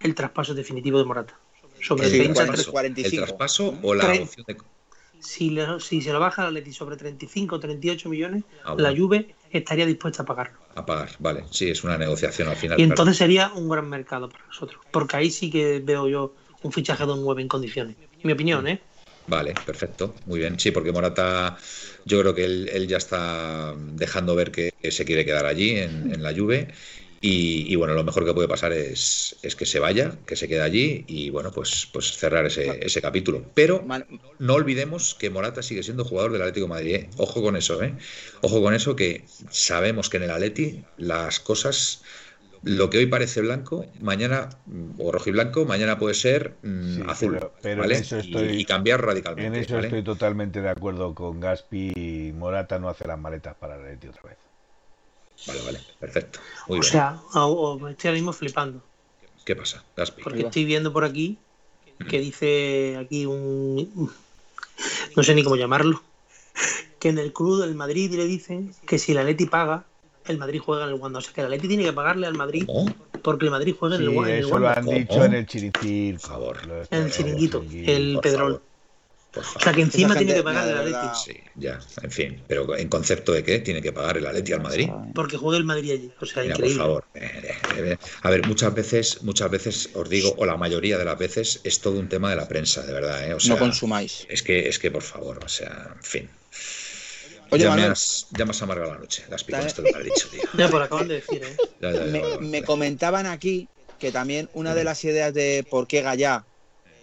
el 0.00 0.14
traspaso 0.14 0.54
definitivo 0.54 0.98
de 0.98 1.04
Morata. 1.04 1.38
Sobre 1.82 2.06
el, 2.06 2.32
traspaso 2.32 3.78
o 3.82 3.94
la 3.94 4.04
opción 4.06 4.46
de... 4.46 4.56
Si, 5.20 5.56
si, 5.78 6.02
se 6.02 6.12
lo 6.12 6.18
baja 6.18 6.44
la 6.44 6.50
Leti 6.50 6.72
sobre 6.72 6.96
35 6.96 7.54
o 7.54 7.60
38 7.60 8.08
millones, 8.08 8.42
ah, 8.64 8.74
la 8.76 8.96
Juve 8.96 9.34
estaría 9.50 9.86
dispuesta 9.86 10.22
a 10.22 10.26
pagarlo. 10.26 10.58
A 10.74 10.84
pagar, 10.84 11.10
vale. 11.20 11.44
Sí, 11.50 11.70
es 11.70 11.84
una 11.84 11.96
negociación 11.96 12.48
al 12.48 12.56
final. 12.56 12.80
Y 12.80 12.82
entonces 12.82 13.18
sería 13.18 13.52
un 13.54 13.68
gran 13.68 13.88
mercado 13.88 14.28
para 14.28 14.44
nosotros. 14.46 14.80
Porque 14.90 15.16
ahí 15.16 15.30
sí 15.30 15.50
que 15.50 15.80
veo 15.80 16.08
yo 16.08 16.34
un 16.62 16.72
fichaje 16.72 17.06
de 17.06 17.12
un 17.12 17.22
9 17.22 17.42
en 17.42 17.48
condiciones. 17.48 17.96
En 18.00 18.26
mi 18.26 18.32
opinión, 18.32 18.66
¿eh? 18.66 18.80
Vale, 19.26 19.54
perfecto, 19.64 20.14
muy 20.26 20.40
bien. 20.40 20.58
Sí, 20.58 20.70
porque 20.72 20.92
Morata, 20.92 21.56
yo 22.04 22.20
creo 22.20 22.34
que 22.34 22.44
él, 22.44 22.86
ya 22.88 22.96
está 22.96 23.74
dejando 23.76 24.34
ver 24.34 24.50
que, 24.50 24.72
se 24.90 25.04
quiere 25.04 25.24
quedar 25.24 25.46
allí 25.46 25.78
en, 25.78 26.22
la 26.22 26.34
Juve. 26.34 26.68
Y, 27.24 27.76
bueno, 27.76 27.94
lo 27.94 28.02
mejor 28.02 28.24
que 28.24 28.34
puede 28.34 28.48
pasar 28.48 28.72
es, 28.72 29.36
que 29.56 29.64
se 29.64 29.78
vaya, 29.78 30.18
que 30.26 30.34
se 30.34 30.48
quede 30.48 30.60
allí 30.60 31.04
y 31.06 31.30
bueno, 31.30 31.52
pues, 31.52 31.88
pues 31.92 32.16
cerrar 32.16 32.46
ese, 32.46 32.84
ese 32.84 33.00
capítulo. 33.00 33.44
Pero 33.54 33.86
no 34.40 34.54
olvidemos 34.54 35.14
que 35.14 35.30
Morata 35.30 35.62
sigue 35.62 35.84
siendo 35.84 36.04
jugador 36.04 36.32
del 36.32 36.42
Atlético 36.42 36.66
de 36.66 36.70
Madrid. 36.70 36.94
¿eh? 36.96 37.10
Ojo 37.18 37.40
con 37.40 37.54
eso, 37.54 37.80
¿eh? 37.80 37.94
Ojo 38.40 38.60
con 38.60 38.74
eso, 38.74 38.96
que 38.96 39.24
sabemos 39.50 40.10
que 40.10 40.16
en 40.16 40.24
el 40.24 40.30
Atleti 40.30 40.84
las 40.96 41.38
cosas 41.38 42.02
lo 42.64 42.90
que 42.90 42.98
hoy 42.98 43.06
parece 43.06 43.40
blanco, 43.40 43.86
mañana, 44.00 44.48
o 44.98 45.12
rojo 45.12 45.28
y 45.28 45.32
blanco, 45.32 45.64
mañana 45.64 45.98
puede 45.98 46.14
ser 46.14 46.54
mm, 46.62 47.08
azul. 47.08 47.38
Pero, 47.60 47.84
y, 48.52 48.64
cambiar 48.64 49.04
radicalmente. 49.04 49.58
En 49.58 49.64
eso 49.64 49.78
estoy 49.78 50.02
totalmente 50.02 50.60
de 50.60 50.70
acuerdo 50.70 51.14
con 51.14 51.38
Gaspi. 51.38 52.32
Morata 52.36 52.80
no 52.80 52.88
hace 52.88 53.06
las 53.06 53.18
maletas 53.18 53.54
para 53.54 53.76
el 53.76 53.96
otra 54.08 54.22
vez. 54.24 54.51
Vale, 55.46 55.60
vale, 55.62 55.80
perfecto. 55.98 56.40
o 56.68 56.82
sea, 56.82 57.20
estoy 57.26 58.08
ahora 58.08 58.12
mismo 58.12 58.32
flipando. 58.32 58.82
¿Qué 59.44 59.56
pasa, 59.56 59.82
Gaspi? 59.96 60.22
Porque 60.22 60.42
estoy 60.42 60.64
viendo 60.64 60.92
por 60.92 61.04
aquí 61.04 61.38
que 62.08 62.18
dice 62.18 62.96
aquí 62.96 63.26
un. 63.26 64.10
No 65.16 65.22
sé 65.22 65.34
ni 65.34 65.44
cómo 65.44 65.56
llamarlo. 65.56 66.02
Que 66.98 67.08
en 67.08 67.18
el 67.18 67.32
club 67.32 67.60
del 67.60 67.74
Madrid 67.74 68.12
le 68.14 68.24
dicen 68.24 68.74
que 68.86 68.98
si 68.98 69.14
la 69.14 69.24
Leti 69.24 69.46
paga, 69.46 69.84
el 70.26 70.38
Madrid 70.38 70.60
juega 70.60 70.84
en 70.84 70.90
el 70.90 70.94
Wanda. 70.94 71.18
O 71.18 71.22
sea 71.22 71.32
que 71.32 71.40
el 71.40 71.46
Atleti 71.46 71.68
tiene 71.68 71.84
que 71.84 71.92
pagarle 71.92 72.26
al 72.26 72.34
Madrid 72.34 72.66
porque 73.22 73.46
el 73.46 73.50
Madrid 73.50 73.74
juega 73.78 73.96
en 73.96 74.02
el, 74.02 74.08
Wanda. 74.10 74.34
Eso 74.34 74.58
lo 74.58 74.68
han 74.68 74.86
dicho 74.86 75.24
en 75.24 75.34
el 75.34 75.46
chiringuito. 75.46 76.20
Por 76.20 76.28
favor. 76.28 76.86
En 76.90 77.02
el 77.02 77.12
chiringuito, 77.12 77.64
el 77.72 78.18
Pedrón. 78.22 78.60
O 79.34 79.60
sea 79.60 79.72
que 79.72 79.80
encima 79.80 80.14
tiene 80.14 80.34
que 80.34 80.42
pagar 80.42 80.68
el 80.68 80.94
Atleti. 80.94 81.18
Sí, 81.24 81.40
ya, 81.56 81.80
en 82.02 82.10
fin. 82.10 82.42
Pero 82.46 82.76
en 82.76 82.88
concepto 82.88 83.32
de 83.32 83.42
qué 83.42 83.60
tiene 83.60 83.80
que 83.80 83.92
pagar 83.92 84.18
el 84.18 84.26
Atleti 84.26 84.52
al 84.52 84.62
Madrid. 84.62 84.88
Porque 85.14 85.36
juega 85.36 85.58
el 85.58 85.64
Madrid 85.64 85.92
allí. 85.92 86.12
O 86.20 86.26
sea, 86.26 86.44
increíble. 86.44 86.76
Por 86.76 86.86
favor. 86.86 87.04
Eh, 87.14 87.30
eh, 87.42 87.54
eh, 87.76 87.96
a 88.22 88.30
ver, 88.30 88.46
muchas 88.46 88.74
veces, 88.74 89.22
muchas 89.22 89.50
veces 89.50 89.90
os 89.94 90.08
digo, 90.08 90.34
o 90.36 90.44
la 90.44 90.56
mayoría 90.56 90.98
de 90.98 91.04
las 91.04 91.18
veces, 91.18 91.60
es 91.64 91.80
todo 91.80 91.98
un 91.98 92.08
tema 92.08 92.30
de 92.30 92.36
la 92.36 92.46
prensa, 92.48 92.82
de 92.82 92.92
verdad. 92.92 93.26
¿eh? 93.26 93.34
O 93.34 93.40
sea, 93.40 93.54
no 93.54 93.60
consumáis. 93.60 94.26
Es 94.28 94.42
que, 94.42 94.68
es 94.68 94.78
que, 94.78 94.90
por 94.90 95.02
favor, 95.02 95.40
o 95.44 95.48
sea, 95.48 95.94
en 95.96 96.02
fin. 96.02 96.28
Oye, 97.52 97.64
ya, 97.64 97.76
me 97.76 97.82
has, 97.82 98.28
ya 98.30 98.46
amargado 98.62 98.94
la 98.94 98.98
noche, 98.98 99.24
las 99.28 99.42
esto 99.46 99.82
que 99.82 99.92
me 99.92 99.98
has 99.98 100.04
dicho, 100.04 100.28
tío. 100.30 100.40
Ya, 100.58 100.70
por 100.70 100.80
acaban 100.80 101.06
de 101.06 101.16
decir, 101.16 101.42
¿eh? 101.44 102.38
me, 102.40 102.62
comentaban 102.62 103.26
aquí 103.26 103.68
que 103.98 104.10
también 104.10 104.48
una 104.54 104.74
de 104.74 104.84
las 104.84 105.04
ideas 105.04 105.34
de 105.34 105.62
por 105.68 105.86
qué 105.86 106.00
Gallá 106.00 106.46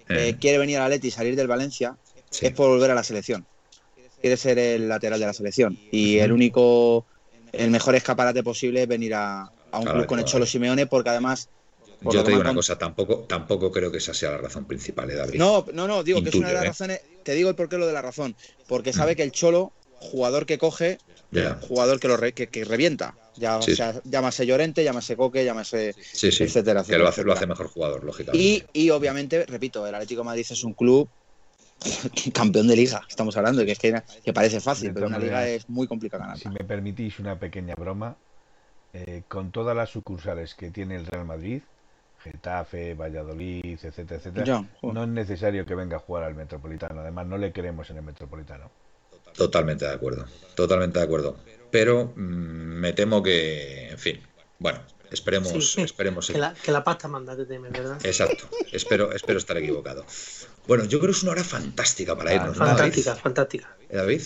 eh, 0.10 0.30
eh. 0.30 0.38
quiere 0.42 0.58
venir 0.58 0.80
a 0.80 0.90
Leti 0.90 1.10
y 1.10 1.12
salir 1.12 1.36
del 1.36 1.46
Valencia 1.46 1.98
es 2.32 2.52
por 2.52 2.70
volver 2.70 2.92
a 2.92 2.96
la 2.96 3.04
selección. 3.04 3.46
quiere 4.22 4.38
ser 4.38 4.60
el 4.60 4.88
lateral 4.90 5.20
de 5.20 5.26
la 5.26 5.34
selección. 5.34 5.78
Y 5.92 6.18
el 6.20 6.32
único, 6.32 7.06
el 7.52 7.72
mejor 7.72 7.96
escaparate 7.96 8.44
posible 8.44 8.84
es 8.84 8.88
venir 8.88 9.14
a, 9.16 9.52
un 9.74 9.86
club 9.86 10.06
con 10.06 10.20
el 10.20 10.26
Cholo 10.26 10.46
Simeone, 10.46 10.88
porque 10.88 11.10
además 11.10 11.50
yo 12.02 12.24
te 12.24 12.32
digo 12.32 12.42
una 12.42 12.54
cosa, 12.54 12.78
tampoco, 12.78 13.26
tampoco 13.28 13.72
creo 13.72 13.92
que 13.92 13.98
esa 13.98 14.14
sea 14.14 14.32
la 14.32 14.38
razón 14.38 14.66
principal, 14.66 15.10
¿eh, 15.12 15.16
David? 15.16 15.38
No, 15.38 15.66
no, 15.74 15.88
no, 15.88 16.04
digo 16.04 16.24
que 16.24 16.30
es 16.30 16.36
una 16.36 16.48
de 16.48 16.54
las 16.54 16.64
¿eh? 16.64 16.68
razones. 16.68 17.02
Te 17.24 17.34
digo 17.34 17.50
el 17.50 17.56
porqué 17.56 17.78
lo 17.78 17.88
de 17.88 17.94
la 17.94 18.02
razón. 18.02 18.36
Porque 18.68 18.94
sabe 18.94 19.14
mm. 19.14 19.16
que 19.18 19.24
el 19.24 19.32
Cholo, 19.32 19.74
jugador 20.00 20.46
que 20.46 20.58
coge, 20.58 20.98
jugador 21.62 22.00
que, 22.00 22.08
lo 22.08 22.18
que, 22.20 22.66
revienta. 22.66 23.16
Ya, 23.36 23.62
sea, 23.62 24.02
llámase 24.04 24.46
Llorente, 24.46 24.84
llámase 24.84 25.16
Coque, 25.16 25.46
llámase 25.46 25.96
etcétera, 26.14 26.84
Que 26.84 26.98
lo 26.98 27.08
hace, 27.08 27.24
lo 27.24 27.34
hace 27.34 27.48
mejor 27.48 27.68
jugador, 27.68 28.04
lógicamente. 28.04 28.66
Y, 28.74 28.90
obviamente, 28.90 29.46
repito, 29.46 29.86
el 29.86 29.94
Atlético 29.94 30.22
de 30.22 30.26
Madrid 30.26 30.46
es 30.50 30.64
un 30.64 30.74
club 30.74 31.08
campeón 32.34 32.68
de 32.68 32.76
liga, 32.76 33.02
estamos 33.08 33.36
hablando, 33.38 33.64
que 33.66 33.72
es 33.72 33.80
que, 33.80 34.34
parece 34.34 34.60
fácil, 34.60 34.94
pero 34.94 35.08
una 35.08 35.20
liga 35.20 35.48
es 35.48 35.70
muy 35.70 35.88
complicada 35.88 36.24
ganar. 36.24 36.38
Si 36.38 36.50
me 36.50 36.64
permitís 36.64 37.20
una 37.20 37.40
pequeña 37.40 37.76
broma, 37.76 38.18
eh, 38.94 39.24
con 39.28 39.52
todas 39.52 39.76
las 39.76 39.90
sucursales 39.90 40.56
que 40.56 40.72
tiene 40.72 40.96
el 40.96 41.06
Real 41.06 41.26
Madrid, 41.26 41.62
Getafe, 42.24 42.96
Valladolid, 42.96 43.80
etcétera, 43.82 44.18
etcétera, 44.18 44.66
no 44.82 45.04
es 45.04 45.10
necesario 45.10 45.66
que 45.66 45.76
venga 45.76 45.98
a 45.98 46.00
jugar 46.00 46.24
al 46.24 46.36
Metropolitano. 46.36 47.02
Además, 47.02 47.28
no 47.28 47.38
le 47.38 47.52
queremos 47.52 47.90
en 47.90 47.98
el 47.98 48.04
Metropolitano. 48.04 48.70
Totalmente 49.38 49.86
de 49.86 49.94
acuerdo, 49.94 50.26
totalmente 50.56 51.00
de 51.00 51.06
acuerdo. 51.06 51.38
Pero 51.72 52.14
mm, 52.16 52.20
me 52.20 52.94
temo 52.94 53.24
que, 53.24 53.90
en 53.92 53.98
fin, 53.98 54.20
bueno, 54.58 54.80
esperemos, 55.12 55.78
esperemos. 55.78 56.28
Que 56.28 56.38
la, 56.38 56.54
que 56.54 56.72
la 56.72 56.84
pasta 56.84 57.08
manda 57.08 57.36
te 57.36 57.46
teme, 57.46 57.70
¿verdad? 57.70 57.98
Exacto, 58.04 58.50
espero, 58.72 59.12
espero 59.12 59.40
estar 59.40 59.58
equivocado. 59.58 60.06
Bueno, 60.68 60.86
yo 60.86 61.00
creo 61.00 61.12
que 61.12 61.18
es 61.18 61.24
una 61.24 61.34
hora 61.34 61.44
fantástica 61.44 62.16
para 62.16 62.34
irnos. 62.34 62.58
Fantástica, 62.58 63.16
fantástica. 63.16 63.76
¿Eh, 63.90 63.98
David? 63.98 64.22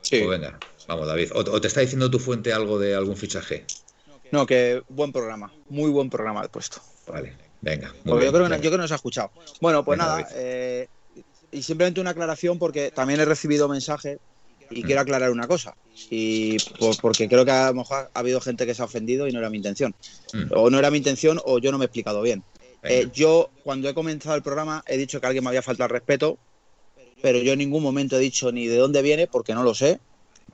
Sí. 0.00 0.22
Pues 0.22 0.28
venga, 0.28 0.58
vamos, 0.86 1.06
David. 1.06 1.30
¿O, 1.34 1.60
te 1.60 1.68
está 1.68 1.80
diciendo 1.80 2.10
tu 2.10 2.18
fuente 2.18 2.52
algo 2.52 2.78
de 2.78 2.94
algún 2.94 3.16
fichaje? 3.16 3.64
No, 4.30 4.46
que 4.46 4.82
buen 4.88 5.12
programa, 5.12 5.52
muy 5.68 5.90
buen 5.90 6.10
programa 6.10 6.42
de 6.42 6.48
puesto. 6.48 6.80
Vale, 7.06 7.34
venga. 7.60 7.94
yo, 8.04 8.16
creo 8.16 8.18
que, 8.18 8.26
yo 8.26 8.60
creo 8.60 8.70
que 8.72 8.78
nos 8.78 8.92
ha 8.92 8.96
escuchado. 8.96 9.30
Bueno, 9.60 9.84
pues 9.84 9.98
nada, 9.98 10.26
eh, 10.34 10.88
y 11.50 11.62
simplemente 11.62 12.00
una 12.00 12.10
aclaración 12.10 12.58
porque 12.58 12.90
también 12.90 13.20
he 13.20 13.24
recibido 13.24 13.68
mensajes 13.68 14.18
y 14.70 14.82
quiero 14.82 15.00
mm. 15.00 15.02
aclarar 15.02 15.30
una 15.30 15.46
cosa. 15.46 15.74
Y 16.10 16.56
porque 17.00 17.28
creo 17.28 17.44
que 17.44 17.50
a 17.50 17.68
lo 17.68 17.74
mejor 17.74 18.10
ha 18.12 18.18
habido 18.18 18.40
gente 18.40 18.66
que 18.66 18.74
se 18.74 18.82
ha 18.82 18.84
ofendido 18.84 19.26
y 19.26 19.32
no 19.32 19.38
era 19.38 19.50
mi 19.50 19.56
intención. 19.56 19.94
Mm. 20.32 20.52
O 20.54 20.70
no 20.70 20.78
era 20.78 20.90
mi 20.90 20.98
intención 20.98 21.40
o 21.44 21.58
yo 21.58 21.72
no 21.72 21.78
me 21.78 21.84
he 21.84 21.86
explicado 21.86 22.22
bien. 22.22 22.42
Eh, 22.82 23.08
yo, 23.12 23.50
cuando 23.64 23.88
he 23.88 23.94
comenzado 23.94 24.36
el 24.36 24.42
programa, 24.42 24.84
he 24.86 24.96
dicho 24.96 25.20
que 25.20 25.26
alguien 25.26 25.42
me 25.42 25.50
había 25.50 25.62
faltado 25.62 25.86
al 25.86 25.90
respeto, 25.90 26.38
pero 27.20 27.38
yo 27.38 27.52
en 27.52 27.58
ningún 27.58 27.82
momento 27.82 28.16
he 28.16 28.20
dicho 28.20 28.52
ni 28.52 28.66
de 28.66 28.76
dónde 28.76 29.02
viene, 29.02 29.26
porque 29.26 29.54
no 29.54 29.64
lo 29.64 29.74
sé, 29.74 30.00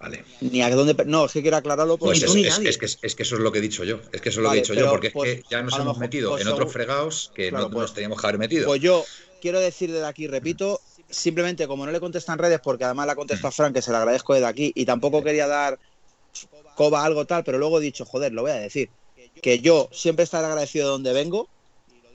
Vale. 0.00 0.24
Ni 0.40 0.60
a 0.60 0.70
dónde. 0.70 0.96
No, 1.06 1.26
es 1.26 1.32
que 1.32 1.42
quiero 1.42 1.56
aclararlo. 1.56 1.96
Pues 1.96 2.22
es, 2.22 2.32
que, 2.32 2.68
es, 2.68 3.14
que, 3.14 3.22
eso 3.22 3.36
es 3.36 3.40
lo 3.40 3.52
que 3.52 3.58
he 3.58 3.62
dicho 3.62 3.84
yo. 3.84 4.00
Es 4.12 4.20
que 4.20 4.30
eso 4.30 4.40
es 4.40 4.44
lo 4.44 4.50
que 4.50 4.58
he 4.58 4.60
dicho 4.60 4.74
yo, 4.74 4.90
porque 4.90 5.08
es 5.08 5.12
que 5.14 5.44
ya 5.48 5.62
nos 5.62 5.78
hemos 5.78 5.98
metido 5.98 6.30
pues 6.30 6.42
en 6.42 6.48
otros 6.48 6.72
fregados 6.72 7.30
que 7.34 7.52
no 7.52 7.70
pues 7.70 7.82
nos 7.82 7.94
teníamos 7.94 8.20
que 8.20 8.26
haber 8.26 8.38
metido. 8.38 8.66
Pues 8.66 8.80
yo 8.80 9.04
quiero 9.40 9.60
decir 9.60 9.92
desde 9.92 10.06
aquí, 10.06 10.26
repito, 10.26 10.80
simplemente 11.16 11.66
como 11.66 11.86
no 11.86 11.92
le 11.92 12.00
contestan 12.00 12.38
redes, 12.38 12.60
porque 12.60 12.84
además 12.84 13.06
la 13.06 13.16
contesta 13.16 13.48
a 13.48 13.50
mm. 13.50 13.54
Frank, 13.54 13.74
que 13.74 13.82
se 13.82 13.90
le 13.90 13.96
agradezco 13.96 14.34
desde 14.34 14.46
aquí, 14.46 14.72
y 14.74 14.84
tampoco 14.84 15.22
quería 15.22 15.46
dar 15.46 15.78
coba 16.74 17.04
algo 17.04 17.24
tal, 17.24 17.44
pero 17.44 17.58
luego 17.58 17.78
he 17.78 17.82
dicho, 17.82 18.04
joder, 18.04 18.32
lo 18.32 18.42
voy 18.42 18.50
a 18.50 18.54
decir. 18.54 18.90
Que 19.40 19.60
yo 19.60 19.88
siempre 19.92 20.24
estaré 20.24 20.46
agradecido 20.46 20.86
de 20.86 20.92
donde 20.92 21.12
vengo, 21.12 21.48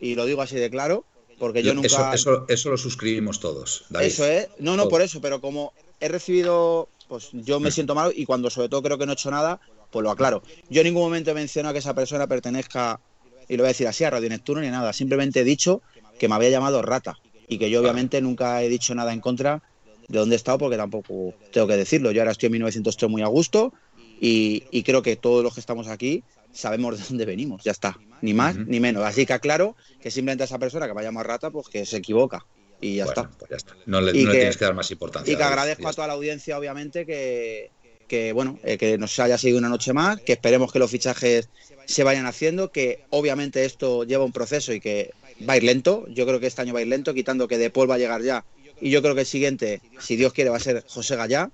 y 0.01 0.15
lo 0.15 0.25
digo 0.25 0.41
así 0.41 0.55
de 0.55 0.69
claro, 0.69 1.05
porque 1.37 1.63
yo, 1.63 1.73
nunca. 1.73 2.13
Eso, 2.13 2.45
eso, 2.47 2.69
lo 2.69 2.77
suscribimos 2.77 3.39
todos. 3.39 3.85
Eso 4.01 4.25
es. 4.25 4.49
No, 4.59 4.75
no, 4.75 4.89
por 4.89 5.01
eso, 5.01 5.21
pero 5.21 5.39
como 5.41 5.73
he 5.99 6.07
recibido 6.07 6.89
pues 7.09 7.29
yo 7.33 7.59
me 7.59 7.71
siento 7.71 7.95
mal 7.95 8.13
y 8.15 8.25
cuando 8.25 8.51
sobre 8.51 8.69
todo 8.69 8.83
creo 8.83 8.97
que 8.99 9.05
no 9.07 9.13
he 9.13 9.15
hecho 9.15 9.31
nada, 9.31 9.59
pues 9.89 10.03
lo 10.03 10.11
aclaro. 10.11 10.43
Yo 10.69 10.81
en 10.81 10.85
ningún 10.85 11.01
momento 11.01 11.31
he 11.31 11.33
mencionado 11.33 11.73
que 11.73 11.79
esa 11.79 11.95
persona 11.95 12.27
pertenezca, 12.27 12.99
y 13.47 13.57
lo 13.57 13.63
voy 13.63 13.69
a 13.69 13.69
decir 13.69 13.87
así, 13.87 14.03
a 14.03 14.11
Radio 14.11 14.29
Neptuno 14.29 14.61
ni 14.61 14.69
nada. 14.69 14.93
Simplemente 14.93 15.39
he 15.39 15.43
dicho 15.43 15.81
que 16.19 16.29
me 16.29 16.35
había 16.35 16.51
llamado 16.51 16.83
rata 16.83 17.17
y 17.49 17.57
que 17.57 17.69
yo 17.69 17.81
obviamente 17.81 18.21
nunca 18.21 18.63
he 18.63 18.69
dicho 18.69 18.95
nada 18.95 19.11
en 19.11 19.19
contra 19.19 19.61
de 20.07 20.19
dónde 20.19 20.35
he 20.35 20.37
estado 20.37 20.59
porque 20.59 20.77
tampoco 20.77 21.33
tengo 21.51 21.67
que 21.67 21.75
decirlo. 21.75 22.11
Yo 22.11 22.21
ahora 22.21 22.31
estoy 22.31 22.47
en 22.47 22.53
1903 22.53 23.09
muy 23.09 23.21
a 23.21 23.27
gusto 23.27 23.73
y, 24.21 24.83
creo 24.83 25.01
que 25.01 25.15
todos 25.15 25.43
los 25.43 25.53
que 25.53 25.59
estamos 25.59 25.87
aquí 25.87 26.23
sabemos 26.53 26.97
de 26.97 27.05
dónde 27.07 27.25
venimos, 27.25 27.63
ya 27.63 27.71
está, 27.71 27.97
ni 28.21 28.33
más 28.33 28.55
ni 28.55 28.79
menos. 28.79 29.03
Así 29.03 29.25
que 29.25 29.33
aclaro 29.33 29.75
que 30.01 30.11
simplemente 30.11 30.43
esa 30.43 30.59
persona 30.59 30.87
que 30.87 30.93
me 30.93 31.01
ha 31.01 31.03
llamado 31.03 31.27
rata, 31.27 31.51
pues 31.51 31.67
que 31.67 31.85
se 31.85 31.97
equivoca 31.97 32.45
y 32.81 32.97
ya, 32.97 33.05
está. 33.05 33.29
Pues 33.29 33.65
no 33.85 33.99
le, 34.01 34.13
tienes 34.13 34.57
que 34.57 34.65
dar 34.65 34.73
más 34.73 34.91
importancia. 34.91 35.33
Y 35.33 35.35
que 35.35 35.43
agradezco 35.43 35.87
a 35.87 35.93
toda 35.93 36.07
la 36.07 36.13
audiencia, 36.13 36.57
obviamente, 36.57 37.05
que, 37.05 38.31
bueno, 38.33 38.59
eh, 38.63 38.77
que 38.77 38.97
nos 38.97 39.17
haya 39.19 39.37
seguido 39.37 39.59
una 39.59 39.69
noche 39.69 39.93
más, 39.93 40.19
que 40.21 40.33
esperemos 40.33 40.71
que 40.71 40.79
los 40.79 40.89
fichajes 40.89 41.49
se 41.85 42.03
vayan 42.03 42.25
haciendo, 42.25 42.71
que 42.71 43.05
obviamente 43.09 43.65
esto 43.65 44.03
lleva 44.03 44.23
un 44.23 44.31
proceso 44.31 44.73
y 44.73 44.79
que 44.79 45.11
va 45.47 45.53
a 45.53 45.57
ir 45.57 45.63
lento. 45.63 46.05
Yo 46.09 46.25
creo 46.25 46.39
que 46.39 46.47
este 46.47 46.61
año 46.61 46.73
va 46.73 46.79
a 46.79 46.81
ir 46.81 46.87
lento, 46.87 47.13
quitando 47.13 47.47
que 47.47 47.57
De 47.57 47.69
Paul 47.69 47.89
va 47.89 47.95
a 47.95 47.99
llegar 47.99 48.21
ya. 48.21 48.45
Y 48.81 48.89
yo 48.91 49.01
creo 49.01 49.15
que 49.15 49.21
el 49.21 49.27
siguiente, 49.27 49.81
si 49.99 50.15
Dios 50.15 50.33
quiere, 50.33 50.49
va 50.49 50.57
a 50.57 50.61
ser 50.61 50.83
José 50.87 51.15
Gallá. 51.15 51.51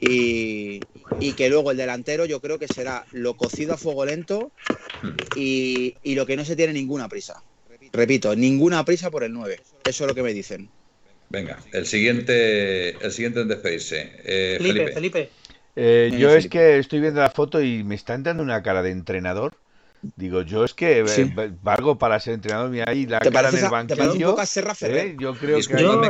Y, 0.00 0.80
y, 1.20 1.32
que 1.32 1.48
luego 1.48 1.70
el 1.70 1.78
delantero 1.78 2.26
yo 2.26 2.42
creo 2.42 2.58
que 2.58 2.68
será 2.68 3.06
lo 3.12 3.34
cocido 3.34 3.72
a 3.72 3.78
fuego 3.78 4.04
lento 4.04 4.52
y, 5.34 5.94
y 6.02 6.14
lo 6.14 6.26
que 6.26 6.36
no 6.36 6.44
se 6.44 6.54
tiene 6.54 6.74
ninguna 6.74 7.08
prisa. 7.08 7.42
Repito, 7.92 8.36
ninguna 8.36 8.84
prisa 8.84 9.10
por 9.10 9.24
el 9.24 9.32
9. 9.32 9.58
Eso 9.84 10.04
es 10.04 10.08
lo 10.08 10.14
que 10.14 10.22
me 10.22 10.34
dicen. 10.34 10.68
Venga, 11.28 11.58
el 11.72 11.86
siguiente, 11.86 12.90
el 13.04 13.12
siguiente 13.12 13.40
en 13.40 13.48
despedirse. 13.48 14.12
Eh, 14.24 14.56
Felipe, 14.58 14.92
Felipe. 14.92 15.30
Eh, 15.74 16.10
yo 16.18 16.30
es 16.30 16.48
que 16.48 16.78
estoy 16.78 17.00
viendo 17.00 17.20
la 17.20 17.30
foto 17.30 17.60
y 17.60 17.84
me 17.84 17.94
está 17.94 18.14
entrando 18.14 18.42
una 18.42 18.62
cara 18.62 18.82
de 18.82 18.90
entrenador. 18.90 19.54
Digo, 20.02 20.42
yo 20.42 20.64
es 20.64 20.74
que 20.74 21.00
eh, 21.00 21.52
valgo 21.62 21.98
para 21.98 22.20
ser 22.20 22.34
entrenador. 22.34 22.70
Mira 22.70 22.84
ahí 22.88 23.06
la 23.06 23.18
cara 23.18 23.48
en 23.48 23.56
el 23.56 23.70
banquillo. 23.70 23.96
¿te 23.96 24.24
un 24.24 24.30
poco 24.30 24.40
a 24.40 24.46
Serra 24.46 24.74
Ferrer? 24.74 25.16
Yo 25.18 25.34
creo 25.34 25.56
que, 25.56 25.62
yo, 25.62 26.00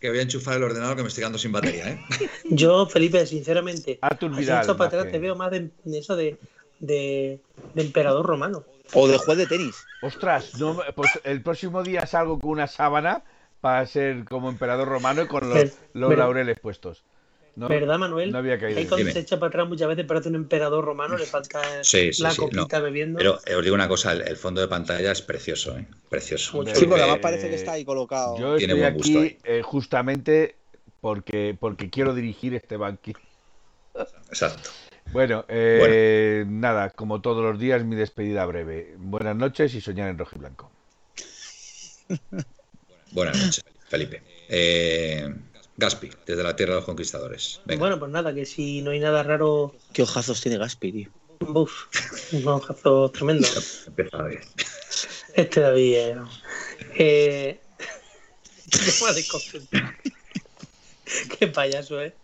que, 0.00 0.10
voy 0.10 0.18
a, 0.18 0.22
enchufar 0.22 0.56
el 0.56 0.64
ordenador 0.64 0.96
que 0.96 1.02
me 1.02 1.08
estoy 1.08 1.22
quedando 1.22 1.38
sin 1.38 1.52
batería. 1.52 1.90
¿eh? 1.90 2.00
yo, 2.50 2.86
Felipe, 2.86 3.24
sinceramente, 3.26 3.98
a 4.02 4.14
esto 4.60 4.76
para 4.76 4.88
atrás 4.88 5.10
te 5.10 5.18
veo 5.18 5.36
más 5.36 5.50
de, 5.50 5.70
eso 5.86 6.16
de, 6.16 6.38
de, 6.80 7.40
de 7.74 7.82
emperador 7.82 8.26
romano. 8.26 8.64
O 8.94 9.08
de 9.08 9.16
juez 9.16 9.38
de 9.38 9.46
tenis. 9.46 9.76
Ostras, 10.02 10.52
pues 10.94 11.10
el 11.24 11.42
próximo 11.42 11.82
día 11.82 12.06
salgo 12.06 12.38
con 12.38 12.50
una 12.50 12.66
sábana 12.66 13.22
para 13.60 13.86
ser 13.86 14.24
como 14.24 14.50
emperador 14.50 14.88
romano 14.88 15.22
y 15.22 15.26
con 15.28 15.48
los, 15.48 15.72
laureles 15.94 16.58
puestos. 16.58 17.04
¿Verdad, 17.54 17.98
Manuel? 17.98 18.32
No 18.32 18.38
había 18.38 18.58
caído. 18.58 18.78
Ahí 18.78 18.86
cuando 18.86 19.10
se 19.10 19.18
echa 19.18 19.38
para 19.38 19.48
atrás 19.48 19.68
muchas 19.68 19.88
veces 19.88 20.06
parece 20.06 20.28
un 20.30 20.36
emperador 20.36 20.84
romano, 20.84 21.16
le 21.16 21.26
falta 21.26 21.60
la 22.18 22.34
copita 22.34 22.80
bebiendo. 22.80 23.18
Pero 23.18 23.38
eh, 23.46 23.54
os 23.54 23.62
digo 23.62 23.74
una 23.74 23.88
cosa, 23.88 24.12
el, 24.12 24.36
fondo 24.36 24.60
de 24.60 24.68
pantalla 24.68 25.12
es 25.12 25.20
precioso, 25.20 25.76
¿eh? 25.76 25.86
Precioso. 26.08 26.64
Sí, 26.74 26.86
porque 26.86 27.02
además 27.02 27.18
parece 27.20 27.50
que 27.50 27.56
está 27.56 27.72
ahí 27.72 27.84
colocado. 27.84 28.38
Yo 28.38 28.56
estoy 28.56 28.82
aquí 28.82 29.36
eh, 29.44 29.60
justamente 29.62 30.56
porque, 31.00 31.56
porque 31.58 31.90
quiero 31.90 32.14
dirigir 32.14 32.54
este 32.54 32.76
banquillo. 32.76 33.18
Exacto. 34.28 34.70
Bueno, 35.12 35.44
eh, 35.48 36.44
nada, 36.46 36.88
como 36.88 37.20
todos 37.20 37.44
los 37.44 37.58
días, 37.58 37.84
mi 37.84 37.96
despedida 37.96 38.46
breve. 38.46 38.94
Buenas 38.96 39.36
noches 39.36 39.74
y 39.74 39.80
soñar 39.82 40.08
en 40.08 40.16
rojo 40.16 40.36
y 40.36 40.38
blanco. 40.38 40.70
Buenas 43.10 43.36
noches, 43.36 43.64
Felipe. 43.88 44.22
Eh, 44.48 45.28
Gaspi, 45.76 46.10
desde 46.26 46.42
la 46.42 46.54
Tierra 46.54 46.74
de 46.74 46.80
los 46.80 46.84
Conquistadores. 46.84 47.60
Bueno, 47.78 47.98
pues 47.98 48.10
nada, 48.10 48.34
que 48.34 48.46
si 48.46 48.82
no 48.82 48.90
hay 48.90 49.00
nada 49.00 49.22
raro. 49.22 49.74
¿Qué 49.92 50.02
ojazos 50.02 50.40
tiene 50.40 50.58
Gaspi, 50.58 50.92
tío? 50.92 51.10
Uf, 51.40 51.86
un 52.32 52.46
ojazo 52.46 53.10
tremendo. 53.10 53.48
Empieza 53.86 54.22
bien. 54.24 54.42
Este 55.34 55.60
David. 55.60 55.94
Eh, 55.94 56.16
eh... 56.96 57.60
Qué 61.38 61.46
payaso, 61.48 62.00
¿eh? 62.00 62.14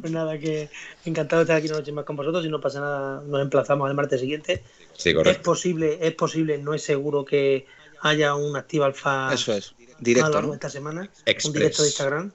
Pues 0.00 0.12
nada, 0.12 0.38
que 0.38 0.68
encantado 1.04 1.40
de 1.40 1.44
estar 1.44 1.56
aquí 1.56 1.68
una 1.68 1.78
noche 1.78 1.92
más 1.92 2.04
con 2.04 2.16
vosotros. 2.16 2.44
Si 2.44 2.50
no 2.50 2.60
pasa 2.60 2.80
nada, 2.80 3.22
nos 3.26 3.40
emplazamos 3.40 3.88
al 3.88 3.96
martes 3.96 4.20
siguiente. 4.20 4.62
Sí, 4.94 5.14
correcto. 5.14 5.38
Es 5.38 5.44
posible, 5.44 5.98
es 6.00 6.14
posible, 6.14 6.58
no 6.58 6.74
es 6.74 6.82
seguro 6.82 7.24
que 7.24 7.66
haya 8.02 8.34
un 8.34 8.56
Activa 8.56 8.86
Alfa. 8.86 9.32
Eso 9.32 9.54
es, 9.54 9.74
directo. 9.98 10.42
¿no? 10.42 10.54
esta 10.54 10.70
semana. 10.70 11.10
Express. 11.24 11.46
Un 11.46 11.52
directo 11.52 11.82
de 11.82 11.88
Instagram. 11.88 12.32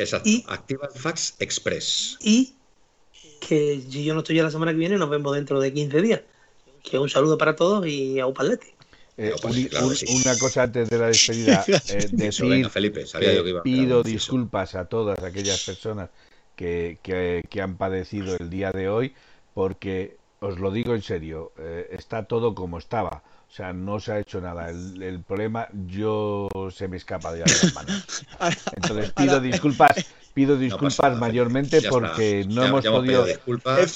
Exacto. 0.00 0.28
Y, 0.28 0.44
Activa 0.48 0.88
Fax 0.94 1.36
Express. 1.38 2.18
Y 2.20 2.54
que 3.40 3.80
si 3.88 4.04
yo 4.04 4.14
no 4.14 4.20
estoy 4.20 4.36
ya 4.36 4.42
la 4.42 4.50
semana 4.50 4.72
que 4.72 4.78
viene, 4.78 4.96
nos 4.96 5.10
vemos 5.10 5.34
dentro 5.34 5.60
de 5.60 5.72
15 5.72 6.02
días. 6.02 6.20
Que 6.82 6.98
un 6.98 7.08
saludo 7.08 7.36
para 7.36 7.56
todos 7.56 7.86
y 7.86 8.18
a 8.20 8.26
Upalete. 8.26 8.74
Eh, 9.16 9.34
una 9.44 10.38
cosa 10.38 10.62
antes 10.62 10.88
de 10.88 10.98
la 10.98 11.08
despedida. 11.08 11.64
Eh, 11.68 12.08
decir, 12.10 12.70
Felipe, 12.70 13.06
sabía 13.06 13.34
yo 13.34 13.44
que 13.44 13.50
iba 13.50 13.62
pido 13.62 14.02
disculpas 14.02 14.74
a 14.74 14.86
todas 14.86 15.22
aquellas 15.22 15.62
personas 15.64 16.08
que, 16.56 17.42
han 17.60 17.76
padecido 17.76 18.36
el 18.36 18.48
día 18.48 18.70
de 18.70 18.88
hoy, 18.88 19.14
porque 19.52 20.16
os 20.40 20.58
lo 20.58 20.70
digo 20.70 20.94
en 20.94 21.02
serio, 21.02 21.52
eh, 21.58 21.88
está 21.92 22.24
todo 22.24 22.54
como 22.54 22.78
estaba. 22.78 23.22
O 23.50 23.52
sea, 23.52 23.72
no 23.72 23.98
se 23.98 24.12
ha 24.12 24.20
hecho 24.20 24.40
nada. 24.40 24.70
El, 24.70 25.24
problema 25.26 25.68
yo 25.86 26.48
se 26.72 26.86
me 26.86 26.96
escapa 26.96 27.32
de 27.32 27.40
las 27.40 27.74
manos. 27.74 28.24
Entonces 28.76 29.12
pido 29.12 29.40
disculpas, 29.40 30.06
pido 30.32 30.56
disculpas 30.56 31.18
mayormente 31.18 31.82
porque 31.82 32.46
no, 32.48 32.64
hemos 32.64 32.86
podido, 32.86 33.26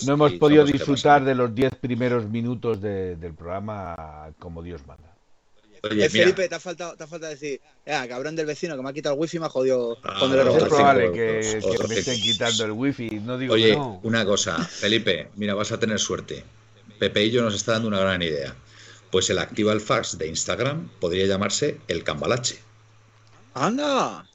no 0.07 0.13
hemos 0.13 0.33
podido 0.33 0.65
disfrutar 0.65 1.25
de 1.25 1.37
los 1.37 1.55
10 1.55 1.77
primeros 1.77 2.29
minutos 2.29 2.81
del 2.81 3.35
programa 3.35 4.33
como 4.41 4.61
Dios 4.61 4.85
manda. 4.89 5.15
Oye, 5.89 6.09
Felipe, 6.09 6.49
te 6.49 6.55
ha, 6.55 6.61
faltado, 6.61 6.97
te 6.97 7.05
ha 7.05 7.07
faltado 7.07 7.31
decir, 7.31 7.61
ya, 7.87 8.09
cabrón 8.09 8.35
del 8.35 8.47
vecino 8.47 8.75
que 8.75 8.83
me 8.83 8.89
ha 8.89 8.93
quitado 8.93 9.15
el 9.15 9.21
wifi 9.21 9.37
y 9.37 9.41
me 9.41 9.47
ha 9.47 9.51
jodido 9.51 9.99
ah, 10.03 10.19
Es 10.57 10.65
probable 10.65 11.13
que, 11.13 11.61
me 11.89 11.95
estén 11.95 12.21
quitando 12.21 12.65
el 12.65 12.73
wifi, 12.73 13.21
no 13.21 13.37
digo 13.37 13.53
Oye, 13.53 13.77
una 14.03 14.25
cosa, 14.25 14.59
Felipe, 14.65 15.29
mira, 15.37 15.55
vas 15.55 15.71
a 15.73 15.79
tener 15.79 15.99
suerte. 15.99 16.43
Pepe 16.99 17.25
y 17.25 17.31
yo 17.31 17.43
nos 17.43 17.55
está 17.55 17.73
dando 17.73 17.89
una 17.89 17.99
gran 17.99 18.23
idea. 18.23 18.55
Pues 19.15 19.31
el 19.31 19.39
Activa 19.39 19.73
el 19.73 19.81
Fax 19.81 20.19
de 20.19 20.27
Instagram 20.27 20.89
podría 20.99 21.25
llamarse 21.27 21.79
el 21.87 22.03
Cambalache. 22.03 22.59
¡Anda! 23.55 24.27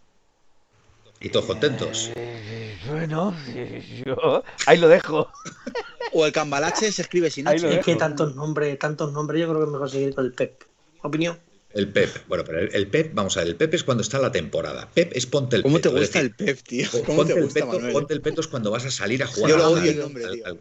Y 1.19 1.27
todos 1.27 1.47
contentos. 1.47 2.09
Eh, 2.15 2.77
bueno, 2.87 3.35
yo 4.05 4.41
ahí 4.67 4.77
lo 4.77 4.87
dejo. 4.87 5.29
O 6.13 6.25
el 6.25 6.31
Cambalache 6.31 6.93
se 6.93 7.01
escribe 7.01 7.29
sin 7.29 7.45
H. 7.49 7.79
Es 7.79 7.85
que 7.85 7.97
tantos 7.97 8.37
nombres, 8.37 8.79
tantos 8.79 9.11
nombres, 9.11 9.41
yo 9.41 9.49
creo 9.49 9.59
que 9.59 9.65
es 9.65 9.71
mejor 9.71 9.89
seguir 9.89 10.15
con 10.15 10.25
el 10.25 10.31
Pep. 10.31 10.63
¿Opinión? 11.01 11.37
El 11.73 11.91
Pep, 11.91 12.09
bueno, 12.29 12.45
pero 12.45 12.59
el, 12.59 12.87
Pep, 12.87 13.13
vamos 13.13 13.35
a 13.35 13.41
ver, 13.41 13.49
el 13.49 13.57
Pep 13.57 13.73
es 13.73 13.83
cuando 13.83 14.01
está 14.01 14.17
la 14.17 14.31
temporada. 14.31 14.89
Pep 14.93 15.11
es 15.13 15.25
ponte 15.25 15.57
el 15.57 15.61
¿Cómo 15.61 15.81
te 15.81 15.89
gusta 15.89 16.21
el 16.21 16.33
Pep, 16.33 16.57
tío? 16.61 16.87
ponte, 17.05 17.33
el 17.33 17.49
peto, 17.49 17.79
ponte 17.91 18.13
el 18.13 18.21
peto 18.21 18.39
es 18.39 18.47
cuando 18.47 18.71
vas 18.71 18.85
a 18.85 18.91
salir 18.91 19.21
a 19.23 19.27
jugar. 19.27 19.51
Yo 19.51 19.57
lo 19.57 19.71
odio 19.71 19.91
el 19.91 19.99
nombre, 19.99 20.23
tío. 20.31 20.57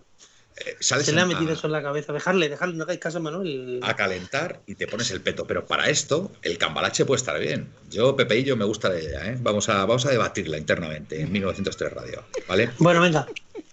Eh, 0.65 0.77
se 0.81 1.13
le 1.13 1.21
ha 1.21 1.27
metido 1.27 1.53
eso 1.53 1.67
en 1.67 1.73
la 1.73 1.83
cabeza. 1.83 2.13
Dejarle, 2.13 2.49
dejarle, 2.49 2.77
no 2.77 2.85
hagáis 2.85 3.01
caso, 3.01 3.21
Manuel. 3.21 3.81
A 3.83 3.95
calentar 3.95 4.61
y 4.67 4.75
te 4.75 4.87
pones 4.87 5.11
el 5.11 5.21
peto. 5.21 5.47
Pero 5.47 5.67
para 5.67 5.89
esto, 5.89 6.33
el 6.43 6.59
cambalache 6.59 7.05
puede 7.05 7.19
estar 7.19 7.39
bien. 7.39 7.69
Yo, 7.91 8.17
Pepe 8.17 8.39
y 8.39 8.45
yo, 8.45 8.57
me 8.57 8.65
gusta 8.65 8.89
la 8.89 9.01
idea. 9.01 9.27
¿eh? 9.27 9.37
Vamos, 9.41 9.69
a, 9.69 9.85
vamos 9.85 10.07
a 10.07 10.11
debatirla 10.11 10.59
internamente 10.59 11.21
en 11.21 11.31
1903 11.31 11.93
Radio. 11.93 12.25
¿Vale? 12.49 12.71
Bueno, 12.79 13.01
venga. 13.01 13.27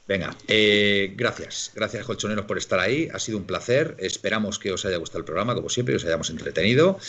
Venga, 0.08 0.36
eh, 0.48 1.14
gracias, 1.16 1.72
gracias 1.74 2.06
colchoneros 2.06 2.46
por 2.46 2.60
estar 2.60 2.80
ahí, 2.80 3.10
ha 3.12 3.18
sido 3.18 3.40
un 3.40 3.46
placer, 3.46 3.96
esperamos 3.98 4.60
que 4.60 4.72
os 4.72 4.86
haya 4.86 4.98
gustado 4.98 5.18
el 5.20 5.26
programa, 5.26 5.56
como 5.56 5.68
siempre, 5.68 5.96
os 5.96 6.06
hayamos 6.06 6.30
entretenido 6.30 7.00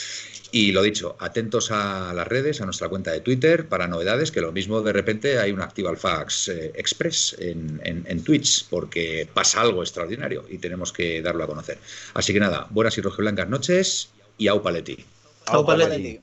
y 0.56 0.72
lo 0.72 0.82
dicho, 0.82 1.16
atentos 1.18 1.70
a 1.70 2.14
las 2.14 2.26
redes, 2.26 2.62
a 2.62 2.64
nuestra 2.64 2.88
cuenta 2.88 3.12
de 3.12 3.20
Twitter 3.20 3.68
para 3.68 3.86
novedades, 3.86 4.32
que 4.32 4.40
lo 4.40 4.52
mismo 4.52 4.80
de 4.80 4.94
repente 4.94 5.38
hay 5.38 5.52
un 5.52 5.60
Active 5.60 5.94
Fax 5.96 6.48
eh, 6.48 6.72
Express 6.74 7.36
en, 7.38 7.78
en, 7.84 8.24
Twitch, 8.24 8.66
porque 8.70 9.28
pasa 9.34 9.60
algo 9.60 9.82
extraordinario 9.82 10.46
y 10.48 10.56
tenemos 10.56 10.94
que 10.94 11.20
darlo 11.20 11.44
a 11.44 11.46
conocer. 11.46 11.76
Así 12.14 12.32
que 12.32 12.40
nada, 12.40 12.68
buenas 12.70 12.96
y 12.96 13.02
rojiblancas 13.02 13.50
noches 13.50 14.08
y 14.38 14.48
au 14.48 14.62
paleti. 14.62 15.04
Au 15.44 15.66
paleti. 15.66 16.22